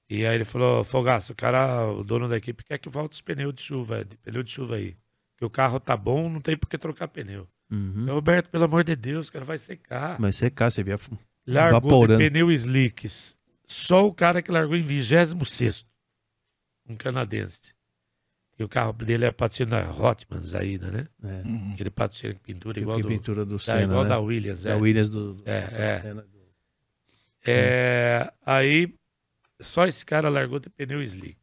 E 0.09 0.26
aí 0.26 0.35
ele 0.35 0.45
falou, 0.45 0.85
Fogaço, 0.85 1.32
o 1.32 1.37
cara, 1.37 1.87
o 1.91 2.05
dono 2.05 2.28
da 2.28 2.37
equipe 2.37 2.62
quer 2.64 2.78
que 2.78 2.89
volte 2.89 3.14
os 3.14 3.20
pneus 3.20 3.55
de 3.55 3.62
chuva, 3.62 4.05
de 4.05 4.16
pneu 4.18 4.43
de 4.43 4.51
chuva 4.51 4.76
aí. 4.76 4.97
Que 5.37 5.45
o 5.45 5.51
carro 5.51 5.80
tá 5.80 5.97
bom, 5.97 6.28
não 6.28 6.41
tem 6.41 6.57
por 6.57 6.68
que 6.68 6.78
trocar 6.78 7.09
pneu. 7.09 7.49
Uhum. 7.70 8.07
Roberto, 8.07 8.49
pelo 8.51 8.64
amor 8.64 8.85
de 8.85 8.95
Deus, 8.95 9.30
cara, 9.30 9.45
vai 9.45 9.59
secar. 9.59 10.20
Mas 10.20 10.37
secar, 10.37 10.70
você 10.70 10.82
via. 10.82 10.99
Largou 11.47 12.07
de 12.07 12.16
pneu 12.16 12.51
slicks. 12.53 13.37
Só 13.66 14.07
o 14.07 14.12
cara 14.14 14.43
que 14.43 14.51
largou 14.53 14.76
em 14.76 14.82
26 14.82 15.85
um 16.87 16.97
canadense. 16.97 17.74
E 18.59 18.62
o 18.62 18.68
carro 18.68 18.92
dele 18.92 19.24
é 19.24 19.32
patrocínio 19.32 19.72
da 19.72 19.90
Hotmans 19.90 20.55
ainda, 20.55 20.90
né? 20.90 21.09
É. 21.24 21.42
Ele 21.80 21.90
patrocina 21.90 22.34
pintura 22.34 22.74
Que 22.74 22.80
igual, 22.80 23.00
do, 23.00 23.09
pintura 23.09 23.44
do 23.44 23.57
da, 23.57 23.59
Senna, 23.59 23.82
igual 23.82 24.02
né? 24.05 24.09
da 24.11 24.18
Williams. 24.20 24.62
Da 24.62 24.70
é. 24.70 24.74
Williams 24.76 25.11
do, 25.11 25.34
do- 25.34 25.42
É, 25.50 25.59
é. 26.05 26.14
Do- 26.14 26.24
É, 27.46 28.32
aí, 28.46 28.94
só 29.61 29.86
esse 29.86 30.05
cara 30.07 30.28
largou 30.28 30.59
de 30.59 30.70
pneu 30.70 31.02
slick. 31.02 31.36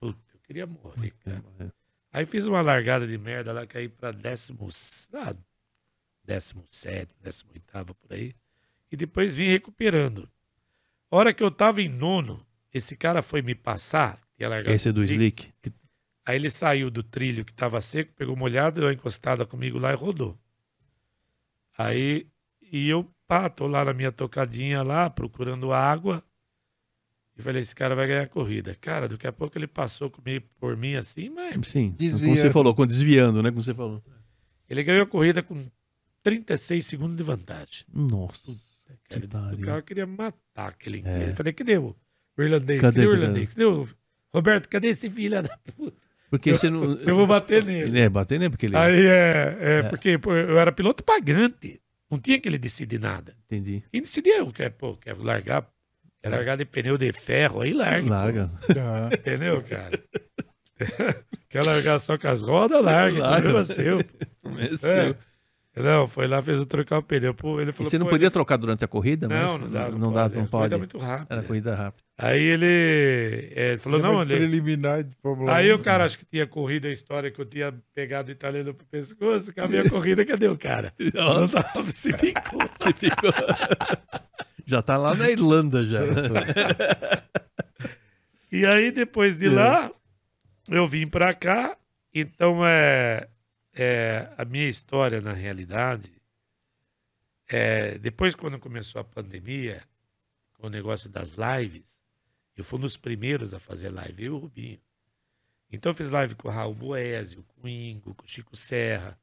Puta, 0.00 0.18
eu 0.34 0.40
queria 0.40 0.66
morrer, 0.66 1.12
cara. 1.24 1.72
Aí 2.12 2.26
fiz 2.26 2.46
uma 2.46 2.60
largada 2.62 3.06
de 3.06 3.16
merda 3.18 3.52
lá, 3.52 3.66
caí 3.66 3.88
pra 3.88 4.10
décimo, 4.10 4.68
ah, 5.14 5.34
décimo 6.24 6.64
sétimo, 6.68 7.14
décimo 7.22 7.50
oitavo, 7.52 7.94
por 7.94 8.12
aí. 8.12 8.34
E 8.90 8.96
depois 8.96 9.34
vim 9.34 9.46
recuperando. 9.48 10.28
A 11.10 11.16
hora 11.16 11.32
que 11.32 11.42
eu 11.42 11.50
tava 11.50 11.80
em 11.82 11.88
nono, 11.88 12.44
esse 12.74 12.96
cara 12.96 13.22
foi 13.22 13.42
me 13.42 13.54
passar, 13.54 14.18
tinha 14.36 14.48
largado 14.48 14.74
Esse 14.74 14.88
é 14.88 14.92
do 14.92 15.02
o 15.02 15.04
Slick. 15.04 15.52
Que- 16.24 16.30
Aí 16.30 16.36
ele 16.36 16.50
saiu 16.50 16.90
do 16.90 17.02
trilho 17.02 17.44
que 17.44 17.52
tava 17.52 17.80
seco, 17.80 18.12
pegou 18.14 18.36
molhado, 18.36 18.80
deu 18.80 18.88
uma 18.88 18.94
encostada 18.94 19.44
comigo 19.46 19.78
lá 19.78 19.92
e 19.92 19.96
rodou. 19.96 20.38
Aí, 21.76 22.26
e 22.70 22.88
eu, 22.88 23.10
pá, 23.26 23.48
tô 23.48 23.66
lá 23.66 23.84
na 23.84 23.94
minha 23.94 24.12
tocadinha 24.12 24.82
lá, 24.82 25.08
procurando 25.08 25.72
água. 25.72 26.22
E 27.38 27.42
falei, 27.42 27.62
esse 27.62 27.74
cara 27.74 27.94
vai 27.94 28.06
ganhar 28.06 28.22
a 28.24 28.28
corrida. 28.28 28.76
Cara, 28.80 29.08
daqui 29.08 29.26
a 29.26 29.32
pouco 29.32 29.56
ele 29.56 29.66
passou 29.66 30.10
comigo, 30.10 30.46
por 30.58 30.76
mim 30.76 30.94
assim, 30.94 31.30
mas 31.30 31.54
Sim, 31.68 31.86
como 31.86 31.96
Desviando. 31.98 32.38
você 32.40 32.50
falou, 32.50 32.74
com- 32.74 32.86
desviando, 32.86 33.42
né? 33.42 33.50
Como 33.50 33.62
você 33.62 33.72
falou. 33.74 34.02
ele 34.68 34.82
ganhou 34.84 35.02
a 35.04 35.06
corrida 35.06 35.42
com 35.42 35.66
36 36.22 36.84
segundos 36.84 37.16
de 37.16 37.22
vantagem. 37.22 37.84
Nossa. 37.92 38.40
cara. 39.08 39.20
Que 39.56 39.62
o 39.62 39.64
cara 39.64 39.82
queria 39.82 40.06
matar 40.06 40.68
aquele 40.68 40.98
inglês. 40.98 41.30
É. 41.30 41.34
Falei, 41.34 41.52
cadê 41.52 41.78
o 41.78 41.96
o 42.36 42.42
irlandês? 42.42 42.80
Cadê 42.80 42.94
Cadê, 43.00 43.06
o 43.06 43.10
que- 43.10 43.16
irlandês? 43.22 43.54
Cadê 43.54 43.64
o... 43.64 43.88
Roberto, 44.32 44.68
cadê 44.68 44.88
esse 44.88 45.10
filho 45.10 45.42
da 45.42 45.56
puta? 45.76 45.96
Porque 46.30 46.54
você 46.54 46.70
não. 46.70 46.94
Eu 47.00 47.16
vou 47.16 47.26
bater 47.26 47.64
nele. 47.64 47.98
É, 48.00 48.08
bater, 48.08 48.38
né? 48.38 48.48
Porque 48.48 48.66
ele. 48.66 48.76
Aí 48.76 49.04
é, 49.06 49.56
é, 49.60 49.82
porque 49.82 50.16
pô, 50.16 50.32
eu 50.32 50.58
era 50.58 50.70
piloto 50.70 51.02
pagante. 51.02 51.80
Não 52.10 52.18
tinha 52.18 52.40
que 52.40 52.48
ele 52.48 52.58
decidir 52.58 52.98
nada. 53.00 53.34
Entendi. 53.46 53.82
Quem 53.92 54.00
decidia 54.00 54.38
eu, 54.38 54.52
quer, 54.52 54.70
pô, 54.70 54.96
quer 54.96 55.16
largar, 55.16 55.66
quer 56.22 56.28
largar 56.28 56.56
de 56.56 56.64
pneu 56.64 56.96
de 56.96 57.12
ferro, 57.12 57.60
aí 57.60 57.72
larga. 57.72 58.08
Larga. 58.08 58.50
Ah, 58.76 59.10
Entendeu, 59.12 59.62
cara? 59.62 59.90
quer 61.48 61.62
largar 61.62 61.98
só 62.00 62.16
com 62.16 62.28
as 62.28 62.42
rodas, 62.42 62.82
larga. 62.84 63.18
Larga. 63.20 63.48
O 63.48 63.52
problema 63.52 63.60
é 63.60 63.64
seu. 63.64 63.98
É 64.00 64.64
É. 64.64 64.76
seu. 65.04 65.16
Não, 65.76 66.08
foi 66.08 66.26
lá, 66.26 66.42
fez 66.42 66.58
eu 66.58 66.66
trocar 66.66 66.98
o 66.98 67.02
pneu. 67.02 67.32
Pô, 67.32 67.60
ele 67.60 67.70
E 67.70 67.72
falou, 67.72 67.88
você 67.88 67.96
não 67.98 68.06
podia 68.06 68.24
ele- 68.26 68.30
trocar 68.32 68.56
durante 68.56 68.84
a 68.84 68.88
corrida? 68.88 69.28
Não, 69.28 69.36
mas 69.58 69.60
não 69.60 69.68
dá. 69.70 69.88
Não, 69.90 69.98
Não 69.98 70.12
dá, 70.12 70.28
não 70.28 70.42
É, 70.42 70.46
pode. 70.46 70.50
Corrida 70.50 70.78
muito 70.78 70.98
rápida. 70.98 71.34
Era 71.34 71.42
corrida 71.44 71.74
rápida. 71.76 72.02
Aí 72.18 72.42
ele, 72.42 73.52
é, 73.54 73.68
ele 73.70 73.78
falou, 73.78 73.98
não, 74.00 74.20
ele... 74.20 74.36
preliminar 74.36 75.04
de 75.04 75.14
Fórmula 75.22 75.54
Aí 75.54 75.72
1. 75.72 75.76
o 75.76 75.78
cara 75.78 76.04
acho 76.04 76.18
que 76.18 76.24
tinha 76.26 76.46
corrido 76.46 76.86
a 76.86 76.90
história 76.90 77.30
que 77.30 77.40
eu 77.40 77.46
tinha 77.46 77.72
pegado 77.94 78.28
o 78.28 78.32
italiano 78.32 78.74
pro 78.74 78.84
pescoço, 78.86 79.50
acabei 79.50 79.80
a 79.80 79.88
corrida, 79.88 80.24
cadê 80.24 80.48
o 80.48 80.58
cara? 80.58 80.92
Não 81.14 81.48
tava, 81.48 81.88
se 81.90 82.12
ficou. 82.12 82.60
Você 82.78 82.92
ficou. 82.92 83.30
já 84.66 84.82
tá 84.82 84.96
lá 84.98 85.14
na 85.14 85.30
Irlanda 85.30 85.86
já. 85.86 86.00
E 88.52 88.66
aí, 88.66 88.90
depois 88.90 89.36
de 89.38 89.46
É. 89.46 89.50
lá, 89.50 89.90
eu 90.68 90.86
vim 90.88 91.06
pra 91.06 91.32
cá. 91.32 91.76
Então, 92.12 92.66
é, 92.66 93.28
é, 93.72 94.32
a 94.36 94.44
minha 94.44 94.68
história, 94.68 95.20
na 95.20 95.32
realidade, 95.32 96.12
é, 97.48 97.98
depois, 97.98 98.34
quando 98.34 98.58
começou 98.58 99.00
a 99.00 99.04
pandemia, 99.04 99.82
com 100.54 100.66
o 100.66 100.70
negócio 100.70 101.08
das 101.08 101.34
lives, 101.34 102.00
eu 102.56 102.62
fui 102.62 102.78
um 102.78 102.82
dos 102.82 102.96
primeiros 102.96 103.54
a 103.54 103.58
fazer 103.58 103.90
live, 103.90 104.24
eu 104.24 104.32
e 104.32 104.36
o 104.36 104.38
Rubinho. 104.38 104.80
Então, 105.72 105.90
eu 105.90 105.94
fiz 105.94 106.10
live 106.10 106.34
com 106.34 106.48
o 106.48 106.50
Raul 106.50 106.74
Boésio, 106.74 107.44
com 107.44 107.66
o 107.66 107.68
Ingo, 107.68 108.14
com 108.14 108.24
o 108.24 108.28
Chico 108.28 108.56
Serra, 108.56 109.18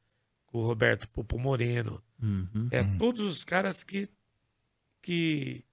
com 0.45 0.59
o 0.59 0.65
Roberto 0.65 1.07
Popo 1.09 1.37
Moreno. 1.37 2.01
Uhum. 2.21 2.69
É, 2.71 2.83
todos 2.97 3.21
os 3.21 3.43
caras 3.43 3.83
que, 3.83 4.09
que 5.01 5.63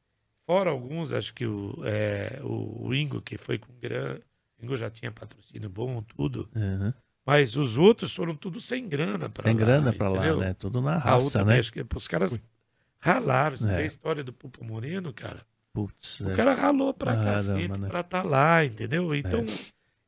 fora 0.45 0.71
alguns, 0.71 1.13
acho 1.13 1.33
que 1.33 1.47
o, 1.47 1.75
é, 1.85 2.41
o, 2.43 2.89
o 2.89 2.95
Ingo, 2.95 3.23
que 3.23 3.39
foi 3.39 3.59
com 3.59 3.73
o 3.73 4.63
Ingo 4.63 4.77
já 4.77 4.91
tinha 4.91 5.11
patrocínio 5.11 5.71
bom, 5.71 6.03
tudo, 6.03 6.49
Uhum. 6.55 6.93
Mas 7.25 7.57
os 7.57 7.79
outros 7.79 8.15
foram 8.15 8.35
tudo 8.35 8.61
sem 8.61 8.89
grana 8.89 9.29
para 9.29 9.51
lá. 9.51 9.57
grana 9.57 9.93
pra 9.93 10.09
lá, 10.09 10.37
né? 10.37 10.55
Tudo 10.55 10.81
na 10.81 10.97
raça, 10.99 11.45
né? 11.45 11.61
os 11.95 12.09
caras 12.09 12.39
ralaram. 13.01 13.57
Você 13.57 13.71
É. 13.71 13.77
vê 13.77 13.83
a 13.83 13.87
história 13.87 14.23
do 14.25 14.33
Pupo 14.33 14.65
Moreno, 14.65 15.13
cara. 15.13 15.41
Putz, 15.73 16.21
O 16.21 16.31
é. 16.31 16.37
cara 16.37 16.55
ralou 16.55 16.95
pra 16.95 17.15
Caramba, 17.17 17.33
cacete 17.35 17.81
né? 17.81 17.89
pra 17.89 18.01
estar 18.01 18.23
lá, 18.25 18.65
entendeu? 18.65 19.15
Então, 19.15 19.45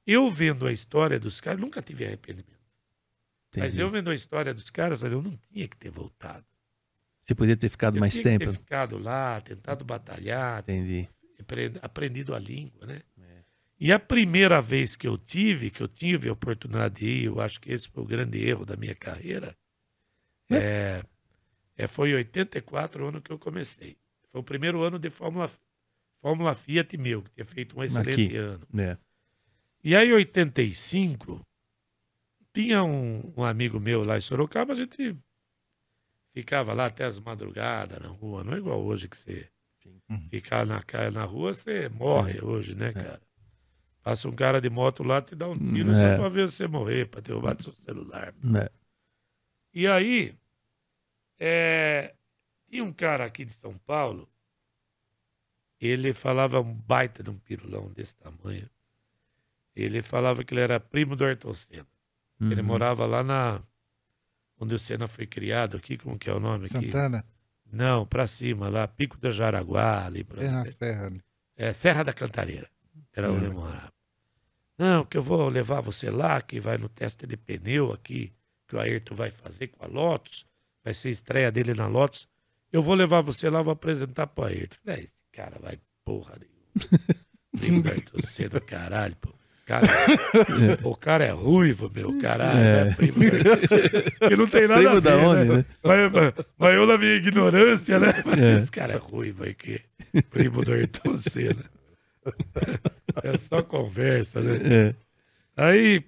eu 0.07 0.31
vendo 0.31 0.67
a 0.67 0.73
história 0.73 1.19
dos 1.19 1.41
caras, 1.41 1.61
nunca 1.61 1.83
tive 1.83 2.05
arrependimento. 2.07 2.55
Mas 3.57 3.67
entendi. 3.75 3.81
eu 3.81 3.91
vendo 3.91 4.11
a 4.11 4.14
história 4.14 4.53
dos 4.55 4.71
caras, 4.71 5.03
eu 5.03 5.23
não 5.23 5.37
tinha 5.53 5.67
que 5.67 5.77
ter 5.77 5.91
voltado. 5.91 6.45
Você 7.25 7.35
podia 7.35 7.57
ter 7.57 7.69
ficado 7.69 7.97
Eu 7.97 8.01
mais 8.01 8.12
tinha 8.12 8.23
tempo. 8.23 8.45
que 8.45 8.51
ter 8.53 8.53
ficado 8.59 8.99
lá, 8.99 9.41
tentado 9.41 9.85
batalhar, 9.85 10.61
Entendi. 10.61 11.09
apre- 11.41 11.73
aprendido 11.83 12.35
a 12.35 12.39
língua, 12.39 12.87
né? 12.87 13.01
É. 13.79 13.85
E 13.85 13.93
a 13.93 13.99
primeira 13.99 14.61
vez 14.61 14.97
que 14.97 15.07
eu 15.07 15.18
tive, 15.18 15.70
que 15.70 15.83
eu 15.83 15.89
tive 15.89 16.29
a 16.29 16.33
oportunidade 16.33 16.97
de 16.97 17.07
ir, 17.07 17.24
eu 17.24 17.41
acho 17.41 17.61
que 17.61 17.72
esse 17.72 17.89
foi 17.89 18.03
o 18.03 18.07
grande 18.07 18.39
erro 18.39 18.64
da 18.64 18.77
minha 18.77 18.95
carreira, 18.95 19.57
é, 20.51 21.03
é, 21.77 21.87
foi 21.87 22.11
em 22.11 22.14
84, 22.14 23.05
o 23.05 23.09
ano 23.09 23.20
que 23.20 23.31
eu 23.31 23.39
comecei. 23.39 23.97
Foi 24.31 24.41
o 24.41 24.45
primeiro 24.45 24.83
ano 24.83 24.99
de 24.99 25.11
Fórmula, 25.11 25.51
Fórmula 26.20 26.55
Fiat 26.55 26.97
meu, 26.97 27.22
que 27.22 27.31
tinha 27.31 27.45
feito 27.45 27.79
um 27.79 27.83
excelente 27.83 28.27
Aqui. 28.27 28.37
ano. 28.37 28.66
É. 28.79 28.97
E 29.83 29.95
aí, 29.95 30.09
em 30.09 30.12
85, 30.12 31.41
tinha 32.53 32.83
um, 32.83 33.33
um 33.37 33.45
amigo 33.45 33.79
meu 33.79 34.03
lá 34.03 34.16
em 34.16 34.20
Sorocaba, 34.20 34.72
a 34.72 34.77
gente 34.77 35.16
ficava 36.33 36.72
lá 36.72 36.87
até 36.87 37.05
as 37.05 37.18
madrugadas 37.18 38.01
na 38.01 38.09
rua. 38.09 38.43
Não 38.43 38.55
é 38.55 38.59
igual 38.59 38.83
hoje 38.83 39.09
que 39.09 39.16
você 39.16 39.49
ficar 40.31 40.66
na, 40.66 40.83
na 41.12 41.24
rua, 41.24 41.55
você 41.55 41.89
morre 41.89 42.41
hoje, 42.43 42.74
né, 42.74 42.93
cara? 42.93 43.20
Passa 44.07 44.29
um 44.29 44.33
cara 44.37 44.61
de 44.61 44.71
moto 44.71 45.03
lá, 45.03 45.21
te 45.21 45.35
dá 45.35 45.49
um 45.49 45.59
tiro 45.59 45.91
É. 45.91 45.95
só 45.95 46.17
pra 46.17 46.29
ver 46.29 46.49
você 46.49 46.69
morrer, 46.69 47.07
pra 47.09 47.21
derrubar 47.21 47.61
seu 47.61 47.73
celular. 47.75 48.33
É. 48.57 48.71
E 49.75 49.89
aí, 49.89 50.33
é, 51.41 52.15
tinha 52.69 52.85
um 52.85 52.93
cara 52.93 53.25
aqui 53.25 53.45
de 53.45 53.53
São 53.53 53.75
Paulo, 53.75 54.29
ele 55.81 56.13
falava 56.13 56.61
um 56.61 56.73
baita 56.73 57.21
de 57.21 57.31
um 57.31 57.37
pirulão 57.37 57.91
desse 57.91 58.15
tamanho. 58.15 58.71
Ele 59.75 60.01
falava 60.03 60.45
que 60.45 60.55
ele 60.55 60.61
era 60.61 60.79
primo 60.79 61.17
do 61.17 61.25
Ayrton 61.25 61.53
Senna. 61.53 61.85
Ele 62.41 62.61
Uhum. 62.61 62.67
morava 62.69 63.05
lá 63.07 63.25
na. 63.25 63.61
Onde 64.61 64.73
o 64.77 64.79
Senna 64.79 65.09
foi 65.09 65.27
criado 65.27 65.77
aqui, 65.77 65.99
como 65.99 66.17
que 66.17 66.31
é 66.31 66.33
o 66.33 66.39
nome 66.39 66.67
aqui? 66.67 66.93
Santana, 66.93 67.27
Não, 67.73 68.07
pra 68.07 68.29
cima, 68.29 68.69
lá, 68.69 68.87
Pico 68.87 69.19
da 69.19 69.31
Jaraguá, 69.33 70.07
ali 70.07 70.23
pra 70.23 70.45
é 70.45 70.49
na 70.49 70.65
Serra. 70.65 71.11
né? 71.11 71.19
é, 71.57 71.73
Serra 71.73 72.05
da 72.05 72.13
Cantareira. 72.13 72.71
Era 73.13 73.33
onde 73.33 73.41
Uhum. 73.41 73.47
ele 73.47 73.55
morava. 73.55 73.95
Não, 74.79 75.05
que 75.05 75.16
eu 75.16 75.22
vou 75.22 75.49
levar 75.49 75.81
você 75.81 76.11
lá, 76.11 76.41
que 76.43 76.61
vai 76.61 76.77
no 76.79 76.89
teste 76.89 77.27
de 77.27 77.37
pneu 77.37 77.93
aqui, 77.93 78.33
que 78.68 78.77
o 78.77 78.81
Ayrton 78.81 79.14
vai 79.14 79.31
fazer 79.31 79.68
com 79.68 79.85
a 79.85 79.89
Lotus. 79.89 80.45
Vai 80.85 80.93
ser 80.95 81.11
estreia 81.11 81.51
dele 81.51 81.72
na 81.74 81.87
Lotus. 81.87 82.29
Eu 82.72 82.83
vou 82.83 82.95
levar 82.95 83.20
você 83.22 83.49
lá, 83.49 83.62
vou 83.62 83.72
apresentar 83.72 84.27
pro 84.27 84.45
Ayrton. 84.45 84.77
Falei, 84.85 85.01
"Ah, 85.01 85.03
esse 85.05 85.12
cara 85.33 85.59
vai 85.61 85.79
porra 86.05 86.35
nenhuma. 86.39 86.66
Primo 87.57 87.83
do 87.83 87.89
Ayrton 87.91 88.20
Senna, 88.22 88.61
caralho, 88.61 89.16
pô. 89.16 89.31
Cara, 89.64 89.85
o 90.85 90.95
cara 90.95 91.24
é 91.24 91.31
ruivo, 91.33 91.91
meu, 91.93 92.16
caralho. 92.20 92.59
É. 92.61 92.89
É. 92.91 92.95
primo. 92.95 93.16
Que 94.29 94.37
não 94.37 94.47
tem 94.47 94.68
nada 94.68 94.81
Primo 94.81 94.97
a 94.97 95.01
ver, 95.01 95.01
da 95.01 95.16
onde, 95.16 95.49
né? 95.49 95.57
né? 95.57 95.64
Mas, 95.83 96.12
mas- 96.12 96.35
mas 96.57 96.74
eu 96.77 96.87
na 96.87 96.97
minha 96.99 97.14
ignorância, 97.14 97.99
né? 97.99 98.22
Mas 98.24 98.39
É. 98.39 98.53
Esse 98.53 98.70
cara 98.70 98.93
é 98.93 98.97
ruivo 98.99 99.43
aqui. 99.43 99.81
Primo 100.31 100.62
do 100.64 100.72
Ayrton 100.72 101.16
Senna. 101.16 101.64
É 103.23 103.37
só 103.39 103.62
conversa, 103.62 104.41
né? 104.41 104.89
É. 104.89 104.95
Aí, 105.57 106.05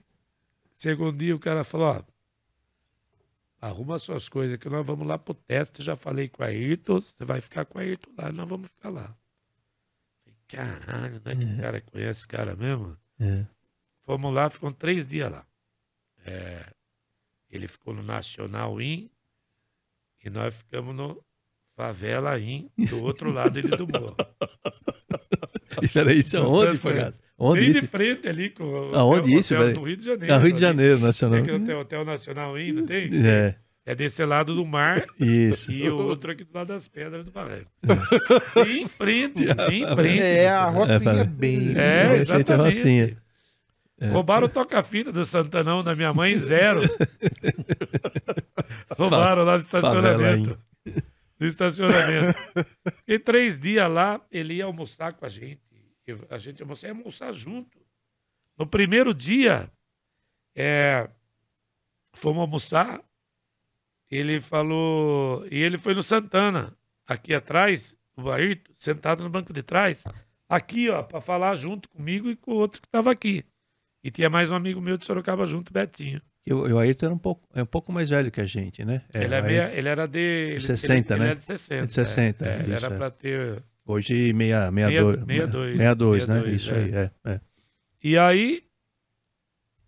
segundo 0.72 1.16
dia, 1.16 1.34
o 1.34 1.38
cara 1.38 1.64
falou, 1.64 1.88
ó, 1.88 2.02
arruma 3.60 3.98
suas 3.98 4.28
coisas 4.28 4.56
que 4.58 4.68
nós 4.68 4.86
vamos 4.86 5.06
lá 5.06 5.18
pro 5.18 5.34
teste. 5.34 5.82
Já 5.82 5.96
falei 5.96 6.28
com 6.28 6.42
a 6.42 6.46
Ayrton, 6.46 7.00
você 7.00 7.24
vai 7.24 7.40
ficar 7.40 7.64
com 7.64 7.78
a 7.78 7.82
Ayrton 7.82 8.10
lá, 8.16 8.32
nós 8.32 8.48
vamos 8.48 8.68
ficar 8.68 8.90
lá. 8.90 9.16
Caralho, 10.48 11.20
né? 11.24 11.36
Que 11.36 11.44
o 11.44 11.56
cara 11.58 11.80
conhece 11.80 12.24
o 12.24 12.28
cara 12.28 12.56
mesmo? 12.56 12.96
É. 13.20 13.44
Fomos 14.04 14.34
lá, 14.34 14.48
ficamos 14.48 14.74
três 14.76 15.06
dias 15.06 15.30
lá. 15.30 15.46
É, 16.24 16.72
ele 17.50 17.68
ficou 17.68 17.94
no 17.94 18.02
Nacional 18.02 18.80
Inn 18.80 19.08
e 20.24 20.30
nós 20.30 20.54
ficamos 20.54 20.94
no 20.94 21.22
Favela 21.78 22.36
Inn, 22.40 22.64
do 22.76 23.04
outro 23.04 23.30
lado 23.30 23.56
ele 23.56 23.68
do 23.68 23.86
morro. 23.86 24.16
Espera 25.80 26.10
aí, 26.10 26.18
isso 26.18 26.36
é 26.36 26.40
onde, 26.40 26.72
Santo 26.72 26.78
Fogaça? 26.80 27.20
Onde 27.38 27.60
Bem 27.60 27.70
isso? 27.70 27.80
de 27.82 27.86
frente 27.86 28.26
ali 28.28 28.50
com 28.50 28.64
o 28.64 28.94
Aonde 28.96 29.20
hotel- 29.30 29.38
isso, 29.40 29.54
hotel? 29.54 29.74
No 29.74 29.82
Rio 29.86 29.96
de 29.96 30.04
Janeiro. 30.04 30.34
Ah, 30.34 30.38
Rio 30.38 30.46
de 30.52 30.54
ali. 30.54 30.60
Janeiro, 30.60 30.98
Nacional. 30.98 31.38
É 31.38 31.42
que 31.42 31.58
tem 31.60 31.74
o 31.76 31.80
Hotel 31.80 32.04
Nacional 32.04 32.58
não 32.72 32.84
tem? 32.84 33.10
É, 33.24 33.54
É 33.86 33.94
desse 33.94 34.24
lado 34.24 34.56
do 34.56 34.66
mar 34.66 35.04
isso. 35.20 35.70
e 35.70 35.88
o 35.88 35.96
outro 35.98 36.32
aqui 36.32 36.42
do 36.42 36.50
lado 36.52 36.66
das 36.66 36.88
pedras 36.88 37.24
do 37.24 37.30
barranco. 37.30 37.70
Bem 38.56 38.82
em 38.82 38.88
frente, 38.88 39.44
bem 39.54 39.84
em 39.84 39.94
frente. 39.94 40.20
É, 40.20 40.48
a 40.48 40.72
né? 40.72 40.78
Rocinha 40.78 41.12
É, 41.20 41.24
bem. 41.24 41.74
É, 41.78 42.16
exatamente. 42.16 42.74
Rocinha. 42.76 43.16
Roubaram 44.12 44.46
o 44.46 44.48
toca-fita 44.48 45.12
do 45.12 45.24
Santanão 45.24 45.84
da 45.84 45.94
minha 45.94 46.12
mãe, 46.12 46.36
zero. 46.36 46.82
Roubaram 48.98 49.44
lá 49.44 49.58
no 49.58 49.62
estacionamento. 49.62 50.58
No 51.38 51.46
estacionamento. 51.46 52.38
Fiquei 52.98 53.18
três 53.18 53.58
dias 53.58 53.90
lá, 53.90 54.20
ele 54.30 54.54
ia 54.54 54.64
almoçar 54.64 55.12
com 55.12 55.24
a 55.24 55.28
gente. 55.28 55.62
A 56.30 56.38
gente 56.38 56.62
almoçava, 56.62 56.92
ia 56.92 56.98
almoçar 56.98 57.32
junto. 57.32 57.78
No 58.56 58.66
primeiro 58.66 59.14
dia, 59.14 59.70
é, 60.56 61.08
fomos 62.14 62.40
almoçar, 62.40 63.02
ele 64.10 64.40
falou. 64.40 65.46
E 65.50 65.56
ele 65.56 65.78
foi 65.78 65.94
no 65.94 66.02
Santana, 66.02 66.76
aqui 67.06 67.34
atrás, 67.34 67.96
o 68.16 68.30
Ayrton, 68.30 68.72
sentado 68.74 69.22
no 69.22 69.30
banco 69.30 69.52
de 69.52 69.62
trás, 69.62 70.04
aqui, 70.48 70.88
ó, 70.88 71.02
para 71.02 71.20
falar 71.20 71.54
junto 71.54 71.88
comigo 71.88 72.30
e 72.30 72.36
com 72.36 72.52
o 72.52 72.56
outro 72.56 72.80
que 72.80 72.88
estava 72.88 73.12
aqui. 73.12 73.44
E 74.02 74.10
tinha 74.10 74.30
mais 74.30 74.50
um 74.50 74.56
amigo 74.56 74.80
meu 74.80 74.96
de 74.96 75.04
Sorocaba 75.04 75.46
junto, 75.46 75.72
Betinho. 75.72 76.20
E 76.48 76.52
o, 76.52 76.74
o 76.74 76.78
Ayrton 76.78 77.06
era 77.06 77.14
um 77.14 77.18
pouco, 77.18 77.46
é 77.54 77.62
um 77.62 77.66
pouco 77.66 77.92
mais 77.92 78.08
velho 78.08 78.30
que 78.30 78.40
a 78.40 78.46
gente, 78.46 78.84
né? 78.84 79.02
É, 79.12 79.24
ele, 79.24 79.34
é 79.34 79.42
meia- 79.42 79.70
ele 79.74 79.88
era 79.88 80.06
de. 80.06 80.18
Ele, 80.52 80.60
60, 80.60 81.14
ele, 81.14 81.20
né? 81.20 81.26
Ele 81.26 81.30
era 81.32 81.38
de 81.38 81.44
60. 81.44 81.86
De 81.86 81.92
60, 81.92 82.44
é. 82.46 82.48
É, 82.48 82.60
ele 82.62 82.72
era 82.74 82.86
é. 82.86 82.90
para 82.96 83.10
ter. 83.10 83.62
Hoje, 83.86 84.32
meia, 84.32 84.70
meia, 84.70 84.88
Meia- 85.26 85.46
dois, 85.46 85.76
62, 85.78 86.24
62, 86.24 86.26
né? 86.26 86.34
62, 86.34 86.60
Isso 86.60 86.72
aí, 86.74 86.94
é. 86.94 87.10
é. 87.32 87.40
E 88.02 88.18
aí. 88.18 88.62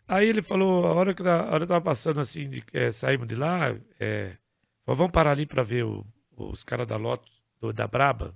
Aí 0.09 0.29
ele 0.29 0.43
falou, 0.43 0.87
a 0.87 0.93
hora 0.93 1.15
que 1.15 1.23
a 1.23 1.45
hora 1.47 1.59
que 1.59 1.63
eu 1.65 1.67
tava 1.69 1.81
passando 1.83 2.19
assim, 2.21 2.49
de 2.49 2.63
saímos 2.93 3.29
de 3.29 3.37
lá, 3.37 3.75
é, 3.99 4.33
falou, 4.85 4.97
vamos 4.97 5.13
parar 5.13 5.31
ali 5.33 5.47
para 5.47 5.63
ver 5.63 5.85
o- 5.85 6.05
os 6.37 6.65
caras 6.65 6.87
da 6.87 6.97
Lotus. 6.97 7.31
do, 7.61 7.73
da 7.73 7.87
Braba 7.87 8.35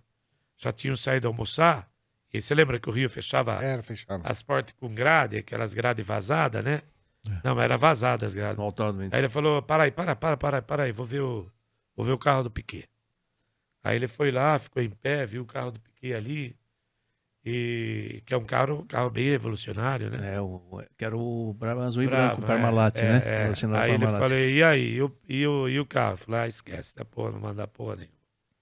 já 0.56 0.70
tinham 0.70 0.96
saído 0.96 1.26
almoçar. 1.26 1.88
E 2.32 2.40
você 2.40 2.54
lembra 2.54 2.78
que 2.78 2.88
o 2.88 2.92
Rio 2.92 3.08
fechava 3.10 3.54
Era, 3.62 3.82
fechava. 3.82 4.22
as 4.24 4.42
portas 4.42 4.74
com 4.78 4.92
grade, 4.94 5.36
aquelas 5.38 5.72
grades 5.74 6.06
vazadas, 6.06 6.64
né? 6.64 6.82
Não, 7.42 7.60
era 7.60 7.76
vazada 7.76 8.26
as 8.26 8.34
grades. 8.34 8.58
Aí 9.12 9.18
ele 9.20 9.28
falou: 9.28 9.62
para 9.62 9.84
aí, 9.84 9.90
para, 9.90 10.14
para, 10.14 10.36
para, 10.36 10.60
para 10.62 10.82
aí, 10.84 10.92
vou 10.92 11.06
ver 11.06 11.20
o, 11.20 11.50
vou 11.96 12.04
ver 12.04 12.12
o 12.12 12.18
carro 12.18 12.42
do 12.44 12.50
Piquet. 12.50 12.88
Aí 13.82 13.96
ele 13.96 14.08
foi 14.08 14.30
lá, 14.30 14.58
ficou 14.58 14.82
em 14.82 14.90
pé, 14.90 15.24
viu 15.26 15.42
o 15.42 15.46
carro 15.46 15.70
do 15.72 15.80
Piquet 15.80 16.14
ali. 16.14 16.56
E 17.46 18.22
que 18.24 18.32
é 18.32 18.36
um 18.38 18.44
carro, 18.44 18.86
carro 18.86 19.10
bem 19.10 19.28
revolucionário, 19.28 20.08
né? 20.10 20.36
É, 20.36 20.40
o, 20.40 20.82
que 20.96 21.04
era 21.04 21.14
o 21.14 21.52
Brava 21.52 21.84
Azul 21.84 22.02
e 22.02 22.06
Bravo, 22.06 22.36
Branco, 22.40 22.46
Parmalat, 22.46 22.96
é, 22.98 23.02
né? 23.02 23.22
é, 23.22 23.52
é. 23.52 23.78
Aí 23.78 23.92
ele 23.92 24.06
falei, 24.06 24.54
e 24.56 24.62
aí, 24.62 24.94
e 24.94 25.02
o, 25.02 25.14
e 25.28 25.46
o, 25.46 25.68
e 25.68 25.78
o 25.78 25.84
carro? 25.84 26.14
Eu 26.14 26.16
falei, 26.16 26.40
ah, 26.40 26.46
esquece, 26.48 26.96
da 26.96 27.04
porra, 27.04 27.32
não 27.32 27.40
manda 27.40 27.66
porra 27.68 27.96
nenhuma. 27.96 28.14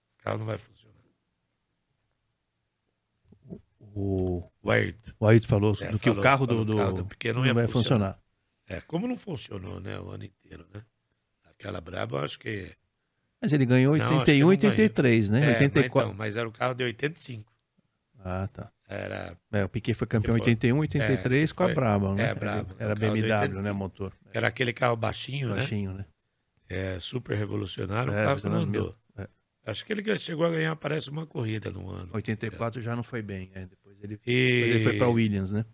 Esse 0.08 0.18
carro 0.18 0.38
não 0.38 0.46
vai 0.46 0.58
funcionar. 0.58 0.96
O, 3.94 4.42
O 4.62 4.70
Ayrton. 4.70 5.12
o 5.20 5.26
Ayrton 5.28 5.48
falou 5.48 5.76
É, 5.80 5.88
do 5.88 5.98
que 5.98 6.08
o 6.10 6.12
falou- 6.14 6.22
carro 6.22 6.46
do, 6.46 6.52
falou 6.54 6.64
do, 6.64 6.74
o 6.74 6.76
carro 6.78 6.92
do 6.92 7.04
Piquet 7.04 7.32
não 7.32 7.40
não 7.40 7.46
ia 7.46 7.54
vai 7.54 7.68
funcionar. 7.68 8.14
funcionar. 8.14 8.21
É, 8.72 8.80
como 8.80 9.06
não 9.06 9.16
funcionou, 9.16 9.80
né, 9.80 9.98
o 10.00 10.10
ano 10.10 10.24
inteiro, 10.24 10.66
né? 10.72 10.82
Aquela 11.44 11.80
braba, 11.80 12.18
eu 12.18 12.24
acho 12.24 12.38
que... 12.38 12.74
Mas 13.40 13.52
ele 13.52 13.66
ganhou 13.66 13.96
Não, 13.96 14.04
acho 14.04 14.12
que 14.14 14.18
81 14.20 14.36
e 14.36 14.40
não 14.40 14.46
ganhou. 14.60 14.70
83, 14.72 15.30
né? 15.30 15.38
É, 15.38 15.40
mas, 15.40 15.60
84. 15.60 16.00
então, 16.00 16.14
mas 16.16 16.36
era 16.36 16.48
o 16.48 16.52
carro 16.52 16.74
de 16.74 16.84
85. 16.84 17.52
Ah, 18.24 18.48
tá. 18.52 18.70
Era, 18.88 19.36
É, 19.50 19.64
o 19.64 19.68
Piquet 19.68 19.94
foi 19.94 20.06
campeão 20.06 20.36
em 20.36 20.40
Foi. 20.40 20.50
81 20.50 20.78
83 20.78 21.52
com 21.52 21.62
a 21.62 21.66
foi. 21.66 21.74
Braba, 21.74 22.14
né? 22.14 22.22
É, 22.24 22.26
Era 22.78 22.94
de 22.94 23.00
BMW, 23.00 23.22
85. 23.32 23.62
né, 23.62 23.72
motor. 23.72 24.12
era 24.32 24.48
aquele 24.48 24.72
carro 24.72 24.96
baixinho, 24.96 25.48
né? 25.48 25.56
Baixinho, 25.56 25.92
né? 25.94 26.04
É, 26.68 26.98
super 27.00 27.36
revolucionário. 27.36 28.12
É, 28.12 28.22
o 28.22 28.26
carro 28.26 28.40
que 28.40 28.44
não 28.48 28.58
revolucionário 28.60 28.92
andou. 29.16 29.26
É. 29.64 29.70
Acho 29.70 29.84
que 29.84 29.92
ele 29.92 30.18
chegou 30.18 30.46
a 30.46 30.50
ganhar, 30.50 30.76
parece, 30.76 31.10
uma 31.10 31.26
corrida 31.26 31.70
no 31.70 31.90
ano. 31.90 32.10
84 32.12 32.80
já 32.80 32.94
não 32.94 33.02
foi 33.02 33.22
bem, 33.22 33.50
né? 33.54 33.66
Depois 33.66 33.96
ele, 34.02 34.14
E, 34.14 34.50
depois 34.50 34.70
ele 34.74 34.82
foi 34.84 34.98
pra 34.98 35.08
Williams, 35.08 35.52
né? 35.52 35.64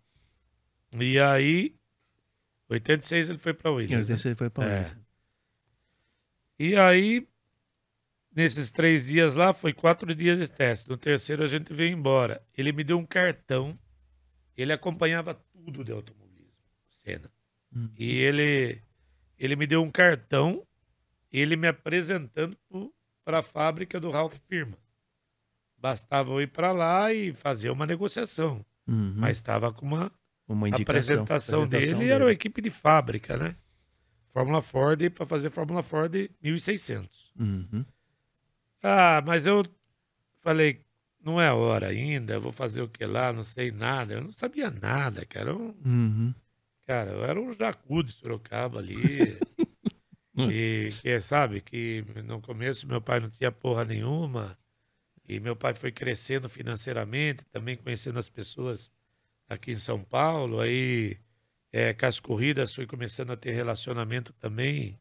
e 0.98 1.18
aí, 1.20 1.74
86 2.68 3.30
ele 3.30 3.38
foi 3.38 3.54
para 3.54 3.70
Williams. 3.70 4.08
né? 4.08 4.14
86 4.14 4.24
ele 4.26 4.34
foi 4.34 4.50
pra 4.50 4.64
É. 4.64 4.78
Williams. 4.78 4.98
E 6.58 6.76
aí, 6.76 7.26
nesses 8.34 8.70
três 8.70 9.06
dias 9.06 9.34
lá, 9.34 9.52
foi 9.54 9.72
quatro 9.72 10.14
dias 10.14 10.38
de 10.38 10.50
teste. 10.50 10.88
No 10.88 10.96
terceiro 10.96 11.42
a 11.44 11.46
gente 11.46 11.72
veio 11.72 11.92
embora. 11.96 12.42
Ele 12.56 12.72
me 12.72 12.82
deu 12.84 12.98
um 12.98 13.06
cartão. 13.06 13.78
Ele 14.56 14.72
acompanhava 14.72 15.34
tudo 15.34 15.84
de 15.84 15.92
automobilismo, 15.92 16.62
Senna. 16.88 17.30
Hum. 17.74 17.88
E 17.96 18.16
ele, 18.18 18.82
ele 19.38 19.54
me 19.54 19.66
deu 19.68 19.82
um 19.82 19.90
cartão, 19.90 20.66
ele 21.30 21.54
me 21.54 21.68
apresentando 21.68 22.58
para 23.24 23.38
a 23.38 23.42
fábrica 23.42 24.00
do 24.00 24.10
Ralph 24.10 24.36
Firma. 24.48 24.76
Bastava 25.76 26.32
eu 26.32 26.40
ir 26.40 26.48
para 26.48 26.72
lá 26.72 27.12
e 27.12 27.32
fazer 27.32 27.70
uma 27.70 27.86
negociação. 27.86 28.66
Uhum. 28.88 29.14
Mas 29.16 29.36
estava 29.36 29.72
com 29.72 29.86
uma 29.86 30.10
uma 30.48 30.66
a 30.66 30.70
indicação. 30.70 30.82
apresentação, 31.24 31.62
apresentação 31.64 31.98
dele, 32.00 32.10
era 32.10 32.24
uma 32.24 32.32
equipe 32.32 32.60
de 32.60 32.70
fábrica, 32.70 33.36
né? 33.36 33.54
Fórmula 34.32 34.60
Ford 34.60 35.10
para 35.10 35.26
fazer 35.26 35.50
Fórmula 35.50 35.82
Ford 35.82 36.12
1600. 36.42 37.32
Uhum. 37.38 37.84
Ah, 38.82 39.22
mas 39.26 39.46
eu 39.46 39.62
falei, 40.40 40.80
não 41.22 41.40
é 41.40 41.52
hora 41.52 41.88
ainda, 41.88 42.38
vou 42.38 42.52
fazer 42.52 42.80
o 42.82 42.88
que 42.88 43.04
lá, 43.04 43.32
não 43.32 43.42
sei 43.42 43.70
nada. 43.70 44.14
Eu 44.14 44.22
não 44.22 44.32
sabia 44.32 44.70
nada, 44.70 45.26
cara. 45.26 45.50
Eu, 45.50 45.76
Uhum. 45.84 46.32
cara, 46.86 47.10
eu 47.10 47.24
era 47.24 47.40
um 47.40 47.52
jacu 47.52 48.02
de 48.02 48.12
Sorocaba 48.12 48.78
ali. 48.78 49.38
e 50.52 50.90
que 51.02 51.20
sabe 51.20 51.60
que 51.60 52.04
no 52.24 52.40
começo 52.40 52.86
meu 52.86 53.00
pai 53.00 53.18
não 53.20 53.28
tinha 53.30 53.50
porra 53.50 53.84
nenhuma. 53.84 54.56
E 55.28 55.40
meu 55.40 55.54
pai 55.56 55.74
foi 55.74 55.90
crescendo 55.92 56.48
financeiramente, 56.48 57.44
também 57.50 57.76
conhecendo 57.76 58.18
as 58.18 58.28
pessoas 58.28 58.90
aqui 59.48 59.72
em 59.72 59.76
São 59.76 60.02
Paulo. 60.02 60.60
Aí, 60.60 61.16
é, 61.72 61.92
com 61.94 62.06
as 62.06 62.20
corridas, 62.20 62.74
fui 62.74 62.86
começando 62.86 63.30
a 63.32 63.36
ter 63.36 63.52
relacionamento 63.52 64.32
também 64.34 64.98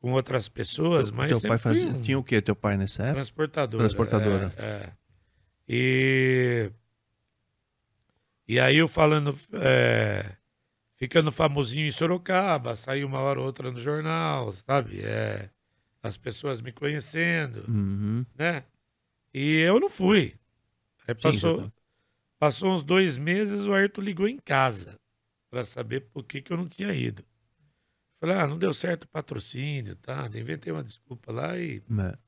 com 0.00 0.12
outras 0.12 0.48
pessoas. 0.48 1.10
mas 1.10 1.40
Teu 1.40 1.48
pai 1.48 1.58
fazia, 1.58 1.88
um- 1.88 2.02
tinha 2.02 2.18
o 2.18 2.24
quê, 2.24 2.40
teu 2.42 2.54
pai 2.56 2.76
nessa 2.76 3.02
época? 3.02 3.14
Transportadora. 3.14 3.82
Transportadora. 3.82 4.54
É, 4.56 4.64
é. 4.64 4.92
E, 5.68 6.70
e 8.48 8.60
aí 8.60 8.76
eu 8.76 8.86
falando, 8.86 9.36
é, 9.54 10.36
ficando 10.96 11.32
famosinho 11.32 11.86
em 11.86 11.90
Sorocaba, 11.90 12.76
saí 12.76 13.04
uma 13.04 13.18
hora 13.18 13.40
ou 13.40 13.46
outra 13.46 13.70
no 13.72 13.80
jornal, 13.80 14.52
sabe? 14.52 15.00
É, 15.02 15.50
as 16.02 16.16
pessoas 16.16 16.60
me 16.60 16.70
conhecendo, 16.70 17.64
Uhum. 17.68 18.24
né? 18.38 18.64
E 19.34 19.56
eu 19.56 19.80
não 19.80 19.90
fui. 19.90 20.34
Aí 21.08 21.14
Sim, 21.14 21.20
passou, 21.20 21.58
já 21.58 21.64
tá. 21.66 21.72
Passou 22.38 22.74
uns 22.74 22.82
dois 22.82 23.16
meses, 23.16 23.64
o 23.66 23.72
Ayrton 23.72 24.00
ligou 24.00 24.28
em 24.28 24.38
casa 24.38 24.98
para 25.50 25.64
saber 25.64 26.00
por 26.12 26.24
que, 26.24 26.42
que 26.42 26.52
eu 26.52 26.56
não 26.56 26.66
tinha 26.66 26.92
ido. 26.92 27.24
Falei, 28.20 28.36
ah, 28.36 28.46
não 28.46 28.58
deu 28.58 28.72
certo 28.72 29.04
o 29.04 29.08
patrocínio, 29.08 29.96
tá? 29.96 30.26
Inventei 30.34 30.72
uma 30.72 30.82
desculpa 30.82 31.32
lá 31.32 31.58
e 31.58 31.82
É. 31.98 32.18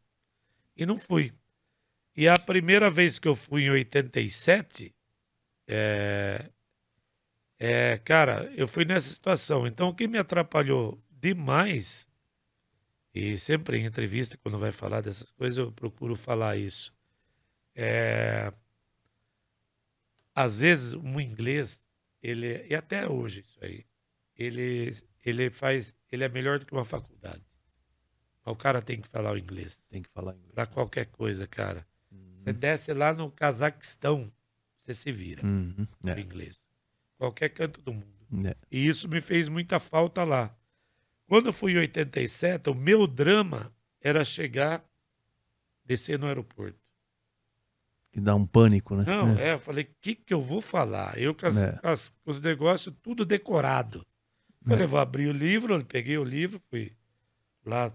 e 0.76 0.86
não 0.86 0.96
fui. 0.96 1.32
E 2.16 2.28
a 2.28 2.38
primeira 2.38 2.90
vez 2.90 3.18
que 3.18 3.28
eu 3.28 3.34
fui 3.36 3.62
em 3.64 3.70
87, 3.70 4.94
é, 5.66 6.50
é, 7.58 7.98
cara, 7.98 8.52
eu 8.56 8.66
fui 8.68 8.84
nessa 8.84 9.08
situação. 9.08 9.66
Então, 9.66 9.88
o 9.88 9.94
que 9.94 10.06
me 10.08 10.18
atrapalhou 10.18 11.02
demais, 11.10 12.08
e 13.14 13.38
sempre 13.38 13.78
em 13.78 13.84
entrevista, 13.84 14.36
quando 14.38 14.58
vai 14.58 14.72
falar 14.72 15.00
dessas 15.00 15.30
coisas, 15.32 15.58
eu 15.58 15.72
procuro 15.72 16.14
falar 16.16 16.56
isso. 16.56 16.92
É, 17.74 18.52
às 20.44 20.60
vezes, 20.60 20.94
um 20.94 21.20
inglês, 21.20 21.84
ele, 22.22 22.64
e 22.68 22.74
até 22.74 23.08
hoje 23.08 23.40
isso 23.40 23.58
aí, 23.62 23.84
ele, 24.36 24.92
ele 25.24 25.50
faz, 25.50 25.96
ele 26.12 26.24
é 26.24 26.28
melhor 26.28 26.58
do 26.58 26.66
que 26.66 26.72
uma 26.72 26.84
faculdade. 26.84 27.42
O 28.44 28.56
cara 28.56 28.80
tem 28.80 29.00
que 29.00 29.08
falar 29.08 29.32
o 29.32 29.36
inglês 29.38 29.76
Tem 29.90 30.00
que 30.02 30.08
falar 30.08 30.32
inglês. 30.34 30.52
para 30.54 30.66
qualquer 30.66 31.06
coisa, 31.06 31.46
cara. 31.46 31.86
Você 32.36 32.52
desce 32.52 32.92
lá 32.94 33.12
no 33.12 33.30
Cazaquistão, 33.30 34.32
você 34.78 34.94
se 34.94 35.12
vira 35.12 35.44
Uhum. 35.44 35.86
no 36.02 36.10
É. 36.10 36.18
inglês. 36.20 36.66
Qualquer 37.18 37.50
canto 37.50 37.82
do 37.82 37.92
mundo. 37.92 38.48
É. 38.48 38.56
E 38.70 38.86
isso 38.86 39.08
me 39.08 39.20
fez 39.20 39.48
muita 39.48 39.78
falta 39.78 40.24
lá. 40.24 40.56
Quando 41.26 41.46
eu 41.46 41.52
fui 41.52 41.72
em 41.72 41.78
87, 41.78 42.70
o 42.70 42.74
meu 42.74 43.06
drama 43.06 43.70
era 44.00 44.24
chegar, 44.24 44.82
descer 45.84 46.18
no 46.18 46.26
aeroporto. 46.26 46.78
Que 48.12 48.20
dá 48.20 48.34
um 48.34 48.46
pânico, 48.46 48.94
né? 48.96 49.04
Não, 49.06 49.36
É. 49.36 49.50
é, 49.50 49.54
eu 49.54 49.58
falei, 49.58 49.84
o 49.84 49.88
que, 50.00 50.14
que 50.14 50.32
eu 50.34 50.40
vou 50.42 50.60
falar? 50.60 51.18
Eu 51.18 51.34
com, 51.34 51.46
as- 51.46 51.56
É. 51.56 51.78
as- 51.82 52.08
com 52.24 52.30
os 52.30 52.40
negócios 52.40 52.94
tudo 53.02 53.24
decorado. 53.24 54.04
Falei, 54.66 54.86
vou 54.86 54.98
abrir 55.00 55.28
o 55.28 55.32
livro, 55.32 55.74
eu 55.74 55.84
peguei 55.84 56.18
o 56.18 56.24
livro, 56.24 56.60
fui 56.68 56.92
lá, 57.64 57.90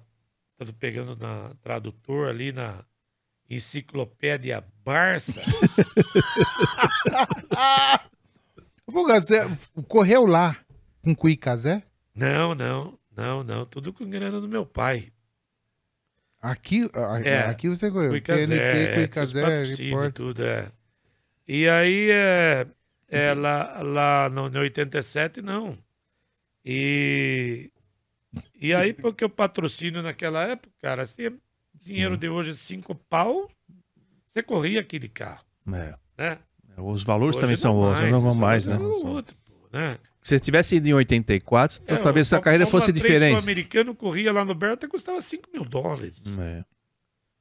tudo 0.57 0.73
pegando 0.73 1.15
na 1.15 1.53
tradutor 1.61 2.29
ali 2.29 2.51
na 2.51 2.83
enciclopédia 3.49 4.63
Barça. 4.83 5.41
Vou 8.87 9.05
Gazé, 9.05 9.45
correu 9.87 10.25
lá 10.25 10.57
com 11.01 11.15
Cuicazé? 11.15 11.83
não, 12.15 12.53
não, 12.53 12.99
não, 13.15 13.43
não, 13.43 13.65
tudo 13.65 13.93
com 13.93 14.09
grana 14.09 14.39
do 14.41 14.47
meu 14.47 14.65
pai. 14.65 15.11
Aqui, 16.43 16.89
a- 16.93 17.21
É, 17.21 17.45
aqui 17.45 17.69
você 17.69 17.85
é, 17.87 17.89
tinha 17.89 19.23
os 19.23 19.31
Cuicazé, 19.31 19.63
Report. 19.63 20.13
tudo, 20.13 20.43
é. 20.43 20.69
E 21.47 21.69
aí, 21.69 22.09
é, 22.11 22.67
é, 23.07 23.33
lá, 23.33 23.81
lá 23.81 24.29
no, 24.29 24.49
no 24.49 24.59
87, 24.59 25.41
não. 25.41 25.77
E, 26.65 27.71
e 28.59 28.73
aí, 28.73 28.93
porque 28.93 29.23
o 29.23 29.29
patrocínio 29.29 30.01
naquela 30.01 30.43
época, 30.43 30.73
cara, 30.81 31.05
se 31.05 31.33
dinheiro 31.73 32.17
de 32.17 32.27
hoje 32.27 32.53
cinco 32.55 32.93
pau, 32.93 33.49
você 34.27 34.43
corria 34.43 34.81
aquele 34.81 35.07
carro, 35.07 35.45
É. 35.67 35.95
né? 36.17 36.37
Os 36.75 37.03
valores 37.03 37.35
Hoje 37.37 37.43
também 37.45 37.55
são 37.55 37.75
outros, 37.77 38.11
não 38.11 38.19
vão 38.21 38.31
os 38.31 38.37
mais, 38.37 38.65
né? 38.67 38.75
valores 38.75 38.99
são 38.99 39.11
outro, 39.11 39.37
pô, 39.45 39.53
né? 39.71 39.97
Se 40.23 40.29
você 40.29 40.39
tivesse 40.39 40.75
ido 40.77 40.87
em 40.87 40.93
84, 40.93 41.81
então 41.83 41.97
É, 41.97 41.99
talvez 41.99 42.31
o 42.31 42.35
a 42.35 42.39
carreira 42.39 42.65
fosse 42.65 42.93
3 42.93 43.01
diferente. 43.03 43.31
sul-americano 43.33 43.93
corria 43.93 44.31
lá 44.31 44.45
no 44.45 44.55
Berta 44.55 44.87
custava 44.87 45.19
5 45.21 45.49
mil 45.53 45.65
dólares. 45.65 46.37
É. 46.39 46.63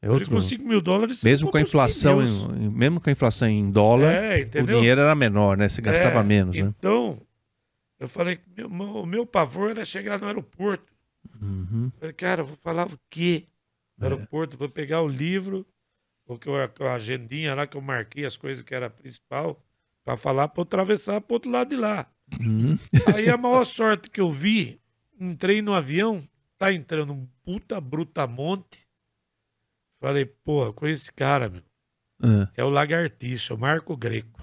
É 0.03 0.11
outro, 0.11 0.29
com 0.29 0.41
5 0.41 0.67
mil 0.67 0.81
dólares... 0.81 1.23
mesmo 1.23 1.49
com 1.49 1.57
a 1.57 1.61
inflação, 1.61 2.21
em, 2.25 2.69
mesmo 2.71 3.01
com 3.01 3.09
a 3.09 3.13
inflação 3.13 3.47
em 3.49 3.71
dólar, 3.71 4.13
É, 4.13 4.41
o 4.61 4.67
dinheiro 4.67 5.01
era 5.01 5.15
menor, 5.15 5.57
né? 5.57 5.69
Se 5.69 5.81
gastava 5.81 6.19
É, 6.19 6.23
menos, 6.25 6.57
né? 6.57 6.75
Então, 6.77 7.21
eu 8.01 8.09
falei, 8.09 8.41
meu, 8.57 8.67
o 8.69 9.07
meu 9.07 9.25
pavor 9.25 9.71
era 9.71 9.85
chegar 9.85 10.19
no 10.21 10.27
aeroporto. 10.27 10.93
Uhum. 11.41 11.93
Falei, 12.01 12.13
cara, 12.15 12.41
eu 12.43 12.47
vou 12.47 12.57
falar 12.57 12.89
o 12.89 12.99
quê? 13.09 13.45
No 13.97 14.07
É. 14.07 14.11
aeroporto, 14.11 14.57
vou 14.57 14.69
pegar 14.69 15.03
o 15.03 15.09
livro, 15.09 15.65
porque 16.27 16.49
eu, 16.49 16.57
a 16.57 16.95
agendinha 16.95 17.55
lá 17.55 17.65
que 17.65 17.77
eu 17.77 17.81
marquei 17.81 18.25
as 18.25 18.37
coisas 18.37 18.65
que 18.65 18.75
era 18.75 18.91
principal, 18.91 19.63
para 20.05 20.17
falar 20.17 20.49
para 20.49 20.63
atravessar 20.65 21.21
para 21.21 21.35
outro 21.35 21.49
lado 21.49 21.69
de 21.69 21.77
lá. 21.77 22.09
Uhum. 22.41 22.79
Aí 23.15 23.29
a 23.29 23.37
maior 23.37 23.65
sorte 23.65 24.09
que 24.11 24.21
eu 24.21 24.31
vi, 24.31 24.81
entrei 25.19 25.61
no 25.63 25.75
avião, 25.75 26.23
tá 26.59 26.73
entrando 26.73 27.13
um 27.13 27.27
puta 27.45 27.81
brutamonte. 27.81 28.87
Falei, 30.01 30.25
porra, 30.25 30.73
conheço 30.73 31.05
esse 31.05 31.13
cara, 31.13 31.49
meu. 31.49 31.63
Ah, 32.23 32.49
É 32.57 32.65
o 32.65 32.69
Lagartixa, 32.71 33.55
o 33.55 33.59
Marco 33.59 33.97
Greco. 33.97 34.41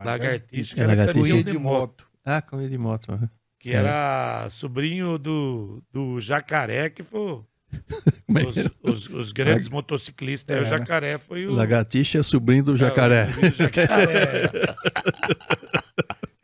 Lagartixa, 0.00 0.74
que 0.74 0.80
É, 0.80 0.84
era 0.84 0.92
Lagartixa. 0.94 1.20
campeão 1.28 1.42
de 1.42 1.58
moto. 1.58 2.06
Ah, 2.24 2.42
corrida 2.42 2.70
de 2.70 2.78
moto. 2.78 3.30
Que 3.58 3.70
era 3.72 4.48
sobrinho 4.50 5.18
do, 5.18 5.82
do 5.90 6.20
Jacaré, 6.20 6.90
que 6.90 7.02
foi 7.02 7.20
é 7.20 7.40
os, 8.48 8.56
é? 8.56 8.70
os, 8.82 9.08
os 9.08 9.32
grandes 9.32 9.68
motociclistas. 9.68 10.56
Aí 10.56 10.62
o 10.62 10.66
É. 10.66 10.68
Jacaré 10.68 11.18
foi 11.18 11.46
o... 11.46 11.52
Lagartixa 11.52 12.18
é 12.18 12.22
sobrinho 12.22 12.64
do 12.64 12.76
jacaré. 12.76 13.28
É, 13.42 13.48
o 13.48 13.52
jacaré. 13.52 14.50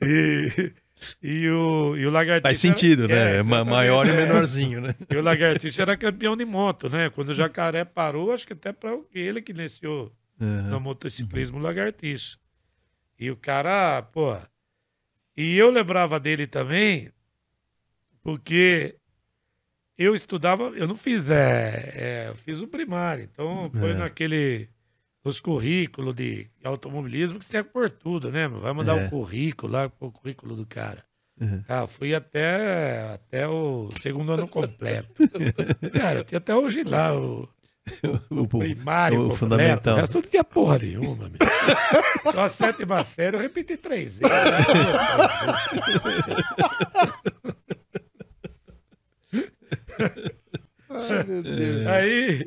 e, 0.03 0.73
e 1.23 1.49
o, 1.49 1.97
e 1.97 2.07
o 2.07 2.11
Lagartixa... 2.11 2.43
Faz 2.43 2.59
sentido, 2.59 3.05
era- 3.05 3.15
né? 3.15 3.37
é, 3.37 3.39
É, 3.39 3.43
maior 3.65 4.07
e 4.07 4.11
É. 4.11 4.17
menorzinho, 4.27 4.81
né? 4.81 4.95
E 5.11 5.17
o 5.17 5.23
Lagartixa 5.23 5.83
era 5.83 5.97
campeão 5.97 6.37
de 6.37 6.45
moto, 6.45 6.89
né? 6.89 7.11
Quando 7.11 7.31
o 7.31 7.35
Jacaré 7.35 7.85
parou, 7.85 8.33
acho 8.33 8.47
que 8.47 8.53
até 8.53 8.73
para 8.73 8.97
ele 9.15 9.41
que 9.43 9.53
iniciou 9.53 10.13
Aham. 10.41 10.71
no 10.71 10.81
motociclismo 10.81 11.59
Lagartixa. 11.59 12.37
E 13.19 13.31
o 13.31 13.37
cara, 13.37 14.03
pô. 14.03 14.37
E 15.37 15.57
eu 15.57 15.71
lembrava 15.71 16.19
dele 16.21 16.47
também, 16.47 17.11
porque 18.23 18.97
eu 19.99 20.15
estudava, 20.15 20.65
eu 20.75 20.87
não 20.87 20.97
fiz, 20.97 21.29
é, 21.31 21.93
é, 21.95 22.27
eu 22.31 22.35
fiz 22.37 22.61
o 22.61 22.69
primário, 22.69 23.29
então 23.33 23.71
foi 23.79 23.91
É. 23.91 23.95
naquele. 23.95 24.69
Os 25.25 25.39
currículos 25.39 26.17
de 26.17 26.49
automobilismo 26.65 27.39
que 27.39 27.45
você 27.45 27.63
que 27.63 27.71
pôr 27.71 27.89
tudo, 27.89 28.33
né? 28.33 28.49
meu? 28.49 28.59
Vai 28.59 28.73
mandar 28.73 28.99
É. 29.01 29.07
o 29.07 29.11
currículo 29.11 29.73
lá, 29.73 29.89
o 30.01 30.11
currículo 30.11 30.57
do 30.57 30.67
cara. 30.67 31.05
Uhum. 31.41 31.63
Ah, 31.69 31.87
fui 31.87 32.13
até, 32.13 33.13
até 33.15 33.47
o 33.47 33.89
segundo 34.01 34.33
ano 34.33 34.49
completo. 34.49 35.13
Cara, 35.95 36.25
tinha 36.25 36.39
até 36.39 36.53
hoje 36.55 36.83
lá 36.83 37.17
o, 37.17 37.49
O- 38.31 38.41
o- 38.43 38.49
primário 38.49 39.19
o 39.19 39.23
completo. 39.23 39.39
fundamental. 39.39 39.95
O 39.95 40.01
resto 40.01 40.15
não 40.21 40.29
tinha 40.29 40.45
porra 40.45 40.79
nenhuma, 40.79 41.29
meu. 41.29 42.33
Só 42.33 42.41
a 42.43 42.49
sétima 42.49 43.03
série 43.05 43.37
eu 43.37 43.41
repeti 43.41 43.77
três 43.77 44.19
vezes. 44.19 44.21
Ai, 50.89 51.25
meu 51.25 51.43
Deus. 51.43 51.87
Aí, 51.87 52.47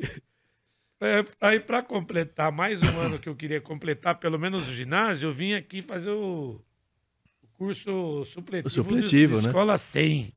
é, 1.00 1.24
aí 1.40 1.60
para 1.60 1.82
completar 1.82 2.52
mais 2.52 2.82
um 2.82 3.00
ano 3.00 3.18
que 3.18 3.28
eu 3.28 3.34
queria 3.34 3.60
completar, 3.60 4.18
pelo 4.18 4.38
menos 4.38 4.68
o 4.68 4.72
ginásio, 4.72 5.28
eu 5.28 5.32
vim 5.32 5.52
aqui 5.54 5.82
fazer 5.82 6.10
o, 6.10 6.60
o 7.42 7.46
curso 7.54 8.24
supletivo, 8.24 8.68
O 8.68 8.70
supletivo, 8.70 9.34
de, 9.34 9.40
de 9.40 9.46
né? 9.46 9.50
Escola 9.50 9.76
100. 9.76 10.32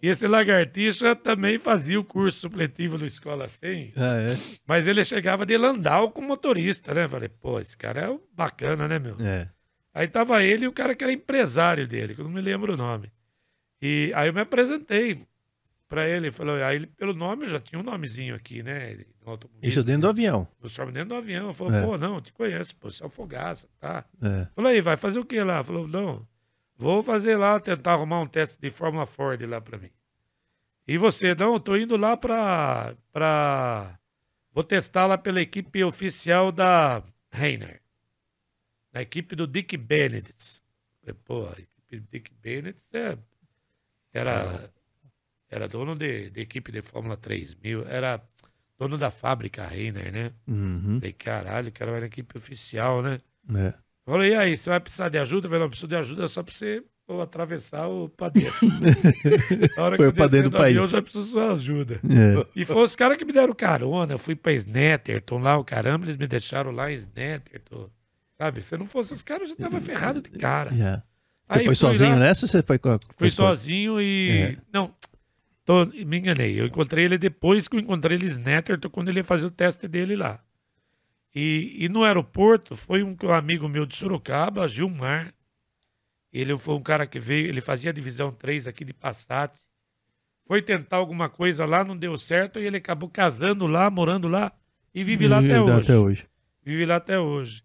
E 0.00 0.08
esse 0.08 0.28
lagartixa 0.28 1.16
também 1.16 1.58
fazia 1.58 1.98
o 1.98 2.04
curso 2.04 2.38
supletivo 2.38 2.96
do 2.96 3.04
Escola 3.04 3.48
100. 3.48 3.94
Ah, 3.96 4.16
é? 4.16 4.38
Mas 4.64 4.86
ele 4.86 5.04
chegava 5.04 5.44
de 5.44 5.56
Landau 5.56 6.12
com 6.12 6.22
motorista, 6.22 6.94
né? 6.94 7.08
Falei, 7.08 7.28
pô, 7.28 7.58
esse 7.58 7.76
cara 7.76 8.02
é 8.02 8.18
bacana, 8.32 8.86
né, 8.86 9.00
meu? 9.00 9.16
É. 9.20 9.48
Aí 9.92 10.06
tava 10.06 10.40
ele 10.44 10.66
e 10.66 10.68
o 10.68 10.72
cara 10.72 10.94
que 10.94 11.02
era 11.02 11.12
empresário 11.12 11.88
dele, 11.88 12.14
que 12.14 12.20
eu 12.20 12.24
não 12.24 12.30
me 12.30 12.40
lembro 12.40 12.74
o 12.74 12.76
nome. 12.76 13.10
E 13.82 14.12
aí 14.14 14.28
eu 14.28 14.32
me 14.32 14.40
apresentei 14.40 15.26
pra 15.88 16.08
ele. 16.08 16.30
Falou, 16.30 16.54
aí 16.62 16.76
ele, 16.76 16.86
pelo 16.86 17.14
nome, 17.14 17.44
eu 17.44 17.48
já 17.48 17.58
tinha 17.58 17.80
um 17.80 17.82
nomezinho 17.82 18.34
aqui, 18.34 18.62
né? 18.62 18.90
ele-. 18.92 19.06
Isso 19.62 19.82
dentro 19.82 20.02
do 20.02 20.08
avião. 20.08 20.46
Eu 20.60 20.68
estava 20.68 20.92
dentro 20.92 21.08
do 21.10 21.14
avião. 21.16 21.52
Falou, 21.52 21.72
É. 21.74 21.82
pô, 21.82 21.98
não, 21.98 22.20
te 22.20 22.32
conheço, 22.32 22.76
pô, 22.76 22.90
você 22.90 23.04
é 23.04 23.08
Fogaça, 23.08 23.68
tá? 23.78 24.04
É. 24.22 24.46
Falou, 24.54 24.70
aí, 24.70 24.80
vai 24.80 24.96
fazer 24.96 25.18
o 25.18 25.24
que 25.24 25.42
lá? 25.42 25.62
Falou, 25.64 25.86
não, 25.88 26.26
vou 26.76 27.02
fazer 27.02 27.36
lá, 27.36 27.58
tentar 27.58 27.92
arrumar 27.94 28.20
um 28.20 28.26
teste 28.26 28.58
de 28.60 28.70
Fórmula 28.70 29.04
Ford 29.06 29.40
lá 29.42 29.60
pra 29.60 29.78
mim. 29.78 29.90
E 30.86 30.96
você? 30.96 31.34
Não, 31.34 31.54
eu 31.54 31.60
tô 31.60 31.76
indo 31.76 31.96
lá 31.96 32.16
pra, 32.16 32.94
pra... 33.12 33.98
Vou 34.54 34.64
testar 34.64 35.04
lá 35.06 35.18
pela 35.18 35.40
equipe 35.40 35.84
oficial 35.84 36.50
da 36.50 37.02
Reiner. 37.30 37.82
Na 38.92 39.02
equipe 39.02 39.36
do 39.36 39.46
Dick 39.46 39.76
Bennett. 39.76 40.62
Pô, 41.26 41.46
a 41.46 41.52
equipe 41.52 41.98
do 42.00 42.06
Dick 42.10 42.32
Bennett 42.40 42.82
é, 42.94 43.18
era, 44.14 44.70
era 45.50 45.68
dono 45.68 45.94
de, 45.94 46.30
de 46.30 46.40
equipe 46.40 46.70
de 46.72 46.82
Fórmula 46.82 47.16
3000, 47.16 47.86
era 47.88 48.20
dono 48.78 48.96
da 48.98 49.10
fábrica 49.10 49.66
Reiner, 49.66 50.12
né? 50.12 50.30
Uhum. 50.46 50.98
Falei, 50.98 51.12
caralho, 51.12 51.68
o 51.68 51.72
cara 51.72 51.90
vai 51.90 52.00
na 52.00 52.06
equipe 52.06 52.36
oficial, 52.36 53.02
né? 53.02 53.18
É. 53.54 53.74
Falei, 54.04 54.32
e 54.32 54.34
aí, 54.36 54.56
você 54.56 54.70
vai 54.70 54.80
precisar 54.80 55.08
de 55.08 55.18
ajuda? 55.18 55.46
Eu 55.46 55.50
falei, 55.50 55.62
não, 55.64 55.68
preciso 55.70 55.88
de 55.88 55.96
ajuda 55.96 56.28
só 56.28 56.42
pra 56.42 56.52
você 56.54 56.82
pô, 57.06 57.20
atravessar 57.20 57.88
o 57.88 58.08
padeiro. 58.08 58.54
Na 59.76 59.82
hora 59.82 59.96
que 59.96 59.98
Foi 59.98 60.06
eu 60.06 60.10
o 60.10 60.14
padeiro 60.14 60.48
do 60.50 60.56
avião, 60.58 60.62
país. 60.62 60.76
eu 60.76 60.86
já 60.98 61.02
preciso 61.02 61.24
de 61.24 61.30
sua 61.30 61.52
ajuda. 61.52 61.94
É. 62.04 62.46
E 62.54 62.64
foi 62.64 62.82
os 62.82 62.94
caras 62.96 63.16
que 63.16 63.24
me 63.24 63.32
deram 63.32 63.54
carona. 63.54 64.12
Eu 64.14 64.18
fui 64.18 64.34
pra 64.34 64.52
Snetterton 64.52 65.38
lá, 65.38 65.56
o 65.58 65.64
caramba, 65.64 66.04
eles 66.04 66.16
me 66.16 66.26
deixaram 66.26 66.70
lá 66.70 66.90
em 66.90 66.94
Snetterton. 66.94 67.88
Sabe? 68.34 68.62
Se 68.62 68.76
não 68.76 68.86
fosse 68.86 69.12
os 69.12 69.22
caras, 69.22 69.50
eu 69.50 69.56
já 69.56 69.64
tava 69.68 69.80
ferrado 69.80 70.20
de 70.22 70.30
cara. 70.30 70.72
Já. 70.74 71.02
Você 71.50 71.58
Aí 71.60 71.64
foi 71.64 71.74
sozinho 71.74 72.10
lá- 72.10 72.16
nessa 72.18 72.44
ou 72.44 72.48
você 72.48 72.62
foi 72.62 72.78
com 72.78 72.90
a... 72.90 73.00
Fui 73.16 73.30
sozinho 73.30 74.00
e. 74.00 74.30
É. 74.38 74.56
Não, 74.72 74.94
tô- 75.68 75.84
me 75.84 76.18
enganei. 76.18 76.58
Eu 76.58 76.64
encontrei 76.64 77.04
ele 77.04 77.18
depois 77.18 77.68
que 77.68 77.76
eu 77.76 77.80
encontrei 77.80 78.16
ele 78.16 78.24
Snetterton, 78.24 78.88
quando 78.88 79.10
ele 79.10 79.20
ia 79.20 79.24
fazer 79.24 79.46
o 79.46 79.50
teste 79.50 79.86
dele 79.86 80.16
lá. 80.16 80.42
E, 81.34 81.76
e 81.84 81.88
no 81.90 82.04
aeroporto 82.04 82.74
foi 82.74 83.02
um, 83.02 83.14
um 83.22 83.32
amigo 83.32 83.68
meu 83.68 83.84
de 83.84 83.94
Sorocaba, 83.94 84.66
Gilmar. 84.66 85.34
Ele 86.32 86.56
foi 86.56 86.74
um 86.74 86.82
cara 86.82 87.06
que 87.06 87.20
veio, 87.20 87.48
ele 87.48 87.60
fazia 87.60 87.90
a 87.90 87.92
divisão 87.92 88.32
3 88.32 88.66
aqui 88.66 88.82
de 88.82 88.94
Passat. 88.94 89.54
Foi 90.46 90.62
tentar 90.62 90.96
alguma 90.96 91.28
coisa 91.28 91.66
lá, 91.66 91.84
não 91.84 91.94
deu 91.94 92.16
certo, 92.16 92.58
e 92.58 92.64
ele 92.66 92.78
acabou 92.78 93.10
casando 93.10 93.66
lá, 93.66 93.90
morando 93.90 94.26
lá, 94.26 94.50
e 94.94 95.04
vive 95.04 95.28
lá 95.28 95.38
até 95.38 95.60
hoje. 95.60 95.82
Até 95.82 95.98
hoje. 95.98 96.26
Vive 96.64 96.86
lá 96.86 96.96
até 96.96 97.20
hoje. 97.20 97.62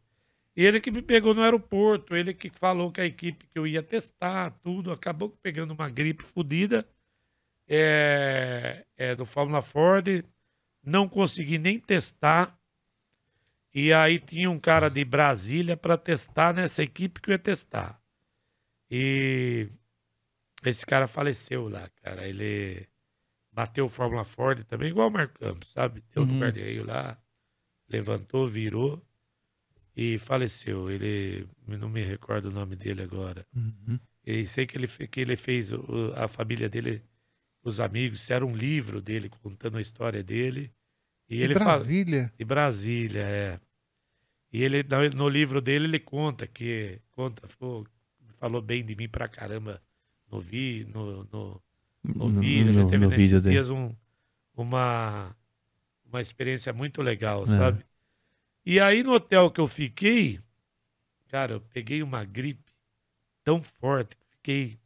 E 0.57 0.65
ele 0.65 0.81
que 0.81 0.91
me 0.91 1.01
pegou 1.01 1.33
no 1.33 1.41
aeroporto, 1.41 2.13
ele 2.15 2.33
que 2.33 2.49
falou 2.49 2.91
que 2.91 2.99
a 2.99 3.05
equipe 3.05 3.47
que 3.47 3.57
eu 3.57 3.65
ia 3.65 3.81
testar, 3.81 4.51
tudo, 4.61 4.91
acabou 4.91 5.29
pegando 5.41 5.71
uma 5.73 5.89
gripe 5.89 6.21
fodida 6.21 6.85
é, 7.67 8.85
é, 8.97 9.15
do 9.15 9.25
Fórmula 9.25 9.61
Ford, 9.61 10.07
não 10.83 11.07
consegui 11.07 11.57
nem 11.57 11.79
testar. 11.79 12.57
E 13.73 13.91
aí 13.91 14.19
tinha 14.19 14.49
um 14.51 14.59
cara 14.59 14.89
de 14.89 15.03
Brasília 15.03 15.75
para 15.75 15.97
testar 15.97 16.53
nessa 16.53 16.83
equipe 16.83 17.19
que 17.19 17.29
eu 17.29 17.33
ia 17.33 17.39
testar. 17.39 17.99
E 18.89 19.67
esse 20.63 20.85
cara 20.85 21.07
faleceu 21.07 21.67
lá, 21.67 21.89
cara. 22.03 22.27
Ele 22.27 22.87
bateu 23.51 23.85
o 23.85 23.89
Fórmula 23.89 24.23
Ford 24.23 24.63
também, 24.65 24.89
igual 24.89 25.07
o 25.07 25.11
Marco 25.11 25.39
Campos, 25.39 25.71
sabe? 25.71 26.03
Deu 26.13 26.25
no 26.25 26.33
Uhum. 26.33 26.39
guarda-reio 26.39 26.85
lá, 26.85 27.17
levantou, 27.89 28.47
virou 28.47 29.01
e 29.95 30.17
faleceu. 30.17 30.89
Ele, 30.91 31.47
não 31.67 31.89
me 31.89 32.03
recordo 32.03 32.45
o 32.49 32.51
nome 32.51 32.75
dele 32.75 33.01
agora. 33.01 33.45
Uhum. 33.55 33.99
E 34.25 34.45
sei 34.47 34.65
que 34.65 34.77
ele, 34.77 34.87
que 34.87 35.19
ele 35.19 35.35
fez, 35.35 35.71
a 36.15 36.27
família 36.27 36.69
dele, 36.69 37.01
os 37.63 37.79
amigos, 37.79 38.29
era 38.29 38.45
um 38.45 38.53
livro 38.55 39.01
dele 39.01 39.29
contando 39.29 39.77
a 39.77 39.81
história 39.81 40.23
dele. 40.23 40.71
E 41.29 41.41
ele 41.41 41.55
fala, 41.55 41.65
Brasília. 41.77 42.33
de 42.37 42.45
Brasília, 42.45 43.21
é. 43.21 43.59
E 44.51 44.63
ele, 44.63 44.83
no, 44.83 45.09
no 45.17 45.29
livro 45.29 45.61
dele, 45.61 45.85
ele 45.85 45.99
conta 45.99 46.45
que, 46.45 46.99
conta, 47.11 47.47
pô, 47.57 47.85
falou 48.39 48.61
bem 48.61 48.83
de 48.85 48.95
mim 48.95 49.09
pra 49.09 49.27
caramba 49.27 49.81
no, 50.31 50.39
vi, 50.39 50.85
no, 50.93 51.23
no, 51.31 51.61
no 52.03 52.29
vídeo, 52.29 52.73
já 52.73 52.85
teve 52.85 53.05
no 53.05 53.09
nesses 53.09 53.41
dele. 53.41 53.53
dias 53.53 53.69
um, 53.69 53.95
uma, 54.55 55.35
uma 56.05 56.21
experiência 56.21 56.71
muito 56.73 57.01
legal, 57.01 57.43
É. 57.43 57.47
sabe? 57.47 57.85
E 58.65 58.79
aí 58.79 59.03
no 59.03 59.13
hotel 59.13 59.49
que 59.51 59.59
eu 59.59 59.67
fiquei, 59.67 60.39
cara, 61.29 61.53
eu 61.53 61.61
peguei 61.61 62.03
uma 62.03 62.23
gripe 62.23 62.71
tão 63.43 63.61
forte 63.61 64.15
que 64.17 64.29
fiquei 64.29 64.79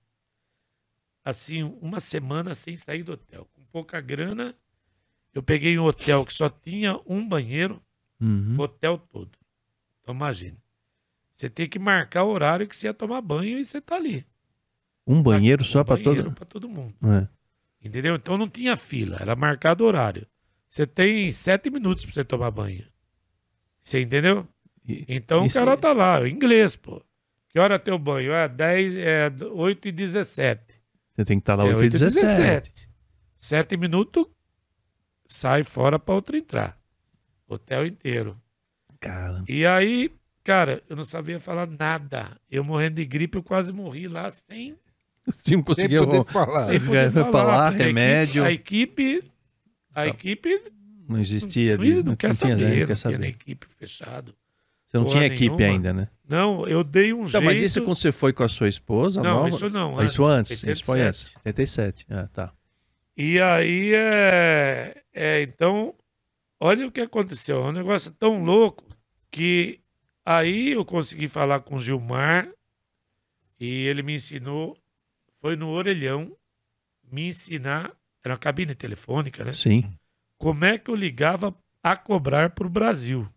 assim 1.30 1.64
uma 1.82 2.00
semana 2.00 2.54
sem 2.56 2.76
sair 2.76 3.04
do 3.04 3.14
hotel, 3.14 3.48
com 3.54 3.62
pouca 3.72 4.00
grana. 4.02 4.56
Eu 5.34 5.44
peguei 5.44 5.78
um 5.78 5.84
hotel 5.86 6.26
que 6.26 6.34
só 6.34 6.50
tinha 6.50 7.00
um 7.06 7.28
banheiro, 7.28 7.82
Uhum. 8.20 8.56
o 8.58 8.62
hotel 8.64 8.98
todo. 8.98 9.32
Então 10.02 10.16
imagine. 10.16 10.58
Você 11.32 11.50
tem 11.50 11.68
que 11.68 11.78
marcar 11.78 12.24
o 12.24 12.30
horário 12.30 12.68
que 12.68 12.76
você 12.76 12.88
ia 12.88 12.94
tomar 12.94 13.22
banho 13.22 13.60
e 13.60 13.66
você 13.66 13.80
tá 13.80 13.96
ali. 13.96 14.26
Um 15.06 15.22
banheiro 15.22 15.64
só 15.64 15.82
Um 15.82 15.84
banheiro 15.84 16.24
todo. 16.24 16.32
pra 16.34 16.46
todo 16.46 16.68
mundo. 16.68 16.96
É. 17.04 17.28
Entendeu? 17.86 18.16
Então 18.16 18.38
não 18.38 18.50
tinha 18.50 18.76
fila, 18.76 19.18
era 19.20 19.36
marcado 19.36 19.84
o 19.84 19.88
horário. 19.88 20.26
Você 20.70 20.88
tem 20.88 21.32
sete 21.32 21.70
minutos 21.70 22.06
pra 22.06 22.14
você 22.14 22.24
tomar 22.26 22.50
banho. 22.52 22.86
Você 23.82 24.02
entendeu? 24.02 24.48
E- 24.88 25.06
Então 25.08 25.46
o 25.46 25.54
cara 25.54 25.74
é- 25.74 25.78
tá 25.78 25.94
lá, 25.94 26.28
inglês, 26.28 26.76
pô. 26.76 27.02
Que 27.50 27.60
hora 27.60 27.76
é 27.76 27.80
teu 27.80 27.98
banho? 28.00 28.34
É 28.34 28.48
10, 28.48 28.94
é 28.96 29.30
8 29.54 29.88
e 29.88 29.92
17. 29.92 30.82
Você 31.18 31.26
tem 31.26 31.40
que 31.40 31.42
estar 31.42 31.56
lá 31.56 31.66
é 31.66 31.74
8 31.76 31.84
e 31.84 31.90
17. 32.00 32.88
Sete 33.36 33.76
minutos, 33.76 34.26
sai 35.26 35.64
fora 35.64 35.98
pra 35.98 36.14
outro 36.16 36.38
entrar. 36.38 36.78
Hotel 37.48 37.86
inteiro. 37.88 38.40
Cara, 39.00 39.44
E 39.48 39.66
aí, 39.66 40.12
cara, 40.44 40.84
eu 40.90 40.96
não 40.96 41.04
sabia 41.04 41.40
falar 41.40 41.68
nada. 41.68 42.38
Eu 42.50 42.64
morrendo 42.64 42.96
de 42.96 43.06
gripe, 43.06 43.38
eu 43.38 43.44
quase 43.44 43.74
morri 43.74 44.08
lá 44.08 44.30
sem, 44.30 44.76
se 44.76 44.76
não 45.56 45.58
Sem 45.58 45.64
conseguia. 45.64 46.00
poder 46.06 46.24
falar. 46.26 46.60
sem 46.62 46.80
poder 46.80 47.12
falar. 47.12 47.44
lá, 47.44 47.68
a 47.68 47.70
remédio. 47.70 48.46
equipe- 48.48 48.48
A 48.48 48.52
equipe, 48.52 49.32
a 49.92 49.94
Tá. 50.02 50.08
equipe 50.08 50.64
Não 51.10 51.20
existia. 51.20 51.78
Não, 51.78 51.84
de- 51.84 51.96
não, 51.96 52.04
não 52.04 52.16
quer 52.16 52.28
tinha, 52.30 52.34
saber, 52.34 52.56
né? 52.56 52.62
Não 52.64 52.70
não 52.70 52.78
quer 52.80 52.86
tinha 52.86 52.96
saber. 52.98 53.18
nem 53.20 53.30
equipe 53.32 53.68
fechado. 53.80 54.36
Você 55.00 55.04
não 55.06 55.12
tinha 55.12 55.26
equipe 55.26 55.56
nenhuma. 55.56 55.76
ainda, 55.76 55.94
né? 55.94 56.08
Não, 56.28 56.68
eu 56.68 56.84
dei 56.84 57.14
um 57.14 57.20
Então, 57.20 57.28
jeito. 57.42 57.46
mas 57.46 57.62
isso 57.62 57.82
quando 57.84 57.98
você 57.98 58.12
foi 58.12 58.34
com 58.34 58.44
a 58.44 58.50
sua 58.50 58.68
esposa? 58.68 59.22
Não, 59.22 59.36
nova? 59.36 59.50
isso 59.50 59.70
não, 59.70 59.98
Ah, 60.00 60.04
Isso 60.06 60.26
antes, 60.26 60.64
antes, 60.64 60.78
isso 60.80 60.86
foi 60.86 61.00
87. 61.00 61.08
antes. 61.08 61.36
87. 61.46 62.06
Ah, 62.10 62.28
tá. 62.34 62.54
E 63.16 63.40
aí, 63.40 63.94
é, 63.96 65.02
é, 65.14 65.42
então, 65.42 65.94
olha 66.60 66.86
o 66.88 66.92
que 66.92 67.02
aconteceu. 67.02 67.64
É 67.64 67.70
um 67.70 67.72
negócio 67.72 68.12
tão 68.12 68.44
louco 68.44 68.84
que 69.32 69.80
aí 70.26 70.72
eu 70.74 70.84
consegui 70.86 71.28
falar 71.28 71.62
com 71.62 71.76
o 71.76 71.80
Gilmar 71.80 72.48
e 73.60 73.86
ele 73.88 74.04
me 74.04 74.16
ensinou, 74.16 74.78
foi 75.42 75.56
no 75.56 75.70
orelhão, 75.70 76.32
me 77.12 77.30
ensinar, 77.30 77.92
era 78.24 78.34
uma 78.34 78.38
cabine 78.40 78.76
telefônica, 78.76 79.44
né? 79.44 79.54
Sim. 79.54 79.92
Como 80.38 80.64
é 80.66 80.78
que 80.78 80.92
eu 80.92 80.96
ligava 80.96 81.56
a 81.82 81.96
cobrar 81.96 82.50
para 82.50 82.68
o 82.68 82.70
Brasil. 82.70 83.28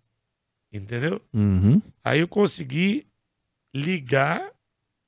Entendeu? 0.73 1.21
Uhum. 1.33 1.83
Aí 2.05 2.21
eu 2.21 2.29
consegui 2.29 3.07
ligar 3.75 4.53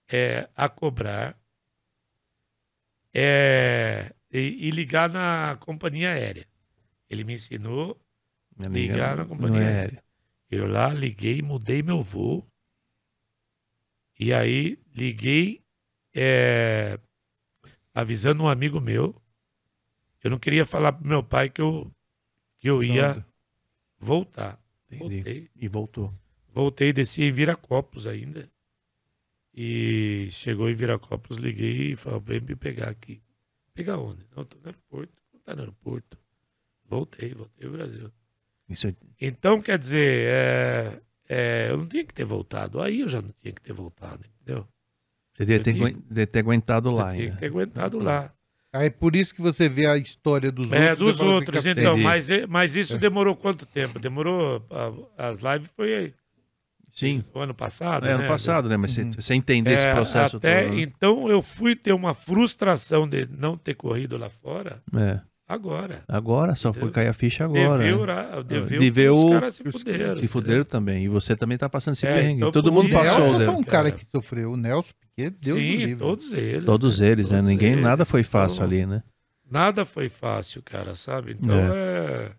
é, 0.08 0.48
a 0.56 0.68
cobrar 0.68 1.38
é, 3.14 4.12
e, 4.30 4.68
e 4.68 4.70
ligar 4.70 5.10
na 5.10 5.56
companhia 5.60 6.10
aérea. 6.10 6.46
Ele 7.08 7.24
me 7.24 7.34
ensinou. 7.34 8.00
Me 8.56 8.68
Ligar 8.68 9.16
na 9.16 9.24
companhia 9.24 9.60
não 9.60 9.66
é 9.66 9.78
aérea. 9.78 10.04
Eu 10.50 10.66
lá 10.66 10.92
liguei, 10.92 11.40
mudei 11.40 11.82
meu 11.82 12.00
voo. 12.02 12.44
E 14.18 14.32
aí 14.32 14.78
liguei 14.94 15.64
é, 16.14 16.98
avisando 17.94 18.42
um 18.42 18.48
amigo 18.48 18.80
meu. 18.80 19.14
Eu 20.22 20.30
não 20.30 20.38
queria 20.38 20.64
falar 20.64 20.92
pro 20.92 21.06
meu 21.06 21.22
pai 21.22 21.48
que 21.48 21.60
eu, 21.60 21.90
que 22.60 22.68
eu 22.68 22.84
ia 22.84 23.24
voltar. 23.98 24.61
Entendi. 24.92 25.14
Voltei. 25.16 25.50
E 25.56 25.68
voltou. 25.68 26.14
Voltei, 26.54 26.92
desci 26.92 27.22
em 27.24 27.32
Viracopos 27.32 28.06
ainda. 28.06 28.48
E 29.54 30.28
chegou 30.30 30.68
em 30.70 30.74
Viracopos, 30.74 31.36
liguei 31.36 31.92
e 31.92 31.96
falei, 31.96 32.20
vem 32.20 32.40
me 32.40 32.56
pegar 32.56 32.88
aqui. 32.88 33.22
Pegar 33.74 33.98
onde? 33.98 34.24
Não, 34.34 34.44
tô 34.44 34.56
no 34.58 34.66
aeroporto. 34.66 35.12
Não 35.32 35.40
tá 35.40 35.54
no 35.54 35.60
aeroporto. 35.60 36.18
Voltei, 36.88 37.34
voltei 37.34 37.66
ao 37.66 37.72
Brasil. 37.72 38.10
Isso 38.68 38.94
Então, 39.20 39.60
quer 39.60 39.78
dizer, 39.78 40.28
é, 40.28 41.00
é, 41.28 41.70
eu 41.70 41.76
não 41.78 41.86
tinha 41.86 42.04
que 42.04 42.14
ter 42.14 42.24
voltado. 42.24 42.80
Aí 42.80 43.00
eu 43.00 43.08
já 43.08 43.20
não 43.20 43.30
tinha 43.30 43.52
que 43.52 43.60
ter 43.60 43.72
voltado, 43.72 44.24
entendeu? 44.26 44.66
Você 45.34 45.44
devia 45.44 45.56
Eu 45.56 45.62
ter, 45.62 45.70
agu- 45.84 46.02
de 46.10 46.26
ter 46.26 46.38
aguentado 46.40 46.88
Eu 46.90 46.92
lá 46.94 47.10
tinha 47.10 47.22
ainda. 47.24 47.34
que 47.34 47.40
ter 47.40 47.46
aguentado 47.46 47.98
lá. 47.98 48.34
Aí 48.74 48.86
é 48.86 48.90
por 48.90 49.14
isso 49.14 49.34
que 49.34 49.42
você 49.42 49.68
vê 49.68 49.86
a 49.86 49.96
história 49.98 50.50
dos 50.50 50.72
É, 50.72 50.90
outros. 50.90 50.98
dos 50.98 51.14
e 51.16 51.18
fala 51.18 51.30
assim, 51.30 51.36
outros, 51.36 51.66
então. 51.66 51.96
Mas, 51.98 52.28
mas 52.48 52.74
isso 52.74 52.96
É. 52.96 52.98
demorou 52.98 53.36
quanto 53.36 53.66
tempo? 53.66 53.98
Demorou. 53.98 54.64
a- 54.70 55.28
As 55.28 55.40
lives 55.40 55.70
foi 55.76 56.14
Sim. 56.90 57.22
o 57.34 57.38
ano 57.40 57.54
passado. 57.54 58.06
É, 58.06 58.12
ano 58.12 58.22
né? 58.22 58.28
passado, 58.28 58.68
né? 58.70 58.76
Mas 58.78 58.92
você, 58.92 59.02
Uhum. 59.02 59.10
você 59.14 59.34
entender 59.34 59.74
esse 59.74 59.86
É, 59.86 59.94
processo 59.94 60.36
até, 60.38 60.62
todo. 60.64 60.74
né? 60.74 60.80
Então 60.82 61.28
eu 61.28 61.42
fui 61.42 61.76
ter 61.76 61.92
uma 61.92 62.14
frustração 62.14 63.06
de 63.06 63.26
não 63.30 63.56
ter 63.58 63.74
corrido 63.74 64.16
lá 64.16 64.30
fora 64.30 64.82
É. 64.96 65.20
agora. 65.46 66.02
Agora, 66.08 66.54
só 66.56 66.70
Entendeu? 66.70 66.88
foi 66.88 66.92
cair 66.94 67.08
a 67.08 67.12
ficha 67.12 67.44
agora. 67.44 67.76
Dever, 67.78 67.94
né? 67.94 68.00
orar, 68.00 68.42
dever 68.42 68.78
De 68.80 68.90
ver 68.90 69.10
os 69.10 69.22
o- 69.22 69.30
caras 69.32 69.54
se 69.54 69.70
fuderam. 69.70 70.16
Se 70.16 70.26
fuderam 70.28 70.64
também. 70.64 71.04
E 71.04 71.08
você 71.08 71.36
também 71.36 71.58
tá 71.58 71.68
passando 71.68 71.92
esse 71.94 72.06
É, 72.06 72.14
perrengue. 72.14 72.38
então 72.38 72.50
Todo 72.52 72.72
mundo 72.72 72.88
O 72.88 72.92
passou. 72.92 73.18
Nelson 73.20 73.38
né? 73.38 73.44
foi 73.44 73.54
um 73.54 73.62
cara 73.62 73.90
cara. 73.90 73.90
que 73.92 74.04
sofreu. 74.06 74.52
O 74.52 74.56
Nelson 74.56 74.92
Piquet, 75.16 75.30
Deus 75.42 75.58
Sim, 75.60 75.76
livre. 75.76 75.96
todos 75.96 76.32
eles. 76.32 76.64
Todos 76.64 76.98
né? 76.98 77.08
eles, 77.08 77.30
né? 77.30 77.38
Todos 77.38 77.48
Ninguém, 77.50 77.72
eles. 77.72 77.84
nada 77.84 78.04
foi 78.04 78.22
fácil 78.22 78.56
Então, 78.56 78.66
ali, 78.66 78.86
né? 78.86 79.02
Nada 79.50 79.84
foi 79.84 80.08
fácil, 80.08 80.62
cara, 80.62 80.94
sabe? 80.94 81.36
Então 81.38 81.54
é. 81.58 82.30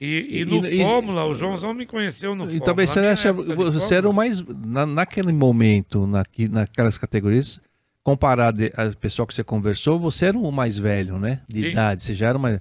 E, 0.00 0.06
e 0.38 0.40
E- 0.40 0.44
no 0.44 0.66
e- 0.66 0.78
Fórmula, 0.84 1.24
o 1.26 1.34
Joãozão 1.34 1.72
me 1.74 1.86
conheceu 1.86 2.34
no 2.34 2.44
E 2.44 2.46
Fórmula. 2.46 2.64
talvez 2.64 2.90
você, 2.90 2.98
acha, 3.00 3.32
você 3.32 3.94
era 3.96 4.08
o 4.08 4.12
mais. 4.12 4.40
Na, 4.42 4.84
naquele 4.86 5.32
momento, 5.32 6.06
naqui, 6.06 6.48
naquelas 6.48 6.96
categorias, 6.98 7.60
comparado 8.02 8.62
ao 8.76 8.92
pessoal 8.94 9.26
que 9.26 9.34
você 9.34 9.44
conversou, 9.44 9.98
você 10.00 10.26
era 10.26 10.38
o 10.38 10.50
mais 10.50 10.76
velho, 10.78 11.18
né? 11.18 11.42
De 11.48 11.60
Sim. 11.60 11.66
idade. 11.68 12.02
Você 12.02 12.14
já 12.14 12.28
era 12.30 12.38
mais. 12.38 12.58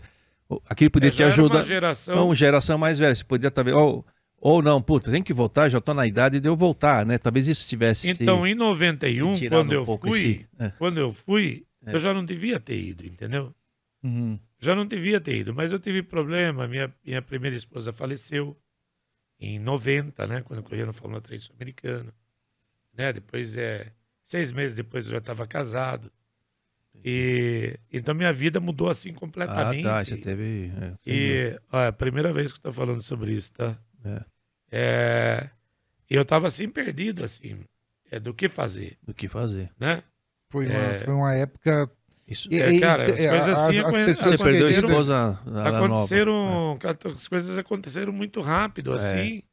Aquilo 0.69 0.91
podia 0.91 1.07
É, 1.09 1.11
te 1.11 1.23
era 1.23 1.29
uma 1.31 1.33
ajudar. 1.33 1.63
geração. 1.63 2.15
Não, 2.15 2.35
geração 2.35 2.77
mais 2.77 2.99
velha. 2.99 3.15
Você 3.15 3.23
podia 3.23 3.49
talvez. 3.49 3.75
Ou, 3.75 4.05
ou 4.45 4.61
não, 4.61 4.81
puta, 4.81 5.09
tem 5.09 5.23
que 5.23 5.31
voltar, 5.33 5.69
já 5.69 5.79
tô 5.79 5.93
na 5.93 6.05
idade 6.05 6.39
de 6.39 6.47
eu 6.49 6.55
voltar, 6.55 7.05
né? 7.05 7.17
Talvez 7.17 7.47
isso 7.47 7.65
tivesse. 7.67 8.13
te- 8.13 8.23
Então, 8.23 8.45
em 8.45 8.53
91, 8.53 9.33
te 9.35 9.39
tirado 9.39 9.59
quando 9.61 9.71
um 9.71 9.73
eu 9.75 9.85
fui, 9.97 10.09
esse- 10.19 10.47
é. 10.59 10.69
quando 10.77 10.97
eu 10.99 11.13
fui, 11.13 11.65
É. 11.85 11.95
eu 11.95 11.99
já 11.99 12.13
não 12.13 12.25
devia 12.25 12.59
ter 12.59 12.77
ido, 12.77 13.05
entendeu? 13.05 13.55
Uhum. 14.03 14.37
Já 14.59 14.75
não 14.75 14.85
devia 14.85 15.21
ter 15.21 15.37
ido, 15.37 15.53
mas 15.53 15.71
eu 15.71 15.79
tive 15.79 16.03
problema. 16.03 16.67
Minha, 16.67 16.93
minha 17.05 17.21
primeira 17.21 17.55
esposa 17.55 17.93
faleceu 17.93 18.57
em 19.39 19.57
90, 19.59 20.27
né? 20.27 20.41
Quando 20.41 20.59
eu 20.59 20.63
corria 20.63 20.85
no 20.85 20.91
Fórmula 20.93 21.21
3 21.21 21.43
sul-americano. 21.43 22.13
Né? 22.97 23.13
Depois, 23.13 23.55
é, 23.57 23.91
seis 24.23 24.51
meses 24.51 24.75
depois, 24.75 25.05
eu 25.05 25.11
já 25.13 25.17
estava 25.19 25.47
casado. 25.47 26.11
E, 27.03 27.77
então, 27.91 28.13
minha 28.13 28.31
vida 28.31 28.59
mudou 28.59 28.87
assim 28.89 29.11
Ah, 29.11 29.19
completamente. 29.19 29.83
tá. 29.83 30.03
Você 30.03 30.17
teve. 30.17 30.71
é. 30.79 30.93
E 31.07 31.59
ó, 31.71 31.81
é 31.81 31.87
a 31.87 31.91
primeira 31.93 32.31
vez 32.31 32.51
que 32.53 32.59
eu 32.59 32.63
tô 32.63 32.71
falando 32.71 33.01
sobre 33.01 33.33
isso, 33.33 33.51
tá? 33.53 33.77
É. 34.05 34.21
É, 34.75 35.49
eu 36.09 36.25
tava 36.25 36.47
assim, 36.47 36.67
perdido, 36.67 37.23
assim, 37.23 37.59
é, 38.09 38.19
do 38.19 38.33
que 38.33 38.49
fazer, 38.49 38.97
Do 39.03 39.13
que 39.13 39.27
fazer. 39.27 39.69
né? 39.79 40.01
Foi, 40.49 40.65
uma, 40.67 40.79
É. 40.79 40.99
foi 40.99 41.13
uma 41.13 41.33
época. 41.35 41.91
Isso. 42.27 42.47
E- 42.51 42.59
É, 42.59 42.71
e- 42.73 42.79
cara, 42.79 43.03
as 43.05 43.19
é, 43.19 43.29
coisas 43.29 43.49
assim 43.59 43.79
as 43.79 43.91
pessoas 43.93 44.17
você 44.39 44.43
perdeu 44.43 44.67
a 44.67 44.71
esposa 44.71 45.13
ela 45.13 45.51
nova. 45.63 45.69
É. 45.69 45.75
aconteceram, 45.85 46.79
as 47.15 47.27
coisas 47.27 47.57
aconteceram 47.57 48.11
muito 48.13 48.41
rápido, 48.41 48.93
assim, 48.93 49.43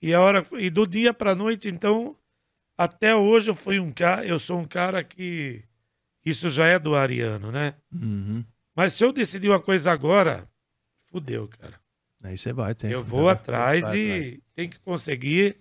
e 0.00 0.14
a 0.14 0.20
hora, 0.20 0.46
e 0.52 0.70
do 0.70 0.86
dia 0.86 1.12
pra 1.12 1.34
noite, 1.34 1.68
então, 1.68 2.16
até 2.78 3.14
hoje 3.14 3.50
eu 3.50 3.54
fui 3.54 3.78
um 3.78 3.90
cara, 3.92 4.24
eu 4.24 4.38
sou 4.38 4.58
um 4.60 4.64
cara 4.66 5.02
que, 5.04 5.62
isso 6.24 6.48
já 6.48 6.66
é 6.66 6.78
do 6.78 6.94
Ariano, 6.94 7.50
né? 7.52 7.74
Uhum. 7.92 8.42
Mas 8.74 8.94
se 8.94 9.04
eu 9.04 9.12
decidir 9.12 9.48
uma 9.50 9.60
coisa 9.60 9.92
agora, 9.92 10.48
fudeu, 11.10 11.48
cara. 11.48 11.78
Aí 12.24 12.36
você 12.38 12.52
vai, 12.52 12.74
tem. 12.74 12.90
eu 12.90 13.02
vai- 13.02 13.10
vou 13.10 13.28
atrás 13.28 13.84
vai 13.84 13.98
e 13.98 14.42
tem 14.54 14.68
que 14.68 14.78
conseguir, 14.80 15.56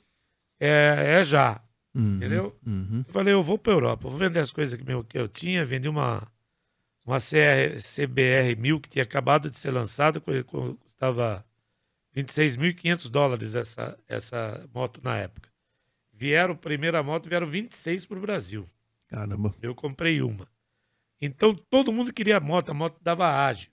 é, 0.59 1.17
é 1.19 1.23
já. 1.23 1.61
Uhum, 1.93 2.15
entendeu? 2.15 2.57
Uhum. 2.65 3.03
Eu 3.07 3.13
falei, 3.13 3.33
eu 3.33 3.43
vou 3.43 3.57
pra 3.59 3.73
Europa, 3.73 4.07
vou 4.09 4.17
vender 4.17 4.39
as 4.39 4.51
coisas 4.51 4.79
que, 4.79 4.83
meu, 4.85 5.03
que 5.03 5.17
eu 5.17 5.27
tinha, 5.27 5.63
vendi 5.65 5.87
uma, 5.89 6.25
uma 7.05 7.19
CR, 7.19 7.77
CBR 7.79 8.55
1000 8.55 8.79
que 8.79 8.89
tinha 8.89 9.03
acabado 9.03 9.49
de 9.49 9.57
ser 9.57 9.69
lançada, 9.71 10.19
cu- 10.19 10.43
cu- 10.45 10.75
custava 10.77 11.45
26.500 12.15 13.09
dólares 13.09 13.55
essa, 13.55 13.97
essa 14.07 14.67
moto 14.73 14.99
na 15.03 15.17
época. 15.17 15.49
Vieram, 16.11 16.55
primeira 16.55 17.01
moto, 17.03 17.27
vieram 17.27 17.45
26 17.47 18.05
pro 18.05 18.21
Brasil. 18.21 18.65
Caramba. 19.07 19.53
Eu 19.61 19.75
comprei 19.75 20.21
uma. 20.21 20.47
Então 21.21 21.53
todo 21.55 21.91
mundo 21.91 22.13
queria 22.13 22.37
a 22.37 22.39
moto, 22.39 22.69
a 22.69 22.73
moto 22.73 22.97
dava 23.01 23.27
ágil. 23.27 23.69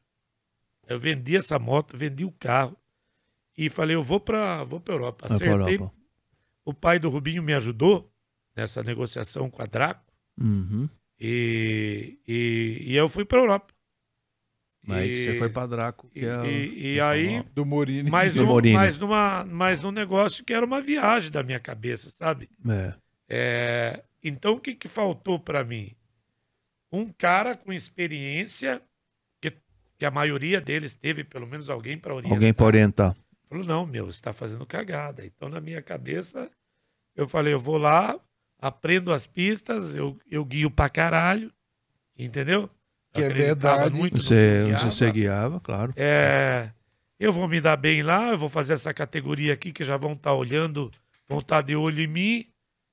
Eu 0.91 0.99
vendi 0.99 1.37
essa 1.37 1.59
moto, 1.59 1.97
vendi 1.97 2.25
o 2.25 2.33
carro 2.33 2.77
e 3.57 3.69
falei, 3.71 3.95
eu 3.95 4.03
vou 4.03 4.19
para 4.19 4.65
vou 4.65 4.81
pra 4.81 4.93
Europa. 4.95 5.27
Acertei. 5.27 5.49
Europa. 5.77 5.95
O 6.65 6.75
pai 6.75 6.99
do 6.99 7.09
Rubinho 7.09 7.43
me 7.43 7.55
ajudou 7.55 8.13
nessa 8.57 8.83
negociação 8.83 9.49
com 9.49 9.63
a 9.63 9.67
Draco. 9.67 10.13
Uhum. 10.39 10.89
E, 11.19 12.19
e, 12.27 12.83
e 12.87 12.97
eu 12.97 13.09
fui 13.09 13.25
para 13.25 13.39
Europa. 13.39 13.73
E- 14.89 15.25
você 15.25 15.39
foi 15.39 15.49
pra 15.51 15.67
Draco. 15.67 16.09
Que 16.11 16.21
E, 16.21 16.25
é 16.25 16.39
o- 16.41 16.47
e- 16.47 16.95
e 16.95 17.01
aí, 17.01 17.43
Do 17.55 17.65
Morini. 17.65 18.11
mas, 18.11 18.35
Do 18.35 18.41
num, 18.41 18.47
Morini. 18.49 18.75
mas, 18.75 18.99
numa, 18.99 19.45
mas 19.45 19.81
num 19.81 19.91
negócio 19.93 20.45
que 20.45 20.53
era 20.53 20.65
uma 20.67 20.81
viagem 20.81 21.31
da 21.31 21.43
minha 21.43 21.61
cabeça, 21.61 22.11
sabe? 22.11 22.49
É. 22.69 22.95
É, 23.29 24.05
então, 24.25 24.55
o 24.55 24.61
que, 24.61 24.75
que 24.75 24.89
faltou 24.89 25.39
para 25.39 25.63
mim? 25.63 25.95
Um 26.91 27.07
cara 27.13 27.55
com 27.57 27.73
experiência, 27.73 28.83
que, 30.01 30.07
a 30.07 30.11
maioria 30.11 30.61
deles 30.61 30.95
teve 30.95 31.23
pelo 31.23 31.47
menos 31.47 31.69
alguém 31.69 31.99
para 31.99 32.15
orientar. 32.15 32.37
Alguém 32.37 32.55
pra 32.55 32.67
orientar. 32.67 33.17
Falou, 33.49 33.65
não, 33.65 33.87
meu, 33.87 34.07
você 34.07 34.13
está 34.13 34.33
fazendo 34.33 34.65
cagada. 34.65 35.25
Então, 35.25 35.49
na 35.49 35.61
minha 35.61 35.83
cabeça, 35.83 36.51
eu 37.15 37.29
falei, 37.29 37.53
eu 37.53 37.61
vou 37.61 37.77
lá, 37.77 38.19
aprendo 38.59 39.13
as 39.13 39.27
pistas, 39.27 39.95
eu, 39.95 40.19
eu 40.31 40.45
guio 40.45 40.71
pra 40.71 40.89
caralho, 40.89 41.53
entendeu? 42.19 42.71
Que 43.13 43.25
é 43.25 43.29
verdade. 43.29 43.95
muito 43.95 44.21
Você, 44.21 44.65
guiava. 44.67 44.91
você 44.91 45.13
guiava, 45.13 45.61
claro. 45.61 45.93
É, 45.97 46.71
eu 47.19 47.33
vou 47.33 47.49
me 47.49 47.61
dar 47.61 47.77
bem 47.77 48.03
lá, 48.03 48.29
eu 48.29 48.39
vou 48.39 48.49
fazer 48.49 48.75
essa 48.75 48.95
categoria 48.95 49.53
aqui 49.53 49.73
que 49.73 49.85
já 49.85 49.97
vão 49.97 50.13
estar 50.13 50.33
olhando, 50.33 50.91
vão 51.29 51.41
estar 51.41 51.61
de 51.61 51.75
olho 51.75 52.01
em 52.01 52.07
mim. 52.07 52.47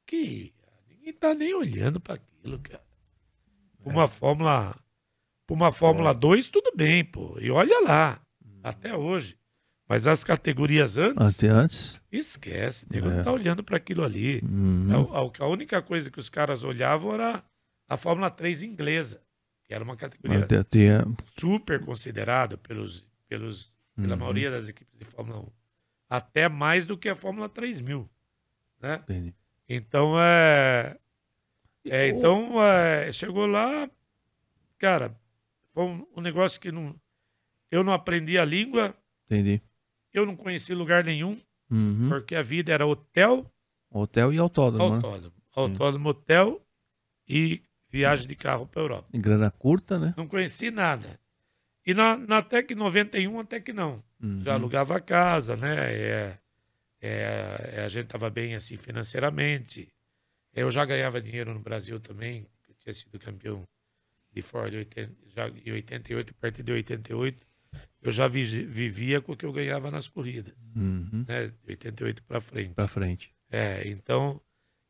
Que 0.06 0.54
ninguém 0.90 1.14
tá 1.14 1.34
nem 1.34 1.54
olhando 1.54 2.00
para 2.00 2.16
aquilo, 2.16 2.60
cara. 2.60 2.84
Uma 3.86 4.08
Fórmula, 4.08 4.76
pra 5.48 5.56
uma 5.56 5.72
Fórmula 5.72 6.14
2, 6.14 6.50
tudo 6.50 6.72
bem, 6.76 7.04
pô. 7.04 7.38
E 7.40 7.50
olha 7.50 7.80
lá, 7.82 8.22
até 8.62 8.96
hoje. 8.96 9.38
Mas 9.90 10.06
as 10.06 10.22
categorias 10.22 10.98
antes, 10.98 11.40
Até 11.40 11.48
antes. 11.48 12.00
esquece, 12.12 12.86
o 12.86 12.94
nego 12.94 13.08
É. 13.08 13.16
não 13.16 13.24
tá 13.24 13.32
olhando 13.32 13.64
para 13.64 13.78
aquilo 13.78 14.04
ali. 14.04 14.42
Uhum. 14.44 15.08
A, 15.14 15.20
a- 15.20 15.46
a 15.46 15.48
única 15.48 15.82
coisa 15.82 16.12
que 16.12 16.20
os 16.20 16.30
caras 16.30 16.66
olhavam 16.66 17.14
era 17.14 17.42
a 17.88 17.96
Fórmula 17.96 18.30
3 18.30 18.64
inglesa, 18.64 19.22
que 19.64 19.74
era 19.74 19.82
uma 19.82 19.96
categoria 19.96 20.40
Até 20.44 20.62
tinha. 20.66 21.06
super 21.40 21.80
considerado 21.80 22.58
pelos, 22.58 23.08
pelos 23.30 23.72
pela 23.96 24.14
Uhum. 24.14 24.20
maioria 24.20 24.52
das 24.52 24.68
equipes 24.68 24.94
de 25.00 25.06
Fórmula 25.06 25.40
1. 25.40 25.48
Até 26.10 26.48
mais 26.50 26.86
do 26.86 26.98
que 26.98 27.08
a 27.10 27.16
Fórmula 27.16 27.48
3000, 27.50 28.08
né? 28.82 29.00
Entendi. 29.04 29.34
Então, 29.70 30.16
é... 30.20 30.98
é, 31.86 32.08
então, 32.10 32.62
é, 32.62 33.12
chegou 33.12 33.46
lá, 33.48 33.90
cara, 34.78 35.16
foi 35.78 35.86
um, 35.86 36.08
um 36.18 36.22
negócio 36.22 36.60
que 36.60 36.72
não... 36.72 36.96
Eu 37.70 37.84
não 37.84 37.94
aprendi 37.94 38.36
a 38.40 38.44
língua, 38.44 38.98
Entendi. 39.28 39.62
eu 40.12 40.26
não 40.26 40.36
conheci 40.36 40.74
lugar 40.74 41.04
nenhum, 41.04 41.40
Uhum. 41.70 42.08
porque 42.10 42.34
a 42.34 42.42
vida 42.42 42.74
era 42.74 42.84
hotel, 42.88 43.46
Hotel 43.92 44.34
e 44.34 44.40
autódromo, 44.40 44.90
né? 44.90 44.96
autódromo. 44.96 45.34
Autódromo, 45.54 46.10
hotel 46.10 46.66
e 47.28 47.62
viagem 47.90 48.28
de 48.28 48.36
carro 48.36 48.66
para 48.66 48.82
Europa. 48.82 49.08
Em 49.14 49.22
grana 49.22 49.52
curta, 49.52 50.00
né? 50.00 50.14
Não 50.18 50.28
conheci 50.28 50.72
nada. 50.72 51.20
E 51.86 51.94
na, 51.94 52.18
na 52.18 52.42
Tec 52.42 52.72
91 52.72 53.40
até 53.40 53.60
que 53.60 53.72
não. 53.74 54.04
Uhum. 54.22 54.42
Já 54.42 54.54
alugava 54.56 54.96
a 54.98 55.00
casa, 55.02 55.56
né? 55.56 55.76
É, 55.94 56.40
é, 57.02 57.72
é, 57.76 57.84
a 57.86 57.90
gente 57.90 58.06
estava 58.06 58.30
bem 58.32 58.56
assim 58.56 58.78
financeiramente. 58.78 59.88
Eu 60.54 60.72
já 60.72 60.84
ganhava 60.86 61.22
dinheiro 61.22 61.54
no 61.54 61.60
Brasil 61.60 62.00
também. 62.00 62.48
Eu 62.68 62.76
tinha 62.80 62.94
sido 62.94 63.20
campeão 63.20 63.68
de 64.38 64.42
Ford 64.42 64.74
em 64.74 64.78
80 64.78 65.14
já 65.36 65.48
em 65.50 65.72
88, 65.72 66.32
a 66.38 66.42
partir 66.42 66.64
de 66.64 66.72
88. 66.72 67.46
Eu 68.02 68.12
já 68.12 68.28
vi- 68.28 68.66
vivia 68.66 69.20
com 69.22 69.34
o 69.34 69.38
que 69.38 69.46
eu 69.46 69.52
ganhava 69.52 69.92
nas 69.92 70.08
corridas, 70.08 70.54
Uhum. 70.76 71.26
né? 71.28 71.48
De 71.48 71.54
88 71.70 72.24
para 72.24 72.40
frente. 72.40 72.74
Pra 72.74 72.88
frente. 72.88 73.32
É, 73.52 73.88
então 73.88 74.40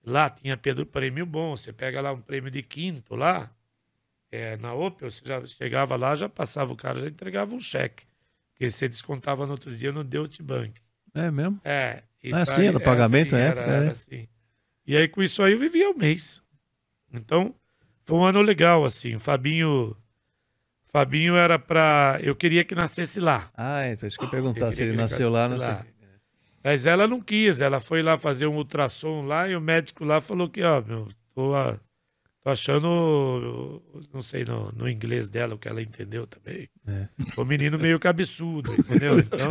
lá 0.05 0.29
tinha 0.29 0.55
Pedro 0.55 0.85
prêmio 0.85 1.25
bom. 1.25 1.55
Você 1.57 1.73
pega 1.73 1.99
lá 2.01 2.11
um 2.13 2.21
prêmio 2.21 2.49
de 2.51 2.61
quinto 2.61 3.15
lá, 3.15 3.51
é, 4.31 4.57
na 4.57 4.73
Opel, 4.73 5.09
você 5.11 5.21
já 5.25 5.45
chegava 5.47 5.95
lá, 5.95 6.15
já 6.15 6.29
passava 6.29 6.71
o 6.73 6.75
cara, 6.75 6.99
já 6.99 7.07
entregava 7.07 7.55
um 7.55 7.59
cheque. 7.59 8.05
Porque 8.53 8.69
você 8.69 8.87
descontava 8.87 9.45
no 9.45 9.53
outro 9.53 9.75
dia 9.75 9.91
no 9.91 10.03
Deutsche 10.03 10.41
Bank. 10.43 10.79
É 11.13 11.29
mesmo? 11.31 11.59
É. 11.63 12.03
Ah, 12.33 12.45
sim, 12.45 12.65
era 12.67 12.77
o 12.77 12.81
pagamento 12.83 13.31
na 13.33 13.39
era, 13.39 13.61
época, 13.61 13.75
era 13.75 13.85
é. 13.85 13.89
assim. 13.89 14.27
E 14.85 14.97
aí 14.97 15.07
com 15.07 15.21
isso 15.23 15.41
aí 15.43 15.53
eu 15.53 15.59
vivia 15.59 15.89
um 15.89 15.93
mês. 15.97 16.43
Então 17.11 17.53
foi 18.07 18.17
um 18.17 18.23
ano 18.23 18.41
legal, 18.41 18.85
assim. 18.85 19.15
O 19.15 19.19
Fabinho. 19.19 19.93
Fabinho 20.87 21.35
era 21.35 21.59
pra. 21.59 22.17
Eu 22.23 22.33
queria 22.35 22.63
que 22.63 22.73
nascesse 22.73 23.19
lá. 23.19 23.51
Ah, 23.53 23.83
é, 23.83 23.91
então 23.91 24.07
isso 24.07 24.17
que 24.17 24.23
eu 24.23 24.29
perguntar. 24.29 24.71
Se 24.73 24.81
ele 24.81 24.95
nasceu 24.95 25.29
lá, 25.29 25.49
não 25.49 25.59
sei. 25.59 25.75
Mas 26.63 26.85
ela 26.85 27.05
não 27.05 27.19
quis, 27.21 27.59
ela 27.59 27.81
foi 27.81 28.01
lá 28.01 28.17
fazer 28.17 28.47
um 28.47 28.55
ultrassom 28.55 29.25
lá 29.25 29.47
e 29.47 29.55
o 29.55 29.61
médico 29.61 30.03
lá 30.03 30.19
falou 30.19 30.49
que, 30.49 30.61
ó, 30.63 30.81
meu, 30.81 31.07
tô, 31.33 31.53
tô 32.43 32.49
achando, 32.49 33.81
não 34.13 34.21
sei 34.21 34.43
no, 34.43 34.71
no 34.73 34.89
inglês 34.89 35.29
dela 35.29 35.55
o 35.55 35.57
que 35.57 35.67
ela 35.67 35.81
entendeu 35.81 36.27
também. 36.27 36.67
É. 36.85 37.07
O 37.37 37.45
menino 37.45 37.79
meio 37.79 37.99
cabeçudo, 37.99 38.73
entendeu? 38.73 39.17
Então, 39.19 39.49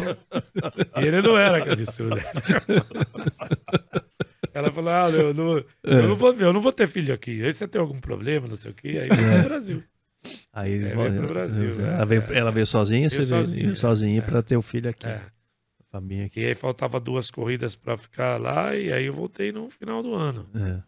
ele 0.97 1.23
não 1.23 1.39
era 1.39 1.65
cabeçudo. 1.65 2.17
Ela 4.57 4.73
falou, 4.73 4.91
ah, 4.91 5.11
eu 5.11 5.35
não, 5.35 5.57
eu 5.85 6.09
não 6.09 6.15
vou 6.17 6.33
ver, 6.33 6.45
eu 6.45 6.53
não 6.53 6.61
vou 6.61 6.73
ter 6.73 6.87
filho 6.87 7.13
aqui. 7.13 7.45
Aí 7.45 7.53
você 7.53 7.69
tem 7.69 7.81
algum 7.81 8.01
problema, 8.01 8.49
não 8.49 8.57
sei 8.57 8.71
o 8.71 8.75
quê, 8.75 8.89
aí 9.03 9.09
veio 9.09 9.41
pro 9.41 9.49
Brasil. 9.49 9.85
Aí 10.53 10.73
eles 10.73 10.91
É, 10.91 10.95
vão- 10.95 11.05
veio 11.11 11.19
pro 11.23 11.29
Brasil, 11.29 11.71
ela, 11.81 12.03
é, 12.03 12.07
veio, 12.07 12.23
é. 12.23 12.39
ela 12.39 12.51
veio 12.51 12.67
sozinha, 12.67 13.09
você 13.11 13.17
veio 13.17 13.29
sozinha, 13.29 13.45
sozinha, 13.45 13.77
sozinha 13.77 14.19
é. 14.19 14.23
pra 14.23 14.43
ter 14.43 14.57
o 14.57 14.63
filho 14.63 14.89
aqui. 14.91 15.07
É. 15.07 15.21
Fabinho 15.91 16.27
aqui. 16.27 16.41
E 16.41 16.47
aí 16.47 16.55
faltava 16.55 16.99
duas 16.99 17.31
corridas 17.31 17.77
para 17.77 17.97
ficar 17.97 18.41
lá 18.41 18.75
e 18.75 18.93
aí 18.93 19.05
eu 19.07 19.13
voltei 19.13 19.53
no 19.53 19.71
final 19.71 20.03
do 20.03 20.15
ano. 20.15 20.49
É. 20.55 20.83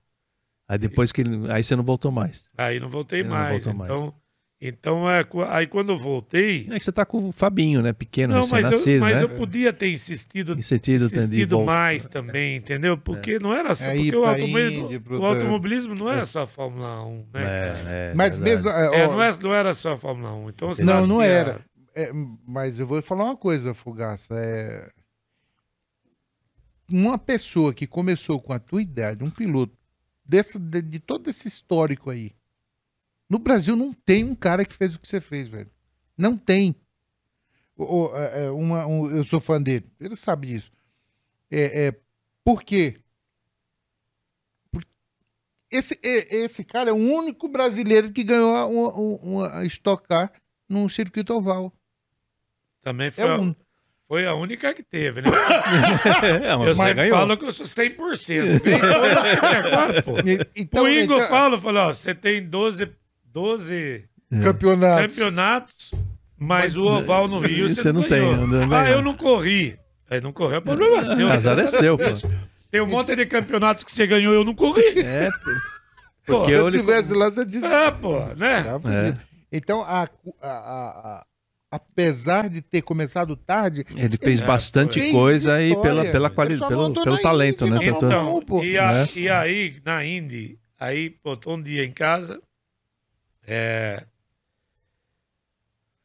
Aí 0.69 0.79
depois 0.79 1.13
que 1.13 1.23
aí 1.51 1.63
você 1.63 1.77
não 1.77 1.85
voltou 1.85 2.11
mais. 2.11 2.45
Aí 2.57 2.81
não 2.81 2.89
voltei 2.89 3.23
Não 3.23 3.31
mais. 3.31 3.65
voltou 3.65 3.79
mais. 3.79 4.13
Então, 4.61 5.09
é, 5.09 5.25
aí 5.51 5.69
quando 5.69 5.93
eu 5.93 5.97
voltei. 5.99 6.67
É 6.69 6.79
que 6.79 6.85
você 6.85 6.91
tá 6.91 7.07
com 7.07 7.29
o 7.29 7.33
Fabinho, 7.33 7.81
né? 7.81 7.93
Pequeno, 7.93 8.35
Não, 8.35 8.49
mas, 8.49 8.65
eu, 8.87 9.01
mas 9.01 9.19
né? 9.19 9.23
eu 9.23 9.29
podia 9.37 9.73
ter 9.73 9.89
insistido, 9.89 10.59
Em 10.59 10.63
sentido 10.63 11.09
de 11.09 11.15
insistido 11.17 11.57
volta. 11.59 11.73
mais 11.73 12.07
também, 12.09 12.57
entendeu? 12.57 12.99
Porque 12.99 13.39
não 13.39 13.53
era 13.55 13.73
só. 13.77 13.85
É, 13.85 13.95
porque 13.95 14.17
o, 14.17 14.25
automobilismo, 14.27 15.01
pro- 15.01 15.21
o 15.21 15.25
automobilismo 15.27 15.95
não 15.95 16.11
era 16.11 16.25
só 16.25 16.43
a 16.43 16.47
Fórmula 16.47 17.05
1, 17.07 17.27
né? 17.33 17.45
É, 17.45 17.73
é, 18.11 18.15
Mas 18.17 18.37
mesmo. 18.37 18.69
é, 18.69 18.87
É, 18.97 19.07
ó, 19.07 19.13
não, 19.13 19.23
é, 19.23 19.39
não 19.41 19.55
era 19.55 19.73
só 19.75 19.93
a 19.93 19.97
Fórmula 19.97 20.35
1. 20.35 20.49
Então, 20.49 20.69
você 20.69 20.83
Não, 20.83 21.07
não 21.07 21.19
fazia- 21.19 21.33
era. 21.33 21.61
é, 21.95 22.11
mas 22.45 22.81
eu 22.81 22.87
vou 22.89 23.01
falar 23.01 23.27
uma 23.27 23.37
coisa, 23.37 23.73
Fugaça. 23.75 24.35
É... 24.35 24.91
Uma 26.91 27.17
pessoa 27.19 27.73
que 27.73 27.87
começou 27.87 28.41
com 28.41 28.53
a 28.53 28.59
tua 28.59 28.83
idade, 28.83 29.23
um 29.23 29.31
piloto, 29.31 29.73
desse, 30.25 30.59
de, 30.59 30.81
de 30.83 30.99
todo 30.99 31.29
esse 31.31 31.47
histórico 31.47 32.11
aí. 32.11 32.33
No 33.29 33.39
Brasil 33.39 33.77
não 33.77 33.93
tem 33.93 34.25
um 34.25 34.35
cara 34.35 34.65
que 34.65 34.75
fez 34.77 34.95
o 34.95 34.99
que 35.01 35.07
você 35.09 35.21
fez, 35.21 35.49
velho. 35.49 35.71
Não 36.17 36.37
tem. 36.37 36.75
O- 37.77 38.07
o- 38.09 38.17
é, 38.17 38.47
é, 38.47 38.51
uma- 38.51 38.87
um- 38.87 39.11
eu 39.11 39.25
sou 39.25 39.41
fã 39.41 39.61
dele. 39.63 39.87
Ele 40.01 40.17
sabe 40.17 40.49
disso. 40.49 40.73
É, 41.51 41.87
é, 41.89 41.95
por 42.45 42.63
quê? 42.63 42.97
Por- 44.73 44.85
Esse, 45.71 45.99
é- 46.03 46.37
esse 46.39 46.65
cara 46.65 46.91
é 46.91 46.93
o 46.93 46.97
único 46.97 47.49
brasileiro 47.49 48.13
que 48.13 48.25
ganhou 48.25 48.51
uma, 48.51 48.67
uma, 48.95 49.49
uma 49.49 49.65
Stock 49.67 50.07
Car 50.09 50.33
num 50.69 50.89
circuito 50.89 51.35
oval. 51.35 51.73
Também 52.83 53.11
foi, 53.11 53.25
É 53.25 53.29
a, 53.29 53.39
um. 53.39 53.55
foi 54.07 54.27
a 54.27 54.35
única 54.35 54.73
que 54.75 54.83
teve, 54.83 55.21
né? 55.23 55.29
É, 56.45 56.57
mas 56.57 56.69
Eu 56.69 56.75
você 56.75 56.83
sempre 56.83 56.95
ganhou. 56.95 57.17
falo 57.19 57.37
que 57.37 57.45
eu 57.45 57.53
sou 57.53 57.67
100%. 57.67 58.61
Ganhei 58.63 58.81
todas 58.81 59.17
as 59.19 59.65
agora, 59.65 60.03
pô. 60.03 60.19
E- 60.21 60.51
Então, 60.57 60.85
o 60.85 60.89
Ingo 60.89 61.15
então, 61.15 61.29
fala, 61.29 61.61
falou, 61.61 61.83
ó, 61.89 61.95
você 61.95 62.15
tem 62.15 62.43
12, 62.49 62.91
12 63.43 64.05
campeonatos. 64.43 65.15
campeonatos, 65.15 65.95
mas 66.37 66.77
o 66.77 66.85
oval 66.85 67.29
no 67.29 67.39
Rio 67.39 67.69
Você 67.69 67.77
você, 67.83 67.93
não 67.93 68.01
não 68.03 68.09
tem, 68.09 68.37
não 68.47 68.73
ah, 68.77 68.91
eu 68.91 69.01
não 69.01 69.15
corri. 69.15 69.79
Aí 70.11 70.21
não 70.21 70.33
correu, 70.33 70.59
é 70.59 70.61
problema 70.61 71.05
seu. 71.05 71.29
O 71.29 71.31
azar 71.31 71.59
é 71.59 71.67
seu, 71.67 71.97
pô. 71.97 72.05
Tem 72.71 72.81
um 72.81 72.87
monte 72.87 73.15
de 73.15 73.27
campeonatos 73.27 73.85
que 73.85 73.93
você 73.93 74.07
ganhou 74.07 74.33
eu 74.35 74.45
não 74.45 74.55
corri. 74.55 74.83
É, 75.01 75.29
pô. 75.31 75.51
Porque 76.27 76.57
Se 76.57 76.61
eu 76.63 76.71
tivesse 76.71 77.15
lá, 77.15 77.31
você 77.31 77.45
disse. 77.45 77.67
É, 77.67 77.91
pô, 77.91 78.19
né? 78.37 78.63
Tá 78.63 78.81
fudido. 78.81 79.21
Então, 79.53 79.83
a, 79.83 80.03
a- 80.03 80.09
a- 80.43 80.49
a- 81.21 81.27
apesar 81.71 82.49
de 82.51 82.61
ter 82.61 82.83
começado 82.83 83.35
tarde, 83.37 83.85
Ele 83.97 84.17
fez 84.19 84.41
É, 84.41 84.45
bastante 84.45 85.01
fez 85.01 85.13
coisa 85.13 85.63
e 85.63 85.69
história. 85.71 85.91
pela, 85.91 86.05
pela 86.13 86.31
qualidade, 86.31 86.69
pelo, 86.69 86.93
pelo 86.93 87.19
talento, 87.19 87.67
Indy, 87.67 87.79
né? 87.79 87.87
Então, 87.87 88.09
Então, 88.09 88.43
pô. 88.43 88.63
e, 88.65 88.79
a- 88.79 88.93
É. 88.93 89.09
e 89.19 89.29
aí, 89.31 89.77
na 89.85 90.05
Indy, 90.05 90.59
aí, 90.79 91.09
pô, 91.11 91.35
tô 91.37 91.55
um 91.55 91.63
dia 91.63 91.85
em 91.85 91.93
casa. 91.93 92.41
É. 93.51 94.07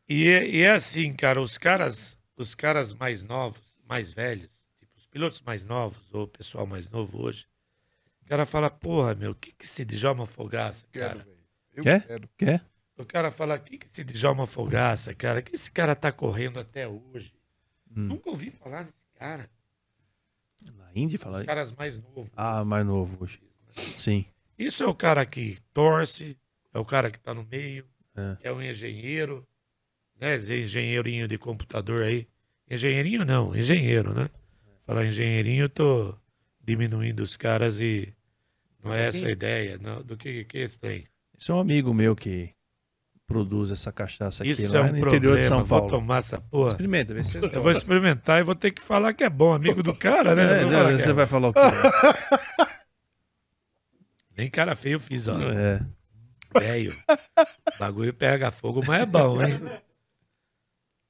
E, 0.07 0.27
é- 0.27 0.47
e 0.49 0.61
é 0.61 0.71
assim, 0.71 1.13
cara, 1.13 1.41
os 1.41 1.57
caras, 1.57 2.17
os 2.37 2.53
caras 2.55 2.93
mais 2.93 3.23
novos, 3.23 3.61
mais 3.87 4.13
velhos, 4.13 4.49
tipo, 4.79 4.95
os 4.97 5.05
pilotos 5.07 5.41
mais 5.41 5.65
novos, 5.65 6.01
ou 6.13 6.23
o 6.23 6.27
pessoal 6.27 6.65
mais 6.65 6.89
novo 6.89 7.21
hoje, 7.21 7.45
o 8.21 8.25
cara 8.25 8.45
fala, 8.45 8.69
porra, 8.69 9.15
meu, 9.15 9.31
o 9.31 9.35
que 9.35 9.51
que 9.51 9.65
esse 9.65 9.83
Djalma 9.83 10.25
Fogaça, 10.25 10.85
cara? 10.91 11.27
eu 11.73 11.83
Quer? 11.83 12.07
quero. 12.07 12.29
Quer? 12.37 12.65
O 12.97 13.05
cara 13.05 13.31
fala, 13.31 13.55
o 13.55 13.59
que 13.59 13.77
que 13.77 13.85
esse 13.87 14.03
Djalma 14.03 14.45
Fogaça, 14.45 15.13
cara? 15.13 15.41
que 15.41 15.53
esse 15.55 15.69
cara 15.71 15.95
tá 15.95 16.11
correndo 16.11 16.59
até 16.59 16.87
hoje? 16.87 17.33
Hum. 17.89 18.07
Nunca 18.07 18.29
ouvi 18.29 18.51
falar 18.51 18.83
desse 18.83 19.03
cara. 19.15 19.49
Na 20.77 20.89
Indy, 20.95 21.17
fala 21.17 21.39
Os 21.39 21.43
caras 21.45 21.71
mais 21.71 21.97
novos. 21.97 22.31
Ah, 22.35 22.63
mais 22.63 22.85
novo 22.85 23.17
hoje. 23.23 23.41
Sim. 23.97 24.25
Isso 24.57 24.83
é 24.83 24.85
o 24.87 24.95
cara 24.95 25.25
que 25.25 25.57
torce, 25.73 26.37
é 26.73 26.79
o 26.79 26.85
cara 26.85 27.11
que 27.11 27.19
tá 27.19 27.33
no 27.33 27.43
meio, 27.49 27.85
É. 28.15 28.37
é, 28.49 28.51
um 28.51 28.61
engenheiro, 28.61 29.45
né? 30.19 30.35
Engenheirinho 30.35 31.27
de 31.27 31.37
computador 31.37 32.03
aí. 32.03 32.27
Engenheirinho 32.69 33.25
não, 33.25 33.55
engenheiro, 33.55 34.13
né? 34.13 34.29
Falar 34.85 35.05
engenheirinho, 35.05 35.65
eu 35.65 35.69
tô 35.69 36.15
diminuindo 36.61 37.21
os 37.21 37.35
caras 37.37 37.79
e 37.79 38.13
não 38.83 38.93
é 38.93 39.07
essa 39.07 39.27
a 39.27 39.31
ideia, 39.31 39.77
não. 39.81 40.01
Do 40.01 40.17
que 40.17 40.43
que 40.45 40.57
eles 40.59 40.77
têm? 40.77 41.05
Esse 41.37 41.51
é 41.51 41.53
um 41.53 41.59
amigo 41.59 41.93
meu 41.93 42.15
que 42.15 42.53
produz 43.25 43.71
essa 43.71 43.91
cachaça 43.91 44.43
aqui 44.43 44.51
Isso 44.51 44.73
lá 44.73 44.79
é 44.79 44.83
um 44.83 44.91
no 44.91 44.97
interior 44.97 45.09
problema, 45.19 45.41
de 45.41 45.47
São 45.47 45.63
vou 45.63 45.79
Paulo. 45.79 45.89
tomar 45.89 46.17
essa 46.19 46.39
porra. 46.41 46.69
Experimenta, 46.71 47.13
vê 47.13 47.23
se 47.23 47.37
Eu 47.53 47.61
vou 47.61 47.71
experimentar 47.71 48.39
e 48.39 48.43
vou 48.43 48.55
ter 48.55 48.71
que 48.71 48.81
falar 48.81 49.13
que 49.13 49.23
é 49.23 49.29
bom, 49.29 49.53
amigo 49.53 49.81
do 49.81 49.95
cara, 49.95 50.35
né? 50.35 50.43
É, 50.43 50.61
Não 50.63 50.69
vou 50.71 50.97
que 50.97 51.01
você 51.03 51.09
é- 51.09 51.13
vai 51.13 51.25
falar 51.25 51.47
o 51.49 51.53
quê? 51.53 51.59
Nem 54.35 54.49
cara 54.49 54.75
feio 54.75 54.95
eu 54.95 54.99
fiz, 54.99 55.27
ó. 55.27 55.37
É. 55.39 55.81
Velho, 56.59 56.97
o 57.75 57.79
bagulho 57.79 58.13
pega 58.13 58.51
fogo, 58.51 58.81
mas 58.85 59.01
é 59.01 59.05
bom, 59.05 59.41
hein? 59.41 59.59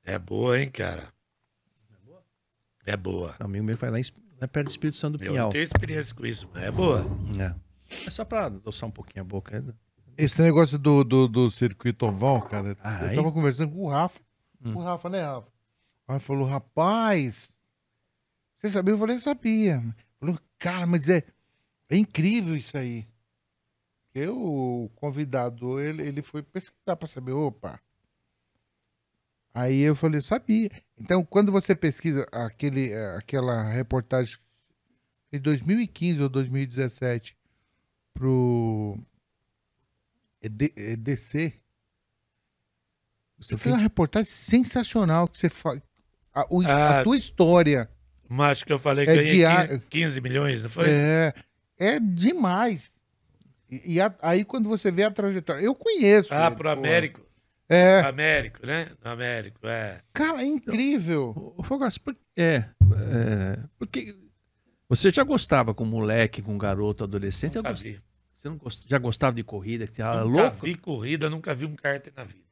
É 0.03 0.19
boa, 0.19 0.59
hein, 0.59 0.69
cara? 0.69 1.11
É 2.85 2.97
boa. 2.97 3.35
Um 3.39 3.45
amigo 3.45 3.63
meu 3.65 3.77
vai 3.77 3.89
lá, 3.91 3.99
em, 3.99 4.03
lá 4.41 4.47
perto 4.47 4.67
do 4.67 4.71
Espírito 4.71 4.97
Santo 4.97 5.17
do 5.17 5.23
Eu 5.23 5.31
Pinhal. 5.31 5.45
não 5.45 5.51
tenho 5.51 5.63
experiência 5.63 6.13
com 6.13 6.25
isso, 6.25 6.49
mas 6.53 6.63
é 6.63 6.71
boa. 6.71 7.05
É. 7.39 7.55
É 8.07 8.09
só 8.09 8.25
pra 8.25 8.45
adoçar 8.45 8.87
um 8.89 8.91
pouquinho 8.91 9.21
a 9.23 9.27
boca. 9.27 9.61
né? 9.61 9.73
Esse 10.17 10.41
negócio 10.41 10.77
do, 10.77 11.03
do, 11.03 11.27
do 11.27 11.49
circuito 11.51 12.05
oval, 12.05 12.41
cara, 12.41 12.75
Ah, 12.83 13.03
eu 13.03 13.09
aí? 13.09 13.15
tava 13.15 13.31
conversando 13.31 13.71
com 13.71 13.85
o 13.85 13.89
Rafa. 13.89 14.19
Hum. 14.63 14.75
O 14.75 14.81
Rafa, 14.83 15.09
né, 15.09 15.21
Rafa? 15.23 15.47
Aí 16.07 16.19
falou, 16.19 16.45
rapaz, 16.47 17.53
você 18.57 18.69
sabia? 18.69 18.93
Eu 18.93 18.97
falei, 18.97 19.19
sabia. 19.19 19.81
Falou, 20.19 20.37
cara, 20.59 20.85
mas 20.85 21.07
é, 21.07 21.23
é 21.89 21.95
incrível 21.95 22.55
isso 22.57 22.77
aí. 22.77 23.07
Eu, 24.15 24.37
o 24.37 24.89
convidado, 24.95 25.79
ele, 25.79 26.03
ele 26.07 26.21
foi 26.21 26.43
pesquisar 26.43 26.95
para 26.95 27.07
saber, 27.07 27.31
opa, 27.31 27.79
Aí 29.55 29.81
eu 29.81 29.95
falei, 29.95 30.19
sabia. 30.19 30.71
Então, 30.97 31.23
quando 31.23 31.51
você 31.51 31.75
pesquisa 31.75 32.27
aquele, 32.31 32.91
eh, 32.91 33.15
aquela 33.17 33.61
reportagem 33.61 34.35
de 35.31 35.37
2015 35.37 36.19
ou 36.23 36.27
2017 36.27 37.37
pro 38.15 38.97
ED, 40.41 40.73
EDC, 40.75 41.53
você 43.37 43.55
fez 43.57 43.75
uma 43.75 43.81
reportagem 43.81 44.25
sensacional 44.31 45.27
que 45.27 45.37
você 45.37 45.49
faz. 45.51 45.79
A, 46.33 46.47
o- 46.49 46.61
a 46.63 46.99
Ah, 46.99 47.03
tua 47.03 47.15
história 47.15 47.87
Mas 48.27 48.63
que 48.63 48.73
eu 48.73 48.79
falei 48.79 49.05
que 49.05 49.11
É 49.11 49.15
ganhei 49.17 49.33
diário. 49.35 49.81
15 49.87 50.19
milhões, 50.19 50.63
não 50.63 50.69
foi? 50.71 50.89
é, 50.89 51.33
é 51.77 51.99
demais. 51.99 52.91
E, 53.69 53.95
e 53.95 54.01
a- 54.01 54.13
aí 54.21 54.43
quando 54.45 54.69
você 54.69 54.91
vê 54.91 55.03
a 55.03 55.11
trajetória, 55.11 55.61
eu 55.61 55.73
conheço. 55.75 56.33
Ah, 56.33 56.47
ele, 56.47 56.55
pro 56.55 56.63
pô. 56.65 56.69
Américo. 56.69 57.21
É, 57.69 58.01
Américo, 58.01 58.65
né? 58.67 58.91
Américo, 59.03 59.65
é. 59.67 60.01
cara, 60.11 60.41
é 60.41 60.45
incrível. 60.45 61.33
Ô, 61.35 61.61
ô, 61.61 61.63
Fogaça, 61.63 61.99
por- 61.99 62.15
é, 62.37 62.65
é, 62.97 63.59
porque 63.79 64.15
você 64.87 65.09
já 65.09 65.23
gostava 65.23 65.73
com 65.73 65.85
moleque, 65.85 66.41
com 66.41 66.57
garoto, 66.57 67.03
adolescente? 67.05 67.55
Nunca 67.55 67.69
eu 67.69 67.73
gost- 67.73 67.83
vi. 67.83 68.01
Você 68.35 68.49
não 68.49 68.57
gost- 68.57 68.85
já 68.87 68.97
gostava 68.99 69.35
de 69.35 69.43
corrida, 69.43 69.87
que 69.87 70.01
era 70.01 70.23
nunca 70.25 70.41
louco? 70.43 70.65
vi 70.65 70.75
corrida, 70.75 71.29
nunca 71.29 71.55
vi 71.55 71.65
um 71.65 71.75
kart 71.75 72.05
na 72.15 72.25
vida. 72.25 72.43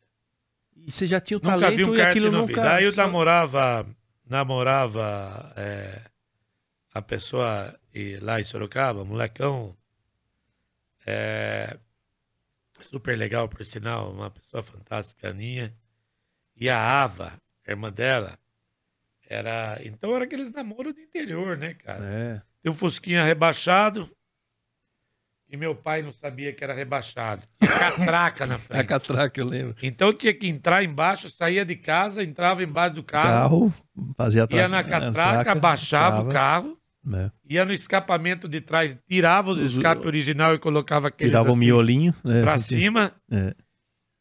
E 0.76 0.92
você 0.92 1.06
já 1.06 1.20
tinha 1.20 1.38
o 1.38 1.42
Nunca 1.44 1.60
talento 1.60 1.76
vi 1.76 1.84
um 1.84 1.94
e 1.94 1.98
kart 1.98 2.10
aquilo 2.10 2.32
na 2.32 2.38
nunca... 2.40 2.48
vida. 2.54 2.74
Aí 2.76 2.86
eu 2.86 2.96
namorava, 2.96 3.86
namorava 4.28 5.54
é, 5.56 6.02
a 6.94 7.02
pessoa 7.02 7.78
e- 7.94 8.18
lá 8.22 8.40
em 8.40 8.44
Sorocaba, 8.44 9.04
molecão. 9.04 9.76
É, 11.06 11.78
super 12.80 13.18
legal, 13.18 13.48
por 13.48 13.64
sinal, 13.66 14.12
uma 14.12 14.30
pessoa 14.30 14.62
fantástica, 14.64 15.30
Aninha. 15.30 15.74
E 16.56 16.70
a 16.70 16.78
Ava, 17.04 17.34
a 17.68 17.72
irmã 17.72 17.92
dela, 17.92 18.38
era. 19.28 19.80
Então 19.84 20.16
era 20.16 20.26
aqueles 20.26 20.52
namoros 20.52 20.94
do 20.94 21.00
interior, 21.00 21.58
né, 21.58 21.74
cara? 21.74 22.04
É, 22.06 22.42
Tem 22.62 22.72
um 22.72 22.76
Fusquinha 22.76 23.24
rebaixado. 23.24 24.10
E 25.50 25.58
meu 25.58 25.76
pai 25.76 26.02
não 26.02 26.14
sabia 26.14 26.54
que 26.54 26.64
era 26.64 26.74
rebaixado. 26.74 27.44
Tinha 27.60 27.78
catraca 27.78 28.46
na 28.46 28.56
a 28.56 28.58
frente. 28.58 28.88
catraca, 28.88 29.38
eu 29.42 29.46
lembro. 29.46 29.76
Então 29.84 30.14
tinha 30.14 30.34
que 30.34 30.48
entrar 30.48 30.82
embaixo, 30.82 31.30
saía 31.30 31.66
de 31.66 31.76
casa, 31.76 32.24
entrava 32.24 32.64
embaixo 32.64 32.96
do 32.96 33.04
carro, 33.04 33.70
Carro, 33.70 34.14
fazia 34.16 34.48
ia 34.50 34.70
na 34.70 34.82
catraca, 34.82 35.54
baixava 35.54 36.22
o 36.22 36.32
carro, 36.32 36.81
né? 37.04 37.32
ia 37.50 37.66
no 37.66 37.74
escapamento 37.74 38.48
de 38.48 38.62
trás, 38.62 38.98
tirava 39.08 39.52
os 39.52 39.62
Os- 39.62 39.74
escapes 39.74 40.06
original 40.06 40.54
e 40.54 40.60
colocava 40.60 41.08
aqueles 41.10 41.32
Tirava 41.32 41.50
o 41.50 41.52
assim, 41.52 41.60
miolinho. 41.60 42.16
né? 42.24 42.42
pra 42.42 42.58
cima. 42.58 43.14
É. 43.32 43.56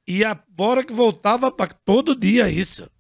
E 0.07 0.25
a 0.25 0.39
hora 0.59 0.83
que 0.85 0.93
voltava 0.93 1.51
pra 1.53 1.67
todo 1.67 2.15
dia 2.19 2.49
isso. 2.51 2.91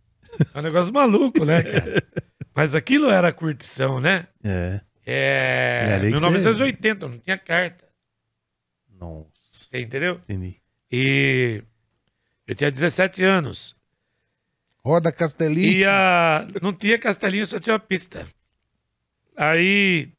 É 0.55 0.59
um 0.59 0.62
negócio 0.62 0.93
maluco, 0.93 1.44
né, 1.44 1.62
cara? 1.62 2.02
Mas 2.55 2.74
aquilo 2.74 3.09
era 3.11 3.32
curtição, 3.32 4.01
né? 4.01 4.27
É. 4.44 4.81
É. 5.07 5.86
É, 5.90 5.94
ali 5.94 6.07
que 6.09 6.15
1980, 6.15 7.09
não 7.09 7.19
tinha 7.19 7.36
carta. 7.39 7.85
Nossa, 8.98 9.28
Você 9.51 9.81
entendeu? 9.81 10.20
entendi. 10.28 10.57
E 10.93 11.62
eu 12.47 12.55
tinha 12.55 12.70
17 12.70 13.24
anos. 13.24 13.74
Roda 14.85 15.11
Castelinho. 15.11 15.73
E 15.78 15.85
a... 15.85 16.47
não 16.62 16.73
tinha 16.73 16.98
castelinho, 16.98 17.47
só 17.47 17.59
tinha 17.59 17.74
uma 17.74 17.81
pista. 17.81 18.27
Aí. 19.40 20.12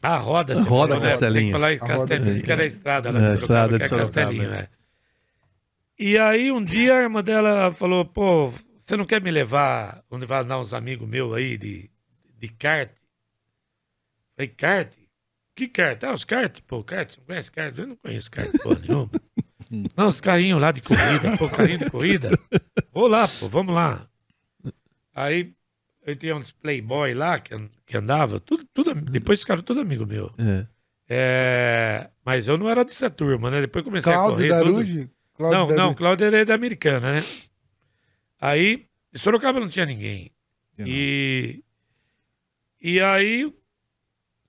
A 0.00 0.16
roda, 0.18 0.54
você 0.54 0.68
Roda 0.68 0.94
falou, 0.94 1.04
né? 1.04 1.12
Você 1.12 1.20
Castelinho. 1.20 1.46
que 1.46 1.52
falar 1.52 1.72
em 1.72 1.76
A 1.76 1.80
roda 1.80 1.88
Castelinho, 1.98 2.42
que 2.44 2.52
era 2.52 2.62
a 2.62 2.66
estrada 2.66 3.10
lá 3.10 3.18
É, 3.18 3.28
de 3.28 3.34
a 3.34 3.38
Sorocaba, 3.38 3.76
estrada 3.76 3.78
que 3.78 3.84
é 3.84 3.84
de 3.84 3.88
Sorocaba, 3.88 4.14
Castelinho, 4.26 4.54
é. 4.54 4.58
é. 4.58 4.68
E 5.98 6.18
aí 6.18 6.52
um 6.52 6.62
dia 6.62 6.94
a 6.94 7.02
irmã 7.02 7.24
dela 7.24 7.72
falou, 7.72 8.04
pô, 8.04 8.52
você 8.78 8.96
não 8.96 9.04
quer 9.06 9.20
me 9.20 9.30
levar, 9.30 10.04
onde 10.10 10.24
vai 10.26 10.44
dar 10.44 10.60
uns 10.60 10.72
amigos 10.72 11.08
meus 11.08 11.34
aí 11.34 11.56
de, 11.58 11.90
de 12.38 12.48
kart? 12.48 12.90
Falei, 14.36 14.48
kart? 14.48 14.94
Que 15.56 15.66
kart? 15.66 16.04
Ah, 16.04 16.12
os 16.12 16.22
kart, 16.24 16.60
pô, 16.66 16.84
kart, 16.84 17.10
você 17.10 17.18
não 17.18 17.26
conhece 17.26 17.50
kart? 17.50 17.78
Eu 17.78 17.86
não 17.88 17.96
conheço 17.96 18.30
kart, 18.30 18.50
pô, 18.62 18.74
nenhuma. 18.74 19.10
Não, 19.96 20.06
os 20.06 20.20
carrinhos 20.20 20.62
lá 20.62 20.70
de 20.70 20.80
corrida, 20.80 21.36
pô, 21.36 21.48
carrinho 21.48 21.78
de 21.80 21.90
corrida. 21.90 22.30
Vou 22.92 23.08
lá, 23.08 23.26
pô, 23.26 23.48
vamos 23.48 23.74
lá. 23.74 24.06
Aí 25.12 25.55
eu 26.06 26.16
tinha 26.16 26.36
uns 26.36 26.52
playboy 26.52 27.12
lá 27.14 27.38
que, 27.40 27.54
que 27.84 27.96
andava, 27.96 28.38
tudo, 28.38 28.64
tudo, 28.72 28.94
depois 28.94 29.40
ficaram 29.40 29.62
tudo 29.62 29.80
amigo 29.80 30.06
meu. 30.06 30.32
É. 30.38 30.66
É, 31.08 32.10
mas 32.24 32.48
eu 32.48 32.56
não 32.56 32.68
era 32.68 32.84
dessa 32.84 33.08
turma, 33.10 33.50
né? 33.50 33.60
Depois 33.60 33.84
comecei 33.84 34.12
a 34.12 34.16
Cláudio 34.16 34.36
correr. 34.36 34.48
tudo. 34.48 34.72
Daruji. 34.72 35.10
Cláudio 35.34 35.58
Não, 35.58 35.66
não, 35.68 35.76
Daruji. 35.76 35.96
Cláudio 35.96 36.26
era 36.26 36.44
da 36.44 36.54
americana, 36.54 37.12
né? 37.12 37.24
Aí, 38.40 38.86
em 39.14 39.18
Sorocaba 39.18 39.60
não 39.60 39.68
tinha 39.68 39.86
ninguém. 39.86 40.32
Não. 40.76 40.86
E, 40.86 41.62
e 42.80 43.00
aí, 43.00 43.52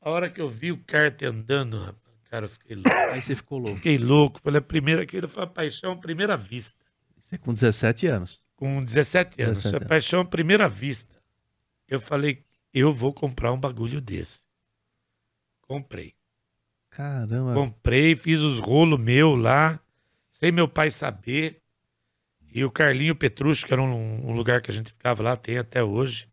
a 0.01 0.09
hora 0.09 0.29
que 0.29 0.41
eu 0.41 0.47
vi 0.47 0.71
o 0.71 0.77
kart 0.83 1.21
andando, 1.23 1.77
rapaz, 1.79 2.17
cara, 2.29 2.45
eu 2.45 2.49
fiquei 2.49 2.75
louco. 2.75 2.89
Aí 2.89 3.21
você 3.21 3.35
ficou 3.35 3.59
louco. 3.59 3.77
Fiquei 3.77 3.97
louco. 3.97 4.39
Falei, 4.43 4.59
a 4.59 4.61
primeira, 4.61 5.03
aquilo 5.03 5.27
foi 5.27 5.43
a 5.43 5.47
paixão 5.47 5.93
à 5.93 5.95
primeira 5.95 6.35
vista. 6.35 6.75
Você 7.23 7.37
com 7.37 7.53
17 7.53 8.07
anos. 8.07 8.41
Com 8.55 8.83
17 8.83 9.41
anos. 9.41 9.63
17 9.63 9.77
Foi 9.77 9.85
a 9.85 9.89
paixão 9.89 10.21
à 10.21 10.25
primeira 10.25 10.67
vista. 10.67 11.16
Eu 11.87 11.99
falei, 11.99 12.43
eu 12.73 12.91
vou 12.91 13.13
comprar 13.13 13.51
um 13.51 13.59
bagulho 13.59 14.01
desse. 14.01 14.45
Comprei. 15.61 16.15
Caramba. 16.89 17.53
Comprei, 17.53 18.15
fiz 18.15 18.39
os 18.39 18.59
rolos 18.59 18.99
meu 18.99 19.35
lá, 19.35 19.79
sem 20.29 20.51
meu 20.51 20.67
pai 20.67 20.89
saber. 20.89 21.61
E 22.53 22.63
o 22.63 22.71
Carlinho 22.71 23.15
Petrucci, 23.15 23.65
que 23.65 23.73
era 23.73 23.81
um, 23.81 24.29
um 24.29 24.33
lugar 24.33 24.61
que 24.61 24.71
a 24.71 24.73
gente 24.73 24.91
ficava 24.91 25.21
lá, 25.21 25.35
tem 25.35 25.57
até 25.57 25.83
hoje. 25.83 26.27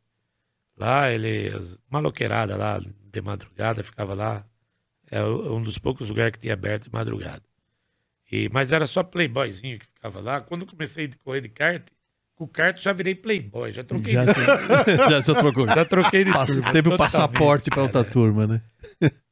Lá, 0.76 1.10
ele, 1.10 1.51
maloqueirada 1.89 2.56
lá, 2.56 2.78
de 2.78 3.20
madrugada, 3.20 3.82
ficava 3.82 4.14
lá. 4.14 4.47
É 5.10 5.22
um 5.22 5.62
dos 5.62 5.78
poucos 5.78 6.09
lugares 6.09 6.32
que 6.32 6.39
tinha 6.39 6.55
aberto 6.55 6.85
de 6.85 6.93
madrugada. 6.93 7.43
E, 8.31 8.48
mas 8.48 8.72
era 8.72 8.86
só 8.86 9.02
playboyzinho 9.02 9.78
que 9.78 9.86
ficava 9.86 10.20
lá. 10.20 10.40
Quando 10.40 10.66
comecei 10.66 11.06
a 11.06 11.24
correr 11.24 11.40
de 11.40 11.48
kart, 11.48 11.86
com 12.35 12.44
o 12.44 12.48
kart 12.48 12.81
já 12.81 12.93
virei 12.93 13.15
playboy, 13.15 13.73
já 13.73 13.85
troquei, 13.85 14.12
já, 14.15 14.24
já, 15.09 15.09
já 15.09 15.23
trocou. 15.23 15.69
já 15.69 15.85
troquei 15.85 16.24
de 16.24 16.32
Passa- 16.32 16.55
turma, 16.55 16.73
teve 16.73 16.89
o 16.89 16.97
passaporte 16.97 17.70
para 17.70 17.82
outra 17.82 18.02
turma, 18.05 18.47
né? 18.47 18.61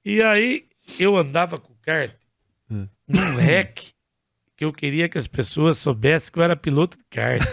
E 0.05 0.23
aí 0.23 0.66
eu 0.99 1.16
andava 1.16 1.59
com 1.59 1.73
o 1.73 1.77
kart 1.83 2.12
Hum. 2.70 2.89
num 3.07 3.37
rec 3.37 3.91
que 4.57 4.65
eu 4.65 4.73
queria 4.73 5.09
que 5.09 5.19
as 5.19 5.27
pessoas 5.27 5.77
soubessem 5.79 6.33
que 6.33 6.39
eu 6.39 6.43
era 6.43 6.57
piloto 6.57 6.97
de 6.97 7.05
kart. 7.11 7.43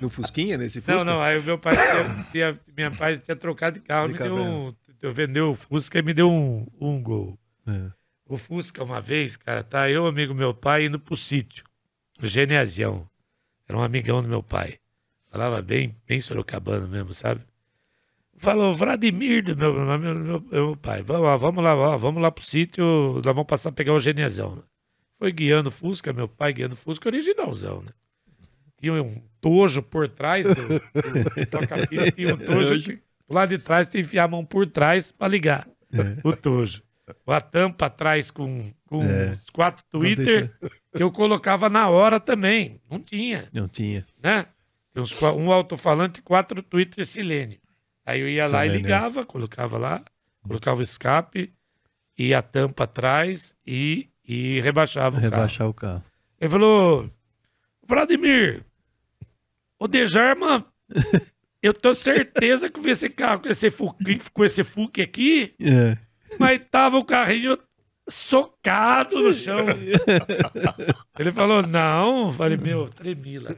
No 0.00 0.08
Fusquinha, 0.08 0.56
nesse 0.56 0.82
não, 0.86 1.04
não, 1.04 1.20
aí 1.20 1.38
o 1.38 1.42
meu 1.42 1.58
pai 1.58 1.74
tinha, 1.76 2.26
tinha- 2.32 2.60
minha 2.74 2.90
pai 2.90 3.18
tinha 3.18 3.36
trocado 3.36 3.78
de 3.78 3.84
carro, 3.84 4.06
De 4.08 4.14
me 4.14 4.18
deu 4.18 4.36
um, 4.36 4.74
eu 5.02 5.12
vendeu 5.12 5.50
o 5.50 5.54
Fusca 5.54 5.98
e 5.98 6.02
me 6.02 6.14
deu 6.14 6.30
um, 6.30 6.66
um 6.80 7.00
gol. 7.00 7.38
É. 7.66 7.90
O 8.26 8.36
Fusca, 8.38 8.82
uma 8.82 9.00
vez, 9.02 9.36
cara, 9.36 9.62
tá 9.62 9.90
eu, 9.90 10.06
amigo 10.06 10.34
meu 10.34 10.54
pai, 10.54 10.86
indo 10.86 10.98
pro 10.98 11.14
sítio, 11.14 11.62
o 12.20 12.26
Geneazião. 12.26 13.06
Era 13.72 13.78
um 13.78 13.82
amigão 13.82 14.20
do 14.22 14.28
meu 14.28 14.42
pai. 14.42 14.74
Falava 15.30 15.62
bem, 15.62 15.96
bem 16.06 16.20
sorocabano 16.20 16.86
mesmo, 16.86 17.14
sabe? 17.14 17.40
Falou, 18.36 18.74
Vladimir, 18.74 19.42
do 19.42 19.56
meu, 19.56 19.72
meu, 19.98 20.14
meu, 20.14 20.40
meu- 20.40 20.76
pai, 20.76 21.02
vamos 21.02 21.22
lá, 21.24 21.36
vamos 21.38 21.64
lá, 21.64 21.96
vamos 21.96 22.22
lá 22.22 22.30
pro 22.30 22.44
sítio, 22.44 22.84
nós 23.14 23.24
vamos 23.24 23.46
passar 23.46 23.70
a 23.70 23.72
pegar 23.72 23.94
o 23.94 23.98
Geneazão. 24.00 24.62
Foi 25.18 25.32
guiando 25.32 25.70
Fusca, 25.70 26.12
meu 26.12 26.28
pai 26.28 26.52
guiando 26.52 26.76
Fusca 26.76 27.08
originalzão, 27.08 27.80
né? 27.80 27.92
Tinha 28.76 28.92
um 29.02 29.22
tojo 29.40 29.82
por 29.82 30.06
trás 30.06 30.44
do, 30.44 30.54
do 30.68 31.46
toca-fita, 31.50 32.10
tinha 32.12 32.34
um 32.34 32.36
tojo 32.44 32.82
que 32.82 32.96
do 32.96 33.34
lado 33.34 33.48
de 33.56 33.58
trás 33.58 33.88
tem 33.88 34.02
que 34.02 34.06
enfiar 34.06 34.24
a 34.24 34.28
mão 34.28 34.44
por 34.44 34.66
trás 34.66 35.10
pra 35.10 35.28
ligar 35.28 35.66
o 36.22 36.36
tojo. 36.36 36.82
A 37.26 37.40
tampa 37.40 37.86
atrás 37.86 38.30
com, 38.30 38.72
com 38.86 39.02
É. 39.02 39.38
os 39.42 39.50
quatro 39.50 39.84
Twitter 39.90 40.50
que 40.94 41.02
eu 41.02 41.10
colocava 41.10 41.68
na 41.68 41.88
hora 41.88 42.18
também. 42.20 42.80
Não 42.90 42.98
tinha, 43.00 43.48
Não 43.52 43.66
tinha. 43.68 44.06
né? 44.22 44.46
Tem 44.92 45.02
uns, 45.02 45.14
um 45.22 45.50
alto-falante 45.50 46.20
e 46.20 46.22
quatro 46.22 46.62
Twitter 46.62 47.04
silênio. 47.06 47.58
Aí 48.04 48.20
eu 48.20 48.28
ia 48.28 48.46
lá 48.46 48.64
e 48.66 48.68
Silênio. 48.68 48.82
ligava, 48.86 49.24
colocava 49.24 49.78
lá, 49.78 50.02
colocava 50.42 50.80
o 50.80 50.82
escape 50.82 51.52
e 52.18 52.34
a 52.34 52.42
tampa 52.42 52.84
atrás 52.84 53.54
e, 53.66 54.10
e 54.26 54.60
rebaixava 54.60 55.16
o 55.16 55.20
carro. 55.20 55.30
Rebaixar 55.32 55.68
o 55.68 55.74
carro. 55.74 56.04
Ele 56.40 56.50
falou, 56.50 57.10
Vladimir, 57.86 58.64
o 59.78 59.86
Dejarma, 59.88 60.66
eu 61.62 61.72
tô 61.72 61.94
certeza 61.94 62.68
que 62.68 62.80
vi 62.80 62.90
esse 62.90 63.08
carro 63.08 63.42
com 63.42 63.48
esse 63.48 63.70
fuque, 63.70 64.20
com 64.32 64.44
esse 64.44 64.62
fuque 64.64 65.00
aqui, 65.00 65.54
É. 65.60 65.96
mas 66.38 66.60
tava 66.70 66.98
o 66.98 67.04
carrinho 67.04 67.58
socado 68.08 69.18
no 69.20 69.34
chão. 69.34 69.58
Ele 71.18 71.32
falou, 71.32 71.66
não. 71.66 72.32
Falei, 72.32 72.56
meu, 72.56 72.88
tremila. 72.88 73.56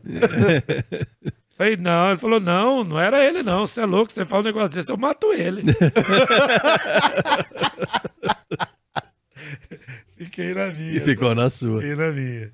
Falei, 1.56 1.76
não. 1.76 2.08
Ele 2.08 2.16
falou, 2.16 2.40
não, 2.40 2.84
não 2.84 3.00
era 3.00 3.24
ele, 3.24 3.42
não. 3.42 3.66
Você 3.66 3.80
é 3.80 3.86
louco, 3.86 4.12
você 4.12 4.24
fala 4.24 4.42
um 4.42 4.46
negócio 4.46 4.70
desse, 4.70 4.90
eu 4.90 4.96
mato 4.96 5.32
ele. 5.32 5.62
Fiquei 10.16 10.54
na 10.54 10.68
minha. 10.68 10.96
E 10.96 11.00
ficou 11.00 11.34
na 11.34 11.50
sua. 11.50 11.80
Fiquei 11.80 11.96
na 11.96 12.10
minha. 12.12 12.52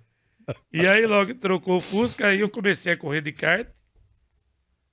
E 0.73 0.87
aí 0.87 1.07
logo 1.07 1.35
trocou 1.35 1.77
o 1.79 1.81
Fusca, 1.81 2.27
aí 2.29 2.41
eu 2.41 2.49
comecei 2.49 2.93
a 2.93 2.97
correr 2.97 3.21
de 3.21 3.33
kart. 3.33 3.69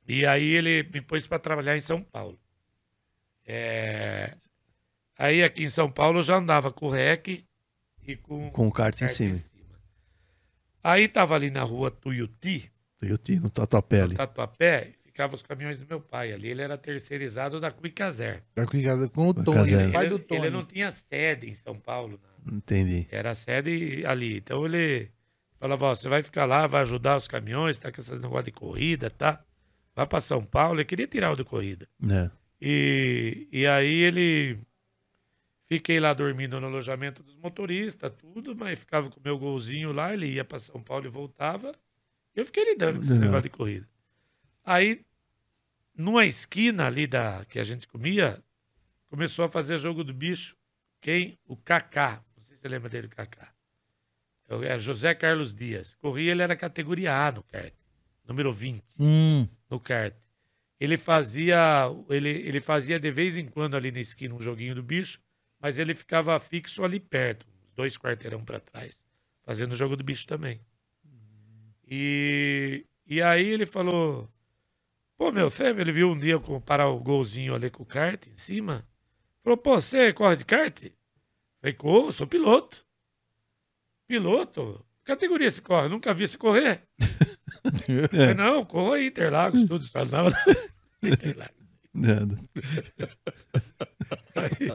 E 0.07 0.25
aí 0.25 0.47
ele 0.47 0.83
me 0.93 1.01
pôs 1.01 1.27
para 1.27 1.39
trabalhar 1.39 1.75
em 1.75 1.81
São 1.81 2.01
Paulo. 2.01 2.39
É... 3.45 4.35
Aí 5.17 5.43
aqui 5.43 5.63
em 5.63 5.69
São 5.69 5.89
Paulo 5.89 6.19
eu 6.19 6.23
já 6.23 6.37
andava 6.37 6.71
com 6.71 6.87
o 6.87 6.89
REC 6.89 7.43
e 8.05 8.15
com, 8.15 8.49
Com 8.51 8.67
o 8.67 8.71
kart 8.71 9.01
em 9.01 9.07
cima. 9.07 9.35
Aí 10.83 11.07
tava 11.07 11.35
ali 11.35 11.49
na 11.49 11.63
rua 11.63 11.91
Tuiuti, 11.91 12.71
Tuiuti, 12.97 13.39
no 13.39 13.49
Tatuapé 13.49 13.97
no 13.97 14.03
ali. 14.03 14.15
Tatuapé, 14.15 14.93
ficavam 15.03 15.35
os 15.35 15.41
caminhões 15.41 15.79
do 15.79 15.87
meu 15.87 15.99
pai 15.99 16.31
ali. 16.31 16.49
Ele 16.49 16.61
era 16.61 16.77
terceirizado 16.77 17.59
da 17.59 17.71
Quicazer. 17.71 18.43
Tá 18.53 18.65
com 18.65 18.77
com 19.09 19.29
o 19.29 19.33
Tony, 19.33 19.57
Casé. 19.57 19.89
pai 19.89 20.05
ele, 20.05 20.09
do 20.09 20.19
Tony. 20.19 20.41
ele 20.41 20.49
não 20.51 20.63
tinha 20.63 20.91
sede 20.91 21.49
em 21.49 21.53
São 21.55 21.77
Paulo. 21.77 22.19
né? 22.45 22.57
Entendi. 22.57 23.07
Era 23.11 23.33
sede 23.33 24.05
ali. 24.05 24.37
Então 24.37 24.65
ele 24.65 25.09
falava, 25.59 25.87
ó, 25.87 25.95
você 25.95 26.07
vai 26.07 26.21
ficar 26.21 26.45
lá, 26.45 26.67
vai 26.67 26.83
ajudar 26.83 27.17
os 27.17 27.27
caminhões, 27.27 27.79
tá 27.79 27.91
com 27.91 27.99
esses 27.99 28.21
negócios 28.21 28.45
de 28.45 28.51
corrida, 28.51 29.09
tá? 29.09 29.43
Vai 29.95 30.05
para 30.05 30.21
São 30.21 30.43
Paulo. 30.43 30.75
Ele 30.75 30.85
queria 30.85 31.07
tirar 31.07 31.31
o 31.31 31.35
de 31.35 31.43
corrida. 31.43 31.87
É. 32.07 32.29
E, 32.61 33.47
e 33.51 33.65
aí 33.67 34.01
ele... 34.01 34.59
Fiquei 35.67 35.99
lá 35.99 36.13
dormindo 36.13 36.59
no 36.61 36.67
alojamento 36.67 37.21
dos 37.21 37.35
motoristas, 37.35 38.11
tudo, 38.17 38.55
mas 38.55 38.79
ficava 38.79 39.09
com 39.09 39.19
o 39.19 39.23
meu 39.23 39.37
golzinho 39.37 39.91
lá, 39.91 40.13
ele 40.13 40.27
ia 40.27 40.45
para 40.45 40.59
São 40.59 40.81
Paulo 40.81 41.05
e 41.05 41.09
voltava. 41.09 41.75
Eu 42.33 42.45
fiquei 42.45 42.63
lidando 42.63 42.97
com 42.99 43.03
esse 43.03 43.13
negócio 43.19 43.43
de 43.43 43.49
corrida. 43.49 43.87
Aí, 44.63 45.05
numa 45.95 46.25
esquina 46.25 46.85
ali 46.87 47.05
da 47.05 47.43
que 47.49 47.59
a 47.59 47.63
gente 47.63 47.87
comia, 47.87 48.41
começou 49.09 49.43
a 49.43 49.49
fazer 49.49 49.77
jogo 49.79 50.03
do 50.03 50.13
bicho. 50.13 50.55
Quem? 51.01 51.37
O 51.45 51.57
Kaká. 51.57 52.23
Não 52.35 52.43
sei 52.43 52.55
se 52.55 52.61
você 52.61 52.67
lembra 52.69 52.89
dele, 52.89 53.07
o 53.07 53.09
Kaká. 53.09 53.51
Eu- 54.47 54.63
É 54.63 54.79
José 54.79 55.13
Carlos 55.13 55.53
Dias. 55.53 55.95
Corria, 55.95 56.31
ele 56.31 56.41
era 56.41 56.55
categoria 56.55 57.13
A 57.13 57.31
no 57.31 57.43
kart. 57.43 57.73
Número 58.25 58.53
20 58.53 58.83
Hum, 58.99 59.47
no 59.69 59.79
kart. 59.79 60.15
Ele 60.79 60.95
fazia, 60.97 61.87
ele, 62.09 62.29
ele 62.29 62.61
fazia 62.61 62.99
de 62.99 63.11
vez 63.11 63.35
em 63.37 63.47
quando 63.47 63.75
ali 63.75 63.91
na 63.91 63.99
esquina 63.99 64.33
um 64.35 64.39
joguinho 64.41 64.75
do 64.75 64.83
bicho, 64.83 65.19
mas 65.59 65.77
ele 65.79 65.95
ficava 65.95 66.37
fixo 66.39 66.83
ali 66.83 66.99
perto, 66.99 67.45
dois 67.75 67.97
quarteirão 67.97 68.43
para 68.43 68.59
trás, 68.59 69.03
fazendo 69.43 69.71
o 69.73 69.75
jogo 69.75 69.95
do 69.95 70.03
bicho 70.03 70.27
também. 70.27 70.61
E, 71.89 72.85
e 73.05 73.21
aí 73.21 73.45
ele 73.47 73.65
falou: 73.65 74.29
Pô, 75.17 75.31
meu, 75.31 75.49
você, 75.49 75.67
ele 75.69 75.91
viu 75.91 76.11
um 76.11 76.17
dia 76.17 76.33
eu 76.33 76.61
parar 76.61 76.89
o 76.89 76.99
golzinho 76.99 77.55
ali 77.55 77.69
com 77.69 77.83
o 77.83 77.85
kart 77.85 78.27
em 78.27 78.37
cima. 78.37 78.87
Falou: 79.43 79.57
Pô, 79.57 79.79
você 79.79 80.11
corre 80.13 80.35
de 80.35 80.45
kart? 80.45 80.85
Falei: 81.61 81.73
Corro, 81.75 82.11
sou 82.11 82.27
piloto. 82.27 82.85
Piloto? 84.07 84.85
Categoria 85.03 85.49
você 85.49 85.61
corre? 85.61 85.87
Nunca 85.87 86.13
vi 86.13 86.27
você 86.27 86.37
correr. 86.37 86.83
Falei, 88.11 88.33
não, 88.33 88.65
corro 88.65 88.93
aí, 88.93 89.07
Interlagos, 89.07 89.63
tudo. 89.65 89.85
Na- 90.11 90.29
Interlagos. 91.09 91.55
Nada. 91.93 92.35
Aí, 94.35 94.71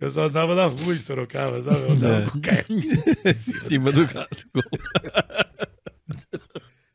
eu 0.00 0.10
só 0.10 0.22
andava 0.24 0.54
na 0.54 0.64
rua 0.66 0.94
em 0.94 0.98
Sorocaba, 0.98 1.62
sabe? 1.62 1.80
Eu 1.80 1.90
andava 1.92 2.22
É. 2.22 2.30
com 2.30 2.38
o 2.38 2.40
kart. 2.40 2.66
Em 3.24 3.34
cima 3.34 3.92
do 3.92 4.06
gato. 4.06 4.44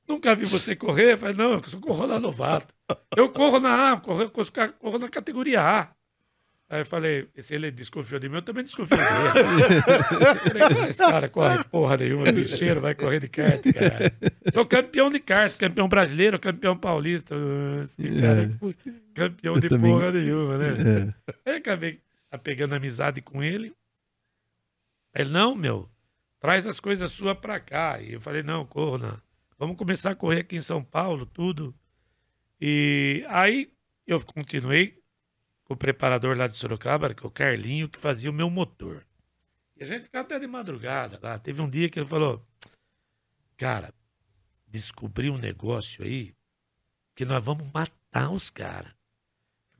Nunca 0.07 0.35
vi 0.35 0.45
você 0.45 0.75
correr. 0.75 1.13
Eu 1.13 1.17
falei, 1.17 1.35
não, 1.35 1.53
eu 1.53 1.63
só 1.63 1.79
corro 1.79 2.05
lá 2.05 2.19
novato. 2.19 2.73
Eu 3.15 3.29
corro 3.29 3.59
na 3.59 3.93
A, 3.93 3.97
corro, 3.99 4.29
corro, 4.79 4.99
na 4.99 5.09
categoria 5.09 5.61
A. 5.61 5.87
Aí 6.67 6.81
eu 6.81 6.85
falei, 6.85 7.27
se 7.37 7.53
ele 7.53 7.69
desconfiou 7.69 8.19
de 8.19 8.27
mim, 8.27 8.37
eu 8.37 8.41
também 8.41 8.63
desconfio 8.63 8.97
dele. 8.97 9.09
Eu 9.11 10.35
falei, 10.35 10.63
"Ah, 10.63 10.87
esse 10.89 10.97
cara 10.97 11.29
corre 11.29 11.63
porra 11.65 11.95
nenhuma, 11.97 12.31
bicheiro, 12.31 12.81
vai 12.81 12.95
correr 12.95 13.19
de 13.19 13.27
kart, 13.29 13.61
cara. 13.71 14.11
Sou 14.51 14.65
campeão 14.65 15.11
de 15.11 15.19
kart, 15.19 15.55
campeão 15.57 15.87
brasileiro, 15.87 16.39
campeão 16.39 16.75
paulista. 16.75 17.35
Esse 17.83 18.01
cara 18.19 18.41
É. 18.51 18.73
campeão 19.13 19.53
Eu 19.55 19.61
de 19.61 19.69
também- 19.69 19.91
porra 19.91 20.11
nenhuma, 20.11 20.57
né? 20.57 21.13
É. 21.45 21.51
Aí 21.51 21.57
acabei 21.57 21.99
pegando 22.37 22.75
amizade 22.75 23.21
com 23.21 23.43
ele. 23.43 23.75
Ele, 25.13 25.29
não, 25.29 25.55
meu, 25.55 25.89
traz 26.39 26.67
as 26.67 26.79
coisas 26.79 27.11
suas 27.11 27.37
pra 27.37 27.59
cá. 27.59 28.01
E 28.01 28.13
eu 28.13 28.21
falei, 28.21 28.43
não, 28.43 28.65
corro, 28.65 28.97
não. 28.97 29.21
Vamos 29.57 29.77
começar 29.77 30.11
a 30.11 30.15
correr 30.15 30.41
aqui 30.41 30.57
em 30.57 30.61
São 30.61 30.83
Paulo, 30.83 31.25
tudo. 31.25 31.73
E 32.59 33.25
aí 33.29 33.71
eu 34.05 34.23
continuei 34.23 35.01
com 35.63 35.73
o 35.73 35.77
preparador 35.77 36.37
lá 36.37 36.47
de 36.47 36.57
Sorocaba, 36.57 37.13
que 37.13 37.23
é 37.23 37.27
o 37.27 37.31
Carlinho, 37.31 37.89
que 37.89 37.97
fazia 37.97 38.29
o 38.29 38.33
meu 38.33 38.49
motor. 38.49 39.05
E 39.75 39.83
a 39.83 39.87
gente 39.87 40.03
ficava 40.03 40.25
até 40.25 40.39
de 40.39 40.47
madrugada 40.47 41.19
lá. 41.21 41.39
Teve 41.39 41.61
um 41.61 41.69
dia 41.69 41.89
que 41.89 41.99
ele 41.99 42.07
falou, 42.07 42.45
cara, 43.57 43.93
descobri 44.67 45.29
um 45.29 45.37
negócio 45.37 46.03
aí 46.03 46.35
que 47.15 47.25
nós 47.25 47.43
vamos 47.43 47.71
matar 47.71 48.29
os 48.31 48.49
caras. 48.49 48.93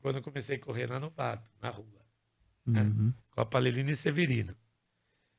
Quando 0.02 0.18
eu 0.18 0.23
comecei 0.23 0.57
a 0.57 0.60
correr 0.60 0.88
lá 0.88 0.99
no 0.99 1.11
Pato, 1.11 1.49
na 1.61 1.69
rua 1.69 1.94
Uhum. 2.67 3.13
com 3.31 3.41
a 3.41 3.45
Palelina 3.45 3.91
e 3.91 3.95
Severino. 3.95 4.55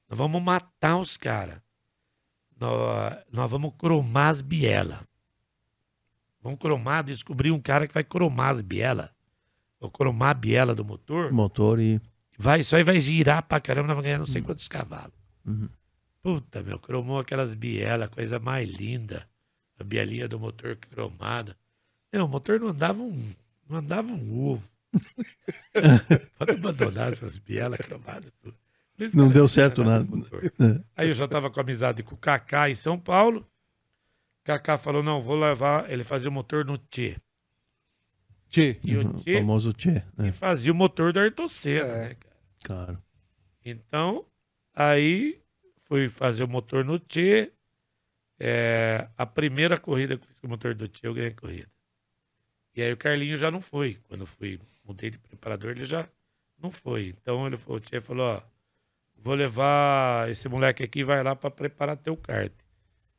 Nós 0.09 0.19
vamos 0.19 0.40
matar 0.43 0.97
os 0.98 1.16
caras. 1.16 1.61
Nós, 2.59 3.16
nós 3.32 3.51
vamos 3.51 3.74
cromar 3.77 4.28
as 4.28 4.40
bielas. 4.40 5.01
Vamos 6.40 6.61
cromar, 6.61 7.03
descobrir 7.03 7.51
um 7.51 7.61
cara 7.61 7.89
que 7.89 7.94
vai 7.94 8.05
cromar 8.05 8.51
as 8.51 8.62
bielas. 8.62 9.11
Vou 9.81 9.90
cromar 9.90 10.31
a 10.31 10.35
biela 10.35 10.74
do 10.74 10.85
motor. 10.85 11.32
Motor 11.32 11.81
e. 11.81 12.01
Vai, 12.39 12.61
isso 12.61 12.77
aí 12.77 12.82
vai 12.82 13.01
girar 13.01 13.43
pra 13.43 13.61
caramba, 13.61 13.89
nós 13.89 13.97
vamos 13.97 14.05
ganhar 14.05 14.19
não 14.19 14.27
sei 14.27 14.43
quantos 14.43 14.69
cavalos. 14.69 15.15
Uhum. 15.44 15.69
Puta, 16.23 16.62
meu, 16.62 16.78
cromou 16.78 17.19
aquelas 17.19 17.55
bielas, 17.55 18.09
coisa 18.11 18.39
mais 18.39 18.69
linda. 18.69 19.28
A 19.78 19.85
bielinha 19.85 20.28
do 20.28 20.39
motor 20.39 20.77
cromada. 20.77 21.57
Meu, 22.12 22.24
o 22.24 22.28
motor 22.28 22.61
não 22.61 22.69
andava 22.69 23.03
um, 23.03 23.32
não 23.69 23.78
andava 23.78 24.09
um 24.09 24.39
ovo. 24.39 24.69
Pode 26.39 26.52
abandonar 26.52 27.12
essas 27.12 27.39
bielas 27.39 27.78
cromadas. 27.81 28.32
Não 28.98 29.24
cara 29.24 29.32
deu 29.35 29.43
não 29.43 29.48
certo 29.48 29.82
tinha 29.82 29.98
nada. 29.98 30.06
É. 30.60 30.85
Aí 30.97 31.09
eu 31.09 31.14
já 31.14 31.28
tava 31.28 31.51
com 31.51 31.60
amizade 31.60 32.02
com 32.02 32.14
o 32.14 32.18
Kaká 32.18 32.70
em 32.70 32.74
São 32.74 32.98
Paulo. 32.98 33.47
Kaká 34.44 34.78
falou, 34.78 35.02
não, 35.02 35.23
vou 35.23 35.36
levar 35.39 35.90
ele 35.90 36.05
fazia 36.05 36.28
o 36.28 36.32
motor 36.32 36.64
no 36.64 36.78
Tchê. 36.78 37.16
tchê. 38.48 38.78
E 38.85 38.97
Uhum, 38.97 39.10
o 39.12 39.16
O 39.16 39.20
Tchê 39.20 39.35
famoso 39.39 39.73
Tchê. 39.73 40.02
e 40.18 40.28
É, 40.28 40.32
fazia 40.32 40.73
o 40.73 40.74
motor 40.74 41.12
do 41.12 41.18
Ayrton 41.20 41.48
Senna, 41.48 41.85
É. 41.86 42.09
né, 42.09 42.14
cara? 42.14 42.36
claro. 42.62 43.02
Então, 43.64 44.24
aí 44.74 45.40
fui 45.85 46.09
fazer 46.09 46.44
o 46.44 46.48
motor 46.48 46.85
no 46.85 46.98
Tchê. 46.98 47.52
É, 48.39 49.09
a 49.16 49.24
primeira 49.27 49.78
corrida 49.78 50.16
que 50.16 50.24
eu 50.24 50.28
fiz 50.28 50.39
com 50.39 50.47
o 50.47 50.51
motor 50.51 50.74
do 50.74 50.86
Tchê, 50.89 51.06
eu 51.06 51.14
ganhei 51.14 51.31
a 51.31 51.35
corrida. 51.35 51.68
E 52.77 52.82
aí 52.82 52.93
o 52.93 52.97
Carlinho 52.97 53.39
já 53.39 53.51
não 53.51 53.61
foi. 53.61 53.98
Quando 54.07 54.20
eu 54.20 54.27
fui, 54.27 54.61
mudei 54.85 55.11
de 55.11 55.19
preparador, 55.19 55.70
ele 55.70 55.85
já 55.85 56.07
não 56.62 56.70
foi. 56.70 57.15
Então 57.20 57.47
ele 57.47 57.57
falou, 57.57 57.78
o 57.78 57.81
Tchê 57.81 58.01
falou, 58.01 58.27
ó, 58.36 58.43
vou 59.16 59.35
levar 59.35 60.31
esse 60.31 60.47
moleque 60.48 60.82
aqui, 60.85 61.03
vai 61.03 61.23
lá 61.23 61.35
para 61.35 61.51
preparar 61.51 61.97
teu 61.97 62.16
kart. 62.16 62.53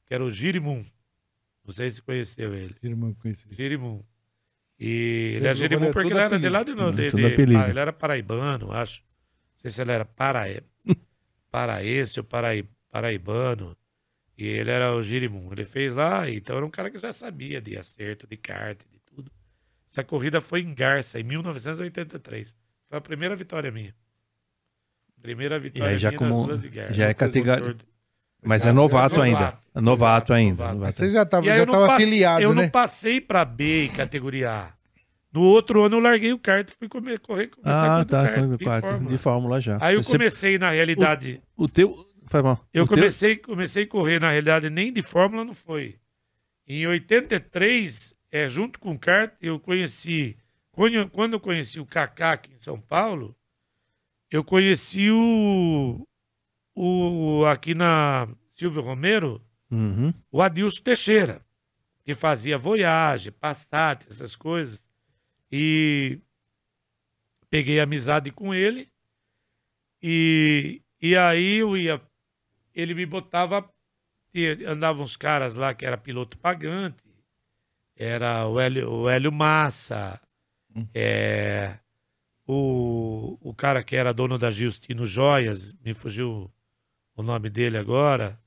Que 0.06 0.14
era 0.14 0.24
o 0.24 0.30
Girimum. 0.32 0.86
Não 1.66 1.74
sei 1.74 1.92
se 1.92 2.02
conheceu 2.02 2.54
ele. 2.54 2.76
Irmão 2.84 3.14
conhecido. 3.16 3.54
Girimum. 3.54 4.02
E 4.80 5.34
ele 5.38 5.48
é 5.48 5.56
Girimum 5.56 5.86
é 5.86 5.92
porque 5.92 6.14
ele 6.14 6.20
era 6.20 6.40
de 6.40 6.50
lá 6.50 6.64
de, 6.64 6.72
apelido. 6.72 7.18
de, 7.18 7.46
de- 7.46 7.56
ah, 7.56 7.70
ele 7.70 7.80
era 7.80 7.92
paraibano, 7.92 8.72
acho. 8.72 9.02
Não 9.02 9.58
sei 9.58 9.72
se 9.72 9.82
ele 9.82 9.92
era 9.92 10.06
parae, 10.06 10.62
paraense 11.50 12.20
ou 12.20 12.24
parai, 12.24 12.64
paraibano. 12.92 13.76
E 14.38 14.46
ele 14.46 14.70
era 14.70 14.94
o 14.94 15.02
Girimum. 15.02 15.52
Ele 15.52 15.66
fez 15.66 15.94
lá, 15.96 16.30
então 16.30 16.56
era 16.58 16.66
um 16.66 16.70
cara 16.70 16.92
que 16.92 17.00
já 17.00 17.12
sabia 17.12 17.60
de 17.60 17.76
acerto, 17.76 18.28
de 18.28 18.38
kart, 18.38 18.80
de. 18.90 18.97
Essa 19.90 20.04
corrida 20.04 20.42
foi 20.42 20.62
em 20.62 20.74
Garça, 20.74 21.20
em 21.20 21.24
1983. 21.24 22.56
Foi 22.90 22.98
a 22.98 23.02
primeira 23.02 23.36
vitória 23.36 23.72
minha. 23.72 23.94
Primeira 25.22 25.58
vitória 25.60 25.98
já 25.98 26.10
minha 26.10 26.20
como- 26.20 26.30
nas 26.32 26.40
ruas 26.46 26.62
de 26.62 26.70
Garça. 26.70 26.94
já 26.94 27.06
é 27.10 27.14
categoria- 27.14 27.76
Mas 28.44 28.66
é 28.66 28.72
novato 28.72 29.16
novato, 29.16 29.22
ainda. 29.22 29.40
novato, 29.40 29.58
É 29.76 29.82
novato 29.82 30.34
ainda. 30.34 30.56
novato. 30.64 30.76
novato. 30.76 30.94
Você 30.94 31.10
já 31.10 31.26
tava, 31.26 31.46
E 31.48 31.50
aí 31.50 31.58
já 31.58 31.64
eu 31.64 31.66
não 31.66 31.74
tava 31.74 31.88
passei- 31.88 32.06
afiliado, 32.06 32.44
eu 32.44 32.54
né? 32.56 32.62
não 32.64 32.70
passei 32.70 33.20
pra 33.22 33.44
B 33.44 33.86
em 33.86 33.90
categoria 33.90 34.52
A. 34.52 34.74
No 35.34 35.42
outro 35.42 35.84
ano 35.84 35.98
eu 35.98 36.00
larguei 36.00 36.32
o 36.34 36.40
kart, 36.40 36.70
fui 36.78 36.88
comer, 36.88 37.20
correr, 37.20 37.48
começar 37.48 38.00
Ah, 38.00 38.04
com 38.04 38.10
tá. 38.10 38.22
o 38.22 38.26
kart, 38.26 38.36
com- 38.36 38.56
de 38.56 38.64
com- 38.66 38.82
Fórmula. 38.82 39.12
De 39.12 39.18
Fórmula 39.18 39.62
já. 39.62 39.78
Aí 39.82 39.96
eu 39.96 40.04
Você- 40.04 40.12
comecei, 40.12 40.58
na 40.58 40.70
realidade, 40.70 41.42
O 41.56 41.68
teu. 41.68 42.06
Faz 42.28 42.44
mal. 42.44 42.60
eu 42.74 42.84
O 42.84 42.88
teu- 42.88 42.96
comecei, 42.98 43.36
comecei 43.38 43.84
a 43.84 43.88
correr, 43.88 44.20
na 44.20 44.30
realidade, 44.30 44.70
nem 44.70 44.92
de 44.94 45.02
Fórmula 45.02 45.44
não 45.44 45.54
foi. 45.54 45.96
Em 46.68 46.86
83, 46.88 48.16
é, 48.32 48.50
junto 48.50 48.80
com 48.80 48.92
o 48.92 49.00
kart, 49.00 49.34
eu 49.42 49.60
conheci, 49.60 50.38
quando 50.72 50.94
eu, 50.96 51.10
quando 51.10 51.34
eu 51.34 51.40
conheci 51.40 51.80
o 51.80 51.86
Kaká 51.86 52.34
aqui 52.34 52.54
em 52.54 52.58
São 52.58 52.80
Paulo, 52.80 53.36
eu 54.30 54.44
conheci 54.44 55.10
o, 55.10 56.06
o 56.76 57.46
aqui 57.46 57.74
na 57.74 58.28
Silvio 58.50 58.82
Romero, 58.82 59.42
Uhum. 59.70 60.14
o 60.32 60.42
Adilson 60.42 60.82
Teixeira, 60.82 61.46
que 62.04 62.16
fazia 62.16 62.58
Voyage, 62.58 63.32
Passat, 63.32 64.06
essas 64.10 64.34
coisas. 64.34 64.88
E 65.52 66.22
peguei 67.50 67.80
amizade 67.82 68.32
com 68.32 68.54
ele. 68.54 68.90
E, 70.02 70.82
e 71.02 71.18
aí 71.18 71.58
eu 71.58 71.76
ia. 71.76 72.02
Ele 72.74 72.94
me 72.94 73.06
botava 73.06 73.70
andavam 74.68 75.04
uns 75.04 75.18
caras 75.18 75.56
lá 75.56 75.74
que 75.74 75.86
era 75.86 75.98
piloto 75.98 76.38
pagante. 76.38 77.04
Era 77.98 78.48
o 78.48 78.60
Hélio, 78.60 78.92
o 78.92 79.10
Hélio 79.10 79.32
Massa, 79.32 80.20
Hum. 80.76 80.88
é, 80.94 81.80
o, 82.46 83.38
o 83.42 83.54
cara 83.54 83.84
que 83.84 83.96
era 83.96 84.14
dono 84.14 84.38
da 84.38 84.52
Giustino 84.52 85.08
Joias, 85.08 85.74
me 85.84 85.94
fugiu 85.94 86.52
o 87.16 87.24
nome 87.24 87.50
dele 87.50 87.78
agora. 87.78 88.40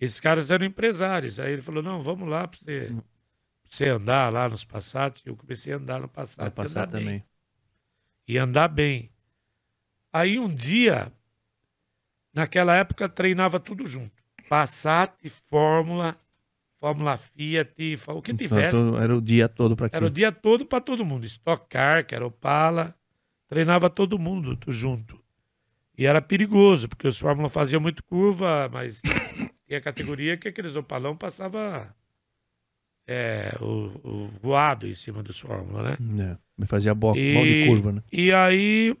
Esses 0.00 0.18
caras 0.18 0.50
eram 0.50 0.66
empresários. 0.66 1.38
Aí 1.38 1.52
ele 1.52 1.62
falou: 1.62 1.82
não, 1.82 2.02
vamos 2.02 2.28
lá 2.28 2.48
para 2.48 2.58
você, 2.58 2.86
pra 2.88 3.02
você 3.70 3.88
andar 3.88 4.32
lá 4.32 4.48
nos 4.48 4.64
Passat. 4.64 5.22
Eu 5.24 5.36
comecei 5.36 5.72
a 5.72 5.76
andar 5.76 6.00
no 6.00 6.08
Passat. 6.08 6.52
E 6.52 6.60
andar 6.60 6.86
bem. 6.86 7.00
também. 7.04 7.24
E 8.26 8.38
andar 8.38 8.68
bem. 8.68 9.10
Aí 10.12 10.38
um 10.38 10.52
dia, 10.52 11.12
naquela 12.34 12.74
época, 12.74 13.08
treinava 13.08 13.60
tudo 13.60 13.86
junto. 13.86 14.20
Passat, 14.48 15.28
Fórmula, 15.48 16.18
Fórmula 16.80 17.18
Fiat, 17.18 17.98
o 18.08 18.22
que 18.22 18.34
tivesse. 18.34 18.76
Então, 18.76 18.98
era 18.98 19.14
o 19.14 19.20
dia 19.20 19.48
todo 19.48 19.76
para 19.76 19.90
Era 19.92 20.06
o 20.06 20.10
dia 20.10 20.32
todo 20.32 20.64
para 20.64 20.80
todo 20.80 21.04
mundo. 21.04 21.26
Stock 21.26 21.68
Car, 21.68 22.06
que 22.06 22.14
era 22.14 22.26
o 22.26 22.30
Pala, 22.30 22.94
treinava 23.46 23.90
todo 23.90 24.18
mundo 24.18 24.58
junto. 24.68 25.22
E 25.96 26.06
era 26.06 26.22
perigoso, 26.22 26.88
porque 26.88 27.06
os 27.06 27.18
Fórmula 27.18 27.50
faziam 27.50 27.82
muito 27.82 28.02
curva, 28.02 28.70
mas 28.72 29.02
tinha 29.68 29.80
categoria 29.82 30.38
que 30.38 30.48
aqueles 30.48 30.74
opalão 30.74 31.14
passava 31.14 31.94
é, 33.06 33.52
o, 33.60 33.90
o 34.02 34.26
voado 34.40 34.86
em 34.86 34.94
cima 34.94 35.22
dos 35.22 35.38
Fórmula, 35.38 35.82
né? 35.82 36.32
É, 36.32 36.38
me 36.56 36.66
fazia 36.66 36.94
bola 36.94 37.16
de 37.16 37.66
curva, 37.66 37.92
né? 37.92 38.02
E 38.10 38.32
aí. 38.32 38.96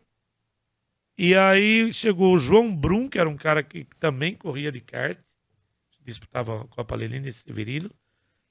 E 1.16 1.34
aí 1.34 1.92
chegou 1.92 2.34
o 2.34 2.38
João 2.38 2.74
Brum, 2.74 3.08
que 3.08 3.18
era 3.18 3.28
um 3.28 3.36
cara 3.36 3.62
que 3.62 3.86
também 3.98 4.34
corria 4.34 4.72
de 4.72 4.80
kart, 4.80 5.18
disputava 6.04 6.62
a 6.62 6.66
Copa 6.66 6.96
Lelina 6.96 7.28
e 7.28 7.32
Severino, 7.32 7.90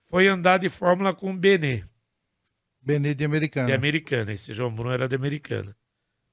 foi 0.09 0.27
andar 0.27 0.57
de 0.57 0.69
Fórmula 0.69 1.13
com 1.13 1.31
o 1.31 1.38
Benê. 1.38 1.84
Benê 2.81 3.13
de 3.13 3.26
americana. 3.26 3.67
de 3.67 3.73
americana. 3.73 4.34
Esse 4.34 4.53
João 4.53 4.73
Bruno 4.73 4.91
era 4.91 5.07
de 5.07 5.15
americana. 5.15 5.76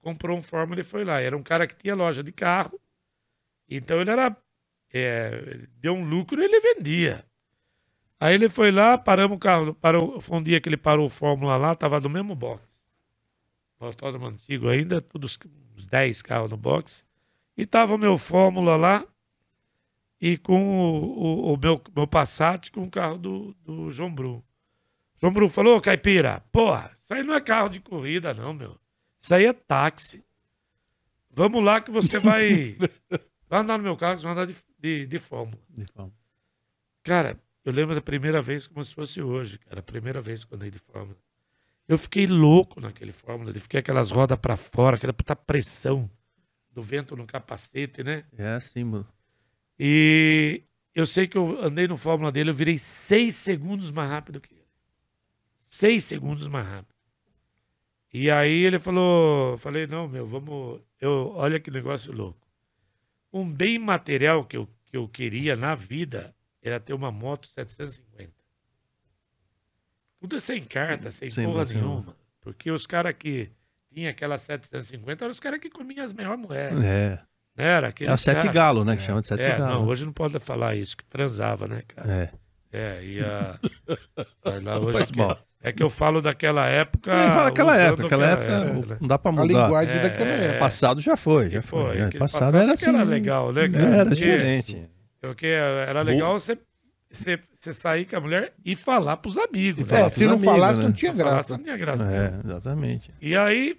Comprou 0.00 0.38
um 0.38 0.42
Fórmula 0.42 0.80
e 0.80 0.84
foi 0.84 1.04
lá. 1.04 1.20
Era 1.20 1.36
um 1.36 1.42
cara 1.42 1.66
que 1.66 1.76
tinha 1.76 1.94
loja 1.94 2.22
de 2.22 2.32
carro. 2.32 2.80
Então 3.68 4.00
ele 4.00 4.10
era. 4.10 4.36
é, 4.92 5.66
deu 5.78 5.94
um 5.94 6.04
lucro 6.04 6.40
e 6.40 6.44
ele 6.44 6.60
vendia. 6.60 7.24
Aí 8.18 8.34
ele 8.34 8.48
foi 8.48 8.70
lá, 8.70 8.96
paramos 8.96 9.36
o 9.36 9.40
carro. 9.40 9.74
Parou, 9.74 10.20
foi 10.20 10.38
um 10.38 10.42
dia 10.42 10.60
que 10.60 10.68
ele 10.68 10.76
parou 10.76 11.06
o 11.06 11.10
Fórmula 11.10 11.56
lá, 11.56 11.74
tava 11.74 12.00
no 12.00 12.08
mesmo 12.08 12.34
box. 12.34 12.64
O 13.78 13.84
autódromo 13.84 14.26
antigo 14.26 14.68
ainda, 14.68 15.02
todos 15.02 15.38
uns 15.76 15.84
10 15.86 16.22
carros 16.22 16.50
no 16.50 16.56
box. 16.56 17.04
E 17.56 17.66
tava 17.66 17.94
o 17.94 17.98
meu 17.98 18.16
Fórmula 18.16 18.76
lá. 18.76 19.06
E 20.20 20.36
com 20.38 20.60
o, 20.92 21.50
o- 21.50 21.52
o 21.54 21.56
meu, 21.58 21.82
meu 21.94 22.06
Passat 22.06 22.70
com 22.70 22.84
o 22.84 22.90
carro 22.90 23.18
do, 23.18 23.54
do 23.64 23.90
João 23.90 24.14
Bruno. 24.14 24.44
João 25.20 25.32
Bruno 25.32 25.48
falou, 25.50 25.76
"Ô, 25.76 25.80
Caipira, 25.80 26.40
porra, 26.52 26.90
isso 26.94 27.12
aí 27.12 27.22
não 27.22 27.34
é 27.34 27.40
carro 27.40 27.68
de 27.68 27.80
corrida, 27.80 28.32
não, 28.34 28.52
meu. 28.54 28.78
Isso 29.20 29.34
aí 29.34 29.46
é 29.46 29.52
táxi. 29.52 30.24
Vamos 31.30 31.62
lá 31.62 31.80
que 31.80 31.90
você 31.90 32.18
vai. 32.18 32.76
vai 33.48 33.60
andar 33.60 33.76
no 33.78 33.84
meu 33.84 33.96
carro, 33.96 34.18
você 34.18 34.24
vai 34.24 34.32
andar 34.32 34.46
de, 34.46 34.56
de, 34.78 35.06
de 35.06 35.18
Fórmula. 35.18 35.60
De 35.68 35.84
forma. 35.92 36.12
Cara, 37.02 37.38
eu 37.64 37.72
lembro 37.72 37.94
da 37.94 38.00
primeira 38.00 38.40
vez 38.40 38.66
como 38.66 38.82
se 38.82 38.94
fosse 38.94 39.20
hoje, 39.22 39.58
cara. 39.58 39.80
A 39.80 39.82
primeira 39.82 40.20
vez 40.20 40.44
que 40.44 40.52
eu 40.52 40.56
andei 40.56 40.70
de 40.70 40.78
Fórmula. 40.78 41.18
Eu 41.88 41.98
fiquei 41.98 42.26
louco 42.26 42.80
naquele 42.80 43.12
Fórmula. 43.12 43.50
Eu 43.50 43.60
fiquei 43.60 43.80
aquelas 43.80 44.10
rodas 44.10 44.38
pra 44.38 44.56
fora, 44.56 44.96
aquela 44.96 45.12
puta 45.12 45.36
pressão 45.36 46.10
do 46.72 46.82
vento 46.82 47.14
no 47.16 47.26
capacete, 47.26 48.02
né? 48.02 48.24
É 48.36 48.48
assim, 48.54 48.82
mano. 48.84 49.06
E 49.78 50.62
eu 50.94 51.06
sei 51.06 51.26
que 51.26 51.36
eu 51.36 51.62
andei 51.62 51.86
no 51.86 51.96
Fórmula 51.96 52.32
dele, 52.32 52.50
eu 52.50 52.54
virei 52.54 52.78
seis 52.78 53.34
segundos 53.34 53.90
mais 53.90 54.08
rápido 54.08 54.40
que 54.40 54.52
ele. 54.52 54.66
Seis 55.60 56.04
segundos 56.04 56.48
mais 56.48 56.66
rápido. 56.66 56.96
E 58.12 58.30
aí 58.30 58.64
ele 58.64 58.78
falou, 58.78 59.58
falei, 59.58 59.86
não, 59.86 60.08
meu, 60.08 60.26
vamos. 60.26 60.80
Eu, 60.98 61.32
olha 61.34 61.60
que 61.60 61.70
negócio 61.70 62.12
louco. 62.12 62.40
Um 63.30 63.52
bem 63.52 63.78
material 63.78 64.44
que 64.44 64.56
eu, 64.56 64.66
que 64.86 64.96
eu 64.96 65.06
queria 65.06 65.54
na 65.54 65.74
vida 65.74 66.34
era 66.62 66.80
ter 66.80 66.94
uma 66.94 67.12
moto 67.12 67.46
750. 67.46 68.32
Tudo 70.18 70.40
sem 70.40 70.64
carta, 70.64 71.10
sem, 71.10 71.28
Sem 71.28 71.46
porra 71.46 71.66
nenhuma. 71.66 72.16
Porque 72.40 72.70
os 72.70 72.86
caras 72.86 73.14
que 73.18 73.50
tinham 73.92 74.10
aquela 74.10 74.38
750 74.38 75.24
eram 75.24 75.30
os 75.30 75.40
caras 75.40 75.60
que 75.60 75.68
comiam 75.68 76.02
as 76.02 76.12
melhores 76.12 76.40
moedas. 76.40 76.82
É. 76.82 77.22
Né? 77.56 77.64
Era 77.64 77.86
É 77.86 77.90
aqueles 77.90 78.12
a 78.12 78.16
sete 78.16 78.42
cara- 78.42 78.52
galo, 78.52 78.84
né? 78.84 78.96
Que 78.96 79.02
chama 79.02 79.22
de 79.22 79.28
sete 79.28 79.42
é, 79.42 79.56
galo. 79.58 79.74
não, 79.74 79.86
hoje 79.86 80.04
não 80.04 80.12
pode 80.12 80.38
falar 80.38 80.74
isso, 80.76 80.96
que 80.96 81.04
transava, 81.04 81.66
né, 81.66 81.82
cara? 81.88 82.12
É. 82.12 82.30
É, 82.72 83.02
e 83.04 83.20
a. 83.20 83.58
Vai 84.44 84.60
lá, 84.60 84.78
hoje 84.78 84.98
é, 85.62 85.72
que, 85.72 85.82
é 85.82 85.84
eu 85.84 85.88
falo 85.88 86.20
daquela 86.20 86.66
época. 86.66 87.10
É, 87.10 87.28
fala 87.30 87.48
aquela 87.48 87.76
época, 87.76 88.06
aquela 88.06 88.26
época 88.26 88.64
né? 88.64 88.96
não 89.00 89.08
dá 89.08 89.16
pra 89.18 89.30
A 89.30 89.32
mudar. 89.32 89.46
linguagem 89.46 89.94
É, 89.96 90.02
daquela 90.02 90.30
é. 90.30 90.44
época. 90.44 90.58
Passado 90.58 91.00
já 91.00 91.16
foi, 91.16 91.48
já 91.50 91.62
foi. 91.62 91.96
É, 91.98 92.02
aquele 92.04 92.18
Passado, 92.18 92.40
passado 92.40 92.56
era 92.62 92.72
assim. 92.74 92.88
era 92.90 93.02
legal, 93.04 93.52
né, 93.52 93.68
cara? 93.68 93.84
Era 93.84 93.96
Porque- 94.04 94.14
diferente. 94.16 94.90
Porque 95.22 95.46
era 95.46 96.02
legal 96.02 96.38
você, 96.38 96.58
você, 97.10 97.38
você 97.54 97.72
sair 97.72 98.04
com 98.04 98.16
a 98.16 98.20
mulher 98.20 98.52
e 98.64 98.76
falar 98.76 99.16
pros 99.16 99.38
amigos. 99.38 99.80
E 99.80 99.84
né? 99.84 99.88
falar 99.96 100.06
É, 100.08 100.10
se 100.10 100.24
não 100.26 100.34
amigos, 100.34 100.44
falasse, 100.44 100.78
né? 100.80 100.84
não 100.84 100.92
tinha 100.92 101.12
Se 101.12 101.18
falasse, 101.18 101.34
graça. 101.36 101.56
não 101.56 101.64
tinha 101.64 101.76
graça. 101.78 102.04
É, 102.04 102.40
exatamente. 102.46 103.14
E 103.22 103.34
aí. 103.36 103.78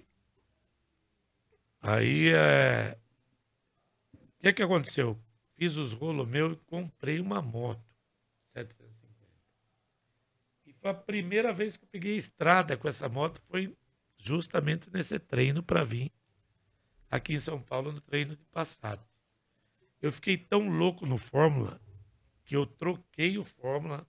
Aí 1.84 2.30
é. 2.34 2.98
O 4.40 4.44
que 4.44 4.54
que 4.54 4.64
aconteceu? 4.64 5.20
Fiz 5.56 5.76
os 5.76 5.94
rolos 5.94 6.28
meus 6.28 6.54
e 6.54 6.60
comprei 6.68 7.20
uma 7.20 7.42
moto 7.42 7.84
750. 8.54 9.08
E 10.66 10.74
foi 10.74 10.92
a 10.92 10.94
primeira 10.94 11.52
vez 11.52 11.78
que 11.78 11.84
eu 11.84 11.90
peguei 11.90 12.16
estrada 12.16 12.78
com 12.78 12.88
essa 12.88 13.10
moto, 13.10 13.42
foi 13.50 13.76
justamente 14.18 14.90
nesse 14.92 15.18
treino 15.20 15.64
para 15.64 15.84
vir 15.84 16.12
aqui 17.10 17.34
em 17.34 17.40
São 17.40 17.60
Paulo 17.62 17.92
no 17.92 18.02
treino 18.02 18.36
de 18.36 18.44
Passat. 18.46 19.02
Eu 20.02 20.12
fiquei 20.12 20.38
tão 20.38 20.70
louco 20.70 21.06
no 21.06 21.18
Fórmula 21.18 21.80
que 22.46 22.56
eu 22.56 22.66
troquei 22.66 23.38
o 23.38 23.44
Fórmula 23.44 24.06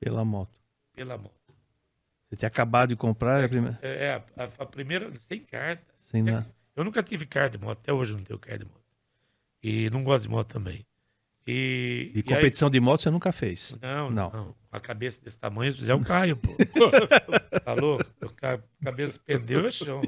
Pela 0.00 0.24
moto. 0.24 0.58
pela 0.92 1.16
moto. 1.16 1.32
Você 2.28 2.36
tinha 2.36 2.48
acabado 2.48 2.88
de 2.90 2.96
comprar, 2.96 3.40
é 3.40 3.44
a 3.44 3.48
primeira... 3.48 3.78
É, 3.80 4.04
é, 4.06 4.14
a, 4.14 4.44
a 4.58 4.66
primeira 4.66 5.14
sem 5.16 5.40
carta. 5.40 5.94
sem 5.96 6.22
nada. 6.22 6.52
Eu 6.74 6.82
nunca 6.82 7.02
tive 7.02 7.24
carta 7.24 7.56
de 7.56 7.64
moto, 7.64 7.78
até 7.78 7.92
hoje 7.92 8.12
não 8.12 8.24
tenho 8.24 8.38
carta 8.38 8.64
de 8.64 8.70
moto. 8.70 8.83
E 9.66 9.88
não 9.88 10.04
gosto 10.04 10.24
de 10.24 10.28
moto 10.28 10.48
também. 10.52 10.84
E, 11.46 12.10
De 12.12 12.20
e 12.20 12.22
competição 12.22 12.68
de 12.68 12.78
moto 12.80 13.00
você 13.02 13.10
nunca 13.10 13.32
fez. 13.32 13.72
aí- 13.74 13.88
não, 13.88 14.10
Não. 14.10 14.30
não, 14.30 14.44
Com 14.70 14.76
a 14.76 14.80
cabeça 14.80 15.20
desse 15.22 15.38
tamanho, 15.38 15.72
se 15.72 15.78
fizer, 15.78 15.92
eu 15.92 16.00
caio, 16.00 16.36
pô. 16.36 16.50
tá 17.64 17.72
louco? 17.74 18.04
Eu 18.20 18.30
ca- 18.30 18.60
cabeça 18.82 19.18
pendeu 19.24 19.66
é 19.66 19.70
chão. 19.70 20.02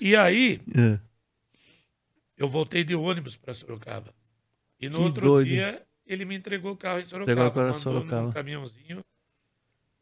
E 0.00 0.16
aí, 0.16 0.60
É. 0.76 0.98
eu 2.36 2.48
voltei 2.48 2.82
de 2.84 2.94
ônibus 2.94 3.36
para 3.36 3.54
Sorocaba. 3.54 4.12
E 4.80 4.88
no 4.88 4.98
Que 4.98 5.04
outro 5.04 5.26
doido. 5.26 5.46
dia, 5.48 5.82
ele 6.06 6.24
me 6.24 6.34
entregou 6.36 6.72
o 6.72 6.76
carro 6.76 7.00
em 7.00 7.04
Sorocaba. 7.04 7.32
Entregou 7.46 7.62
Mandou 7.64 7.74
Sorocaba. 7.80 8.22
num 8.22 8.32
caminhãozinho, 8.32 9.04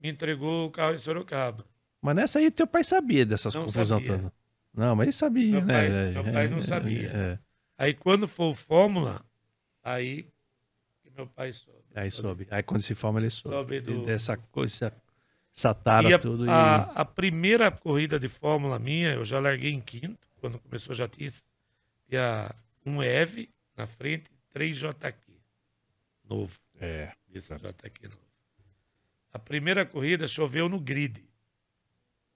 me 0.03 0.09
entregou 0.09 0.67
o 0.67 0.71
carro 0.71 0.95
em 0.95 0.99
Sorocaba. 0.99 1.67
Mas 2.01 2.17
nessa 2.17 2.39
aí 2.39 2.51
teu 2.51 2.67
pai 2.67 2.83
sabia 2.85 3.27
dessas 3.27 3.55
confusões 3.55 3.89
todas. 4.07 4.33
Não, 4.73 4.95
mas 4.97 5.05
ele 5.07 5.13
sabia, 5.13 5.51
Meu 5.53 5.65
né? 5.67 5.75
pai- 5.75 5.87
É, 5.87 6.11
meu 6.13 6.27
é, 6.27 6.33
pai 6.33 6.49
não 6.49 6.59
é, 6.59 6.63
sabia. 6.63 7.09
é. 7.13 7.39
Aí 7.81 7.95
quando 7.95 8.29
for 8.29 8.51
o 8.51 8.55
Fórmula, 8.55 9.25
aí 9.83 10.29
que 11.03 11.11
meu 11.11 11.27
pai 11.27 11.51
soube. 11.51 11.81
Aí 11.95 12.11
soube. 12.11 12.47
Aí 12.51 12.63
quando 12.63 12.83
se 12.83 12.95
forma, 12.95 13.19
ele 13.21 13.31
soube. 13.31 13.55
Soube 13.57 13.81
do- 13.81 14.05
Dessa 14.05 14.37
coisa, 14.37 14.93
essa 15.57 15.73
tara 15.75 16.09
E 16.11 16.13
a, 16.13 16.19
tudo. 16.19 16.45
E... 16.45 16.49
a, 16.51 16.75
a 16.93 17.05
primeira 17.07 17.71
corrida 17.71 18.21
de 18.21 18.29
Fórmula 18.29 18.79
minha, 18.79 19.15
eu 19.15 19.25
já 19.25 19.41
larguei 19.41 19.73
em 19.73 19.81
quinto. 19.81 20.29
Quando 20.41 20.59
começou, 20.59 20.95
já 20.95 21.09
tinha, 21.09 21.31
tinha 22.07 22.55
um 22.85 23.03
EV 23.03 23.49
na 23.75 23.87
frente, 23.87 24.31
três 24.51 24.77
JQ. 24.77 25.33
Novo. 26.29 26.61
É. 26.79 27.13
Esse 27.33 27.55
JQ 27.57 28.09
novo. 28.09 28.21
A 29.33 29.39
primeira 29.39 29.87
corrida 29.87 30.29
choveu 30.29 30.69
no 30.69 30.79
grid. 30.79 31.25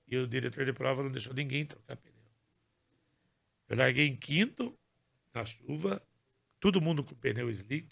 E 0.06 0.16
o 0.16 0.26
diretor 0.26 0.64
de 0.64 0.72
prova 0.72 1.02
não 1.02 1.10
deixou 1.10 1.34
ninguém 1.34 1.66
trocar 1.66 1.96
pneu. 1.96 2.14
Eu 3.68 3.76
larguei 3.76 4.06
em 4.06 4.16
quinto, 4.16 4.74
na 5.34 5.44
chuva, 5.44 6.02
todo 6.60 6.80
mundo 6.80 7.02
com 7.02 7.14
pneu 7.14 7.50
slick. 7.50 7.88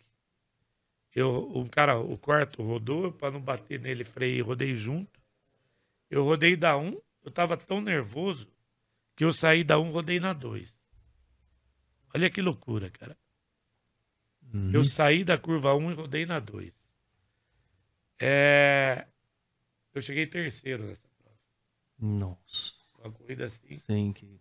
Eu, 1.15 1.51
um 1.55 1.67
cara, 1.67 1.99
o 1.99 2.17
quarto 2.17 2.63
rodou, 2.63 3.13
para 3.13 3.33
não 3.33 3.41
bater 3.41 3.79
nele, 3.79 4.05
freiei, 4.05 4.41
rodei 4.41 4.75
junto. 4.75 5.21
Eu 6.09 6.25
rodei 6.25 6.57
da 6.57 6.77
1, 6.77 6.97
eu 7.25 7.31
tava 7.31 7.57
tão 7.57 7.81
nervoso 7.81 8.49
que 9.15 9.25
eu 9.25 9.33
saí 9.33 9.63
da 9.63 9.79
1, 9.79 9.91
rodei 9.91 10.19
na 10.19 10.33
2. 10.33 10.83
Olha 12.15 12.31
que 12.31 12.41
loucura, 12.41 12.91
cara. 12.91 13.17
Uhum. 14.53 14.71
Eu 14.73 14.85
saí 14.85 15.25
da 15.25 15.39
curva 15.39 15.75
1 15.75 15.91
e 15.91 15.95
rodei 15.95 16.27
na 16.27 16.39
2. 16.39 16.79
É... 18.21 19.07
Eu 19.95 20.03
cheguei 20.03 20.27
terceiro 20.27 20.85
nessa 20.85 21.09
prova. 21.19 21.39
Nossa. 21.99 22.75
Uma 22.99 23.11
corrida 23.11 23.47
assim. 23.47 23.79
Sim, 23.79 24.13
que... 24.13 24.41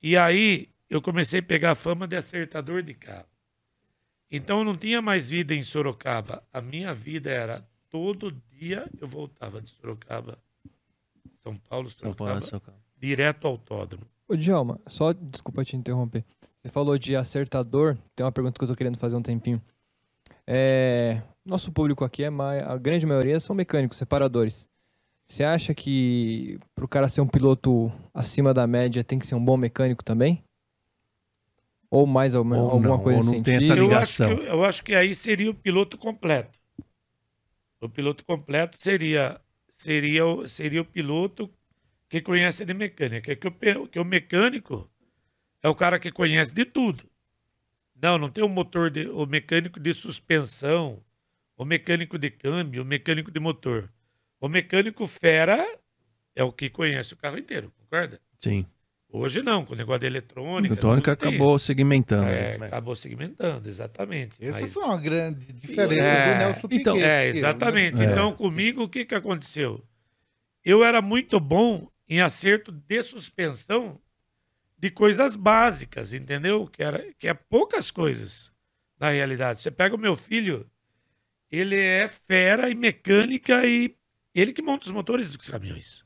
E 0.00 0.16
aí 0.16 0.70
eu 0.88 1.02
comecei 1.02 1.40
a 1.40 1.42
pegar 1.42 1.72
a 1.72 1.74
fama 1.74 2.06
de 2.06 2.16
acertador 2.16 2.82
de 2.82 2.94
carro. 2.94 3.26
Então 4.30 4.64
não 4.64 4.76
tinha 4.76 5.00
mais 5.00 5.30
vida 5.30 5.54
em 5.54 5.62
Sorocaba. 5.62 6.42
A 6.52 6.60
minha 6.60 6.94
vida 6.94 7.30
era 7.30 7.66
todo 7.90 8.32
dia 8.50 8.88
eu 9.00 9.08
voltava 9.08 9.60
de 9.60 9.70
Sorocaba, 9.70 10.38
São 11.42 11.54
Paulo, 11.56 11.90
São 11.90 12.00
Sorocaba, 12.00 12.30
Paulo, 12.30 12.44
São 12.44 12.60
Paulo. 12.60 12.80
direto 12.96 13.46
ao 13.46 13.52
autódromo. 13.52 14.04
Ô, 14.28 14.36
Djalma, 14.36 14.78
só 14.86 15.12
desculpa 15.12 15.64
te 15.64 15.76
interromper. 15.76 16.24
Você 16.62 16.70
falou 16.70 16.98
de 16.98 17.16
acertador, 17.16 17.96
tem 18.14 18.24
uma 18.24 18.32
pergunta 18.32 18.58
que 18.58 18.64
eu 18.64 18.68
tô 18.68 18.74
querendo 18.74 18.98
fazer 18.98 19.14
há 19.14 19.18
um 19.18 19.22
tempinho. 19.22 19.62
É, 20.46 21.22
nosso 21.44 21.72
público 21.72 22.04
aqui, 22.04 22.24
é 22.24 22.28
a 22.28 22.76
grande 22.76 23.06
maioria 23.06 23.40
são 23.40 23.56
mecânicos, 23.56 23.96
separadores. 23.96 24.68
Você 25.26 25.44
acha 25.44 25.74
que 25.74 26.58
pro 26.74 26.88
cara 26.88 27.08
ser 27.08 27.20
um 27.20 27.26
piloto 27.26 27.92
acima 28.12 28.52
da 28.52 28.66
média 28.66 29.04
tem 29.04 29.18
que 29.18 29.26
ser 29.26 29.34
um 29.34 29.44
bom 29.44 29.56
mecânico 29.56 30.02
também? 30.02 30.42
Ou 31.90 32.06
mais 32.06 32.34
ou 32.34 32.44
menos 32.44 32.64
Ou 32.66 32.72
alguma 32.72 32.96
não, 32.96 33.02
coisa 33.02 33.18
ou 33.18 33.24
não 33.24 33.32
assim? 33.34 33.42
tem 33.42 33.54
essa 33.56 33.74
Eu 33.74 33.94
acho, 33.96 34.12
ligação. 34.12 34.36
que, 34.36 34.42
eu 34.46 34.64
acho 34.64 34.84
que 34.84 34.94
aí 34.94 35.14
seria 35.14 35.50
o 35.50 35.54
piloto 35.54 35.96
completo. 35.98 36.58
O 37.80 37.88
piloto 37.88 38.24
completo 38.24 38.76
seria 38.78 39.40
seria, 39.70 40.26
o- 40.26 40.48
seria 40.48 40.82
o 40.82 40.84
piloto 40.84 41.52
que 42.08 42.20
conhece 42.20 42.64
de 42.64 42.74
mecânica. 42.74 43.36
Que 43.36 43.46
o, 43.48 43.52
pe- 43.52 43.86
que 43.88 43.98
o 44.00 44.04
mecânico 44.04 44.90
é 45.62 45.68
o 45.68 45.74
cara 45.74 45.98
que 46.00 46.10
conhece 46.12 46.52
de 46.54 46.64
tudo. 46.64 47.08
Não, 48.00 48.18
não 48.18 48.30
tem 48.30 48.44
o 48.44 48.48
motor, 48.48 48.90
de, 48.90 49.08
o 49.08 49.26
mecânico 49.26 49.80
de 49.80 49.94
suspensão, 49.94 51.02
o 51.56 51.64
mecânico 51.64 52.18
de 52.18 52.30
câmbio, 52.30 52.82
o 52.82 52.86
mecânico 52.86 53.30
de 53.30 53.40
motor. 53.40 53.92
O 54.40 54.48
mecânico 54.48 55.06
fera 55.06 55.66
é 56.34 56.44
o 56.44 56.52
que 56.52 56.70
conhece 56.70 57.14
o 57.14 57.16
carro 57.16 57.38
inteiro, 57.38 57.72
concorda? 57.78 58.20
Sim. 58.38 58.66
Hoje 59.10 59.40
não, 59.42 59.64
com 59.64 59.72
o 59.72 59.76
negócio 59.76 60.00
de 60.00 60.06
eletrônica. 60.06 60.72
O 60.72 60.74
eletrônica 60.74 61.12
acabou 61.12 61.58
segmentando. 61.58 62.28
É, 62.28 62.58
né? 62.58 62.66
acabou 62.66 62.94
segmentando, 62.94 63.66
exatamente. 63.66 64.36
Essa 64.44 64.60
Mas- 64.60 64.72
foi 64.74 64.84
uma 64.84 65.00
grande 65.00 65.50
diferença 65.52 66.02
É, 66.02 66.34
do 66.34 66.38
Nelson 66.38 66.68
então- 66.72 66.94
Piquet. 66.94 67.08
É, 67.08 67.26
exatamente. 67.28 68.02
É. 68.02 68.04
Então, 68.04 68.34
comigo, 68.34 68.82
o 68.82 68.88
que, 68.88 69.06
que 69.06 69.14
aconteceu? 69.14 69.82
Eu 70.62 70.84
era 70.84 71.00
muito 71.00 71.40
bom 71.40 71.90
em 72.06 72.20
acerto 72.20 72.70
de 72.70 73.02
suspensão 73.02 73.98
de 74.78 74.90
coisas 74.90 75.36
básicas, 75.36 76.12
entendeu? 76.12 76.66
Que, 76.66 76.82
era, 76.82 77.02
que 77.18 77.26
é 77.26 77.34
poucas 77.34 77.90
coisas, 77.90 78.52
na 79.00 79.10
realidade. 79.10 79.60
Você 79.62 79.70
pega 79.70 79.94
o 79.94 79.98
meu 79.98 80.16
filho, 80.16 80.66
ele 81.50 81.76
é 81.76 82.08
fera 82.08 82.70
em 82.70 82.74
mecânica 82.74 83.64
e 83.66 83.96
ele 84.34 84.52
que 84.52 84.60
monta 84.62 84.84
os 84.86 84.92
motores 84.92 85.32
dos 85.34 85.48
caminhões. 85.48 86.04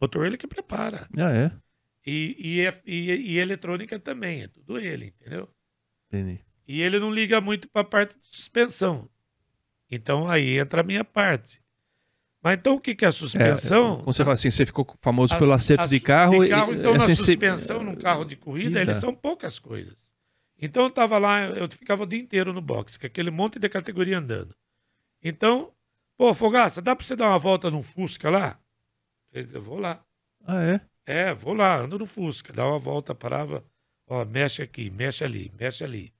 Motor 0.00 0.26
ele 0.26 0.38
que 0.38 0.46
prepara. 0.46 1.06
Ah, 1.16 1.30
é? 1.30 1.52
E, 2.10 2.36
e, 2.38 2.60
é- 2.66 2.80
e, 2.86 3.10
e 3.32 3.38
eletrônica 3.38 3.98
também, 3.98 4.42
é 4.42 4.48
tudo 4.48 4.78
ele, 4.78 5.06
entendeu? 5.20 5.46
Entendi. 6.06 6.40
E 6.66 6.80
ele 6.80 6.98
não 6.98 7.10
liga 7.12 7.38
muito 7.40 7.68
para 7.68 7.82
a 7.82 7.84
parte 7.84 8.18
de 8.18 8.26
suspensão. 8.26 9.08
Então 9.90 10.26
aí 10.28 10.58
entra 10.58 10.80
a 10.80 10.84
minha 10.84 11.04
parte. 11.04 11.60
Mas 12.42 12.54
então 12.58 12.74
o 12.76 12.80
que, 12.80 12.94
que 12.94 13.04
é 13.04 13.08
a 13.08 13.10
É, 13.10 13.12
suspensão? 13.12 13.96
quando 13.96 14.06
você 14.06 14.22
fala 14.24 14.34
assim, 14.34 14.50
você 14.50 14.64
ficou 14.64 14.86
famoso 15.02 15.34
A- 15.34 15.38
pelo 15.38 15.52
acerto 15.52 15.84
a 15.84 15.86
de 15.86 16.00
carro. 16.00 16.42
de 16.44 16.48
carro, 16.50 16.72
e- 16.72 16.76
então, 16.78 16.94
é 16.94 16.98
na 16.98 17.04
sensi- 17.06 17.24
suspensão, 17.24 17.82
num 17.82 17.94
carro 17.96 18.24
de 18.24 18.36
corrida, 18.36 18.78
Vida. 18.78 18.82
eles 18.82 18.98
são 18.98 19.14
poucas 19.14 19.58
coisas. 19.58 20.14
Então 20.60 20.84
eu 20.84 20.90
tava 20.90 21.18
lá, 21.18 21.42
eu 21.46 21.68
ficava 21.70 22.04
o 22.04 22.06
dia 22.06 22.18
inteiro 22.18 22.52
no 22.52 22.60
box, 22.62 22.96
com 22.96 23.06
aquele 23.06 23.30
monte 23.30 23.58
de 23.58 23.68
categoria 23.68 24.18
andando. 24.18 24.54
Então, 25.22 25.72
pô, 26.16 26.32
Fogaça, 26.32 26.80
dá 26.80 26.94
pra 26.96 27.04
você 27.04 27.14
dar 27.16 27.28
uma 27.28 27.38
volta 27.38 27.70
num 27.70 27.82
Fusca 27.82 28.30
lá? 28.30 28.58
Eu 29.32 29.60
vou 29.62 29.78
lá. 29.78 30.02
Ah, 30.46 30.62
é? 30.62 30.80
É, 31.10 31.32
vou 31.32 31.54
lá, 31.54 31.78
ando 31.78 31.98
no 31.98 32.04
Fusca, 32.04 32.52
dá 32.52 32.66
uma 32.66 32.78
volta, 32.78 33.14
parava, 33.14 33.64
ó, 34.06 34.26
mexe 34.26 34.60
aqui, 34.62 34.90
mexe 34.90 35.24
ali, 35.24 35.50
mexe 35.58 35.82
ali. 35.82 36.12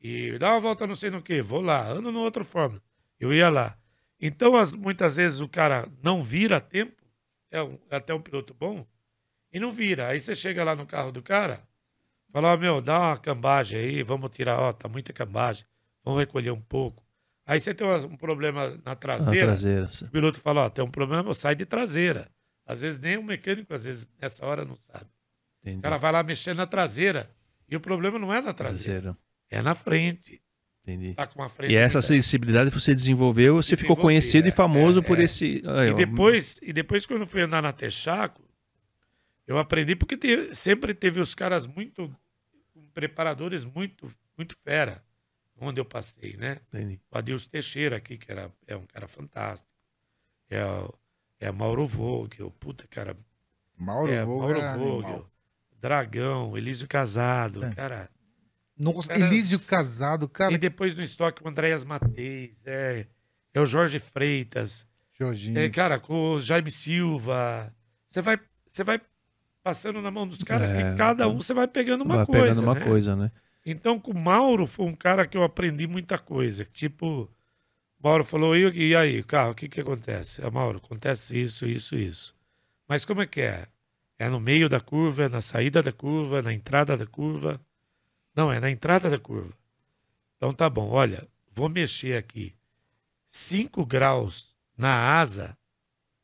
E 0.00 0.38
dá 0.38 0.52
uma 0.52 0.60
volta 0.60 0.86
não 0.86 0.96
sei 0.96 1.10
no 1.10 1.20
que, 1.20 1.42
vou 1.42 1.60
lá, 1.60 1.86
ando 1.86 2.10
no 2.10 2.20
outro 2.20 2.42
Fórmula. 2.42 2.80
Eu 3.20 3.32
ia 3.34 3.50
lá. 3.50 3.76
Então, 4.18 4.56
as- 4.56 4.74
muitas 4.74 5.16
vezes 5.16 5.40
o 5.40 5.48
cara 5.48 5.86
não 6.02 6.22
vira 6.22 6.56
a 6.56 6.60
tempo, 6.60 6.96
é, 7.50 7.62
um- 7.62 7.78
é 7.90 7.96
até 7.96 8.14
um 8.14 8.22
piloto 8.22 8.54
bom, 8.54 8.86
e 9.52 9.60
não 9.60 9.70
vira. 9.70 10.08
Aí 10.08 10.18
você 10.18 10.34
chega 10.34 10.64
lá 10.64 10.74
no 10.74 10.86
carro 10.86 11.12
do 11.12 11.22
cara, 11.22 11.62
fala, 12.32 12.54
ó, 12.54 12.56
meu, 12.56 12.80
dá 12.80 12.98
uma 12.98 13.18
cambagem 13.18 13.78
aí, 13.80 14.02
vamos 14.02 14.30
tirar, 14.30 14.58
ó, 14.58 14.72
tá 14.72 14.88
muita 14.88 15.12
cambagem, 15.12 15.66
vamos 16.02 16.18
recolher 16.20 16.52
um 16.52 16.60
pouco. 16.62 17.04
Aí 17.44 17.60
você 17.60 17.74
tem 17.74 17.86
um 17.86 18.16
problema 18.16 18.70
na 18.70 18.76
Na 18.78 18.96
traseira, 18.96 19.46
traseira. 19.48 19.88
o 20.06 20.10
piloto 20.10 20.40
fala, 20.40 20.62
ó, 20.64 20.70
tem 20.70 20.82
um 20.82 20.90
problema, 20.90 21.34
sai 21.34 21.54
de 21.54 21.66
traseira. 21.66 22.30
Às 22.72 22.80
vezes 22.80 22.98
nem 23.00 23.16
o 23.16 23.22
mecânico, 23.22 23.72
às 23.74 23.84
vezes, 23.84 24.08
nessa 24.20 24.44
hora 24.44 24.64
não 24.64 24.76
sabe. 24.76 25.06
Entendi. 25.62 25.78
O 25.78 25.82
cara 25.82 25.96
vai 25.96 26.12
lá 26.12 26.22
mexer 26.22 26.54
na 26.54 26.66
traseira. 26.66 27.30
E 27.68 27.76
o 27.76 27.80
problema 27.80 28.18
não 28.18 28.32
é 28.32 28.40
na 28.40 28.52
traseira, 28.52 29.00
Traseira. 29.02 29.18
é 29.50 29.62
na 29.62 29.74
frente. 29.74 30.42
Entendi. 30.82 31.14
Tá 31.14 31.26
com 31.26 31.40
uma 31.40 31.48
frente. 31.48 31.72
E 31.72 31.76
essa 31.76 31.98
muito- 31.98 32.08
sensibilidade 32.08 32.70
você 32.70 32.92
desenvolveu, 32.94 33.54
você 33.54 33.76
ficou 33.76 33.96
conhecido 33.96 34.46
é, 34.46 34.48
e 34.48 34.52
famoso 34.52 34.98
é, 34.98 35.02
por 35.02 35.18
é. 35.20 35.22
esse. 35.22 35.62
Aí, 35.64 35.88
E 35.88 35.92
ó, 35.92 35.94
depois, 35.94 36.58
e 36.62 36.72
depois, 36.72 37.06
quando 37.06 37.20
eu 37.20 37.26
fui 37.26 37.40
andar 37.42 37.62
na 37.62 37.72
Texaco, 37.72 38.42
eu 39.46 39.58
aprendi 39.58 39.94
porque 39.94 40.16
te- 40.16 40.54
sempre 40.54 40.92
teve 40.92 41.20
os 41.20 41.34
caras 41.34 41.66
muito. 41.66 42.14
preparadores 42.92 43.64
muito, 43.64 44.12
muito 44.36 44.54
fera, 44.64 45.02
onde 45.56 45.80
eu 45.80 45.84
passei, 45.84 46.36
né? 46.36 46.58
Entendi. 46.68 47.00
O 47.10 47.16
Adilson 47.16 47.48
Teixeira 47.48 47.96
aqui, 47.96 48.18
que 48.18 48.30
era, 48.30 48.52
é 48.66 48.76
um 48.76 48.84
cara 48.86 49.06
fantástico. 49.08 49.70
É, 50.50 50.62
o- 50.64 50.92
é 51.44 51.50
Mauro 51.52 51.86
Vogel, 51.86 52.50
puta, 52.58 52.86
cara, 52.88 53.16
Mauro 53.78 54.12
é, 54.12 54.24
Vogel 54.24 54.38
Mauro 54.38 54.58
era 54.60 54.76
Vogel, 54.76 54.98
animal. 55.04 55.30
Dragão, 55.80 56.56
Elísio 56.56 56.86
Casado, 56.88 57.64
É. 57.64 57.74
cara. 57.74 58.08
Nossa, 58.78 59.08
Cara, 59.08 59.20
Elísio 59.26 59.60
Casado, 59.66 60.28
cara. 60.28 60.52
e 60.52 60.58
depois 60.58 60.94
no 60.96 61.02
estoque 61.04 61.42
o 61.44 61.48
Andréas 61.48 61.84
Mateis, 61.84 62.60
é, 62.64 63.06
é 63.52 63.60
o 63.60 63.66
Jorge 63.66 63.98
Freitas, 63.98 64.88
Jorginho. 65.18 65.58
é, 65.58 65.68
cara, 65.68 66.00
com 66.00 66.32
o 66.34 66.40
Jaime 66.40 66.70
Silva. 66.70 67.72
Você 68.08 68.20
vai, 68.22 68.40
você 68.66 68.82
vai 68.82 69.00
passando 69.62 70.00
na 70.00 70.10
mão 70.10 70.26
dos 70.26 70.42
caras 70.42 70.70
É, 70.72 70.76
que 70.92 70.96
cada 70.96 71.28
um 71.28 71.40
você 71.40 71.52
vai 71.54 71.68
pegando 71.68 72.02
uma 72.02 72.16
vai 72.18 72.26
coisa. 72.26 72.42
pegando 72.48 72.62
uma 72.64 72.74
né? 72.74 72.80
coisa, 72.84 73.14
né? 73.16 73.30
Então, 73.64 74.00
com 74.00 74.10
o 74.10 74.18
Mauro 74.18 74.66
foi 74.66 74.86
um 74.86 74.94
cara 74.94 75.26
que 75.26 75.36
eu 75.36 75.44
aprendi 75.44 75.86
muita 75.86 76.18
coisa. 76.18 76.64
Tipo, 76.64 77.30
Mauro 78.02 78.24
falou, 78.24 78.56
e, 78.56 78.88
e 78.88 78.96
aí, 78.96 79.22
carro, 79.22 79.52
o 79.52 79.54
que 79.54 79.68
que 79.68 79.80
acontece? 79.80 80.44
Ah, 80.44 80.50
Mauro, 80.50 80.78
acontece 80.78 81.40
isso, 81.40 81.66
isso, 81.66 81.94
isso. 81.96 82.34
Mas 82.88 83.04
como 83.04 83.22
é 83.22 83.26
que 83.26 83.40
é? 83.40 83.66
É 84.18 84.28
no 84.28 84.40
meio 84.40 84.68
da 84.68 84.80
curva, 84.80 85.24
é 85.24 85.28
na 85.28 85.40
saída 85.40 85.82
da 85.82 85.92
curva, 85.92 86.42
na 86.42 86.52
entrada 86.52 86.96
da 86.96 87.06
curva? 87.06 87.60
Não, 88.34 88.50
é 88.52 88.58
na 88.60 88.70
entrada 88.70 89.08
da 89.08 89.18
curva. 89.18 89.52
Então 90.36 90.52
tá 90.52 90.68
bom, 90.68 90.88
olha, 90.90 91.26
vou 91.54 91.68
mexer 91.68 92.16
aqui 92.16 92.54
5 93.28 93.84
graus 93.86 94.54
na 94.76 95.18
asa 95.20 95.56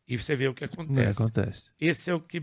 e 0.07 0.17
você 0.17 0.35
vê 0.35 0.49
o 0.49 0.55
que 0.55 0.65
acontece. 0.65 1.23
acontece. 1.23 1.63
Esse 1.79 2.11
é 2.11 2.15
o 2.15 2.21
que, 2.21 2.41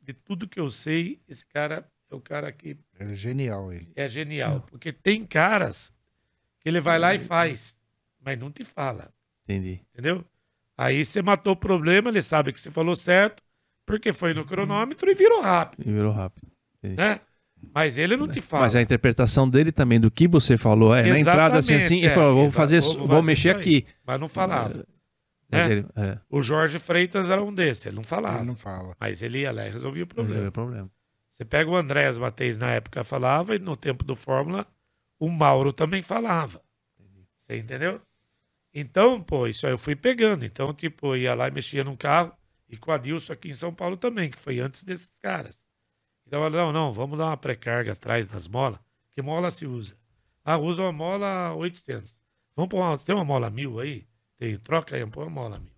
de 0.00 0.12
tudo 0.12 0.48
que 0.48 0.58
eu 0.58 0.68
sei, 0.70 1.20
esse 1.28 1.46
cara 1.46 1.86
é 2.10 2.14
o 2.14 2.20
cara 2.20 2.50
que 2.52 2.76
Ele 2.98 3.12
é 3.12 3.14
genial, 3.14 3.72
ele. 3.72 3.92
é 3.94 4.08
genial. 4.08 4.62
Porque 4.62 4.92
tem 4.92 5.24
caras 5.24 5.92
que 6.60 6.68
ele 6.68 6.80
vai 6.80 6.98
lá 6.98 7.14
e 7.14 7.18
faz, 7.18 7.78
mas 8.24 8.38
não 8.38 8.50
te 8.50 8.64
fala, 8.64 9.12
Entendi. 9.44 9.80
entendeu? 9.92 10.24
Aí 10.76 11.04
você 11.04 11.20
matou 11.22 11.52
o 11.52 11.56
problema, 11.56 12.08
ele 12.08 12.22
sabe 12.22 12.52
que 12.52 12.60
você 12.60 12.70
falou 12.70 12.96
certo, 12.96 13.42
porque 13.84 14.12
foi 14.12 14.32
no 14.34 14.44
cronômetro 14.44 15.10
e 15.10 15.14
virou 15.14 15.40
rápido, 15.42 15.86
E 15.86 15.92
virou 15.92 16.12
rápido. 16.12 16.50
né? 16.82 17.20
Mas 17.74 17.96
ele 17.96 18.16
não 18.16 18.26
te 18.26 18.40
fala. 18.40 18.64
Mas 18.64 18.74
a 18.74 18.82
interpretação 18.82 19.48
dele 19.48 19.70
também 19.70 20.00
do 20.00 20.10
que 20.10 20.26
você 20.26 20.56
falou 20.56 20.94
é 20.94 21.02
na 21.02 21.18
entrada 21.18 21.58
assim 21.58 21.74
assim, 21.74 22.00
Exatamente, 22.00 22.04
ele 22.06 22.14
falou, 22.14 22.30
é, 22.30 22.42
vou 22.42 22.50
fazer, 22.50 22.80
vou 22.80 22.96
vou, 22.96 23.08
fazer 23.08 23.22
mexer 23.22 23.50
aqui. 23.50 23.86
Mas 24.04 24.20
não 24.20 24.28
falava. 24.28 24.86
Mas 25.48 25.66
né? 25.66 25.72
ele, 25.72 25.86
é, 25.94 26.18
O 26.28 26.40
Jorge 26.40 26.78
Freitas 26.78 27.30
era 27.30 27.42
um 27.42 27.54
desses, 27.54 27.86
ele 27.86 27.96
não 27.96 28.02
falava. 28.02 28.38
Ele 28.38 28.46
não 28.46 28.56
fala. 28.56 28.96
Mas 28.98 29.22
ele 29.22 29.40
ia 29.40 29.52
lá 29.52 29.66
e 29.66 29.70
resolvia 29.70 30.02
o 30.02 30.06
resolveu 30.08 30.24
problema. 30.24 30.48
o 30.48 30.52
problema. 30.52 30.90
Você 31.30 31.44
pega 31.44 31.70
o 31.70 31.76
Andrés 31.76 32.18
Mateis 32.18 32.58
na 32.58 32.70
época 32.70 33.04
falava, 33.04 33.54
e 33.54 33.58
no 33.58 33.76
tempo 33.76 34.04
do 34.04 34.16
Fórmula, 34.16 34.66
o 35.18 35.28
Mauro 35.28 35.72
também 35.72 36.02
falava. 36.02 36.60
Você 37.38 37.56
entendeu? 37.56 38.00
Então, 38.74 39.20
pô, 39.22 39.46
isso 39.46 39.66
aí 39.66 39.72
eu 39.72 39.78
fui 39.78 39.94
pegando. 39.94 40.44
Então, 40.44 40.72
tipo, 40.72 41.08
eu 41.08 41.16
ia 41.16 41.34
lá 41.34 41.48
e 41.48 41.50
mexia 41.50 41.84
num 41.84 41.96
carro, 41.96 42.32
e 42.68 42.76
com 42.76 42.90
a 42.90 42.96
Dilson 42.98 43.32
aqui 43.34 43.48
em 43.48 43.54
São 43.54 43.72
Paulo 43.74 43.96
também, 43.96 44.30
que 44.30 44.38
foi 44.38 44.60
antes 44.60 44.82
desses 44.84 45.18
caras. 45.20 45.58
Então, 46.26 46.48
não, 46.48 46.72
não, 46.72 46.92
vamos 46.92 47.18
dar 47.18 47.26
uma 47.26 47.36
pré-carga 47.36 47.92
atrás 47.92 48.30
nas 48.30 48.48
molas. 48.48 48.78
Que 49.10 49.20
mola 49.20 49.50
se 49.50 49.66
usa? 49.66 49.94
Ah, 50.44 50.56
usa 50.56 50.82
uma 50.82 50.92
mola 50.92 51.54
800. 51.54 52.20
Vamos 52.56 52.70
pôr 52.70 52.78
uma, 52.78 52.96
tem 52.98 53.14
uma 53.14 53.24
mola 53.24 53.50
1000 53.50 53.78
aí? 53.80 54.06
Tem, 54.38 54.56
troca 54.58 54.96
aí, 54.96 55.06
põe 55.06 55.24
uma 55.24 55.30
mola 55.30 55.58
1000. 55.58 55.70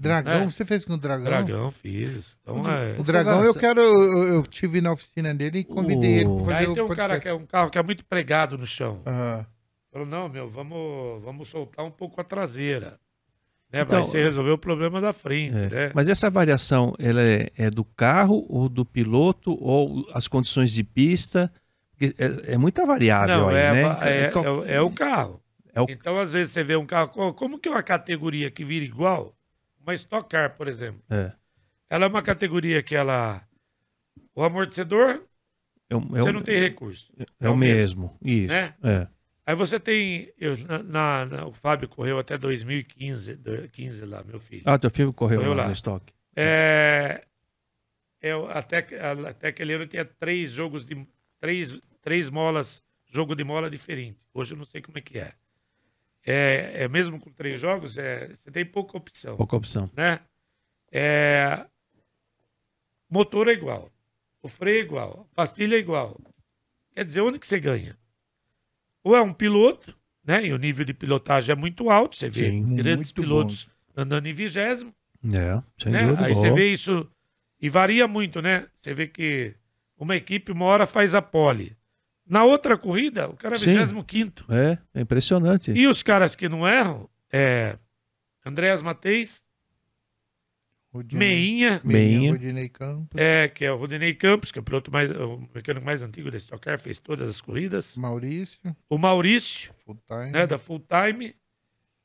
Dragão, 0.00 0.42
É. 0.42 0.44
você 0.44 0.64
fez 0.64 0.84
com 0.84 0.92
o 0.92 0.96
Dragão? 0.98 1.24
Dragão, 1.24 1.70
fiz. 1.72 2.38
Então, 2.42 2.68
é... 2.70 2.96
O 3.00 3.02
Dragão, 3.02 3.42
eu 3.44 3.52
quero. 3.52 3.80
Eu, 3.80 4.28
eu 4.28 4.46
tive 4.46 4.80
na 4.80 4.92
oficina 4.92 5.34
dele 5.34 5.58
e 5.60 5.64
convidei 5.64 6.18
ele 6.18 6.26
O- 6.28 6.36
pra 6.36 6.44
fazer 6.44 6.56
Aí 6.58 6.66
o 6.68 6.74
tem 6.74 6.82
um 6.84 6.88
cara 6.88 6.96
podcast. 7.14 7.20
que 7.22 7.28
é 7.28 7.34
um 7.34 7.46
carro 7.46 7.70
que 7.70 7.78
é 7.78 7.82
muito 7.82 8.04
pregado 8.04 8.56
no 8.56 8.64
chão. 8.66 9.02
Aham. 9.04 9.46
Falou, 9.98 10.06
não, 10.06 10.28
meu, 10.28 10.48
vamos, 10.48 11.22
vamos 11.24 11.48
soltar 11.48 11.84
um 11.84 11.90
pouco 11.90 12.20
a 12.20 12.24
traseira. 12.24 12.98
Né? 13.72 13.80
Então, 13.82 14.00
Vai 14.02 14.04
ser 14.10 14.22
resolver 14.22 14.50
o 14.52 14.58
problema 14.58 15.00
da 15.00 15.12
frente, 15.12 15.64
É. 15.64 15.68
né? 15.68 15.92
Mas 15.94 16.08
essa 16.08 16.30
variação, 16.30 16.94
ela 16.98 17.20
é, 17.20 17.50
é 17.56 17.68
do 17.70 17.84
carro 17.84 18.46
ou 18.48 18.68
do 18.68 18.84
piloto 18.84 19.52
ou 19.60 20.08
as 20.14 20.28
condições 20.28 20.72
de 20.72 20.84
pista? 20.84 21.52
É, 22.00 22.54
é 22.54 22.56
muita 22.58 22.86
variável 22.86 23.36
Não, 23.40 23.48
aí, 23.48 23.56
é, 23.56 23.72
né? 23.72 23.82
é, 24.02 24.24
é 24.32 24.50
o- 24.50 24.64
é 24.64 24.80
o 24.80 24.90
carro. 24.90 25.42
É 25.74 25.80
o- 25.80 25.86
Então, 25.88 26.18
às 26.18 26.32
vezes, 26.32 26.52
você 26.52 26.62
vê 26.62 26.76
um 26.76 26.86
carro. 26.86 27.08
co- 27.08 27.34
Como 27.34 27.58
que 27.58 27.68
é 27.68 27.72
uma 27.72 27.82
categoria 27.82 28.50
que 28.50 28.64
vira 28.64 28.84
igual? 28.84 29.34
Uma 29.82 29.94
Stock 29.94 30.28
Car, 30.28 30.56
por 30.56 30.68
exemplo. 30.68 31.02
é, 31.10 31.32
Ela 31.90 32.04
é 32.04 32.08
uma 32.08 32.22
categoria 32.22 32.82
que 32.82 32.94
ela. 32.94 33.42
O 34.34 34.42
amortecedor, 34.44 35.22
você 35.90 36.30
não 36.32 36.42
tem 36.42 36.58
recurso. 36.60 37.10
é 37.40 37.48
o 37.48 37.56
mesmo. 37.56 38.16
Isso. 38.22 38.48
né? 38.52 38.74
É. 38.82 39.06
Aí 39.48 39.54
você 39.54 39.80
tem. 39.80 40.30
eu, 40.38 40.54
na, 40.84 41.24
na- 41.24 41.46
o 41.46 41.54
Fábio 41.54 41.88
correu 41.88 42.18
até 42.18 42.36
2015, 42.36 43.34
do- 43.36 43.66
15 43.70 44.04
lá, 44.04 44.22
meu 44.22 44.38
filho. 44.38 44.62
Ah, 44.66 44.78
teu 44.78 44.90
filme 44.90 45.10
correu, 45.10 45.38
Correu 45.38 45.54
lá, 45.54 45.62
lá. 45.62 45.66
no 45.68 45.72
estoque. 45.72 46.12
É, 46.36 47.24
é, 48.20 48.36
o- 48.36 48.46
até, 48.46 48.86
até 49.26 49.48
aquele 49.48 49.72
ano 49.72 49.86
tinha 49.86 50.04
três 50.04 50.50
jogos 50.50 50.84
de. 50.84 50.94
Três, 51.40 51.80
três 52.02 52.28
molas, 52.28 52.84
jogo 53.06 53.34
de 53.34 53.42
mola 53.42 53.70
diferente. 53.70 54.22
Hoje 54.34 54.52
eu 54.52 54.58
não 54.58 54.66
sei 54.66 54.82
como 54.82 54.98
é 54.98 55.00
que 55.00 55.18
é. 55.18 55.32
É, 56.26 56.82
é 56.84 56.88
mesmo 56.88 57.18
com 57.18 57.30
três 57.32 57.58
jogos, 57.58 57.96
é, 57.96 58.28
você 58.34 58.50
tem 58.50 58.66
pouca 58.66 58.98
opção. 58.98 59.34
Pouca 59.38 59.56
opção. 59.56 59.90
né? 59.96 60.20
É, 60.92 61.64
motor 63.08 63.48
é 63.48 63.52
igual, 63.52 63.90
o 64.42 64.48
freio 64.48 64.76
é 64.78 64.80
igual, 64.80 65.26
pastilha 65.34 65.76
é 65.76 65.78
igual. 65.78 66.20
Quer 66.94 67.04
dizer, 67.06 67.20
onde 67.22 67.38
que 67.38 67.46
você 67.46 67.58
ganha? 67.58 67.96
Ou 69.08 69.16
é 69.16 69.22
um 69.22 69.32
piloto, 69.32 69.96
né? 70.22 70.44
E 70.44 70.52
o 70.52 70.58
nível 70.58 70.84
de 70.84 70.92
pilotagem 70.92 71.54
é 71.54 71.56
muito 71.56 71.88
alto, 71.88 72.14
você 72.14 72.28
vê 72.28 72.50
Sim, 72.50 72.76
grandes 72.76 73.10
pilotos 73.10 73.66
andando 73.96 74.26
em 74.26 74.34
vigésimo, 74.34 74.94
É, 75.32 75.62
sem 75.82 75.92
né? 75.92 76.14
Aí 76.18 76.34
você 76.34 76.50
vê 76.50 76.70
isso 76.70 77.10
e 77.58 77.70
varia 77.70 78.06
muito, 78.06 78.42
né? 78.42 78.66
Você 78.74 78.92
vê 78.92 79.06
que 79.06 79.54
uma 79.98 80.14
equipe 80.14 80.52
uma 80.52 80.66
hora 80.66 80.84
faz 80.86 81.14
a 81.14 81.22
pole. 81.22 81.74
Na 82.28 82.44
outra 82.44 82.76
corrida, 82.76 83.30
o 83.30 83.32
cara 83.34 83.54
é 83.54 83.58
Sim. 83.58 83.78
25 83.78 84.04
É, 84.52 84.76
é 84.92 85.00
impressionante. 85.00 85.72
E 85.72 85.86
os 85.88 86.02
caras 86.02 86.34
que 86.34 86.46
não 86.46 86.68
erram 86.68 87.08
é 87.32 87.78
Andréas 88.44 88.82
Mateis, 88.82 89.42
Rodinei- 90.98 91.28
Meinha, 91.28 91.80
Meinha. 91.84 92.30
Rodinei 92.32 92.68
Campos, 92.68 93.20
É, 93.20 93.48
que 93.48 93.64
é 93.64 93.72
o 93.72 93.76
Rodinei 93.76 94.14
Campos, 94.14 94.50
que 94.52 94.58
é 94.58 94.60
o 94.60 94.64
piloto 94.64 94.90
mais, 94.92 95.10
o 95.10 95.38
mecânico 95.54 95.84
mais 95.84 96.02
antigo 96.02 96.30
da 96.30 96.36
Stock 96.36 96.60
Car, 96.62 96.78
fez 96.78 96.98
todas 96.98 97.28
as 97.28 97.40
corridas. 97.40 97.96
Maurício, 97.96 98.60
O 98.88 98.98
Maurício, 98.98 99.72
full 99.84 99.98
time. 100.06 100.30
né, 100.30 100.46
da 100.46 100.58
Full 100.58 100.80
Time. 100.80 101.34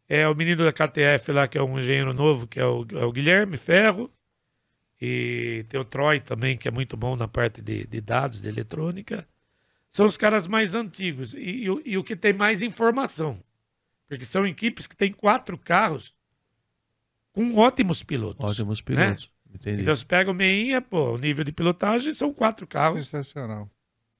É 0.07 0.27
o 0.27 0.35
menino 0.35 0.63
da 0.63 0.71
KTF 0.73 1.31
lá, 1.31 1.47
que 1.47 1.57
é 1.57 1.63
um 1.63 1.79
engenheiro 1.79 2.13
novo, 2.13 2.45
que 2.45 2.59
é 2.59 2.65
o, 2.65 2.85
é 2.91 3.05
o 3.05 3.11
Guilherme 3.11 3.57
Ferro. 3.57 4.11
E 5.01 5.65
tem 5.69 5.79
o 5.79 5.85
Troy 5.85 6.19
também, 6.19 6.57
que 6.57 6.67
é 6.67 6.71
muito 6.71 6.95
bom 6.95 7.15
na 7.15 7.27
parte 7.27 7.61
de, 7.61 7.85
de 7.85 7.99
dados, 8.01 8.41
de 8.41 8.47
eletrônica. 8.47 9.27
São 9.89 10.05
os 10.07 10.17
caras 10.17 10.47
mais 10.47 10.73
antigos 10.75 11.33
e, 11.33 11.39
e 11.63 11.69
o- 11.69 11.81
e 11.85 11.97
o 11.97 12.03
que 12.03 12.15
tem 12.15 12.33
mais 12.33 12.61
informação. 12.61 13.39
Porque 14.07 14.25
são 14.25 14.45
equipes 14.45 14.87
que 14.87 14.95
têm 14.95 15.11
quatro 15.11 15.57
carros 15.57 16.13
com 17.33 17.55
ótimos 17.57 18.01
pilotos. 18.03 18.45
Ótimos 18.45 18.81
pilotos. 18.81 19.29
Entendi. 19.53 19.81
Então 19.81 19.95
você 19.95 20.05
pega 20.05 20.31
o 20.31 20.33
Meinha, 20.33 20.81
pô, 20.81 21.11
o 21.13 21.17
nível 21.17 21.43
de 21.43 21.51
pilotagem 21.51 22.11
são 22.13 22.33
quatro 22.33 22.65
carros 22.65 23.07
Sensacional. 23.07 23.69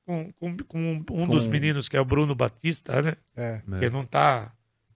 com, 0.05 0.31
com, 0.33 0.57
com 0.67 0.99
um 1.23 1.27
dos 1.27 1.47
meninos 1.47 1.87
que 1.89 1.95
é 1.97 2.01
o 2.01 2.05
Bruno 2.05 2.35
Batista, 2.35 3.01
né? 3.01 3.13
É. 3.35 3.61
Que 3.79 3.89
não 3.89 4.03
tá. 4.05 4.51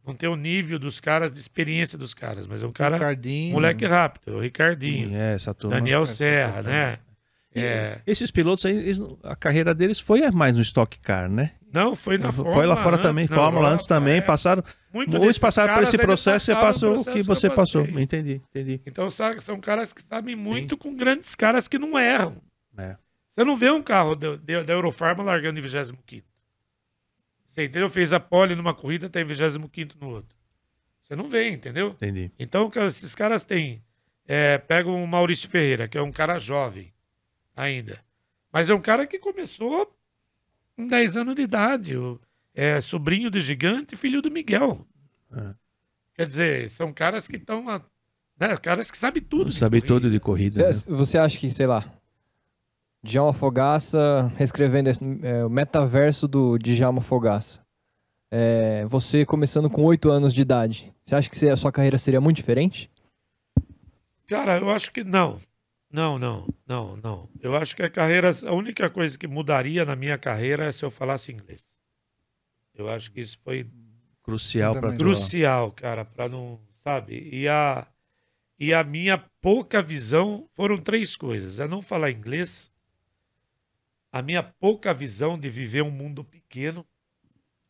Não 0.06 0.14
tem 0.16 0.30
o 0.30 0.36
nível 0.38 0.80
dos 0.80 1.00
caras, 1.00 1.34
de 1.34 1.40
experiência 1.40 1.98
dos 1.98 2.14
caras, 2.14 2.48
mas 2.48 2.64
é 2.64 2.68
um 2.68 2.72
cara. 2.72 2.96
Ricardinho. 2.96 3.54
Moleque 3.54 3.86
rápido, 3.86 4.36
o 4.36 4.40
Ricardinho, 4.40 5.10
Sim, 5.10 5.16
é, 5.16 5.34
essa 5.34 5.54
turma. 5.54 5.76
Daniel 5.76 6.04
essa 6.04 6.14
Serra, 6.14 6.64
turma. 6.64 6.70
né? 6.70 7.00
É, 7.56 8.00
Esses 8.06 8.30
pilotos 8.30 8.66
aí, 8.66 8.78
eles 8.78 9.02
a 9.24 9.36
carreira 9.36 9.74
deles 9.74 10.00
foi 10.00 10.30
mais 10.30 10.56
no 10.56 10.62
Stock 10.62 10.98
Car, 11.00 11.28
né? 11.30 11.54
Não, 11.78 11.96
foi 11.96 12.18
na 12.18 12.32
Fórmula 12.32 12.56
foi 12.56 12.66
lá 12.66 12.76
fora 12.76 12.96
antes, 12.96 13.04
também, 13.04 13.28
Fórmula 13.28 13.48
Europa, 13.48 13.74
antes 13.74 13.86
também, 13.86 14.18
é. 14.18 14.22
passaram. 14.22 14.64
Muito 14.92 15.16
Hoje 15.16 15.28
desses 15.28 15.38
passaram 15.38 15.74
por 15.76 15.84
esse 15.84 15.98
processo, 15.98 16.46
você 16.46 16.56
passou 16.56 16.96
o 16.96 17.06
que 17.06 17.22
você 17.22 17.50
passou. 17.50 17.86
passei. 17.86 18.04
Entendi, 18.04 18.42
entendi. 18.50 18.82
Então 18.86 19.10
sa- 19.10 19.40
são 19.40 19.60
caras 19.60 19.94
que 19.94 20.02
sabem 20.02 20.36
muito 20.36 20.76
com 20.76 20.96
grandes 20.96 21.36
caras 21.36 21.68
que 21.68 21.78
não 21.78 21.98
erram. 21.98 22.42
É. 22.78 22.96
Você 23.30 23.44
não 23.44 23.56
vê 23.56 23.70
um 23.70 23.84
carro 23.84 24.16
da, 24.16 24.36
da, 24.38 24.74
Eurofarma 24.74 25.24
largando 25.24 25.60
em 25.60 25.62
25. 25.62 26.04
Você 27.46 27.66
entendeu? 27.66 27.90
Fez 27.90 28.12
a 28.12 28.20
pole 28.20 28.56
numa 28.56 28.74
corrida, 28.74 29.10
tá 29.10 29.22
em 29.22 29.26
25 29.26 29.70
no 30.02 30.10
outro. 30.10 30.36
Você 31.04 31.16
não 31.16 31.30
vê, 31.30 31.50
entendeu? 31.50 31.90
Entendi. 31.90 32.32
Então, 32.38 32.72
esses 32.88 33.14
caras 33.14 33.44
têm. 33.44 33.84
É, 34.28 34.58
pega 34.58 34.90
o 34.90 35.08
Maurício 35.08 35.48
Ferreira, 35.48 35.88
que 35.88 35.98
é 35.98 36.02
um 36.02 36.12
cara 36.12 36.38
jovem 36.38 36.92
ainda. 37.56 38.00
Mas 38.52 38.70
é 38.70 38.74
um 38.74 38.82
cara 38.82 39.06
que 39.08 39.20
começou 39.20 39.96
com 40.78 40.86
10 40.88 41.18
anos 41.18 41.36
de 41.36 41.42
idade. 41.42 41.98
o- 41.98 42.20
é 42.56 42.80
sobrinho 42.82 43.30
do 43.30 43.40
gigante 43.40 43.94
e 43.96 43.98
filho 43.98 44.22
do 44.22 44.32
Miguel. 44.32 44.80
É. 45.32 45.54
Quer 46.16 46.26
dizer, 46.26 46.70
são 46.70 46.92
caras 46.94 47.28
que 47.28 47.36
estão. 47.36 47.64
Né, 48.40 48.56
caras 48.58 48.90
que 48.90 48.98
sabem 48.98 49.22
tudo. 49.22 49.52
corrida. 49.82 49.88
todo 49.88 50.12
de 50.12 50.20
corrida. 50.20 50.58
né? 50.64 50.74
Você, 50.74 51.18
acha 51.20 51.38
que, 51.38 51.52
sei 51.52 51.68
lá, 51.68 51.84
Djalma 53.04 53.34
Fogaça, 53.34 54.32
reescrevendo 54.38 54.90
é, 55.24 55.44
o 55.46 55.50
metaverso 55.50 56.28
do 56.28 56.58
Djalma 56.58 57.02
Fogaça. 57.02 57.60
É, 58.32 58.84
você 58.86 59.26
começando 59.26 59.70
com 59.70 59.84
8 59.84 60.10
anos 60.10 60.34
de 60.34 60.42
idade, 60.42 60.92
você 61.06 61.16
acha 61.16 61.30
que 61.30 61.38
você- 61.38 61.50
a 61.50 61.58
sua 61.58 61.72
carreira 61.72 61.98
seria 61.98 62.20
muito 62.22 62.38
diferente? 62.38 62.90
Cara, 64.28 64.58
eu 64.58 64.70
acho 64.72 64.92
que 64.92 65.04
não. 65.04 65.40
Não, 65.90 66.20
não, 66.20 66.48
não, 66.68 66.98
não. 66.98 67.30
Eu 67.40 67.56
acho 67.56 67.76
que 67.76 67.82
a 67.82 67.90
carreira, 67.90 68.30
a 68.46 68.54
única 68.54 68.90
coisa 68.90 69.18
que 69.18 69.28
mudaria 69.28 69.86
na 69.86 69.96
minha 69.96 70.18
carreira 70.18 70.66
é 70.66 70.72
se 70.72 70.84
eu 70.84 70.92
falasse 70.92 71.32
inglês. 71.32 71.66
Eu 72.74 72.90
acho 72.90 73.12
que 73.12 73.22
isso 73.22 73.40
foi 73.44 73.70
Crucial 74.22 74.74
para 74.74 74.96
crucial, 74.98 75.72
cara, 75.72 76.04
para 76.04 76.28
não, 76.28 76.60
sabe? 76.74 77.30
E 77.32 77.48
a 77.48 77.88
e 78.60 78.74
a 78.74 78.84
minha 78.84 79.18
pouca 79.40 79.82
visão 79.82 80.50
foram 80.54 80.78
três 80.78 81.16
coisas: 81.16 81.60
é 81.60 81.68
não 81.68 81.82
falar 81.82 82.12
inglês, 82.12 82.70
a 84.12 84.22
minha 84.22 84.44
pouca 84.44 84.94
visão 84.94 85.40
de 85.40 85.50
viver 85.50 85.82
um 85.84 85.92
mundo 85.92 86.24
pequeno, 86.24 86.86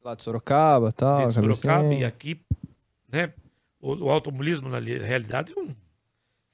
Lá 0.04 0.16
de 0.16 0.24
Sorocaba 0.24 0.92
tal. 0.92 1.28
de 1.28 1.34
Sorocaba 1.34 1.94
e 1.94 2.04
cabecinha. 2.04 2.08
aqui, 2.08 2.40
né? 3.08 3.34
O, 3.80 3.94
o 4.06 4.10
automobilismo 4.10 4.70
na 4.70 4.80
li- 4.80 4.98
realidade 4.98 5.54
é 5.56 5.60
um 5.60 5.76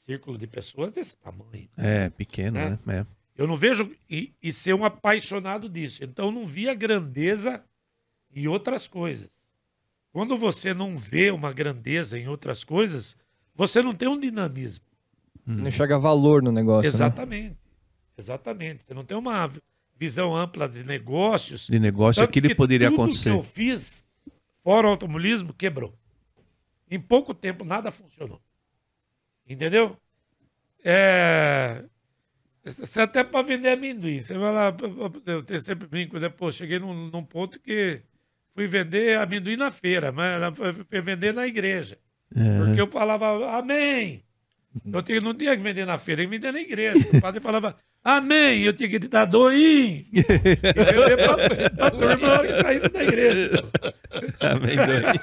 círculo 0.03 0.37
de 0.37 0.47
pessoas 0.47 0.91
desse 0.91 1.17
tamanho. 1.17 1.69
É, 1.77 2.09
pequeno, 2.09 2.57
Né? 2.57 2.79
né? 2.85 2.99
É. 2.99 3.05
Eu 3.35 3.47
não 3.47 3.55
vejo 3.55 3.89
e, 4.09 4.31
e 4.41 4.53
ser 4.53 4.75
um 4.75 4.85
apaixonado 4.85 5.67
disso. 5.67 6.03
Então 6.03 6.25
eu 6.25 6.31
não 6.31 6.45
via 6.45 6.73
grandeza 6.75 7.63
em 8.35 8.47
outras 8.47 8.87
coisas. 8.87 9.31
Quando 10.11 10.37
você 10.37 10.71
não 10.73 10.95
vê 10.95 11.31
uma 11.31 11.51
grandeza 11.51 12.19
em 12.19 12.27
outras 12.27 12.63
coisas, 12.63 13.17
você 13.55 13.81
não 13.81 13.95
tem 13.95 14.07
um 14.07 14.19
dinamismo. 14.19 14.85
Não 15.45 15.67
enxerga 15.67 15.97
valor 15.97 16.43
no 16.43 16.51
negócio. 16.51 16.83
né? 16.83 16.87
Exatamente. 16.87 17.57
Exatamente. 18.15 18.83
Você 18.83 18.93
não 18.93 19.03
tem 19.03 19.17
uma 19.17 19.49
visão 19.97 20.35
ampla 20.35 20.69
de 20.69 20.83
negócios. 20.83 21.67
De 21.67 21.79
negócio, 21.79 22.21
Tanto 22.21 22.29
aquilo 22.29 22.49
que 22.49 22.55
poderia 22.55 22.89
tudo 22.91 23.01
acontecer. 23.01 23.31
que 23.31 23.35
eu 23.37 23.41
fiz 23.41 24.05
fora 24.63 24.87
o 24.87 24.91
automobilismo 24.91 25.53
quebrou. 25.53 25.97
Em 26.89 26.99
pouco 26.99 27.33
tempo 27.33 27.65
nada 27.65 27.89
funcionou. 27.89 28.39
Entendeu? 29.53 29.95
É... 30.83 31.83
Você 32.65 33.01
até 33.01 33.23
para 33.23 33.41
vender 33.41 33.69
amendoim. 33.69 34.21
Você 34.21 34.37
vai 34.37 34.53
lá, 34.53 34.75
eu 35.49 35.59
sempre 35.59 35.87
brinco, 35.87 36.17
né? 36.17 36.29
Pô, 36.29 36.51
cheguei 36.51 36.79
num, 36.79 37.09
num 37.09 37.23
ponto 37.23 37.59
que 37.59 38.01
fui 38.55 38.67
vender 38.67 39.19
amendoim 39.19 39.57
na 39.57 39.69
feira, 39.69 40.11
mas 40.11 40.41
foi 40.89 41.01
vender 41.01 41.33
na 41.33 41.45
igreja. 41.45 41.97
É. 42.35 42.57
Porque 42.57 42.81
eu 42.81 42.87
falava, 42.87 43.57
amém. 43.57 44.23
Eu 44.91 45.01
tinha, 45.03 45.19
não 45.19 45.33
tinha 45.35 45.55
que 45.55 45.61
vender 45.61 45.85
na 45.85 45.97
feira, 45.97 46.21
tinha 46.21 46.31
que 46.31 46.37
vender 46.37 46.51
na 46.51 46.59
igreja. 46.59 47.07
O 47.13 47.21
padre 47.21 47.39
falava, 47.41 47.75
amém. 48.03 48.61
Eu 48.63 48.73
tinha 48.73 48.89
que 48.89 48.99
dar 48.99 49.25
doim. 49.25 50.07
E 50.11 50.21
vender 50.21 51.17
pra, 51.17 51.69
pra 51.69 51.91
turma 51.91 52.27
na 52.27 52.33
hora 52.33 52.47
que 52.47 52.53
saísse 52.53 52.89
da 52.89 53.03
igreja. 53.03 53.51
Amendoim. 54.39 55.19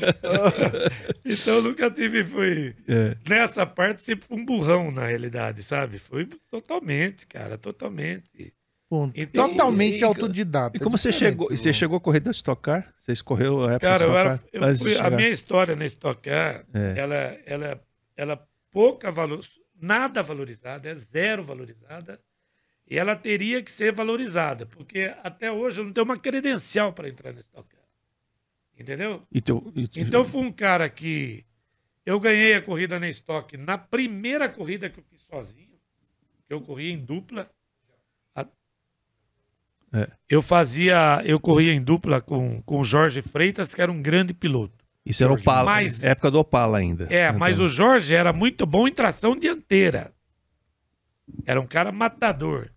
Então 1.24 1.56
eu 1.56 1.62
nunca 1.62 1.90
tive, 1.90 2.24
fui. 2.24 2.74
É. 2.88 3.16
Nessa 3.28 3.64
parte 3.66 4.02
sempre 4.02 4.26
fui 4.26 4.38
um 4.38 4.44
burrão, 4.44 4.90
na 4.90 5.06
realidade, 5.06 5.62
sabe? 5.62 5.98
Foi 5.98 6.26
totalmente, 6.50 7.26
cara, 7.26 7.56
totalmente. 7.58 8.52
Ponto. 8.88 9.12
Então, 9.18 9.48
Totalmente 9.50 10.00
e- 10.00 10.04
autodidata. 10.04 10.76
E 10.76 10.80
como 10.80 10.98
você 10.98 11.12
chegou? 11.12 11.46
O- 11.46 11.56
você 11.56 11.72
chegou 11.72 11.96
a 11.98 12.00
correr 12.00 12.18
da 12.20 12.32
Stock 12.32 12.60
Car? 12.60 12.92
Você 12.98 13.12
escorreu 13.12 13.62
a 13.64 13.72
época 13.74 13.86
Cara, 13.86 13.98
da 13.98 14.04
eu 14.04 14.10
Stock 14.10 14.18
era, 14.18 14.38
Car? 14.38 14.70
eu 14.72 14.76
fui- 14.76 14.98
a 14.98 15.10
minha 15.10 15.28
história 15.28 15.76
na 15.76 15.86
Stock 15.86 16.20
Car, 16.28 16.64
É. 16.74 16.94
ela, 16.98 17.14
ela, 17.46 17.80
ela 18.16 18.32
é 18.34 18.38
pouca 18.72 19.12
valor, 19.12 19.40
nada 19.80 20.22
valorizada, 20.24 20.88
é 20.88 20.94
zero 20.94 21.44
valorizada, 21.44 22.20
e 22.90 22.98
ela 22.98 23.14
teria 23.14 23.62
que 23.62 23.70
ser 23.70 23.92
valorizada, 23.92 24.66
porque 24.66 25.14
até 25.22 25.52
hoje 25.52 25.80
eu 25.80 25.84
não 25.84 25.92
tenho 25.92 26.04
uma 26.04 26.18
credencial 26.18 26.92
para 26.92 27.08
entrar 27.08 27.32
na 27.32 27.38
Stock 27.38 27.68
Car. 27.68 27.79
Entendeu? 28.80 29.22
E 29.30 29.40
teu- 29.42 29.70
e- 29.76 29.88
Então 29.96 30.24
foi 30.24 30.40
um 30.40 30.50
cara 30.50 30.88
que 30.88 31.44
eu 32.06 32.18
ganhei 32.18 32.54
a 32.54 32.62
corrida 32.62 32.98
na 32.98 33.08
Stock 33.10 33.54
na 33.58 33.76
primeira 33.76 34.48
corrida 34.48 34.88
que 34.88 34.98
eu 34.98 35.04
fiz 35.04 35.20
sozinho, 35.20 35.68
que 36.48 36.54
eu 36.54 36.60
corri 36.62 36.90
em 36.90 36.98
dupla, 36.98 37.50
É. 39.92 40.08
Eu 40.28 40.40
fazia, 40.40 41.20
eu 41.24 41.40
corria 41.40 41.72
em 41.72 41.82
dupla 41.82 42.20
com, 42.20 42.62
com 42.62 42.78
o 42.78 42.84
Jorge 42.84 43.20
Freitas, 43.22 43.74
que 43.74 43.82
era 43.82 43.90
um 43.90 44.00
grande 44.00 44.32
piloto. 44.32 44.84
Isso 45.04 45.24
era 45.24 45.32
o 45.32 45.34
Opala, 45.34 45.64
Mas- 45.72 46.04
época 46.04 46.30
do 46.30 46.38
Opala 46.38 46.78
ainda. 46.78 47.08
É, 47.12 47.32
mas 47.32 47.54
Então, 47.54 47.66
o 47.66 47.68
Jorge 47.68 48.14
era 48.14 48.32
muito 48.32 48.64
bom 48.64 48.86
em 48.86 48.92
tração 48.92 49.34
dianteira. 49.36 50.14
Era 51.44 51.60
um 51.60 51.66
cara 51.66 51.90
matador 51.90 52.70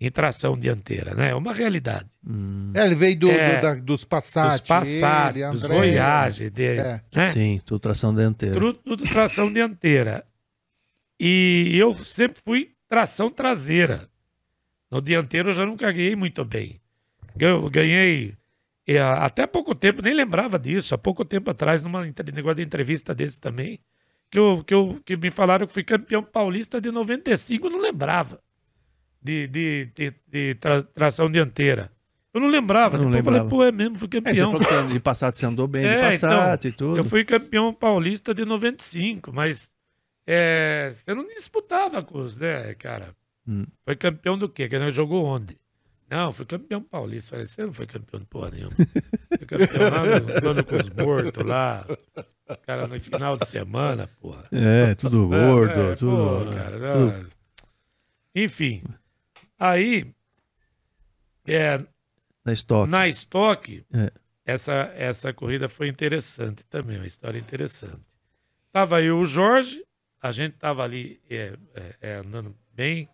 em 0.00 0.10
tração 0.10 0.56
dianteira, 0.56 1.14
né? 1.14 1.30
É 1.30 1.34
uma 1.34 1.52
realidade. 1.52 2.08
hum, 2.26 2.70
É, 2.74 2.84
ele 2.84 2.94
veio 2.94 3.18
do, 3.18 3.30
É, 3.30 3.56
do- 3.56 3.62
da- 3.62 3.74
dos 3.74 4.04
Passat. 4.04 4.50
dos 4.52 4.60
Passat, 4.60 5.36
ele, 5.36 5.50
dos 5.50 5.64
André, 5.64 5.76
Voyage, 5.76 6.50
de, 6.50 6.64
É. 6.78 7.02
né? 7.14 7.32
Sim, 7.32 7.60
tudo 7.64 7.80
tração 7.80 8.14
dianteira. 8.14 8.54
Tudo, 8.54 8.74
tudo 8.78 9.04
tração 9.04 9.52
dianteira. 9.52 10.24
E 11.20 11.72
eu 11.76 11.94
sempre 11.94 12.40
fui 12.44 12.70
tração 12.88 13.28
traseira. 13.30 14.08
No 14.90 15.02
dianteiro 15.02 15.50
eu 15.50 15.52
já 15.54 15.66
nunca 15.66 15.90
ganhei 15.90 16.14
muito 16.14 16.44
bem. 16.44 16.80
Eu 17.38 17.68
ganhei 17.68 18.34
até 19.18 19.46
pouco 19.46 19.74
tempo, 19.74 20.00
nem 20.00 20.14
lembrava 20.14 20.58
disso. 20.58 20.94
Há 20.94 20.98
pouco 20.98 21.24
tempo 21.24 21.50
atrás, 21.50 21.82
numa 21.82 22.02
negócio 22.32 22.54
de 22.56 22.62
entrevista 22.62 23.14
desse 23.14 23.40
também, 23.40 23.78
que, 24.30 24.38
eu, 24.38 24.62
que, 24.64 24.72
eu, 24.72 25.00
que 25.04 25.16
me 25.16 25.30
falaram 25.30 25.66
que 25.66 25.72
fui 25.72 25.82
campeão 25.84 26.22
paulista 26.22 26.80
de 26.80 26.90
95, 26.90 27.66
eu 27.66 27.70
não 27.70 27.80
lembrava 27.80 28.40
de, 29.22 29.46
de, 29.48 29.84
de, 29.94 30.14
de 30.26 30.54
tra- 30.56 30.82
tração 30.82 31.30
dianteira. 31.30 31.90
Eu 32.32 32.40
não 32.40 32.48
lembrava. 32.48 32.96
Não 32.98 33.04
Depois 33.10 33.18
eu 33.18 33.24
falei, 33.24 33.40
lembrava. 33.40 33.56
pô, 33.56 33.64
é 33.64 33.72
mesmo, 33.72 33.96
fui 33.98 34.08
É, 34.08 34.20
campeão. 34.20 34.58
que 34.58 34.64
você- 34.64 34.86
de 34.92 35.00
passado 35.00 35.34
você 35.34 35.46
andou 35.46 35.66
bem, 35.66 35.82
de 35.82 35.88
É, 35.88 36.02
Passat 36.10 36.64
e 36.68 36.72
tudo. 36.72 36.96
Eu 36.98 37.04
fui 37.04 37.24
campeão 37.24 37.72
paulista 37.72 38.32
de 38.34 38.44
95, 38.44 39.32
mas 39.32 39.72
é, 40.26 40.90
você 40.94 41.14
não 41.14 41.26
disputava 41.26 42.02
com 42.02 42.18
os, 42.20 42.36
né, 42.38 42.74
cara? 42.74 43.14
Hum. 43.46 43.64
Foi 43.84 43.96
campeão 43.96 44.36
do 44.36 44.48
quê? 44.48 44.68
Que 44.68 44.78
nós 44.78 44.94
jogou 44.94 45.24
onde? 45.24 45.56
Não, 46.10 46.30
fui 46.32 46.44
campeão 46.46 46.82
paulista. 46.82 47.30
Falei, 47.30 47.46
você 47.46 47.64
não 47.66 47.72
foi 47.72 47.86
campeão 47.86 48.20
de 48.20 48.26
porra 48.26 48.50
nenhuma. 48.50 48.72
Fui 49.38 49.46
campeão 49.46 49.90
lá 49.90 50.54
no 50.54 50.64
com 50.64 50.76
os 50.76 50.88
mortos 50.90 51.44
lá. 51.46 51.86
Os 52.48 52.56
caras 52.60 52.88
no 52.88 52.98
final 52.98 53.36
de 53.36 53.46
semana, 53.46 54.08
porra. 54.20 54.44
É, 54.52 54.94
tudo 54.94 55.28
gordo, 55.28 55.80
É, 55.80 55.92
é, 55.92 55.96
tudo. 55.96 56.46
pô, 56.46 56.50
cara, 56.54 56.70
tudo- 56.72 57.06
não. 57.12 57.26
Enfim, 58.34 58.82
aí, 59.58 60.12
é, 61.46 61.78
Na 62.44 62.52
estoque. 62.52 62.90
na 62.90 63.08
estoque, 63.08 63.84
É. 63.92 64.12
essa, 64.44 64.92
essa 64.96 65.32
corrida 65.32 65.68
foi 65.68 65.88
interessante 65.88 66.64
também, 66.66 66.96
uma 66.96 67.06
história 67.06 67.38
interessante. 67.38 68.16
Tava 68.72 69.00
eu 69.02 69.18
e 69.20 69.22
o 69.22 69.26
Jorge, 69.26 69.82
a 70.20 70.30
gente 70.32 70.56
tava 70.56 70.82
ali 70.84 71.20
é, 71.30 71.54
é, 71.74 71.96
é, 72.00 72.14
andando 72.16 72.54
bem. 72.74 73.08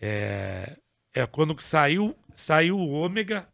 É, 0.00 0.76
é 1.14 1.26
quando 1.26 1.54
que 1.54 1.64
saiu, 1.64 2.14
saiu 2.34 2.78
o 2.78 2.90
ômega, 2.90 3.48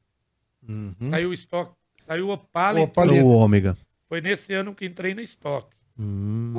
Uhum. 0.68 0.94
saiu 1.10 1.30
o 1.30 1.34
estoque, 1.34 1.74
saiu 1.98 2.28
o 2.28 2.32
Opala. 2.32 2.80
O 2.80 2.82
entrou. 2.82 3.04
Opala. 3.06 3.22
O 3.24 3.28
ômega. 3.30 3.76
Foi 4.08 4.20
nesse 4.20 4.52
ano 4.52 4.74
que 4.74 4.84
entrei 4.84 5.14
na 5.14 5.22
estoque. 5.22 5.76
Hum. 5.98 6.52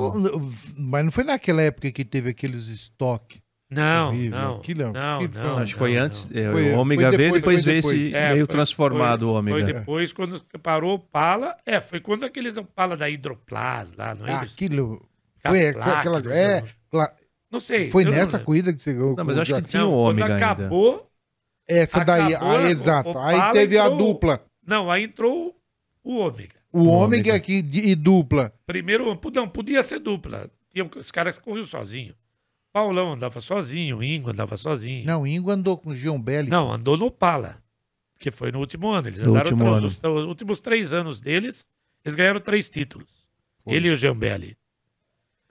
Mas 0.76 1.04
não 1.04 1.12
foi 1.12 1.24
naquela 1.24 1.62
época 1.62 1.90
que 1.90 2.04
teve 2.04 2.30
aqueles 2.30 2.68
estoques. 2.68 3.40
Não, 3.74 4.08
Horrível. 4.08 4.38
não, 4.38 4.56
Aquilo- 4.56 4.92
não, 4.92 5.16
aquilo 5.16 5.32
foi 5.32 5.42
não, 5.42 5.54
um- 5.54 5.58
Acho 5.58 5.72
que 5.72 5.78
foi 5.78 5.94
não, 5.96 6.02
antes. 6.04 6.28
não. 6.28 6.40
é, 6.42 6.52
Foi- 6.52 6.72
o 6.72 6.78
ômega 6.78 7.08
foi 7.08 7.16
veio, 7.16 7.32
depois, 7.34 7.62
depois 7.62 7.64
veio 7.64 7.78
esse 7.78 8.14
É, 8.14 8.32
meio 8.32 8.46
foi- 8.46 8.54
transformado 8.54 9.22
o 9.22 9.26
foi, 9.32 9.38
ômega. 9.38 9.56
Foi 9.64 9.72
depois, 9.72 10.12
quando 10.12 10.42
parou 10.62 10.92
o 10.92 10.94
Opala. 10.94 11.56
É, 11.66 11.80
foi 11.80 12.00
quando 12.00 12.24
aqueles 12.24 12.56
Opala 12.56 12.96
da 12.96 13.08
Hidroplas 13.10 13.92
lá, 13.94 14.14
não 14.14 14.26
é? 14.26 14.44
isso? 14.44 14.54
Aquilo. 14.54 15.06
Foi, 15.46 15.66
as 15.68 15.72
foi 15.74 15.82
placas, 15.82 15.96
aquela. 16.16 16.34
É, 16.34 16.62
cla- 16.90 17.14
Não 17.50 17.60
sei. 17.60 17.90
foi 17.90 18.04
não 18.04 18.12
nessa 18.12 18.36
lembro. 18.38 18.46
corrida 18.46 18.72
que 18.72 18.82
você 18.82 18.92
ganhou. 18.94 19.14
Não, 19.16 19.24
mas 19.24 19.36
eu 19.36 19.42
acho 19.42 19.54
que 19.56 19.62
tinha 19.62 19.82
Não, 19.82 19.88
o 19.92 19.96
quando 20.04 20.08
ômega 20.18 20.34
ainda. 20.34 20.36
acabou, 20.46 21.10
Essa 21.68 22.04
daí, 22.04 22.34
acabou, 22.34 22.50
ah, 22.56 22.62
o- 22.62 22.66
exato. 22.66 23.08
o 23.10 23.18
Aí 23.18 23.36
Opala 23.36 23.52
teve 23.52 23.78
a 23.78 23.84
entrou- 23.86 23.98
dupla. 23.98 24.40
Não, 24.66 24.90
aí 24.90 25.04
entrou 25.04 25.54
o 26.02 26.16
ômega. 26.16 26.54
O 26.72 26.80
O 26.80 26.86
ômega 26.88 27.34
aqui 27.34 27.64
e 27.72 27.94
dupla. 27.94 28.52
Primeiro, 28.66 29.18
não, 29.32 29.48
podia 29.48 29.82
ser 29.82 30.00
dupla. 30.00 30.50
Tinha, 30.72 30.90
os 30.96 31.10
caras 31.12 31.38
corriam 31.38 31.64
sozinho. 31.64 32.14
Paulão 32.74 33.12
andava 33.12 33.40
sozinho, 33.40 34.02
Ingo 34.02 34.30
andava 34.30 34.56
sozinho. 34.56 35.06
Não, 35.06 35.22
o 35.22 35.26
Ingo 35.28 35.48
andou 35.48 35.78
com 35.78 35.90
o 35.90 35.94
Gion 35.94 36.20
Belli. 36.20 36.50
Não, 36.50 36.72
andou 36.72 36.96
no 36.96 37.06
Opala, 37.06 37.62
que 38.18 38.32
foi 38.32 38.50
no 38.50 38.58
último 38.58 38.90
ano. 38.90 39.06
Eles 39.06 39.20
No 39.20 39.30
andaram 39.30 39.50
último 39.52 39.64
tra- 39.70 39.78
ano. 39.78 39.86
Os, 39.86 40.00
os 40.02 40.24
últimos 40.26 40.60
três 40.60 40.92
anos 40.92 41.20
deles, 41.20 41.68
eles 42.04 42.16
ganharam 42.16 42.40
três 42.40 42.68
títulos. 42.68 43.28
Foi. 43.62 43.74
Ele 43.74 43.86
e 43.88 43.92
o 43.92 43.96
Giambelli. 43.96 44.58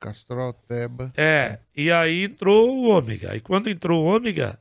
Castrol, 0.01 0.51
Teba. 0.67 1.13
É, 1.15 1.59
e 1.73 1.89
aí 1.89 2.25
entrou 2.25 2.69
o 2.77 2.89
ômega. 2.89 3.33
E 3.37 3.39
quando 3.39 3.69
entrou 3.69 4.03
o 4.03 4.05
ômega, 4.13 4.59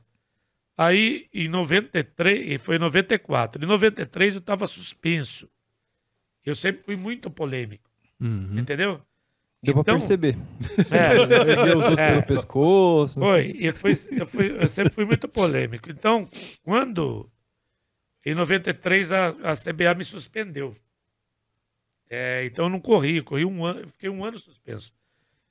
aí 0.77 1.27
em 1.33 1.49
93, 1.49 2.49
e 2.49 2.57
foi 2.57 2.77
em 2.77 2.79
94. 2.79 3.61
Em 3.61 3.67
93 3.67 4.35
eu 4.35 4.39
estava 4.39 4.67
suspenso. 4.69 5.49
Eu 6.45 6.55
sempre 6.55 6.83
fui 6.83 6.95
muito 6.95 7.29
polêmico, 7.29 7.89
Uhum. 8.21 8.57
entendeu? 8.57 9.01
Deu 9.63 9.73
pra 9.75 9.81
Então, 9.81 9.97
perceber. 9.97 10.35
É, 10.91 11.15
os 11.75 11.85
outros 11.85 11.97
É. 11.97 12.11
pelo 12.11 12.23
pescoço. 12.23 13.19
Foi, 13.21 13.55
e 13.57 13.71
foi, 13.71 13.93
eu, 14.11 14.27
fui- 14.27 14.57
eu 14.61 14.67
sempre 14.67 14.93
fui 14.93 15.05
muito 15.05 15.27
polêmico. 15.29 15.89
Então, 15.89 16.27
quando 16.63 17.29
em 18.25 18.35
93 18.35 19.11
a, 19.11 19.29
a 19.29 19.55
CBA 19.55 19.93
me 19.95 20.03
suspendeu. 20.03 20.75
É, 22.09 22.45
então 22.45 22.65
eu 22.65 22.69
não 22.69 22.79
corri, 22.79 23.17
eu 23.17 23.23
corri 23.23 23.45
um 23.45 23.65
ano, 23.65 23.79
eu 23.81 23.87
fiquei 23.89 24.09
um 24.09 24.23
ano 24.23 24.37
suspenso. 24.37 24.93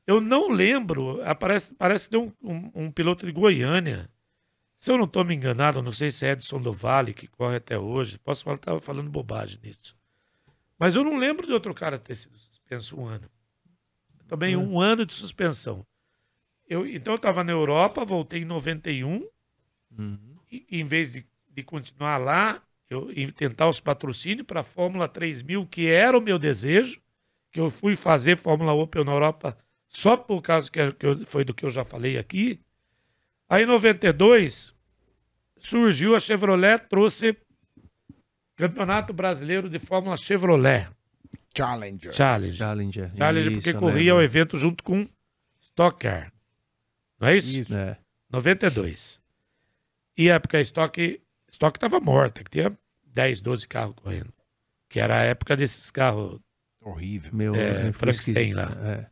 Eu 0.06 0.20
não 0.20 0.50
lembro, 0.50 1.20
ah, 1.24 1.34
parece, 1.34 1.74
que 1.74 2.08
tem 2.10 2.20
um, 2.20 2.32
um- 2.42 2.70
um 2.86 2.90
piloto 2.90 3.24
de 3.26 3.32
Goiânia. 3.32 4.08
Se 4.76 4.90
eu 4.90 4.98
não 4.98 5.04
estou 5.04 5.24
me 5.24 5.34
enganado, 5.34 5.78
eu 5.78 5.82
não 5.82 5.92
sei 5.92 6.10
se 6.10 6.26
é 6.26 6.32
Edson 6.32 6.60
do 6.60 6.72
Vale, 6.72 7.14
que 7.14 7.26
corre 7.28 7.56
até 7.56 7.78
hoje. 7.78 8.18
Posso 8.18 8.42
falar, 8.44 8.56
estava 8.56 8.80
falando 8.80 9.08
bobagem 9.10 9.58
nisso. 9.62 9.96
Mas 10.78 10.96
eu 10.96 11.04
não 11.04 11.16
lembro 11.16 11.46
de 11.46 11.52
outro 11.52 11.72
cara 11.72 11.98
ter 11.98 12.16
sido 12.16 12.36
suspenso 12.36 12.98
um 13.00 13.06
ano. 13.06 13.30
Também 14.32 14.56
um 14.56 14.80
ano 14.80 15.04
de 15.04 15.12
suspensão. 15.12 15.86
Eu, 16.66 16.86
então 16.86 17.12
eu 17.12 17.16
estava 17.16 17.44
na 17.44 17.52
Europa, 17.52 18.02
voltei 18.02 18.40
em 18.40 18.46
91, 18.46 19.28
Uhum. 19.98 20.38
e, 20.50 20.64
em 20.70 20.86
vez 20.86 21.12
de, 21.12 21.26
de 21.50 21.62
continuar 21.62 22.16
lá, 22.16 22.62
eu 22.88 23.10
tentar 23.34 23.68
os 23.68 23.78
patrocínios 23.78 24.46
para 24.46 24.60
a 24.60 24.64
Fórmula 24.64 25.06
3000, 25.06 25.66
que 25.66 25.86
era 25.86 26.16
o 26.16 26.20
meu 26.22 26.38
desejo, 26.38 26.98
que 27.50 27.60
eu 27.60 27.70
fui 27.70 27.94
fazer 27.94 28.38
Fórmula 28.38 28.72
Open 28.72 29.04
na 29.04 29.12
Europa 29.12 29.54
só 29.86 30.16
por 30.16 30.40
causa 30.40 30.70
que, 30.70 30.92
que 30.92 31.04
eu- 31.04 31.26
foi 31.26 31.44
do 31.44 31.52
que 31.52 31.66
eu 31.66 31.70
já 31.70 31.84
falei 31.84 32.16
aqui. 32.16 32.58
Aí 33.50 33.64
em 33.64 33.66
92 33.66 34.74
surgiu 35.60 36.16
a 36.16 36.20
Chevrolet, 36.20 36.78
trouxe 36.88 37.36
Campeonato 38.56 39.12
Brasileiro 39.12 39.68
de 39.68 39.78
Fórmula 39.78 40.16
Chevrolet 40.16 40.88
Challenger. 41.56 42.12
Challenge. 42.12 42.56
Challenger. 42.56 43.12
Challenger, 43.16 43.52
Isso, 43.52 43.60
porque 43.62 43.74
corria 43.74 44.14
o 44.14 44.18
lembro. 44.18 44.24
evento 44.24 44.56
junto 44.58 44.82
com 44.82 45.08
Stock 45.60 45.98
Car. 45.98 46.32
Não 47.20 47.28
é 47.28 47.36
isso? 47.36 47.58
Isso. 47.58 47.76
É. 47.76 47.98
92. 48.30 49.20
E 50.16 50.30
a 50.30 50.34
época 50.34 50.58
a 50.58 50.60
Stock 50.60 51.20
Stock 51.48 51.76
estava 51.76 52.00
morta, 52.00 52.42
que 52.42 52.50
tinha 52.50 52.76
10, 53.06 53.40
12 53.40 53.68
carros 53.68 53.94
correndo. 53.96 54.32
Que 54.88 55.00
era 55.00 55.20
a 55.20 55.24
época 55.24 55.56
desses 55.56 55.90
carros. 55.90 56.40
Horrível. 56.80 57.30
Meu, 57.34 57.54
É, 57.54 57.84
fui 57.84 57.92
Frankenstein 57.92 58.54
lá. 58.54 58.70
É. 58.84 59.06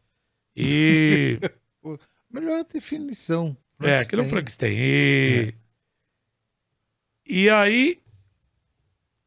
E. 0.56 1.38
Melhor 2.30 2.64
definição. 2.64 3.56
é, 3.80 3.98
aquilo 3.98 4.22
é 4.22 4.26
Frankenstein. 4.28 4.72
E. 4.76 5.54
E 7.26 7.48
aí, 7.48 8.00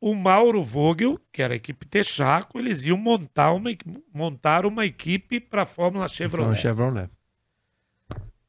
o 0.05 0.13
Mauro 0.13 0.61
Vogel, 0.61 1.17
que 1.31 1.41
era 1.41 1.53
a 1.53 1.55
equipe 1.55 1.85
Texaco, 1.85 2.59
eles 2.59 2.83
iam 2.83 2.97
montar 2.97 3.53
uma, 3.53 3.69
montar 4.13 4.65
uma 4.65 4.85
equipe 4.85 5.39
para 5.39 5.61
a 5.61 5.65
Fórmula 5.65 6.09
Foi 6.09 6.15
Chevrolet. 6.17 6.59
Chevrolet. 6.59 7.09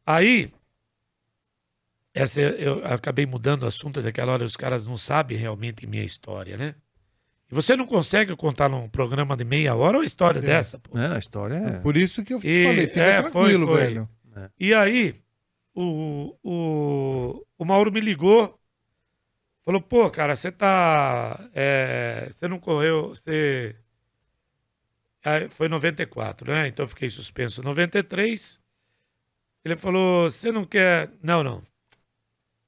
Aí, 0.05 0.51
essa 2.13 2.41
eu 2.41 2.85
acabei 2.85 3.25
mudando 3.25 3.63
o 3.63 3.67
assunto 3.67 4.03
daquela 4.03 4.33
hora, 4.33 4.45
os 4.45 4.57
caras 4.57 4.85
não 4.85 4.97
sabem 4.97 5.37
realmente 5.37 5.87
minha 5.87 6.03
história, 6.03 6.57
né? 6.57 6.75
E 7.49 7.55
você 7.55 7.77
não 7.77 7.87
consegue 7.87 8.35
contar 8.35 8.69
num 8.69 8.89
programa 8.89 9.37
de 9.37 9.45
meia 9.45 9.77
hora 9.77 9.99
uma 9.99 10.05
história 10.05 10.41
dessa, 10.41 10.79
pô. 10.81 10.99
É, 10.99 11.15
a 11.15 11.19
história 11.21 11.55
é. 11.55 11.79
Por 11.79 11.97
isso 11.97 12.25
que 12.25 12.35
eu 12.35 12.41
te 12.41 12.49
E- 12.49 12.65
falei, 12.65 12.89
fica 12.89 13.01
é, 13.03 13.23
foi, 13.23 13.31
tranquilo, 13.51 13.67
foi. 13.69 13.81
velho. 13.81 14.09
E 14.59 14.75
aí, 14.75 15.15
o, 15.73 16.37
o, 16.43 17.45
o 17.57 17.65
Mauro 17.65 17.93
me 17.93 18.01
ligou, 18.01 18.59
falou, 19.65 19.81
pô, 19.81 20.11
cara, 20.11 20.37
você 20.37 20.53
tá. 20.53 21.49
é, 21.55 22.29
você 22.31 22.47
não 22.47 22.59
correu. 22.59 23.09
Você. 23.09 23.77
Aí, 25.25 25.49
foi 25.49 25.67
em 25.67 25.71
94, 25.71 26.53
né? 26.53 26.69
Então 26.69 26.85
eu 26.85 26.89
fiquei 26.89 27.09
suspenso 27.09 27.61
em 27.61 27.65
93. 27.65 28.61
Ele 29.65 29.77
falou, 29.77 30.31
você 30.31 30.53
não 30.53 30.65
quer. 30.65 31.11
Não, 31.23 31.43
não. 31.43 31.63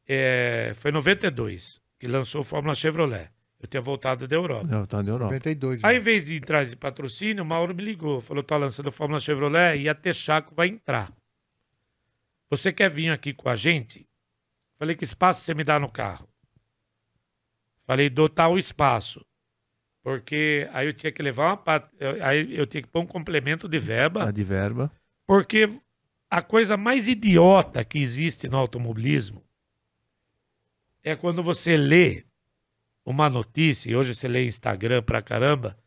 É, 0.08 0.72
foi 0.76 0.90
em 0.90 0.94
92 0.94 1.80
que 1.98 2.06
lançou 2.06 2.40
o 2.40 2.44
Fórmula 2.44 2.74
Chevrolet. 2.74 3.30
Eu 3.60 3.66
tinha 3.68 3.80
voltado 3.80 4.28
da 4.28 4.36
Europa. 4.36 4.64
Não, 4.64 4.86
tá 4.86 5.02
na 5.02 5.10
Europa. 5.10 5.32
92. 5.32 5.82
Aí, 5.82 5.96
em 5.96 6.00
vez 6.00 6.26
de 6.26 6.36
entrar 6.36 6.64
de 6.64 6.76
patrocínio, 6.76 7.42
o 7.42 7.46
Mauro 7.46 7.74
me 7.74 7.82
ligou. 7.82 8.20
Falou: 8.20 8.42
tô 8.42 8.56
lançando 8.56 8.88
a 8.88 8.92
Fórmula 8.92 9.18
Chevrolet 9.18 9.80
e 9.80 9.88
a 9.88 9.94
Texaco 9.94 10.54
vai 10.54 10.68
entrar. 10.68 11.12
Você 12.50 12.72
quer 12.72 12.88
vir 12.90 13.10
aqui 13.10 13.32
com 13.32 13.48
a 13.48 13.56
gente? 13.56 14.06
Falei: 14.78 14.94
que 14.94 15.04
espaço 15.04 15.40
você 15.40 15.54
me 15.54 15.64
dá 15.64 15.80
no 15.80 15.90
carro? 15.90 16.28
Falei, 17.86 18.10
dotar 18.10 18.50
o 18.50 18.58
espaço. 18.58 19.24
Porque 20.02 20.68
aí 20.72 20.86
eu 20.86 20.92
tinha 20.94 21.10
que 21.12 21.22
levar 21.22 21.46
uma. 21.50 21.56
pat- 21.56 21.90
Aí 22.22 22.56
eu 22.56 22.66
tinha 22.66 22.82
que 22.82 22.88
pôr 22.88 23.00
um 23.00 23.06
complemento 23.06 23.68
de 23.68 23.78
verba. 23.78 24.28
A 24.28 24.30
de 24.30 24.44
verba. 24.44 24.90
Porque 25.26 25.68
a 26.30 26.42
coisa 26.42 26.76
mais 26.76 27.08
idiota 27.08 27.84
que 27.84 27.98
existe 27.98 28.48
no 28.48 28.56
automobilismo 28.56 29.42
é 31.02 31.14
quando 31.16 31.42
você 31.42 31.76
lê 31.76 32.24
uma 33.04 33.28
notícia, 33.30 33.88
e 33.90 33.94
hoje 33.96 34.14
você 34.14 34.26
lê 34.26 34.44
Instagram 34.46 35.02
pra 35.02 35.22
caramba, 35.22 35.78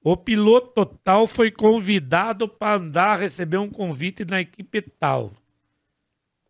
o 0.00 0.16
piloto 0.16 0.68
total 0.68 1.26
foi 1.26 1.50
convidado 1.50 2.48
para 2.48 2.76
andar, 2.76 3.18
receber 3.18 3.56
um 3.58 3.68
convite 3.68 4.24
na 4.24 4.40
equipe 4.40 4.80
tal. 4.80 5.32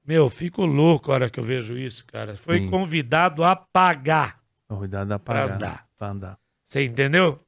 Meu, 0.07 0.25
eu 0.25 0.31
fico 0.31 0.65
louco 0.67 1.11
a 1.11 1.15
hora 1.15 1.31
que 1.31 1.41
eu 1.41 1.45
vejo 1.45 1.77
isso, 1.77 2.07
cara. 2.07 2.37
Foi 2.37 2.59
Sim. 2.61 2.71
convidado 2.71 3.43
a 3.43 3.57
pagar. 3.57 4.38
Cuidado 4.69 5.09
da 5.09 5.19
Pra 5.19 5.45
andar. 5.45 5.87
Pra 5.97 6.09
andar. 6.11 6.39
Você 6.63 6.85
entendeu? 6.85 7.41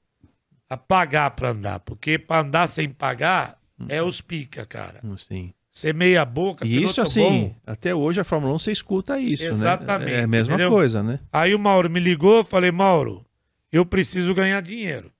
A 0.69 0.77
pagar 0.77 1.31
pra 1.33 1.51
andar. 1.51 1.81
Porque 1.81 2.19
pra 2.19 2.41
andar 2.41 2.67
sem 2.67 2.89
pagar 2.89 3.59
é 3.89 4.03
os 4.03 4.21
pica, 4.21 4.65
cara. 4.65 5.01
Hum, 5.05 5.17
Sim. 5.17 5.53
Ser 5.71 5.95
meia 5.95 6.25
boca, 6.25 6.67
E 6.67 6.83
isso 6.83 7.01
assim, 7.01 7.23
bom. 7.23 7.55
até 7.65 7.95
hoje 7.95 8.21
a 8.21 8.25
Fórmula 8.25 8.53
1 8.55 8.59
você 8.59 8.73
escuta 8.73 9.21
isso, 9.21 9.45
Exatamente, 9.45 10.11
né? 10.11 10.21
É 10.21 10.25
a 10.25 10.27
mesma 10.27 10.55
entendeu? 10.55 10.71
coisa, 10.71 11.01
né? 11.01 11.21
Aí 11.33 11.55
o 11.55 11.59
Mauro 11.61 11.89
me 11.89 12.01
ligou, 12.01 12.43
falei, 12.43 12.73
Mauro, 12.73 13.25
eu 13.71 13.87
preciso 13.87 14.35
ganhar 14.35 14.61
dinheiro. 14.63 15.13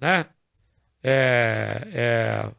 Né? 0.00 0.24
É, 1.02 1.88
é, 1.92 2.50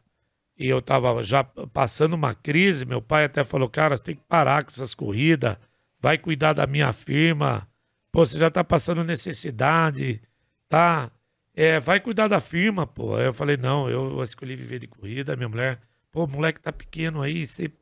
e 0.56 0.68
eu 0.68 0.80
tava 0.80 1.22
já 1.24 1.42
passando 1.42 2.12
uma 2.14 2.34
crise, 2.34 2.86
meu 2.86 3.02
pai 3.02 3.24
até 3.24 3.42
falou, 3.42 3.68
cara, 3.68 3.96
você 3.96 4.04
tem 4.04 4.14
que 4.14 4.22
parar 4.28 4.62
com 4.62 4.70
essas 4.70 4.94
corridas, 4.94 5.56
vai 6.00 6.16
cuidar 6.16 6.52
da 6.52 6.66
minha 6.68 6.92
firma, 6.92 7.66
pô, 8.14 8.24
você 8.24 8.38
já 8.38 8.48
tá 8.48 8.62
passando 8.62 9.02
necessidade, 9.02 10.22
tá? 10.68 11.10
É, 11.52 11.80
vai 11.80 11.98
cuidar 11.98 12.28
da 12.28 12.38
firma, 12.38 12.86
pô. 12.86 13.16
Aí 13.16 13.26
eu 13.26 13.34
falei, 13.34 13.56
não, 13.56 13.90
eu 13.90 14.22
escolhi 14.22 14.54
viver 14.54 14.78
de 14.78 14.86
corrida, 14.86 15.34
minha 15.34 15.48
mulher, 15.48 15.80
pô, 16.12 16.24
moleque 16.24 16.60
tá 16.60 16.72
pequeno 16.72 17.22
aí, 17.22 17.44
você, 17.44 17.72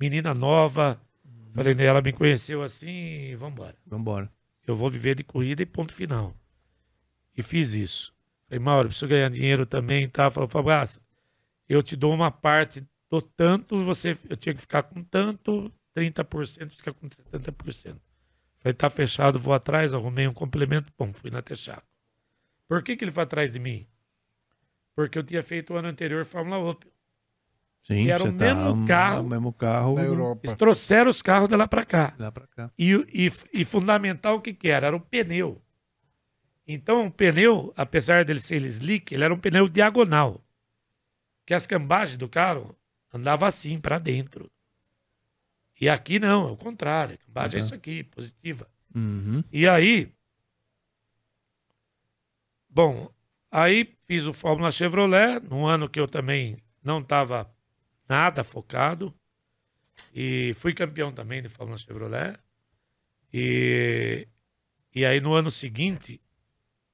menina 0.00 0.32
nova. 0.32 0.98
Falei, 1.54 1.74
ela 1.86 2.00
me 2.00 2.14
conheceu 2.14 2.62
assim, 2.62 3.36
vambora 3.36 3.76
Vambora. 3.86 4.32
eu 4.66 4.74
vou 4.74 4.88
viver 4.88 5.16
de 5.16 5.22
corrida 5.22 5.60
e 5.60 5.66
ponto 5.66 5.92
final. 5.92 6.34
E 7.36 7.42
fiz 7.42 7.74
isso. 7.74 8.14
Falei, 8.48 8.60
Mauro, 8.60 8.88
preciso 8.88 9.06
ganhar 9.06 9.28
dinheiro 9.28 9.66
também, 9.66 10.08
tá? 10.08 10.30
Falou, 10.30 10.48
Fabrício, 10.48 11.02
eu 11.68 11.82
te 11.82 11.94
dou 11.94 12.14
uma 12.14 12.30
parte 12.30 12.82
do 13.10 13.20
tanto, 13.20 13.84
você, 13.84 14.16
eu 14.30 14.36
tinha 14.36 14.54
que 14.54 14.62
ficar 14.62 14.82
com 14.82 15.02
tanto, 15.04 15.70
30%, 15.94 16.70
fica 16.70 16.94
com 16.94 17.06
70%. 17.06 18.00
Falei, 18.64 18.72
tá 18.72 18.88
fechado, 18.88 19.38
vou 19.38 19.52
atrás, 19.52 19.92
arrumei 19.92 20.26
um 20.26 20.32
complemento, 20.32 20.90
bom, 20.96 21.12
fui 21.12 21.30
na 21.30 21.42
Texaco. 21.42 21.86
Por 22.66 22.82
que, 22.82 22.96
que 22.96 23.04
ele 23.04 23.10
foi 23.12 23.22
atrás 23.22 23.52
de 23.52 23.58
mim? 23.58 23.86
Porque 24.96 25.18
eu 25.18 25.22
tinha 25.22 25.42
feito 25.42 25.74
o 25.74 25.76
ano 25.76 25.88
anterior 25.88 26.24
Fórmula 26.24 26.56
Opel. 26.56 26.90
Sim, 27.86 28.04
Que 28.04 28.10
era 28.10 28.24
o 28.24 28.32
mesmo 28.32 28.86
carro 28.86 29.20
O 29.20 29.28
mesmo 29.28 29.52
carro 29.52 29.94
Da 29.94 30.04
Europa. 30.04 30.40
Eles 30.44 30.56
trouxeram 30.56 31.10
os 31.10 31.20
carros 31.20 31.50
de 31.50 31.56
lá 31.56 31.68
para 31.68 31.84
cá. 31.84 32.14
lá 32.18 32.32
pra 32.32 32.46
cá. 32.46 32.70
E, 32.78 32.94
e, 33.12 33.30
e 33.52 33.64
fundamental 33.66 34.36
o 34.36 34.40
que, 34.40 34.54
que 34.54 34.68
era? 34.68 34.86
Era 34.86 34.96
o 34.96 35.00
pneu. 35.00 35.60
Então, 36.66 37.06
o 37.06 37.10
pneu, 37.10 37.70
apesar 37.76 38.24
dele 38.24 38.40
ser 38.40 38.62
slick, 38.62 39.12
ele 39.12 39.24
era 39.24 39.34
um 39.34 39.38
pneu 39.38 39.68
diagonal. 39.68 40.42
Que 41.44 41.52
as 41.52 41.66
cambagens 41.66 42.16
do 42.16 42.30
carro 42.30 42.74
andavam 43.12 43.46
assim, 43.46 43.78
para 43.78 43.98
dentro. 43.98 44.50
E 45.80 45.88
aqui 45.88 46.18
não, 46.18 46.48
é 46.48 46.52
o 46.52 46.56
contrário. 46.56 47.18
Cambagem 47.18 47.56
é 47.56 47.60
Uhum. 47.60 47.66
isso 47.66 47.74
aqui, 47.74 48.04
positiva. 48.04 48.68
Uhum. 48.94 49.42
E 49.52 49.66
aí. 49.68 50.12
Bom, 52.68 53.12
aí 53.50 53.96
fiz 54.06 54.24
o 54.26 54.32
Fórmula 54.32 54.70
Chevrolet, 54.72 55.40
num 55.48 55.66
ano 55.66 55.88
que 55.88 55.98
eu 56.00 56.06
também 56.06 56.62
não 56.82 57.00
estava 57.00 57.52
nada 58.08 58.42
focado. 58.44 59.14
E 60.12 60.52
fui 60.54 60.74
campeão 60.74 61.12
também 61.12 61.40
de 61.42 61.48
Fórmula 61.48 61.78
Chevrolet. 61.78 62.38
E, 63.32 64.26
e 64.94 65.04
aí 65.04 65.20
no 65.20 65.34
ano 65.34 65.50
seguinte, 65.50 66.20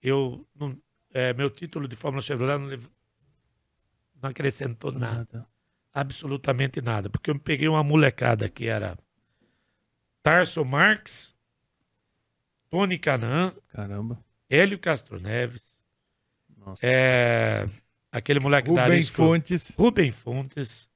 eu 0.03 0.47
não- 0.55 0.77
é, 1.13 1.33
meu 1.35 1.51
título 1.51 1.87
de 1.89 1.97
Fórmula 1.97 2.23
Chevrolet 2.23 2.59
não, 2.59 2.91
não 4.23 4.31
acrescentou 4.31 4.93
nada 4.93 5.47
absolutamente 5.93 6.81
nada, 6.81 7.11
porque 7.11 7.31
eu 7.31 7.39
peguei 7.39 7.69
uma 7.69 7.83
molecada 7.83 8.49
que 8.49 8.67
era 8.67 8.97
Tarso 10.23 10.65
Marques, 10.65 11.35
Tony 12.71 12.99
Canan, 12.99 13.53
Caramba. 13.73 14.19
Hélio 14.49 14.79
Castro 14.79 15.21
Neves, 15.21 15.83
é, 16.83 17.69
aquele 18.13 18.41
moleque 18.41 18.73
da 18.73 18.83
Rubem 18.83 18.97
Arisco, 18.97 19.17
Fontes. 19.17 19.75
Rubem 19.77 20.11
Fontes, 20.11 20.91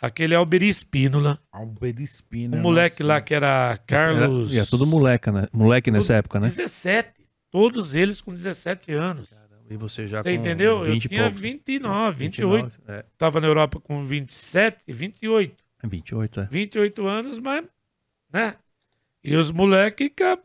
aquele 0.00 0.34
Alberi 0.34 0.68
Espínola, 0.68 1.40
Albert 1.50 2.00
Espina. 2.00 2.56
o 2.56 2.60
moleque 2.60 3.02
nossa. 3.02 3.14
lá 3.14 3.20
que 3.20 3.34
era 3.34 3.78
Carlos... 3.86 4.50
Era, 4.50 4.60
e 4.60 4.62
é 4.62 4.66
tudo 4.66 4.86
moleca, 4.86 5.32
né? 5.32 5.48
Moleque 5.52 5.90
nessa 5.90 6.14
época, 6.14 6.40
né? 6.40 6.48
17, 6.48 7.26
todos 7.50 7.94
eles 7.94 8.20
com 8.20 8.32
17 8.32 8.92
anos. 8.92 9.28
E 9.68 9.76
você 9.76 10.06
já 10.06 10.22
Você 10.22 10.32
entendeu? 10.32 10.84
20 10.84 11.04
Eu 11.04 11.08
tinha 11.08 11.22
poucos. 11.22 11.40
29, 11.40 12.18
28. 12.18 12.64
29, 12.64 12.98
É, 12.98 13.04
Tava 13.18 13.40
na 13.40 13.46
Europa 13.46 13.80
com 13.80 14.02
27, 14.02 14.92
28. 14.92 15.64
28, 15.84 16.40
é. 16.40 16.48
28 16.50 17.06
anos, 17.06 17.38
mas, 17.38 17.64
né? 18.32 18.56
E 19.22 19.36
os 19.36 19.50
moleques 19.50 20.10
ca... 20.14 20.38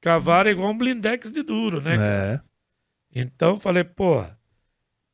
cavaram 0.00 0.50
igual 0.50 0.70
um 0.70 0.78
blindex 0.78 1.32
de 1.32 1.42
duro, 1.42 1.80
né? 1.80 1.96
É. 1.96 2.40
Então, 3.14 3.56
falei, 3.56 3.84
pô, 3.84 4.24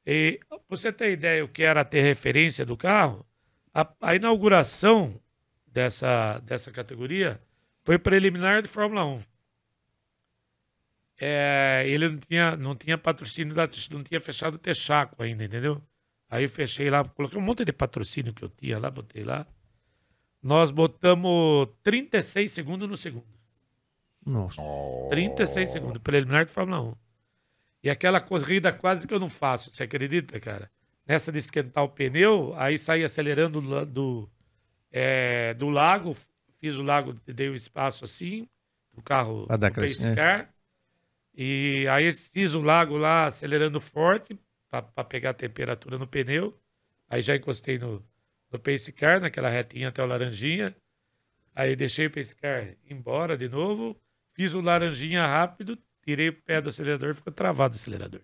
e, 0.07 0.41
pra 0.49 0.59
você 0.71 0.91
ter 0.91 1.13
ideia 1.13 1.45
o 1.45 1.49
que 1.49 1.63
era 1.63 1.85
ter 1.85 2.01
referência 2.01 2.65
do 2.65 2.79
carro, 2.79 3.27
a, 3.75 3.87
a 4.01 4.15
inauguração 4.15 5.21
dessa, 5.67 6.39
dessa 6.39 6.71
categoria 6.71 7.39
foi 7.85 7.99
preliminar 7.99 8.63
de 8.63 8.69
Fórmula 8.69 9.05
1. 9.05 9.21
É, 11.21 11.85
ele 11.87 12.09
não 12.09 12.17
tinha, 12.17 12.57
não 12.57 12.77
tinha 12.77 12.97
patrocínio, 12.97 13.53
da, 13.55 13.69
não 13.91 14.03
tinha 14.03 14.21
fechado 14.21 14.55
o 14.55 14.59
Texaco 14.59 15.21
ainda, 15.23 15.45
entendeu? 15.45 15.83
Aí 16.31 16.45
eu 16.45 16.49
fechei 16.49 16.89
lá, 16.91 17.03
coloquei 17.05 17.39
um 17.39 17.43
monte 17.43 17.65
de 17.65 17.73
patrocínio 17.73 18.33
que 18.33 18.45
eu 18.45 18.49
tinha 18.49 18.79
lá, 18.79 18.91
botei 18.91 19.25
lá. 19.25 19.47
Nós 20.43 20.71
botamos 20.71 21.69
36 21.83 22.53
segundos 22.53 22.89
no 22.89 22.97
segundo. 22.97 23.27
Nossa. 24.25 24.63
36 25.09 25.71
segundos, 25.71 26.03
preliminar 26.03 26.45
de 26.45 26.53
Fórmula 26.53 26.83
1. 26.83 26.95
E 27.83 27.91
aquela 27.91 28.21
corrida 28.21 28.73
quase 28.73 29.07
que 29.07 29.15
eu 29.15 29.19
não 29.19 29.31
faço, 29.31 29.75
você 29.75 29.85
acredita, 29.85 30.39
cara? 30.39 30.71
Nessa 31.07 31.33
de 31.33 31.39
esquentar 31.39 31.83
o 31.83 31.89
pneu, 31.89 32.53
aí 32.57 32.79
saí 32.79 33.03
acelerando 33.03 33.61
do, 33.61 33.87
do, 33.87 34.31
é, 34.93 35.55
do 35.55 35.69
lago, 35.71 36.15
fiz 36.61 36.77
o 36.77 36.83
lago, 36.83 37.15
dei 37.27 37.49
o 37.49 37.55
espaço 37.55 38.05
assim, 38.05 38.47
do 38.93 39.03
carro 39.03 39.47
do 39.47 39.71
pace 39.73 40.15
car. 40.15 40.53
E 41.41 41.87
aí 41.89 42.13
fiz 42.13 42.55
o 42.55 42.61
lago 42.61 42.97
lá 42.97 43.27
acelerando 43.27 43.81
forte, 43.81 44.37
para 44.69 45.05
pegar 45.05 45.31
a 45.31 45.35
temperatura 45.35 45.97
no 45.97 46.05
pneu. 46.05 46.61
Aí 47.09 47.23
já 47.23 47.37
encostei 47.37 47.79
no, 47.79 48.05
no 48.51 48.59
pace 48.59 48.93
car, 48.93 49.21
naquela 49.21 49.49
retinha 49.49 49.89
até 49.89 50.03
o 50.03 50.07
laranjinha. 50.07 50.75
Aí 51.55 51.77
deixei 51.77 52.07
o 52.07 52.11
pace 52.11 52.35
car 52.35 52.75
embora 52.91 53.37
de 53.37 53.49
novo, 53.49 53.97
fiz 54.33 54.53
o 54.53 54.61
laranjinha 54.61 55.25
rápido, 55.25 55.79
tirei 56.03 56.31
o 56.31 56.33
pé 56.33 56.61
do 56.61 56.71
acelerador, 56.71 57.15
ficou 57.15 57.33
travado 57.33 57.77
o 57.77 57.79
acelerador. 57.79 58.23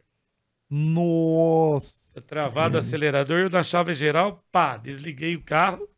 Nossa. 0.69 1.95
Ficou 2.09 2.23
travado 2.23 2.75
o 2.75 2.81
acelerador, 2.81 3.43
eu 3.43 3.51
na 3.51 3.63
chave 3.63 3.95
geral, 3.95 4.45
pá, 4.51 4.77
desliguei 4.77 5.37
o 5.37 5.43
carro 5.43 5.89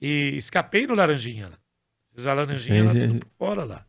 e 0.00 0.36
escapei 0.36 0.84
no 0.84 0.96
laranjinha 0.96 1.46
lá. 1.48 1.58
Fiz 2.12 2.26
a 2.26 2.34
laranjinha 2.34 2.82
lá 2.82 2.90
tudo 2.90 3.20
por 3.20 3.30
fora 3.38 3.64
lá. 3.64 3.86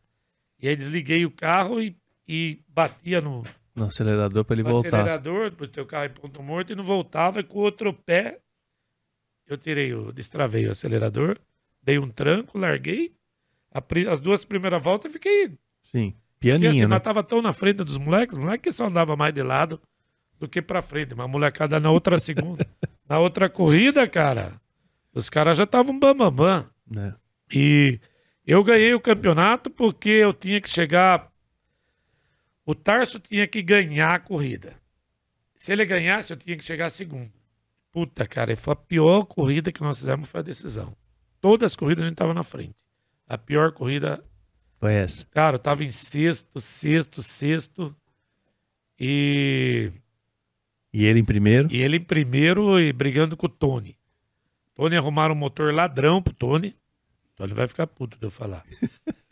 E 0.59 0.67
aí 0.67 0.75
desliguei 0.75 1.25
o 1.25 1.31
carro 1.31 1.81
e, 1.81 1.97
e 2.27 2.59
batia 2.67 3.21
no, 3.21 3.43
No 3.75 3.85
acelerador 3.85 4.43
pra 4.45 4.55
ele 4.55 4.63
no 4.63 4.69
voltar. 4.71 4.87
acelerador, 4.87 5.51
botei 5.51 5.83
o 5.83 5.85
carro 5.85 6.05
em 6.05 6.09
ponto 6.09 6.41
morto 6.41 6.71
e 6.73 6.75
não 6.75 6.83
voltava, 6.83 7.39
e 7.39 7.43
com 7.43 7.59
o 7.59 7.61
outro 7.61 7.93
pé 7.93 8.39
eu 9.47 9.57
tirei 9.57 9.93
o, 9.93 10.11
destravei 10.11 10.67
o 10.67 10.71
acelerador, 10.71 11.37
dei 11.81 11.99
um 11.99 12.09
tranco, 12.09 12.57
larguei. 12.57 13.13
A 13.71 13.83
as 14.11 14.19
duas 14.21 14.45
primeiras 14.45 14.81
voltas 14.81 15.05
eu 15.09 15.13
fiquei 15.13 15.51
Sim. 15.83 16.15
porque 16.39 16.67
assim, 16.67 16.81
né? 16.81 16.87
mas 16.87 17.01
tava 17.01 17.21
tão 17.23 17.41
na 17.41 17.51
frente 17.51 17.83
dos 17.83 17.97
moleques, 17.97 18.37
os 18.37 18.43
moleques 18.43 18.75
só 18.75 18.87
andava 18.87 19.15
mais 19.15 19.33
de 19.33 19.43
lado 19.43 19.81
do 20.39 20.47
que 20.47 20.61
pra 20.61 20.81
frente. 20.81 21.13
Mas 21.13 21.25
a 21.25 21.27
molecada 21.27 21.79
na 21.79 21.91
outra 21.91 22.17
segunda, 22.17 22.65
na 23.07 23.19
outra 23.19 23.49
corrida, 23.49 24.07
cara, 24.07 24.59
os 25.13 25.29
caras 25.29 25.57
já 25.57 25.65
estavam 25.65 25.97
bambambam. 25.99 26.65
né? 26.89 27.15
E 27.53 27.99
eu 28.45 28.63
ganhei 28.63 28.93
o 28.93 28.99
campeonato 28.99 29.69
porque 29.69 30.09
eu 30.09 30.33
tinha 30.33 30.61
que 30.61 30.69
chegar. 30.69 31.31
O 32.65 32.73
Tarso 32.73 33.19
tinha 33.19 33.45
que 33.47 33.61
ganhar 33.61 34.13
a 34.15 34.19
corrida. 34.19 34.75
Se 35.55 35.71
ele 35.71 35.85
ganhasse, 35.85 36.33
eu 36.33 36.37
tinha 36.37 36.57
que 36.57 36.63
chegar 36.63 36.89
segundo. 36.89 37.31
Puta, 37.91 38.27
cara, 38.27 38.55
foi 38.57 38.73
a 38.73 38.75
pior 38.75 39.23
corrida 39.25 39.71
que 39.71 39.81
nós 39.81 39.99
fizemos 39.99 40.27
foi 40.27 40.39
a 40.41 40.43
decisão. 40.43 40.95
Todas 41.39 41.71
as 41.71 41.75
corridas 41.75 42.03
a 42.03 42.07
gente 42.07 42.17
tava 42.17 42.33
na 42.33 42.43
frente. 42.43 42.85
A 43.27 43.37
pior 43.37 43.71
corrida 43.71 44.23
Foi 44.79 44.93
essa. 44.93 45.25
Cara, 45.27 45.55
eu 45.55 45.59
tava 45.59 45.83
em 45.83 45.91
sexto, 45.91 46.59
sexto, 46.59 47.21
sexto. 47.23 47.95
E, 48.99 49.91
E 50.93 51.05
ele 51.05 51.19
em 51.19 51.25
primeiro? 51.25 51.67
e 51.71 51.81
ele 51.81 51.97
em 51.97 52.03
primeiro 52.03 52.79
e 52.79 52.91
brigando 52.91 53.37
com 53.37 53.45
o 53.45 53.49
Tony. 53.49 53.97
Tony 54.73 54.97
arrumaram 54.97 55.33
um 55.33 55.37
motor 55.37 55.73
ladrão 55.73 56.21
pro 56.21 56.33
Tony. 56.33 56.75
Tony 57.35 57.53
vai 57.53 57.67
ficar 57.67 57.87
puto 57.87 58.17
de 58.17 58.25
eu 58.25 58.31
falar. 58.31 58.65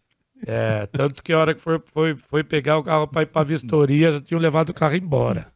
É, 0.45 0.85
tanto 0.87 1.23
que 1.23 1.31
a 1.33 1.39
hora 1.39 1.53
que 1.53 1.61
foi, 1.61 1.81
foi, 1.93 2.15
foi 2.15 2.43
pegar 2.43 2.77
o 2.77 2.83
carro 2.83 3.07
pra 3.07 3.21
ir 3.21 3.27
pra 3.27 3.43
vistoria, 3.43 4.11
já 4.11 4.19
tinham 4.21 4.39
levado 4.41 4.69
o 4.69 4.73
carro 4.73 4.95
embora. 4.95 5.47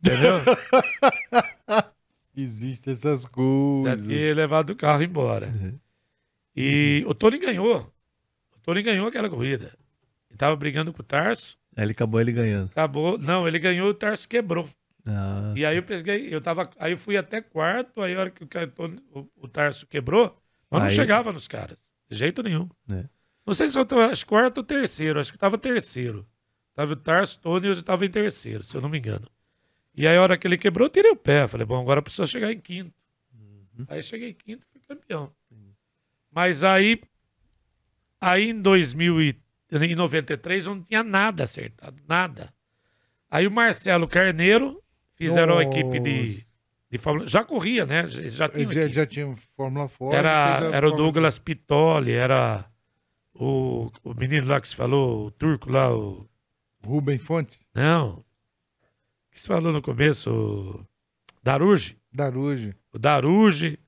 Entendeu? 0.00 0.34
Existem 2.36 2.92
essas 2.92 3.22
Já 3.22 3.28
coisas. 3.28 4.06
tinha 4.06 4.34
levado 4.34 4.70
o 4.70 4.76
carro 4.76 5.02
embora. 5.02 5.52
E 6.56 7.02
o 7.06 7.14
Tony 7.14 7.38
ganhou. 7.38 7.92
O 8.56 8.60
Tony 8.62 8.82
ganhou 8.82 9.08
aquela 9.08 9.28
corrida. 9.28 9.72
Ele 10.30 10.38
tava 10.38 10.54
brigando 10.56 10.92
com 10.92 11.00
o 11.00 11.04
Tarso. 11.04 11.56
Aí 11.76 11.84
ele 11.84 11.92
acabou 11.92 12.20
ele 12.20 12.32
ganhando. 12.32 12.70
Acabou. 12.70 13.18
Não, 13.18 13.46
ele 13.46 13.58
ganhou 13.58 13.88
e 13.88 13.90
o 13.90 13.94
Tarso 13.94 14.28
quebrou. 14.28 14.68
Ah, 15.06 15.52
E 15.56 15.64
aí 15.64 15.76
eu 15.76 15.82
peguei, 15.82 16.32
eu 16.32 16.40
tava. 16.40 16.70
Aí 16.78 16.92
eu 16.92 16.98
fui 16.98 17.16
até 17.16 17.40
quarto, 17.40 18.02
aí 18.02 18.14
a 18.14 18.20
hora 18.20 18.30
que 18.30 18.44
o, 18.44 18.48
o, 19.20 19.28
o 19.44 19.48
Tarso 19.48 19.86
quebrou, 19.86 20.36
mas 20.70 20.80
não 20.80 20.88
Aí- 20.88 20.94
chegava 20.94 21.32
nos 21.32 21.48
caras. 21.48 21.80
De 22.10 22.16
jeito 22.16 22.42
nenhum. 22.42 22.68
É. 22.90 23.04
Não 23.48 23.54
sei 23.54 23.66
se 23.70 23.78
eu 23.78 23.86
tô, 23.86 23.98
acho 23.98 24.26
que 24.26 24.28
quarto 24.28 24.58
ou 24.58 24.62
terceiro, 24.62 25.18
acho 25.18 25.32
que 25.32 25.38
tava 25.38 25.56
terceiro. 25.56 26.28
Tava 26.74 26.92
o 26.92 26.96
Tarso, 26.96 27.40
Tony 27.40 27.66
e 27.66 27.70
eu 27.70 27.74
já 27.74 27.82
tava 27.82 28.04
em 28.04 28.10
terceiro, 28.10 28.62
se 28.62 28.76
eu 28.76 28.82
não 28.82 28.90
me 28.90 28.98
engano. 28.98 29.26
E 29.94 30.06
aí 30.06 30.18
a 30.18 30.22
hora 30.22 30.36
que 30.36 30.46
ele 30.46 30.58
quebrou, 30.58 30.84
eu 30.84 30.90
tirei 30.90 31.10
o 31.10 31.16
pé. 31.16 31.48
Falei, 31.48 31.64
bom, 31.64 31.80
agora 31.80 32.02
precisa 32.02 32.26
chegar 32.26 32.52
em 32.52 32.60
quinto. 32.60 32.92
Aí 33.88 34.02
cheguei 34.02 34.28
em 34.30 34.34
quinto 34.34 34.66
e 34.66 34.70
fui 34.70 34.80
campeão. 34.86 35.32
Mas 36.30 36.62
aí, 36.62 37.00
aí 38.20 38.50
em 38.50 38.60
2000 38.60 39.22
e, 39.22 39.40
em 39.72 39.94
93 39.94 40.66
eu 40.66 40.74
não 40.74 40.82
tinha 40.82 41.02
nada 41.02 41.44
acertado, 41.44 41.96
nada. 42.06 42.52
Aí 43.30 43.46
o 43.46 43.50
Marcelo 43.50 44.06
Carneiro 44.06 44.82
fizeram 45.14 45.56
a 45.56 45.62
equipe 45.62 45.98
de, 46.00 46.44
de 46.90 46.98
Fórmula 46.98 47.26
Já 47.26 47.42
corria, 47.42 47.86
né? 47.86 48.06
Já 48.08 48.46
tinham 48.46 48.70
Ele 48.70 48.80
já, 48.88 48.88
já 48.88 49.06
tinha 49.06 49.34
Fórmula 49.56 49.88
Ford. 49.88 50.14
Era, 50.14 50.58
era 50.58 50.68
o 50.86 50.90
Fórmula- 50.90 50.96
Douglas 50.96 51.38
Pitoli, 51.38 52.12
era 52.12 52.67
o, 53.38 53.90
o 54.02 54.14
menino 54.14 54.48
lá 54.48 54.60
que 54.60 54.68
se 54.68 54.74
falou, 54.76 55.26
o 55.26 55.30
turco 55.30 55.70
lá, 55.70 55.94
o. 55.94 56.28
Rubem 56.86 57.18
Fontes, 57.18 57.58
Não. 57.74 58.10
O 58.18 58.24
que 59.32 59.40
se 59.40 59.48
falou 59.48 59.72
no 59.72 59.82
começo? 59.82 60.30
O 60.30 60.84
Daruge. 61.42 61.96
Daruge. 62.12 62.74
O 62.92 62.98
Daruge 62.98 63.78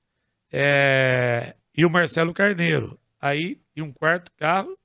é, 0.52 1.55
e 1.77 1.85
o 1.85 1.90
Marcelo 1.90 2.32
Carneiro. 2.35 2.98
Aí 3.20 3.60
tinha 3.72 3.85
um 3.85 3.93
quarto 3.93 4.31
carro. 4.36 4.77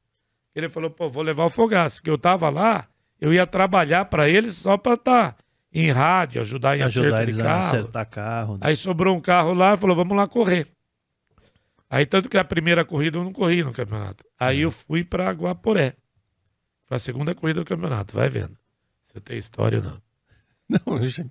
Ele 0.54 0.70
falou, 0.70 0.90
pô, 0.90 1.10
vou 1.10 1.24
levar 1.24 1.46
o 1.46 1.50
Fogaça. 1.50 2.02
Que 2.02 2.10
eu 2.10 2.18
tava 2.18 2.50
lá, 2.50 2.88
eu 3.20 3.34
ia 3.34 3.46
trabalhar 3.48 4.06
para 4.06 4.30
eles 4.30 4.54
só 4.56 4.78
para 4.78 4.94
estar 4.94 5.36
em 5.74 5.92
rádio, 5.92 6.42
ajudar 6.42 6.78
em 6.78 6.84
ajudar 6.84 7.08
acerto 7.08 7.24
eles 7.24 7.36
de 7.36 7.42
a 7.42 7.46
carro. 7.46 7.66
acertar 7.68 8.10
carro. 8.10 8.54
né? 8.54 8.60
Aí 8.62 8.76
sobrou 8.78 9.16
um 9.16 9.22
carro 9.22 9.54
lá 9.54 9.74
e 9.74 9.78
falou, 9.78 9.96
vamos 9.96 10.16
lá 10.16 10.28
correr. 10.28 10.68
Aí, 11.90 12.06
tanto 12.06 12.30
que 12.30 12.38
a 12.38 12.44
primeira 12.44 12.84
corrida 12.84 13.18
eu 13.18 13.24
não 13.24 13.32
corri 13.32 13.64
no 13.64 13.72
campeonato. 13.74 14.26
Aí 14.40 14.62
eu 14.62 14.72
fui 14.72 15.04
pra 15.04 15.30
Guaporé. 15.32 15.96
Foi 16.86 16.98
a 16.98 17.00
segunda 17.00 17.34
corrida 17.36 17.62
do 17.62 17.66
campeonato, 17.66 18.16
vai 18.16 18.28
vendo. 18.30 18.58
Se 19.04 19.16
eu 19.18 19.22
tenho 19.22 19.38
história 19.40 19.80
ou 19.80 19.84
não. 19.84 20.02
Não, 20.68 20.98
eu 21.04 21.08
já- 21.08 21.24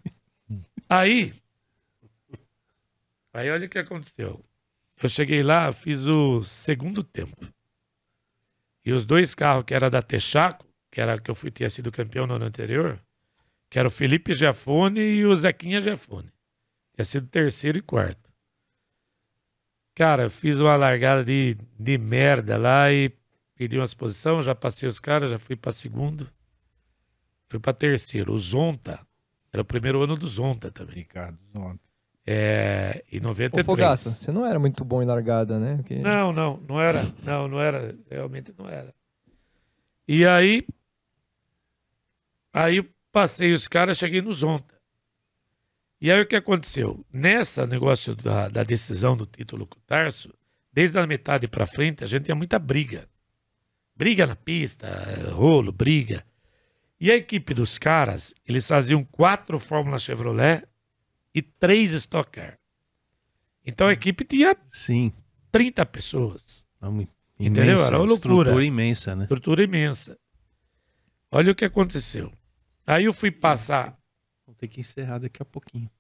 Aí, 0.89 1.35
aí 3.33 3.51
olha 3.51 3.67
o 3.67 3.69
que 3.69 3.79
aconteceu. 3.79 4.45
Eu 5.03 5.09
cheguei 5.09 5.43
lá, 5.43 5.73
fiz 5.73 6.07
o 6.07 6.43
segundo 6.45 7.03
tempo. 7.03 7.37
E 8.85 8.93
os 8.93 9.05
dois 9.05 9.35
carros 9.35 9.65
que 9.65 9.75
era 9.75 9.91
da 9.91 10.01
Texaco, 10.03 10.67
que 10.91 11.01
era 11.01 11.21
que 11.21 11.31
eu 11.31 11.35
fui 11.35 11.51
tinha 11.51 11.69
sido 11.69 11.91
campeão 11.91 12.27
no 12.27 12.35
ano 12.35 12.45
anterior, 12.45 13.01
que 13.69 13.79
era 13.79 13.89
o 13.89 13.91
Felipe 13.91 14.35
Giafone 14.35 15.01
e 15.01 15.27
o 15.27 15.35
Zequinha 15.35 15.81
Giafone. 15.81 16.31
Tinha 16.95 17.05
sido 17.05 17.27
terceiro 17.27 17.79
e 17.79 17.83
quarto. 17.83 18.24
Cara, 19.95 20.29
fiz 20.29 20.61
uma 20.61 20.75
largada 20.77 21.25
de, 21.25 21.57
de 21.79 21.99
merda 21.99 22.57
lá 22.57 22.93
e 22.93 23.13
pedi 23.55 23.79
uma 23.79 23.85
exposição, 23.85 24.43
já 24.43 24.55
passei 24.55 24.89
os 24.89 24.99
caras, 24.99 25.31
já 25.31 25.39
fui 25.39 25.55
para 25.55 25.71
segundo. 25.73 26.29
Fui 27.49 27.61
para 27.61 27.73
terceiro. 27.73 28.33
O 28.33 28.39
Zonta, 28.39 29.07
era 29.53 29.63
o 29.63 29.65
primeiro 29.65 30.03
ano 30.03 30.17
do 30.17 30.27
Zonta 30.27 30.71
também. 30.71 30.97
Ricardo 30.97 31.39
Zonta. 31.57 31.81
É, 32.27 33.05
em 33.13 33.19
Ô, 33.21 33.25
93. 33.25 33.67
Fogaça, 33.67 34.11
você 34.11 34.33
não 34.33 34.45
era 34.47 34.59
muito 34.59 34.83
bom 34.85 35.03
em 35.03 35.07
largada, 35.07 35.59
né? 35.61 35.77
Porque- 35.77 35.97
Não, 35.99 36.33
não, 36.33 36.57
não 36.67 36.81
era. 36.81 37.03
Não, 37.23 37.47
não 37.47 37.61
era. 37.61 37.95
Realmente 38.11 38.53
não 38.59 38.69
era. 38.69 38.93
E 40.09 40.27
aí. 40.27 40.67
Aí 42.53 42.83
passei 43.13 43.53
os 43.53 43.69
caras, 43.69 43.99
cheguei 43.99 44.23
no 44.23 44.33
Zonta. 44.33 44.74
E 46.05 46.13
aí 46.13 46.21
o 46.21 46.27
que 46.27 46.37
aconteceu? 46.37 47.03
Nessa 47.11 47.67
negócio 47.67 48.15
da, 48.15 48.47
da 48.51 48.63
decisão 48.63 49.17
do 49.17 49.25
título 49.25 49.67
com 49.67 49.79
o 49.79 49.83
Tarso, 49.87 50.35
desde 50.71 50.99
a 50.99 51.07
metade 51.07 51.49
pra 51.49 51.65
frente, 51.67 52.05
a 52.05 52.07
gente 52.07 52.25
tinha 52.25 52.35
muita 52.35 52.59
briga. 52.59 53.09
Briga 53.97 54.27
na 54.27 54.37
pista, 54.37 54.87
rolo, 55.33 55.73
briga. 55.73 56.23
E 57.01 57.11
a 57.11 57.17
equipe 57.17 57.55
dos 57.55 57.79
caras, 57.79 58.35
eles 58.47 58.69
faziam 58.69 59.03
quatro 59.03 59.59
Fórmula 59.59 59.99
Chevrolet 59.99 60.63
e 61.35 61.41
três 61.41 61.93
Stock 61.93 62.31
Car. 62.33 62.59
Então 63.65 63.87
a 63.87 63.93
equipe 63.95 64.27
tinha 64.27 64.55
Sim. 64.71 65.11
30 65.51 65.87
pessoas. 65.87 66.67
Vamos- 66.79 67.07
Entendeu? 67.41 67.65
imensa, 67.65 67.87
Era 67.87 67.97
uma 67.97 68.05
loucura. 68.05 68.35
Estrutura 68.51 68.65
imensa, 68.67 69.17
né? 69.17 69.23
Estrutura 69.23 69.63
imensa. 69.65 70.19
Olha 71.33 71.51
o 71.51 71.55
que 71.55 71.65
aconteceu. 71.65 72.31
Aí 72.87 73.07
eu 73.07 73.15
fui 73.15 73.31
passar. 73.31 73.99
Vou 74.55 74.59
ter 74.61 74.69
que 74.69 74.81
encerrar 74.81 75.19
daqui 75.19 75.43
a 75.43 75.45
pouquinho. 75.45 75.91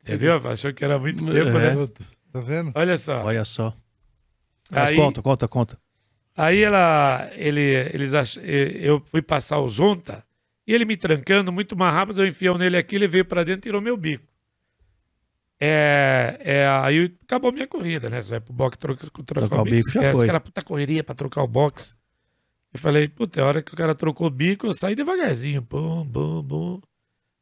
Você 0.00 0.16
viu? 0.16 0.34
Achou 0.48 0.72
que 0.72 0.82
era 0.82 0.98
muito 0.98 1.22
tempo, 1.26 1.58
É. 1.58 1.74
né? 1.76 1.86
Tá 2.32 2.40
vendo? 2.40 2.72
Olha 2.74 2.96
só. 2.96 3.22
Olha 3.24 3.44
só. 3.44 3.76
Mas 4.70 4.90
Aí, 4.90 4.96
conta, 4.96 5.20
conta, 5.22 5.46
conta. 5.48 5.78
aí 6.36 6.62
ela, 6.62 7.28
ele, 7.34 7.60
eles 7.92 8.14
ach... 8.14 8.36
eu 8.42 9.00
fui 9.06 9.20
passar 9.22 9.58
o 9.60 9.68
Zonta 9.68 10.24
e 10.66 10.72
ele 10.74 10.84
me 10.84 10.96
trancando 10.96 11.50
muito 11.52 11.76
mais 11.76 11.92
rápido, 11.92 12.22
eu 12.22 12.26
enfiei 12.28 12.52
nele 12.56 12.76
aqui, 12.76 12.94
ele 12.96 13.08
veio 13.08 13.24
pra 13.24 13.42
dentro 13.44 13.60
e 13.60 13.62
tirou 13.68 13.80
meu 13.80 13.96
bico. 13.96 14.24
É, 15.60 16.38
é, 16.40 16.68
aí 16.68 17.12
acabou 17.24 17.50
minha 17.52 17.66
corrida, 17.66 18.08
né? 18.08 18.22
Você 18.22 18.30
vai 18.30 18.40
pro 18.40 18.52
box 18.52 18.76
trocar, 18.78 19.10
trocar, 19.10 19.24
Trocar 19.24 19.60
o 19.60 19.64
bico, 19.64 19.74
já 19.76 20.00
esquece, 20.00 20.12
foi. 20.14 20.22
aquela 20.24 20.40
puta 20.40 20.62
correria 20.62 21.02
pra 21.04 21.14
trocar 21.14 21.42
o 21.42 21.48
box. 21.48 21.96
Eu 22.72 22.78
falei, 22.78 23.08
puta, 23.08 23.42
a 23.42 23.46
hora 23.46 23.62
que 23.62 23.72
o 23.72 23.76
cara 23.76 23.94
trocou 23.94 24.26
o 24.26 24.30
bico, 24.30 24.66
eu 24.66 24.74
saí 24.74 24.94
devagarzinho. 24.94 25.62
Bum, 25.62 26.04
bum, 26.04 26.42
bum. 26.42 26.80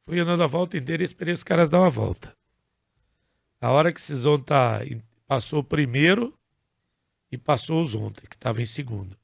Fui 0.09 0.21
andando 0.21 0.43
a 0.43 0.47
volta 0.47 0.77
inteira 0.77 1.03
e 1.03 1.05
esperei 1.05 1.35
os 1.35 1.43
caras 1.43 1.69
dar 1.69 1.81
uma 1.81 1.91
volta. 1.91 2.33
A 3.61 3.71
hora 3.73 3.93
que 3.93 3.99
esse 3.99 4.15
Zonta 4.15 4.81
em- 4.85 5.03
passou 5.27 5.59
o 5.61 5.65
primeiro 5.65 6.33
e 7.31 7.37
passou 7.37 7.81
o 7.83 7.85
Zonta, 7.85 8.23
que 8.23 8.37
estava 8.37 8.63
em 8.63 8.67
segundo. 8.67 9.17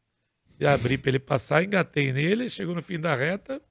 E 0.58 0.66
abri 0.66 0.98
pra 0.98 1.10
ele 1.10 1.18
passar, 1.20 1.62
engatei 1.62 2.12
nele, 2.12 2.50
chegou 2.50 2.74
no 2.74 2.82
fim 2.82 2.98
da 2.98 3.14
reta, 3.14 3.62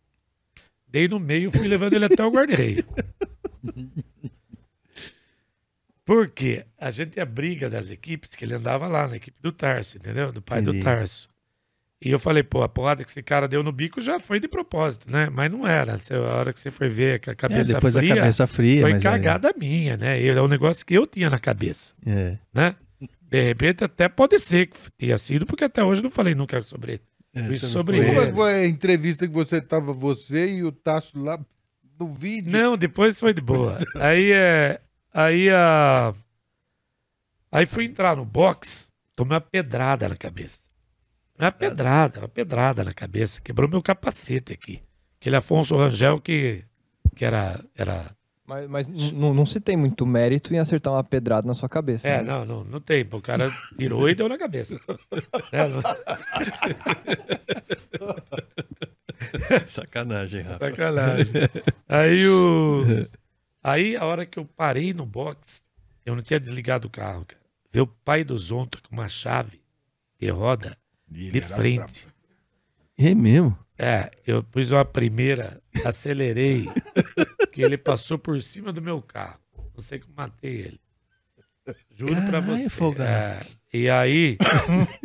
dei 0.87 1.07
no 1.07 1.19
meio, 1.19 1.51
fui 1.51 1.67
levando 1.67 1.93
ele 1.95 2.05
até 2.05 2.23
o 2.23 2.31
guarda-reio. 2.31 2.85
Por 6.05 6.29
quê? 6.29 6.65
A 6.77 6.91
gente 6.91 7.11
tinha 7.11 7.25
briga 7.25 7.69
das 7.69 7.89
equipes, 7.89 8.35
que 8.35 8.43
ele 8.43 8.53
andava 8.55 8.87
lá 8.87 9.07
na 9.07 9.17
equipe 9.17 9.37
do 9.41 9.51
Tarso, 9.51 9.97
entendeu? 9.97 10.31
Do 10.31 10.41
pai 10.41 10.59
Entendi. 10.61 10.79
do 10.79 10.83
Tarso. 10.83 11.29
E 12.03 12.09
eu 12.09 12.17
falei, 12.17 12.41
pô, 12.41 12.63
a 12.63 12.69
porrada 12.69 13.03
que 13.03 13.11
esse 13.11 13.21
cara 13.21 13.47
deu 13.47 13.61
no 13.61 13.71
bico 13.71 14.01
já 14.01 14.19
foi 14.19 14.39
de 14.39 14.47
propósito, 14.47 15.11
né? 15.11 15.29
Mas 15.31 15.51
não 15.51 15.67
era. 15.67 15.95
A 15.95 16.35
hora 16.35 16.51
que 16.51 16.59
você 16.59 16.71
foi 16.71 16.89
ver 16.89 17.19
com 17.19 17.29
a 17.29 17.33
É, 17.33 17.35
cabeça 17.35 17.73
depois 17.75 17.93
fria, 17.93 18.13
a 18.13 18.17
cabeça 18.17 18.47
fria. 18.47 18.81
foi 18.81 18.93
mas 18.93 19.03
cagada 19.03 19.53
minha, 19.55 19.95
né? 19.97 20.25
É 20.25 20.41
um 20.41 20.47
negócio 20.47 20.83
que 20.83 20.95
eu 20.95 21.05
tinha 21.05 21.29
na 21.29 21.37
cabeça, 21.37 21.93
É, 22.03 22.11
é. 22.11 22.39
né? 22.53 22.75
De 23.29 23.41
repente 23.41 23.83
até 23.83 24.09
pode 24.09 24.39
ser 24.39 24.65
que 24.67 24.77
tenha 24.97 25.17
sido, 25.17 25.45
porque 25.45 25.63
até 25.63 25.83
hoje 25.83 25.99
eu 26.01 26.03
não 26.03 26.09
falei 26.09 26.33
nunca 26.35 26.61
sobre 26.63 26.99
É, 27.33 27.41
Isso 27.51 27.67
você 27.67 27.71
sobre 27.71 27.97
não 27.99 28.05
Como 28.07 28.15
foi- 28.17 28.23
é 28.25 28.29
que 28.29 28.35
foi 28.35 28.53
a 28.55 28.67
entrevista 28.67 29.27
que 29.27 29.33
você 29.33 29.61
tava, 29.61 29.93
você 29.93 30.53
e 30.55 30.63
o 30.63 30.71
Tasso 30.71 31.17
lá 31.17 31.39
no 31.99 32.11
vídeo? 32.13 32.51
Não, 32.51 32.75
depois 32.75 33.19
foi 33.19 33.33
de 33.33 33.41
boa. 33.41 33.77
Aí 33.95 34.31
é. 34.33 34.81
Aí 35.13 35.49
a. 35.51 36.13
Aí 37.51 37.65
fui 37.65 37.85
entrar 37.85 38.15
no 38.15 38.25
box, 38.25 38.89
tomei 39.15 39.35
uma 39.35 39.41
pedrada 39.41 40.09
na 40.09 40.15
cabeça. 40.15 40.60
Uma 41.37 41.51
pedrada, 41.51 42.19
uma 42.19 42.27
pedrada 42.27 42.83
na 42.83 42.93
cabeça. 42.93 43.41
Quebrou 43.41 43.67
meu 43.69 43.81
capacete 43.81 44.53
aqui. 44.53 44.81
Aquele 45.19 45.35
Afonso 45.35 45.75
Rangel 45.75 46.19
que, 46.19 46.63
que 47.15 47.25
era, 47.25 47.63
era. 47.75 48.15
Mas, 48.45 48.67
mas 48.67 48.87
não 49.13 49.45
se 49.45 49.59
tem 49.61 49.77
muito 49.77 50.05
mérito 50.05 50.53
em 50.53 50.59
acertar 50.59 50.93
uma 50.93 51.03
pedrada 51.03 51.47
na 51.47 51.53
sua 51.53 51.69
cabeça. 51.69 52.07
É, 52.07 52.17
né? 52.17 52.23
não, 52.23 52.45
não, 52.45 52.63
não 52.63 52.81
tem. 52.81 53.07
O 53.11 53.21
cara 53.21 53.51
tirou 53.77 54.09
e 54.09 54.15
deu 54.15 54.27
na 54.29 54.37
cabeça. 54.37 54.79
É, 55.51 55.67
não- 55.67 55.81
Sacanagem, 59.67 60.41
Rafa. 60.41 60.69
Sacanagem. 60.71 61.31
Aí 61.87 62.27
o. 62.27 62.83
Aí 63.63 63.95
a 63.95 64.05
hora 64.05 64.25
que 64.25 64.39
eu 64.39 64.45
parei 64.45 64.93
no 64.93 65.05
box, 65.05 65.63
eu 66.05 66.15
não 66.15 66.23
tinha 66.23 66.39
desligado 66.39 66.87
o 66.87 66.91
carro, 66.91 67.25
cara. 67.25 67.41
Veio 67.71 67.83
o 67.83 67.87
pai 67.87 68.23
do 68.23 68.37
Zonta 68.37 68.79
com 68.81 68.93
uma 68.95 69.07
chave 69.07 69.61
de 70.19 70.29
roda, 70.29 70.75
Ele 71.13 71.31
de 71.31 71.41
frente. 71.41 72.07
É 72.97 73.13
mesmo? 73.15 73.57
É, 73.77 74.11
eu 74.27 74.43
pus 74.43 74.71
uma 74.71 74.85
primeira, 74.85 75.59
acelerei, 75.83 76.69
que 77.51 77.61
ele 77.63 77.77
passou 77.77 78.17
por 78.19 78.39
cima 78.41 78.71
do 78.71 78.81
meu 78.81 79.01
carro. 79.01 79.39
Não 79.75 79.81
sei 79.81 79.99
como 79.99 80.13
matei 80.15 80.51
ele. 80.51 80.79
Juro 81.95 82.13
pra 82.15 82.23
Caralho, 82.41 82.57
você. 82.57 82.69
Fogaça. 82.69 83.45
É, 83.73 83.77
e 83.77 83.89
aí, 83.89 84.37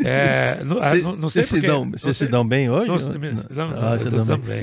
é, 0.05 0.62
não, 0.65 0.83
ah, 0.83 0.95
não, 0.97 1.16
não 1.16 1.28
sei 1.28 1.45
Vocês 1.45 1.49
se 1.49 1.55
porque- 1.57 1.66
dão, 1.66 1.85
não 1.85 1.93
vocês 1.93 2.16
se 2.16 2.24
sei- 2.24 2.28
dão 2.28 2.47
bem 2.49 2.69
hoje? 2.70 2.89
não, 2.89 2.99
se- 2.99 3.09
Não- 3.11 3.35
se 3.37 3.49
dão- 3.49 3.70
Ah, 3.70 3.91
não, 3.91 3.99
se 3.99 4.05
se 4.05 4.11
dão 4.16 4.27
dão 4.27 4.39
bem. 4.39 4.61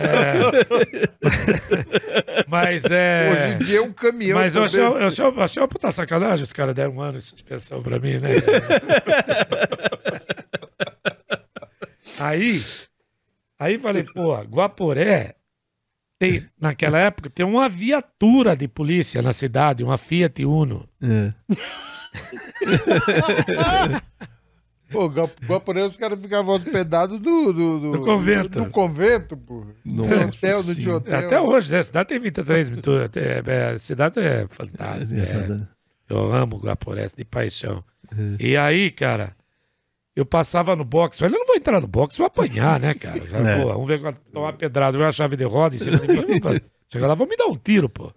É, 0.00 2.44
mas 2.48 2.84
é. 2.84 3.32
Hoje 3.32 3.54
em 3.54 3.58
dia 3.64 3.78
é 3.78 3.82
um 3.82 3.92
caminhão. 3.92 4.38
Mas 4.38 4.54
eu 4.54 4.64
achei, 4.64 4.80
eu, 4.80 4.96
achei, 5.06 5.24
eu 5.24 5.40
achei 5.40 5.62
uma 5.62 5.68
puta 5.68 5.90
sacanagem, 5.90 6.42
os 6.42 6.52
caras 6.52 6.74
deram 6.74 6.92
um 6.94 7.00
ano 7.00 7.18
de 7.18 7.24
suspensão 7.24 7.82
pra 7.82 7.98
mim, 7.98 8.18
né? 8.18 8.30
aí, 12.28 12.62
aí 13.58 13.78
falei, 13.78 14.04
pô, 14.04 14.34
Guaporé 14.42 15.34
tem, 16.18 16.46
naquela 16.60 16.98
época, 16.98 17.28
tem 17.28 17.44
uma 17.44 17.68
viatura 17.68 18.56
de 18.56 18.68
polícia 18.68 19.20
na 19.20 19.32
cidade, 19.32 19.82
uma 19.84 19.98
Fiat 19.98 20.44
Uno. 20.44 20.88
É. 21.02 21.32
Pô, 24.90 25.08
Gua- 25.08 25.30
Guaporé, 25.46 25.86
os 25.86 25.96
caras 25.96 26.20
ficavam 26.20 26.54
hospedados 26.54 27.18
do, 27.18 27.52
do, 27.52 27.80
do, 27.80 27.92
Do 27.92 28.04
convento. 28.04 28.48
Do, 28.48 28.64
do 28.64 28.70
convento, 28.70 29.36
pô. 29.36 29.66
No 29.84 30.04
hotel, 30.04 30.62
tinha 30.62 30.64
Senhora. 30.74 30.96
hotel. 30.98 31.18
Até 31.18 31.40
hoje, 31.40 31.72
né? 31.72 31.78
A 31.78 31.82
cidade 31.82 32.08
tem 32.10 32.20
23 32.20 32.70
mil. 32.70 32.80
até- 33.04 33.42
é, 33.44 33.70
a 33.72 33.78
cidade 33.78 34.20
é 34.20 34.46
fantástica. 34.46 35.20
é. 35.20 36.14
Eu 36.14 36.32
amo 36.32 36.58
Guaporé 36.58 37.06
de 37.16 37.24
paixão. 37.24 37.82
E 38.38 38.56
aí, 38.56 38.90
cara, 38.92 39.34
eu 40.16 40.24
passava 40.24 40.74
no 40.76 40.84
box. 40.84 41.18
Falei, 41.18 41.34
eu 41.34 41.38
não 41.40 41.46
vou 41.46 41.56
entrar 41.56 41.80
no 41.80 41.86
box, 41.86 42.16
vou 42.16 42.26
apanhar, 42.26 42.78
né, 42.80 42.94
cara? 42.94 43.20
Já, 43.26 43.38
É. 43.38 43.60
pô, 43.62 43.68
vamos 43.68 43.86
ver 43.88 44.00
tomar 44.32 44.52
pedrada, 44.54 44.96
ver 44.96 45.04
uma 45.04 45.12
chave 45.12 45.36
de 45.36 45.44
roda 45.44 45.74
em 45.76 45.78
cima 45.78 45.98
de 45.98 46.06
mim. 46.08 46.40
Chega 46.92 47.06
lá, 47.06 47.14
vão 47.14 47.26
me 47.26 47.36
dar 47.36 47.46
um 47.46 47.56
tiro, 47.56 47.88
pô. 47.88 48.12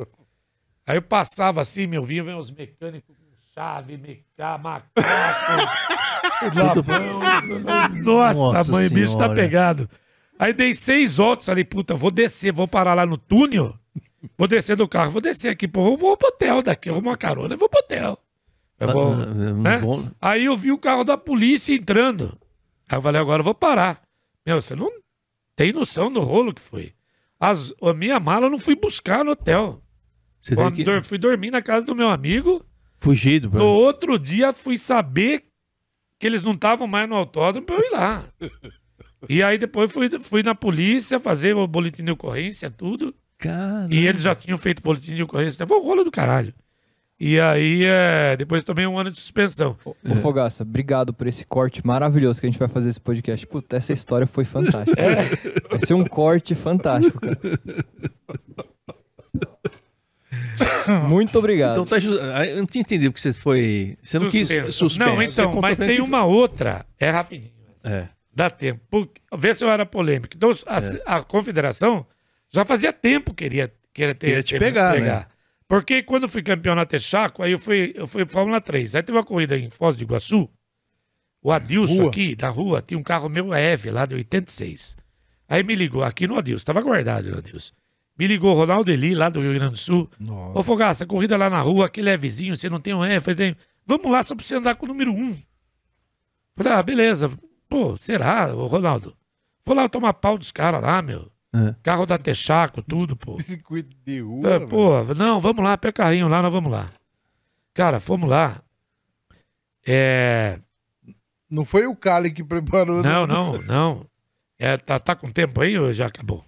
Aí 0.85 0.97
eu 0.97 1.01
passava 1.01 1.61
assim, 1.61 1.87
meu 1.87 2.03
vinho, 2.03 2.23
vem 2.25 2.35
os 2.37 2.51
mecânicos 2.51 3.15
com 3.17 3.23
chave, 3.53 3.97
meca, 3.97 4.57
macaco, 4.57 4.91
labão. 6.55 7.19
Nossa, 8.03 8.39
Nossa 8.39 8.71
mãe, 8.71 8.87
o 8.87 8.91
bicho 8.91 9.17
tá 9.17 9.29
pegado. 9.29 9.89
Aí 10.39 10.53
dei 10.53 10.73
seis 10.73 11.17
voltas, 11.17 11.47
falei, 11.47 11.63
puta, 11.63 11.95
vou 11.95 12.11
descer, 12.11 12.53
vou 12.53 12.67
parar 12.67 12.93
lá 12.93 13.05
no 13.05 13.17
túnel. 13.17 13.73
Vou 14.37 14.47
descer 14.47 14.75
do 14.75 14.87
carro, 14.87 15.11
vou 15.11 15.21
descer 15.21 15.49
aqui, 15.49 15.67
pô, 15.67 15.95
vou, 15.97 16.15
pro 16.17 16.27
hotel 16.27 16.61
daqui, 16.61 16.89
eu 16.89 16.93
vou 16.93 17.01
uma 17.01 17.17
carona, 17.17 17.53
eu 17.53 17.57
vou 17.57 17.67
pro 17.69 17.79
hotel. 17.79 18.17
Eu 18.79 18.87
vou, 18.89 19.13
Ah, 19.13 19.23
ah, 19.23 19.33
né? 19.53 19.79
bom. 19.79 20.07
Aí 20.21 20.45
eu 20.45 20.55
vi 20.55 20.71
o 20.71 20.77
carro 20.77 21.03
da 21.03 21.17
polícia 21.17 21.73
entrando. 21.73 22.37
Aí 22.89 22.97
eu 22.97 23.01
falei, 23.01 23.19
agora 23.19 23.39
eu 23.41 23.43
vou 23.45 23.55
parar. 23.55 24.01
Meu, 24.45 24.61
você 24.61 24.75
não 24.75 24.89
tem 25.55 25.73
noção 25.73 26.11
do 26.11 26.21
rolo 26.21 26.53
que 26.53 26.61
foi. 26.61 26.93
As, 27.39 27.73
a 27.81 27.93
minha 27.93 28.19
mala 28.19 28.45
eu 28.45 28.49
não 28.51 28.59
fui 28.59 28.75
buscar 28.75 29.23
no 29.25 29.31
hotel. 29.31 29.81
Você 30.41 30.55
que... 30.71 30.83
dor- 30.83 31.03
fui 31.03 31.17
dormir 31.17 31.51
na 31.51 31.61
casa 31.61 31.85
do 31.85 31.95
meu 31.95 32.09
amigo. 32.09 32.63
Fugido. 32.99 33.49
No 33.49 33.65
outro 33.65 34.17
dia 34.17 34.53
fui 34.53 34.77
saber 34.77 35.43
que 36.19 36.25
eles 36.25 36.41
não 36.43 36.53
estavam 36.53 36.87
mais 36.87 37.07
no 37.09 37.15
autódromo 37.15 37.65
pra 37.65 37.75
eu 37.75 37.81
ir 37.83 37.91
lá. 37.91 38.25
E 39.27 39.41
aí 39.41 39.57
depois 39.57 39.91
fui, 39.91 40.07
fui 40.19 40.43
na 40.43 40.53
polícia 40.53 41.19
fazer 41.19 41.55
o 41.55 41.67
boletim 41.67 42.03
de 42.03 42.11
ocorrência, 42.11 42.69
tudo. 42.69 43.15
Caramba. 43.39 43.93
E 43.93 44.05
eles 44.07 44.21
já 44.21 44.35
tinham 44.35 44.59
feito 44.59 44.81
boletim 44.81 45.15
de 45.15 45.23
ocorrência. 45.23 45.65
Foi 45.65 45.77
o 45.77 45.81
rolo 45.81 46.03
do 46.03 46.11
caralho. 46.11 46.53
E 47.19 47.39
aí, 47.39 47.83
é, 47.83 48.35
depois 48.37 48.63
tomei 48.63 48.85
um 48.85 48.97
ano 48.97 49.09
de 49.09 49.19
suspensão. 49.19 49.75
Ô, 49.83 49.95
ô, 50.07 50.15
Fogaça, 50.15 50.61
obrigado 50.61 51.11
por 51.11 51.25
esse 51.25 51.43
corte 51.45 51.85
maravilhoso 51.85 52.39
que 52.39 52.45
a 52.45 52.49
gente 52.49 52.59
vai 52.59 52.67
fazer 52.67 52.89
esse 52.89 53.01
podcast. 53.01 53.45
Puta, 53.47 53.75
essa 53.75 53.91
história 53.91 54.27
foi 54.27 54.45
fantástica. 54.45 55.01
É. 55.01 55.23
Vai 55.69 55.79
ser 55.79 55.95
um 55.95 56.05
corte 56.05 56.53
fantástico, 56.53 57.19
cara. 57.19 57.39
Muito 61.07 61.37
obrigado. 61.39 61.81
Então 61.81 61.85
tá 61.85 61.95
ah, 62.35 62.45
Eu 62.45 62.57
não 62.57 62.65
tinha 62.65 62.81
entendido 62.81 63.11
porque 63.11 63.21
você 63.21 63.33
foi. 63.33 63.97
Você 64.01 64.19
não 64.19 64.29
quis 64.29 64.47
Suspenso. 64.47 64.73
suspenso. 64.73 65.09
Não, 65.15 65.21
então, 65.21 65.55
mas 65.61 65.77
tem 65.77 65.95
que 65.95 66.01
uma 66.01 66.23
outra. 66.23 66.85
É 66.99 67.09
rapidinho. 67.09 67.51
É. 67.83 68.07
Dá 68.33 68.49
tempo. 68.49 68.81
Por- 68.89 69.09
Vê 69.37 69.53
se 69.53 69.63
eu 69.63 69.69
era 69.69 69.85
polêmico. 69.85 70.33
Então, 70.35 70.51
a, 70.67 71.15
a 71.17 71.23
confederação 71.23 72.05
já 72.49 72.63
fazia 72.63 72.93
tempo 72.93 73.33
que 73.33 73.43
queria, 73.43 73.71
queria 73.93 74.15
ter. 74.15 74.27
Queria 74.27 74.43
te 74.43 74.53
ter- 74.53 74.59
pegar, 74.59 74.99
né? 74.99 75.25
Porque 75.67 76.01
quando 76.01 76.23
eu 76.23 76.29
fui 76.29 76.41
campeão 76.41 76.75
na 76.75 76.85
Texaco, 76.85 77.43
aí 77.43 77.51
eu 77.51 77.59
fui, 77.59 77.91
eu 77.95 78.07
fui 78.07 78.25
Fórmula 78.25 78.61
3. 78.61 78.95
Aí 78.95 79.03
teve 79.03 79.17
uma 79.17 79.23
corrida 79.23 79.57
em 79.57 79.69
Foz 79.69 79.95
do 79.95 80.03
Iguaçu. 80.03 80.49
O 81.41 81.51
Adilson 81.51 82.01
Rua. 82.01 82.09
aqui, 82.09 82.35
da 82.35 82.49
rua, 82.49 82.81
tinha 82.81 82.97
um 82.97 83.03
carro 83.03 83.29
meu 83.29 83.53
EV 83.53 83.91
lá 83.91 84.05
de 84.05 84.15
86. 84.15 84.97
Aí 85.47 85.63
me 85.63 85.75
ligou, 85.75 86.03
aqui 86.03 86.27
no 86.27 86.37
Adilson, 86.37 86.65
tava 86.65 86.81
guardado 86.81 87.29
no 87.29 87.37
Adilson. 87.37 87.73
Me 88.17 88.25
ligou 88.25 88.53
o 88.53 88.57
Ronaldo 88.57 88.91
Eli, 88.91 89.13
lá 89.13 89.29
do 89.29 89.41
Rio 89.41 89.53
Grande 89.53 89.71
do 89.71 89.77
Sul. 89.77 90.09
Nossa. 90.19 90.57
Ô, 90.57 90.63
Fogaça, 90.63 91.05
corrida 91.05 91.37
lá 91.37 91.49
na 91.49 91.61
rua, 91.61 91.85
aquele 91.85 92.09
é 92.09 92.17
vizinho, 92.17 92.55
você 92.55 92.69
não 92.69 92.79
tem 92.79 92.93
um 92.93 93.03
F? 93.03 93.33
Falei. 93.33 93.55
Vamos 93.85 94.11
lá, 94.11 94.23
só 94.23 94.35
pra 94.35 94.43
você 94.43 94.55
andar 94.55 94.75
com 94.75 94.85
o 94.85 94.89
número 94.89 95.13
um. 95.13 95.37
Falei, 96.55 96.73
ah, 96.73 96.83
beleza. 96.83 97.31
Pô, 97.69 97.95
será, 97.95 98.53
ô, 98.55 98.65
Ronaldo? 98.65 99.15
Vou 99.63 99.75
lá 99.75 99.87
tomar 99.87 100.13
pau 100.13 100.37
dos 100.37 100.51
caras 100.51 100.81
lá, 100.81 101.01
meu. 101.01 101.31
É. 101.53 101.75
Carro 101.81 102.05
da 102.05 102.17
Texaco, 102.17 102.81
tudo, 102.81 103.15
pô. 103.15 103.39
Circuito 103.41 103.95
de 104.05 104.19
rua. 104.21 104.49
É, 104.49 104.57
velho. 104.59 104.69
pô, 104.69 105.03
não, 105.15 105.39
vamos 105.39 105.63
lá, 105.63 105.77
pega 105.77 105.93
carrinho 105.93 106.27
lá, 106.27 106.41
nós 106.41 106.51
vamos 106.51 106.71
lá. 106.71 106.89
Cara, 107.73 107.99
fomos 107.99 108.29
lá. 108.29 108.61
É. 109.85 110.59
Não 111.49 111.63
foi 111.63 111.85
o 111.87 111.95
Cali 111.95 112.31
que 112.31 112.43
preparou. 112.43 113.01
Não, 113.01 113.25
não, 113.25 113.53
não. 113.61 114.05
É, 114.59 114.75
tá, 114.75 114.99
tá 114.99 115.15
com 115.15 115.31
tempo 115.31 115.61
aí 115.61 115.77
ou 115.77 115.93
já 115.93 116.07
acabou? 116.07 116.43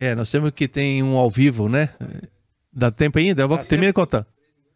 É, 0.00 0.14
nós 0.14 0.30
temos 0.30 0.50
que 0.50 0.66
tem 0.66 1.02
um 1.02 1.16
ao 1.16 1.30
vivo, 1.30 1.68
né? 1.68 1.90
Dá 2.72 2.90
tempo 2.90 3.18
ainda? 3.18 3.42
Eu 3.42 3.48
vou 3.48 3.56
Dá 3.58 3.64
terminar 3.64 3.90
de 3.90 3.94
contar. 3.94 4.26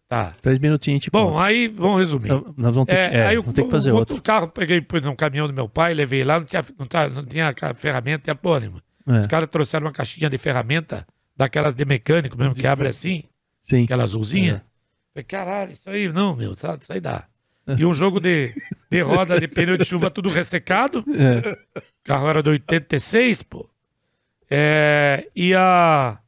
Tá. 0.09 0.33
Três 0.41 0.59
minutinhos, 0.59 1.03
gente 1.03 1.11
Bom, 1.11 1.39
aí, 1.39 1.69
vamos 1.69 1.99
resumir. 1.99 2.31
Nós 2.57 2.75
vamos 2.75 2.87
ter, 2.87 2.95
É, 2.95 3.09
que, 3.11 3.17
é, 3.17 3.27
aí 3.27 3.39
o, 3.39 3.43
vamos 3.43 3.55
ter 3.55 3.65
que 3.65 3.71
fazer 3.71 3.93
outro. 3.93 4.15
outro 4.15 4.23
carro, 4.23 4.49
peguei 4.49 4.81
pus 4.81 5.03
num 5.03 5.15
caminhão 5.15 5.47
do 5.47 5.53
meu 5.53 5.69
pai, 5.69 5.93
levei 5.93 6.25
lá, 6.25 6.39
não 6.39 6.47
tinha, 6.47 6.65
não 6.79 7.11
não 7.15 7.25
tinha 7.27 7.55
ferramenta, 7.75 8.25
tinha 8.25 8.35
porra 8.35 8.61
nenhuma. 8.61 8.81
É, 9.09 9.21
Os 9.21 9.27
caras 9.27 9.49
trouxeram 9.49 9.87
uma 9.87 9.93
caixinha 9.93 10.29
de 10.29 10.37
ferramenta, 10.39 11.07
daquelas 11.37 11.75
de 11.75 11.85
mecânico 11.85 12.37
mesmo, 12.37 12.55
que 12.55 12.67
abre 12.67 12.89
assim, 12.89 13.25
sim. 13.69 13.85
aquela 13.85 14.05
azulzinha. 14.05 14.65
Falei, 15.15 15.25
caralho, 15.25 15.73
isso 15.73 15.89
aí, 15.89 16.13
não, 16.13 16.37
meu, 16.37 16.53
isso 16.53 16.93
aí 16.93 17.01
dá. 17.01 17.27
E 17.77 17.85
um 17.85 17.93
jogo 17.93 18.19
de, 18.19 18.55
de 18.91 19.01
roda 19.03 19.39
de 19.39 19.47
pneu 19.47 19.77
de 19.77 19.85
chuva 19.85 20.11
tudo 20.11 20.29
ressecado. 20.29 21.05
É. 21.09 21.79
O 21.79 21.83
carro 22.05 22.29
era 22.29 22.43
de 22.43 22.49
86, 22.49 23.43
pô. 23.43 23.69
É, 24.51 25.29
e, 25.37 25.55
a, 25.55 26.19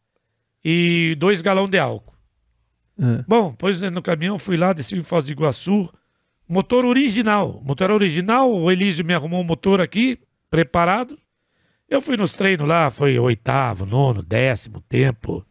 e 0.62 1.14
dois 1.18 1.40
galão 1.40 1.66
de 1.66 1.78
álcool. 1.78 2.12
É. 2.98 3.24
Bom, 3.26 3.54
pois 3.56 3.80
no 3.80 4.02
caminhão 4.02 4.38
fui 4.38 4.58
lá, 4.58 4.74
desci 4.74 4.96
em 4.96 5.02
Foz 5.02 5.24
do 5.24 5.30
Iguaçu. 5.30 5.90
Motor 6.46 6.84
original. 6.84 7.62
Motor 7.64 7.90
original, 7.90 8.52
o 8.52 8.70
Elísio 8.70 9.04
me 9.04 9.14
arrumou 9.14 9.40
um 9.40 9.44
motor 9.44 9.80
aqui, 9.80 10.18
preparado. 10.50 11.18
Eu 11.90 12.00
fui 12.00 12.16
nos 12.16 12.32
treinos 12.32 12.68
lá, 12.68 12.88
foi 12.90 13.18
oitavo, 13.18 13.84
nono, 13.84 14.22
décimo 14.22 14.80
tempo. 14.80 15.44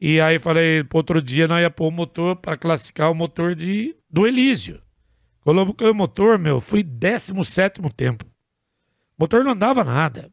E 0.00 0.20
aí 0.20 0.38
falei, 0.38 0.82
pro 0.82 0.98
outro 0.98 1.22
dia 1.22 1.46
nós 1.46 1.60
ia 1.62 1.70
pôr 1.70 1.86
o 1.88 1.90
motor 1.92 2.34
para 2.36 2.56
classificar 2.56 3.10
o 3.10 3.14
motor 3.14 3.54
de, 3.54 3.94
do 4.10 4.26
Elísio. 4.26 4.80
Coloquei 5.42 5.88
o 5.88 5.94
motor, 5.94 6.38
meu, 6.38 6.60
fui 6.60 6.82
décimo 6.82 7.44
sétimo 7.44 7.90
tempo. 7.92 8.24
O 9.16 9.22
motor 9.22 9.44
não 9.44 9.52
andava 9.52 9.84
nada. 9.84 10.30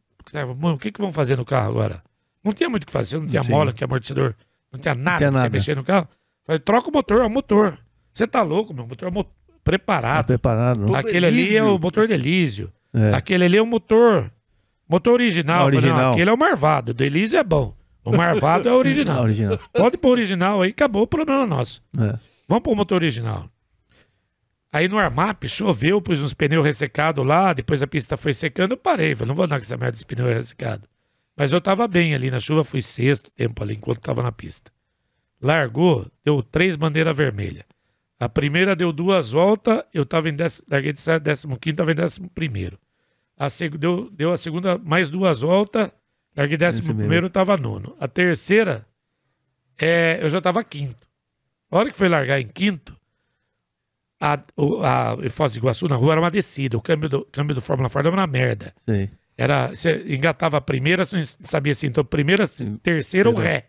Mano, 0.58 0.74
o 0.74 0.78
que, 0.78 0.90
que 0.92 1.00
vão 1.00 1.12
fazer 1.12 1.36
no 1.36 1.44
carro 1.44 1.70
agora? 1.70 2.02
Não 2.42 2.52
tinha 2.52 2.68
muito 2.68 2.82
o 2.82 2.86
que 2.86 2.92
fazer, 2.92 3.18
não 3.18 3.26
tinha 3.26 3.42
tinha. 3.42 3.54
mola, 3.56 3.66
não 3.66 3.72
tinha 3.72 3.86
amortecedor, 3.86 4.34
não 4.72 4.80
tinha 4.80 4.94
nada 4.94 5.18
tinha 5.18 5.30
pra 5.30 5.38
você 5.40 5.44
nada. 5.44 5.56
mexer 5.56 5.76
no 5.76 5.84
carro. 5.84 6.08
Falei, 6.44 6.58
troca 6.60 6.88
o 6.88 6.92
motor, 6.92 7.20
é 7.22 7.24
o 7.26 7.30
motor. 7.30 7.78
Você 8.12 8.26
tá 8.26 8.42
louco, 8.42 8.74
meu, 8.74 8.84
o 8.84 8.88
motor 8.88 9.08
é 9.08 9.10
mo- 9.10 9.24
Tá 9.24 9.30
preparado. 9.64 10.26
preparado. 10.26 10.80
Todo 10.86 10.94
Aquele 10.96 11.26
ali 11.26 11.56
é 11.56 11.62
o 11.62 11.78
motor 11.78 12.06
de 12.08 12.14
Elísio. 12.14 12.72
É. 12.92 13.14
Aquele 13.14 13.44
ali 13.44 13.56
é 13.58 13.62
o 13.62 13.66
motor. 13.66 14.30
Motor 14.88 15.14
original. 15.14 15.66
Eu 15.68 15.74
falei, 15.74 15.80
não, 15.80 15.88
Original. 15.96 16.12
aquele 16.12 16.30
é 16.30 16.32
o 16.32 16.38
Marvado. 16.38 16.90
O 16.92 16.94
do 16.94 17.04
Elísio 17.04 17.38
é 17.38 17.44
bom. 17.44 17.76
O 18.04 18.16
Marvado 18.16 18.68
é 18.68 18.72
o 18.72 18.76
original. 18.78 19.22
original. 19.22 19.58
Pode 19.72 19.98
pôr 19.98 20.10
original 20.10 20.62
aí, 20.62 20.70
acabou 20.70 21.02
o 21.02 21.06
problema 21.06 21.46
nosso. 21.46 21.82
É. 21.98 22.18
Vamos 22.48 22.62
pôr 22.62 22.72
o 22.72 22.76
motor 22.76 22.96
original. 22.96 23.50
Aí 24.72 24.88
no 24.88 24.98
Armap 24.98 25.44
choveu, 25.46 26.00
pus 26.00 26.22
uns 26.22 26.34
pneus 26.34 26.64
ressecados 26.64 27.26
lá, 27.26 27.52
depois 27.52 27.82
a 27.82 27.86
pista 27.86 28.16
foi 28.16 28.34
secando, 28.34 28.72
eu 28.72 28.76
parei. 28.76 29.14
Falei, 29.14 29.28
não 29.28 29.34
vou 29.34 29.44
andar 29.44 29.56
com 29.58 29.62
essa 29.64 29.76
merda 29.76 29.92
desse 29.92 30.06
pneu 30.06 30.26
ressecado. 30.26 30.88
Mas 31.36 31.52
eu 31.52 31.60
tava 31.60 31.86
bem 31.86 32.14
ali 32.14 32.30
na 32.30 32.40
chuva, 32.40 32.64
fui 32.64 32.82
sexto 32.82 33.30
tempo 33.32 33.62
ali 33.62 33.74
enquanto 33.74 34.00
tava 34.00 34.22
na 34.22 34.32
pista. 34.32 34.70
Largou, 35.40 36.06
deu 36.24 36.42
três 36.42 36.76
bandeiras 36.76 37.16
vermelhas. 37.16 37.64
A 38.18 38.28
primeira 38.28 38.74
deu 38.74 38.92
duas 38.92 39.30
voltas, 39.30 39.82
eu 39.94 40.04
tava 40.04 40.28
em 40.28 40.34
décimo, 40.34 40.66
larguei 40.70 40.92
de 40.92 41.18
décimo 41.20 41.56
quinto, 41.58 41.76
tava 41.76 41.92
em 41.92 41.94
décimo 41.94 42.28
primeiro. 42.34 42.78
A 43.38 43.48
seg, 43.48 43.78
deu, 43.78 44.10
deu 44.10 44.32
a 44.32 44.36
segunda 44.36 44.76
mais 44.78 45.08
duas 45.08 45.40
voltas, 45.40 45.90
larguei 46.36 46.56
décimo 46.56 46.86
primeiro, 47.02 47.30
tava 47.30 47.56
nono. 47.56 47.96
A 48.00 48.08
terceira, 48.08 48.84
é, 49.78 50.18
eu 50.20 50.28
já 50.28 50.40
tava 50.40 50.62
quinto. 50.64 51.06
A 51.70 51.76
hora 51.78 51.90
que 51.90 51.96
foi 51.96 52.08
largar 52.08 52.40
em 52.40 52.48
quinto, 52.48 52.96
a, 54.20 54.42
o- 54.56 54.82
a, 54.82 55.16
em 55.22 55.28
Foz 55.28 55.52
do 55.52 55.58
Iguaçu, 55.58 55.86
na 55.86 55.96
rua, 55.96 56.12
era 56.12 56.20
uma 56.20 56.30
descida. 56.30 56.76
O 56.76 56.82
câmbio 56.82 57.08
do, 57.08 57.24
câmbio 57.26 57.54
do 57.54 57.60
Fórmula 57.60 57.88
Ford 57.88 58.04
era 58.06 58.14
uma 58.14 58.26
merda. 58.26 58.74
Sei. 58.84 59.10
Era, 59.36 59.68
você 59.68 60.02
engatava 60.12 60.56
a 60.56 60.60
primeira, 60.60 61.04
você 61.04 61.20
sabia 61.40 61.70
assim, 61.70 61.86
então 61.86 62.04
primeira, 62.04 62.44
terceira 62.82 63.28
ou 63.28 63.36
ré. 63.44 63.68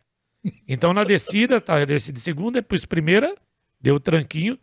Então 0.68 0.94
na 0.94 1.04
descida, 1.04 1.62
tá, 1.62 1.84
desci 1.86 2.12
de 2.12 2.20
segunda, 2.20 2.60
depois 2.60 2.86
primeira, 2.86 3.36
deu 3.80 3.96
o 3.96 4.00
tranquinho, 4.00 4.58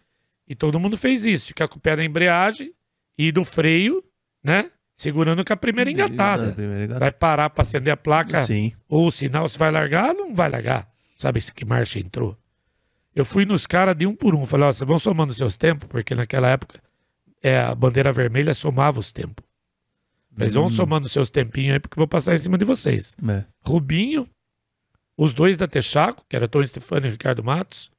e 0.49 0.55
todo 0.57 0.81
mundo 0.81 0.97
fez 0.97 1.24
isso, 1.24 1.47
ficar 1.49 1.69
com 1.69 1.77
o 1.78 1.81
pé 1.81 1.95
na 1.95 2.05
embreagem 2.05 2.73
e 3.16 3.31
do 3.31 3.45
freio, 3.45 4.03
né? 4.43 4.70
Segurando 4.97 5.44
com 5.44 5.52
a 5.52 5.56
primeira 5.56 5.90
engatada. 5.90 6.52
Primeira 6.52 6.85
engatada. 6.85 7.01
Vai 7.01 7.12
parar 7.12 7.51
para 7.51 7.62
acender 7.62 7.93
a 7.93 7.97
placa 7.97 8.47
Sim. 8.47 8.73
ou 8.89 9.06
o 9.06 9.10
sinal, 9.10 9.47
se 9.47 9.59
vai 9.59 9.70
largar, 9.70 10.14
não 10.14 10.35
vai 10.35 10.48
largar. 10.48 10.89
Sabe 11.16 11.40
que 11.52 11.64
marcha 11.64 11.98
entrou? 11.98 12.36
Eu 13.14 13.24
fui 13.24 13.44
nos 13.44 13.66
caras 13.66 13.94
de 13.94 14.06
um 14.06 14.14
por 14.14 14.35
um. 14.35 14.47
Falei, 14.47 14.66
ó, 14.66 14.73
vocês 14.73 14.86
vão 14.86 14.98
somando 14.98 15.35
seus 15.35 15.56
tempos, 15.56 15.89
porque 15.89 16.14
naquela 16.14 16.48
época 16.48 16.81
é, 17.43 17.59
a 17.59 17.74
bandeira 17.74 18.10
vermelha 18.10 18.55
somava 18.55 18.98
os 18.98 19.12
tempos. 19.12 19.44
Eles 20.39 20.55
vão 20.55 20.68
somando 20.68 21.09
seus 21.09 21.31
tempinhos 21.31 21.74
aí, 21.74 21.81
porque 21.81 21.94
eu 21.94 22.01
vou 22.01 22.09
passar 22.09 22.35
em 22.35 22.39
cima 22.39 22.59
de 22.59 22.64
vocês. 22.64 23.16
É. 23.27 23.44
Rubinho, 23.64 24.28
os 25.16 25.32
dois 25.32 25.56
da 25.56 25.66
Texaco, 25.66 26.24
que 26.28 26.36
era 26.36 26.47
Tony 26.47 26.66
Stefano 26.66 27.06
e 27.06 27.10
Ricardo 27.10 27.43
Matos, 27.43 27.90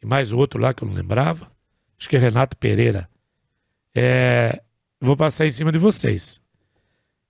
e 0.00 0.06
mais 0.06 0.30
o 0.30 0.38
outro 0.38 0.60
lá 0.60 0.72
que 0.72 0.84
eu 0.84 0.88
não 0.88 0.94
lembrava, 0.94 1.50
acho 1.98 2.08
que 2.08 2.16
é 2.16 2.18
Renato 2.20 2.56
Pereira. 2.56 3.08
É, 3.94 4.62
vou 5.06 5.16
passar 5.16 5.46
em 5.46 5.50
cima 5.50 5.72
de 5.72 5.78
vocês. 5.78 6.40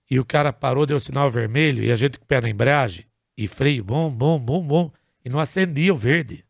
E 0.09 0.19
o 0.19 0.25
cara 0.25 0.53
parou, 0.53 0.85
deu 0.85 0.99
sinal 0.99 1.29
vermelho, 1.29 1.83
e 1.83 1.91
a 1.91 1.95
gente 1.95 2.17
com 2.17 2.25
o 2.25 2.27
pé 2.27 2.39
na 2.39 2.49
embreagem, 2.49 3.05
e 3.37 3.47
freio, 3.47 3.83
bom, 3.83 4.11
bom, 4.11 4.39
bom, 4.39 4.65
bom, 4.65 4.91
e 5.25 5.29
não 5.29 5.39
acendia 5.39 5.91
o 5.91 5.95
verde. 5.95 6.45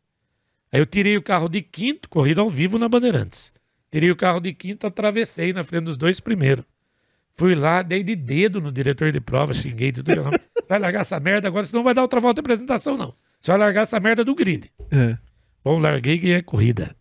Aí 0.70 0.80
eu 0.80 0.86
tirei 0.86 1.16
o 1.16 1.22
carro 1.22 1.48
de 1.48 1.62
quinto, 1.62 2.08
corrida 2.08 2.40
ao 2.40 2.48
vivo 2.48 2.78
na 2.78 2.88
Bandeirantes. 2.88 3.52
Tirei 3.90 4.10
o 4.10 4.16
carro 4.16 4.40
de 4.40 4.52
quinto, 4.52 4.86
atravessei 4.86 5.52
na 5.52 5.62
frente 5.62 5.84
dos 5.84 5.96
dois 5.96 6.18
primeiros. 6.20 6.64
Fui 7.36 7.54
lá, 7.54 7.82
dei 7.82 8.02
de 8.02 8.14
dedo 8.14 8.60
no 8.60 8.70
diretor 8.70 9.10
de 9.10 9.20
prova, 9.20 9.54
xinguei 9.54 9.92
tudo. 9.92 10.12
Vai 10.68 10.78
largar 10.78 11.00
essa 11.00 11.18
merda 11.18 11.48
agora, 11.48 11.64
senão 11.64 11.82
vai 11.82 11.94
dar 11.94 12.02
outra 12.02 12.20
volta 12.20 12.40
de 12.40 12.44
apresentação, 12.44 12.96
não. 12.96 13.14
Você 13.40 13.50
vai 13.50 13.58
largar 13.58 13.82
essa 13.82 14.00
merda 14.00 14.24
do 14.24 14.34
grid. 14.34 14.70
É. 14.90 15.18
Bom, 15.64 15.78
larguei 15.78 16.14
e 16.14 16.18
ganhei 16.18 16.36
a 16.36 16.42
corrida. 16.42 16.96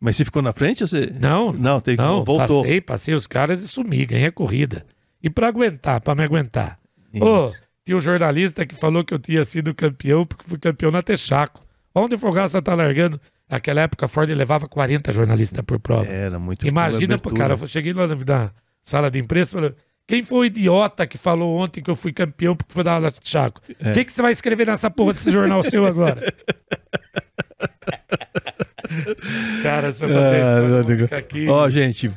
Mas 0.00 0.16
você 0.16 0.24
ficou 0.24 0.42
na 0.42 0.52
frente 0.52 0.82
ou 0.82 0.88
você. 0.88 1.12
Não, 1.20 1.52
Não, 1.52 1.80
tem 1.80 1.96
não, 1.96 2.24
voltou. 2.24 2.62
passei, 2.62 2.80
passei 2.80 3.14
os 3.14 3.26
caras 3.26 3.62
e 3.62 3.68
sumi, 3.68 4.04
ganhei 4.06 4.26
a 4.26 4.32
corrida. 4.32 4.84
E 5.22 5.30
pra 5.30 5.48
aguentar, 5.48 6.00
pra 6.00 6.14
me 6.14 6.22
aguentar. 6.22 6.78
Ô, 7.18 7.46
Isso. 7.48 7.56
tinha 7.84 7.96
um 7.96 8.00
jornalista 8.00 8.66
que 8.66 8.74
falou 8.74 9.02
que 9.02 9.14
eu 9.14 9.18
tinha 9.18 9.44
sido 9.44 9.74
campeão, 9.74 10.26
porque 10.26 10.46
fui 10.46 10.58
campeão 10.58 10.90
na 10.90 11.00
Texaco. 11.02 11.64
Onde 11.94 12.14
o 12.14 12.18
Fogaça 12.18 12.60
tá 12.60 12.74
largando? 12.74 13.18
Naquela 13.48 13.80
época 13.80 14.04
a 14.04 14.08
Ford 14.08 14.28
levava 14.30 14.68
40 14.68 15.10
jornalistas 15.12 15.64
por 15.64 15.78
prova. 15.80 16.06
Era 16.06 16.38
muito 16.38 16.66
Imagina, 16.66 17.18
cara, 17.18 17.54
eu 17.54 17.66
cheguei 17.66 17.92
lá 17.94 18.06
na, 18.06 18.50
sala 18.82 19.10
de 19.10 19.18
imprensa 19.18 19.56
e 19.56 19.60
falei, 19.60 19.74
quem 20.06 20.22
foi 20.22 20.38
o 20.38 20.44
idiota 20.44 21.06
que 21.06 21.16
falou 21.16 21.56
ontem 21.56 21.80
que 21.80 21.90
eu 21.90 21.96
fui 21.96 22.12
campeão 22.12 22.54
porque 22.54 22.72
foi 22.74 22.84
dar 22.84 22.94
aula 22.94 23.10
de 23.10 23.18
Chaco? 23.22 23.62
O 23.68 23.88
É. 23.88 23.92
que, 23.94 24.04
que 24.04 24.12
você 24.12 24.20
vai 24.20 24.32
escrever 24.32 24.66
nessa 24.66 24.90
porra 24.90 25.14
desse 25.14 25.30
jornal 25.30 25.62
seu 25.62 25.86
agora? 25.86 26.22
cara, 29.62 29.90
se 29.90 30.04
eu 30.04 30.08
fazer 30.08 30.42
Ah, 30.42 30.96
ficar 30.96 31.16
aqui. 31.18 31.48
Ó, 31.48 31.68
gente, 31.70 32.10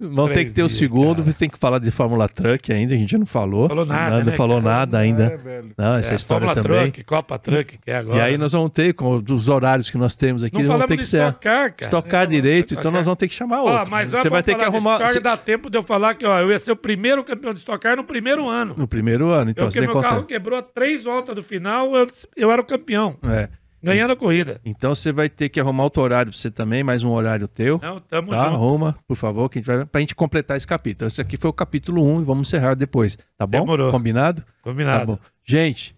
vamos 0.00 0.32
ter 0.32 0.44
que 0.44 0.52
ter 0.52 0.62
o 0.62 0.68
segundo, 0.68 1.16
cara. 1.16 1.24
porque 1.24 1.38
tem 1.38 1.48
que 1.50 1.58
falar 1.58 1.80
de 1.80 1.90
Fórmula 1.90 2.28
Truck 2.28 2.72
ainda, 2.72 2.94
a 2.94 2.96
gente 2.96 3.18
não 3.18 3.26
falou. 3.26 3.66
Falou 3.68 3.84
nada, 3.84 4.10
Não, 4.10 4.18
não 4.20 4.26
né, 4.26 4.36
falou 4.36 4.62
cara? 4.62 4.74
nada 4.76 4.98
ainda. 4.98 5.40
É. 5.44 5.62
Não, 5.76 5.96
essa 5.96 6.12
É, 6.12 6.16
história 6.16 6.46
Fórmula 6.46 6.62
também. 6.68 6.90
Truck, 6.92 7.04
Copa 7.04 7.36
Truck, 7.38 7.78
que 7.78 7.90
é 7.90 7.96
agora. 7.96 8.16
E 8.16 8.20
aí 8.20 8.38
nós 8.38 8.52
vamos 8.52 8.70
ter, 8.70 8.94
com 8.94 9.16
os 9.28 9.48
horários 9.48 9.90
que 9.90 9.98
nós 9.98 10.14
temos 10.14 10.44
aqui, 10.44 10.62
não 10.62 10.78
vão 10.78 10.86
ter 10.86 10.96
que 10.96 11.02
ser 11.04 11.18
estocar, 11.26 11.72
cara. 11.72 11.74
estocar 11.80 12.22
É, 12.22 12.26
direito, 12.26 12.66
estocar. 12.66 12.80
então 12.82 12.92
nós 12.92 13.04
vamos 13.06 13.18
ter 13.18 13.26
que 13.28 13.34
chamar 13.34 13.62
Ó, 13.62 13.72
outro. 13.72 13.90
mas 13.90 14.10
Você 14.10 14.30
vai 14.30 14.42
ter 14.42 14.54
que 14.54 14.62
arrumar 14.64 15.00
Stock, 15.02 15.20
dá 15.20 15.36
tempo 15.36 15.68
de 15.68 15.76
eu 15.76 15.82
falar 15.82 16.14
que 16.14 16.24
ó, 16.24 16.38
eu 16.40 16.50
ia 16.50 16.58
ser 16.60 16.70
o 16.72 16.76
primeiro 16.76 17.24
campeão 17.24 17.52
de 17.52 17.58
Stock 17.58 17.78
Car 17.82 17.96
no 17.96 18.04
primeiro 18.04 18.48
ano. 18.48 18.74
no 18.78 18.86
primeiro 18.86 19.30
ano, 19.30 19.50
então 19.50 19.64
eu, 19.66 19.72
você 19.72 19.80
meu 19.80 19.94
que 19.96 20.00
carro 20.00 20.14
contar. 20.16 20.26
quebrou 20.28 20.58
a 20.58 20.62
três 20.62 21.02
voltas 21.04 21.34
do 21.34 21.42
final, 21.42 21.94
eu, 21.96 22.06
eu 22.36 22.52
era 22.52 22.60
o 22.62 22.64
campeão, 22.64 23.16
É. 23.24 23.48
ganhando 23.82 24.12
a 24.12 24.16
corrida. 24.16 24.60
Então 24.64 24.94
você 24.94 25.12
vai 25.12 25.28
ter 25.28 25.48
que 25.48 25.60
arrumar 25.60 25.84
outro 25.84 26.02
horário 26.02 26.32
pra 26.32 26.38
você 26.40 26.50
também, 26.50 26.82
mais 26.82 27.02
um 27.02 27.10
horário 27.10 27.46
teu. 27.48 27.78
Não, 27.82 28.00
tamo 28.00 28.30
Tá, 28.30 28.44
junto. 28.44 28.54
arruma, 28.54 28.98
por 29.06 29.16
favor, 29.16 29.48
que 29.48 29.58
a 29.58 29.60
gente 29.60 29.66
vai, 29.66 29.84
pra 29.86 30.00
gente 30.00 30.14
completar 30.14 30.56
esse 30.56 30.66
capítulo. 30.66 31.08
Esse 31.08 31.20
aqui 31.20 31.36
foi 31.36 31.50
o 31.50 31.52
capítulo 31.52 32.04
1 32.04 32.22
e 32.22 32.24
vamos 32.24 32.48
encerrar 32.48 32.74
depois, 32.74 33.16
tá 33.36 33.46
bom? 33.46 33.60
Demorou. 33.60 33.90
Combinado? 33.90 34.44
Combinado. 34.62 34.98
Tá 34.98 35.06
bom. 35.06 35.18
Gente, 35.44 35.96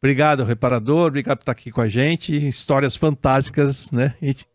obrigado, 0.00 0.44
reparador. 0.44 1.08
Obrigado 1.08 1.38
por 1.38 1.42
estar 1.42 1.52
aqui 1.52 1.70
com 1.70 1.80
a 1.80 1.88
gente. 1.88 2.34
Histórias 2.46 2.96
fantásticas, 2.96 3.90
né? 3.90 4.14
Gente- 4.20 4.46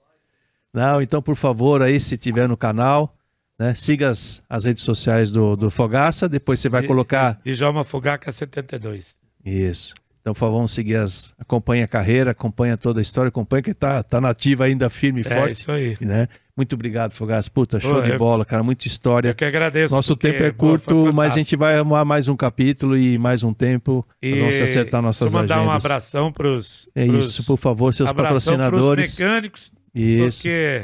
Não, 0.74 1.02
então, 1.02 1.22
por 1.22 1.36
favor, 1.36 1.82
aí, 1.82 2.00
se 2.00 2.16
tiver 2.18 2.48
no 2.48 2.56
canal, 2.56 3.16
né? 3.58 3.74
Siga 3.74 4.10
as, 4.10 4.44
as 4.48 4.66
redes 4.66 4.84
sociais 4.84 5.32
do, 5.32 5.56
do 5.56 5.70
Fogaça. 5.72 6.30
Depois 6.30 6.60
você 6.60 6.70
vai 6.70 6.84
colocar. 6.86 7.40
Djalma 7.44 7.84
Fogaca 7.84 8.32
72. 8.32 9.18
Isso. 9.44 9.96
Então, 10.22 10.34
por 10.34 10.40
favor, 10.40 10.56
vamos 10.58 10.72
seguir 10.72 10.98
as. 10.98 11.34
Acompanha 11.40 11.86
a 11.86 11.88
carreira, 11.88 12.32
acompanha 12.32 12.76
toda 12.78 13.00
a 13.00 13.02
história, 13.02 13.30
acompanha 13.30 13.64
que 13.64 13.74
tá, 13.74 14.04
tá 14.04 14.20
nativa 14.20 14.66
ainda 14.66 14.90
firme 14.90 15.22
e 15.22 15.28
É 15.28 15.30
forte. 15.38 15.52
isso 15.54 15.72
aí. 15.72 15.98
Né? 16.02 16.28
Muito 16.58 16.74
obrigado, 16.74 17.12
Fogaça. 17.12 17.50
Puta, 17.50 17.80
show 17.80 18.02
de 18.02 18.10
eu- 18.12 18.18
bola, 18.20 18.44
cara. 18.44 18.62
Muita 18.62 18.86
história. 18.86 19.30
Eu 19.30 19.36
que 19.36 19.46
agradeço. 19.46 19.96
Nosso 19.96 20.16
tempo 20.18 20.36
é 20.36 20.40
foi 20.40 20.52
curto, 20.52 21.14
mas 21.14 21.34
a 21.34 21.38
gente 21.38 21.56
vai 21.56 21.78
arrumar 21.78 22.04
mais 22.04 22.28
um 22.28 22.36
capítulo 22.36 22.98
e 22.98 23.18
mais 23.18 23.44
um 23.44 23.54
tempo. 23.54 24.06
E 24.22 24.32
Nós 24.32 24.40
vamos 24.41 24.62
acertar 24.62 25.02
nossas 25.02 25.22
deixa 25.22 25.38
eu 25.38 25.41
mandar 25.41 25.56
agendas. 25.56 25.72
um 25.74 25.76
abração 25.78 26.32
pros, 26.34 26.90
É 26.94 27.06
pros 27.08 27.30
isso, 27.30 27.46
por 27.46 27.58
favor, 27.58 27.94
seus 27.94 28.10
abração 28.10 28.58
patrocinadores. 28.58 29.16
pros 29.16 29.20
mecânicos, 29.20 29.74
Isso. 29.96 30.41
porque 30.41 30.84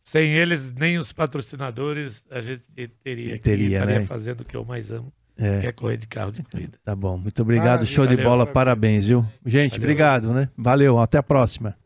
sem 0.00 0.34
eles, 0.34 0.72
nem 0.72 0.96
os 0.98 1.10
patrocinadores, 1.12 2.24
a 2.30 2.40
gente 2.40 2.62
teria, 3.02 3.32
que 3.32 3.38
Teria, 3.42 3.78
estaria 3.78 4.00
né? 4.00 4.06
fazendo 4.06 4.42
o 4.42 4.44
que 4.44 4.56
eu 4.56 4.64
mais 4.64 4.92
amo, 4.92 5.12
É, 5.38 5.60
que 5.60 5.66
é 5.68 5.72
correr 5.72 5.96
de 5.96 6.06
carro 6.08 6.32
de 6.32 6.42
corrida. 6.42 6.76
tá 6.84 6.96
bom. 6.96 7.16
Muito 7.16 7.40
obrigado. 7.42 7.66
Maravilha. 7.66 7.94
Show 7.94 8.06
de 8.06 8.16
Valeu. 8.16 8.30
bola. 8.30 8.46
Parabéns, 8.46 9.06
viu? 9.06 9.24
Gente, 9.46 9.72
Valeu. 9.72 9.84
obrigado, 9.84 10.32
né? 10.34 10.48
Valeu. 10.56 10.98
Até 10.98 11.18
a 11.18 11.22
próxima. 11.22 11.76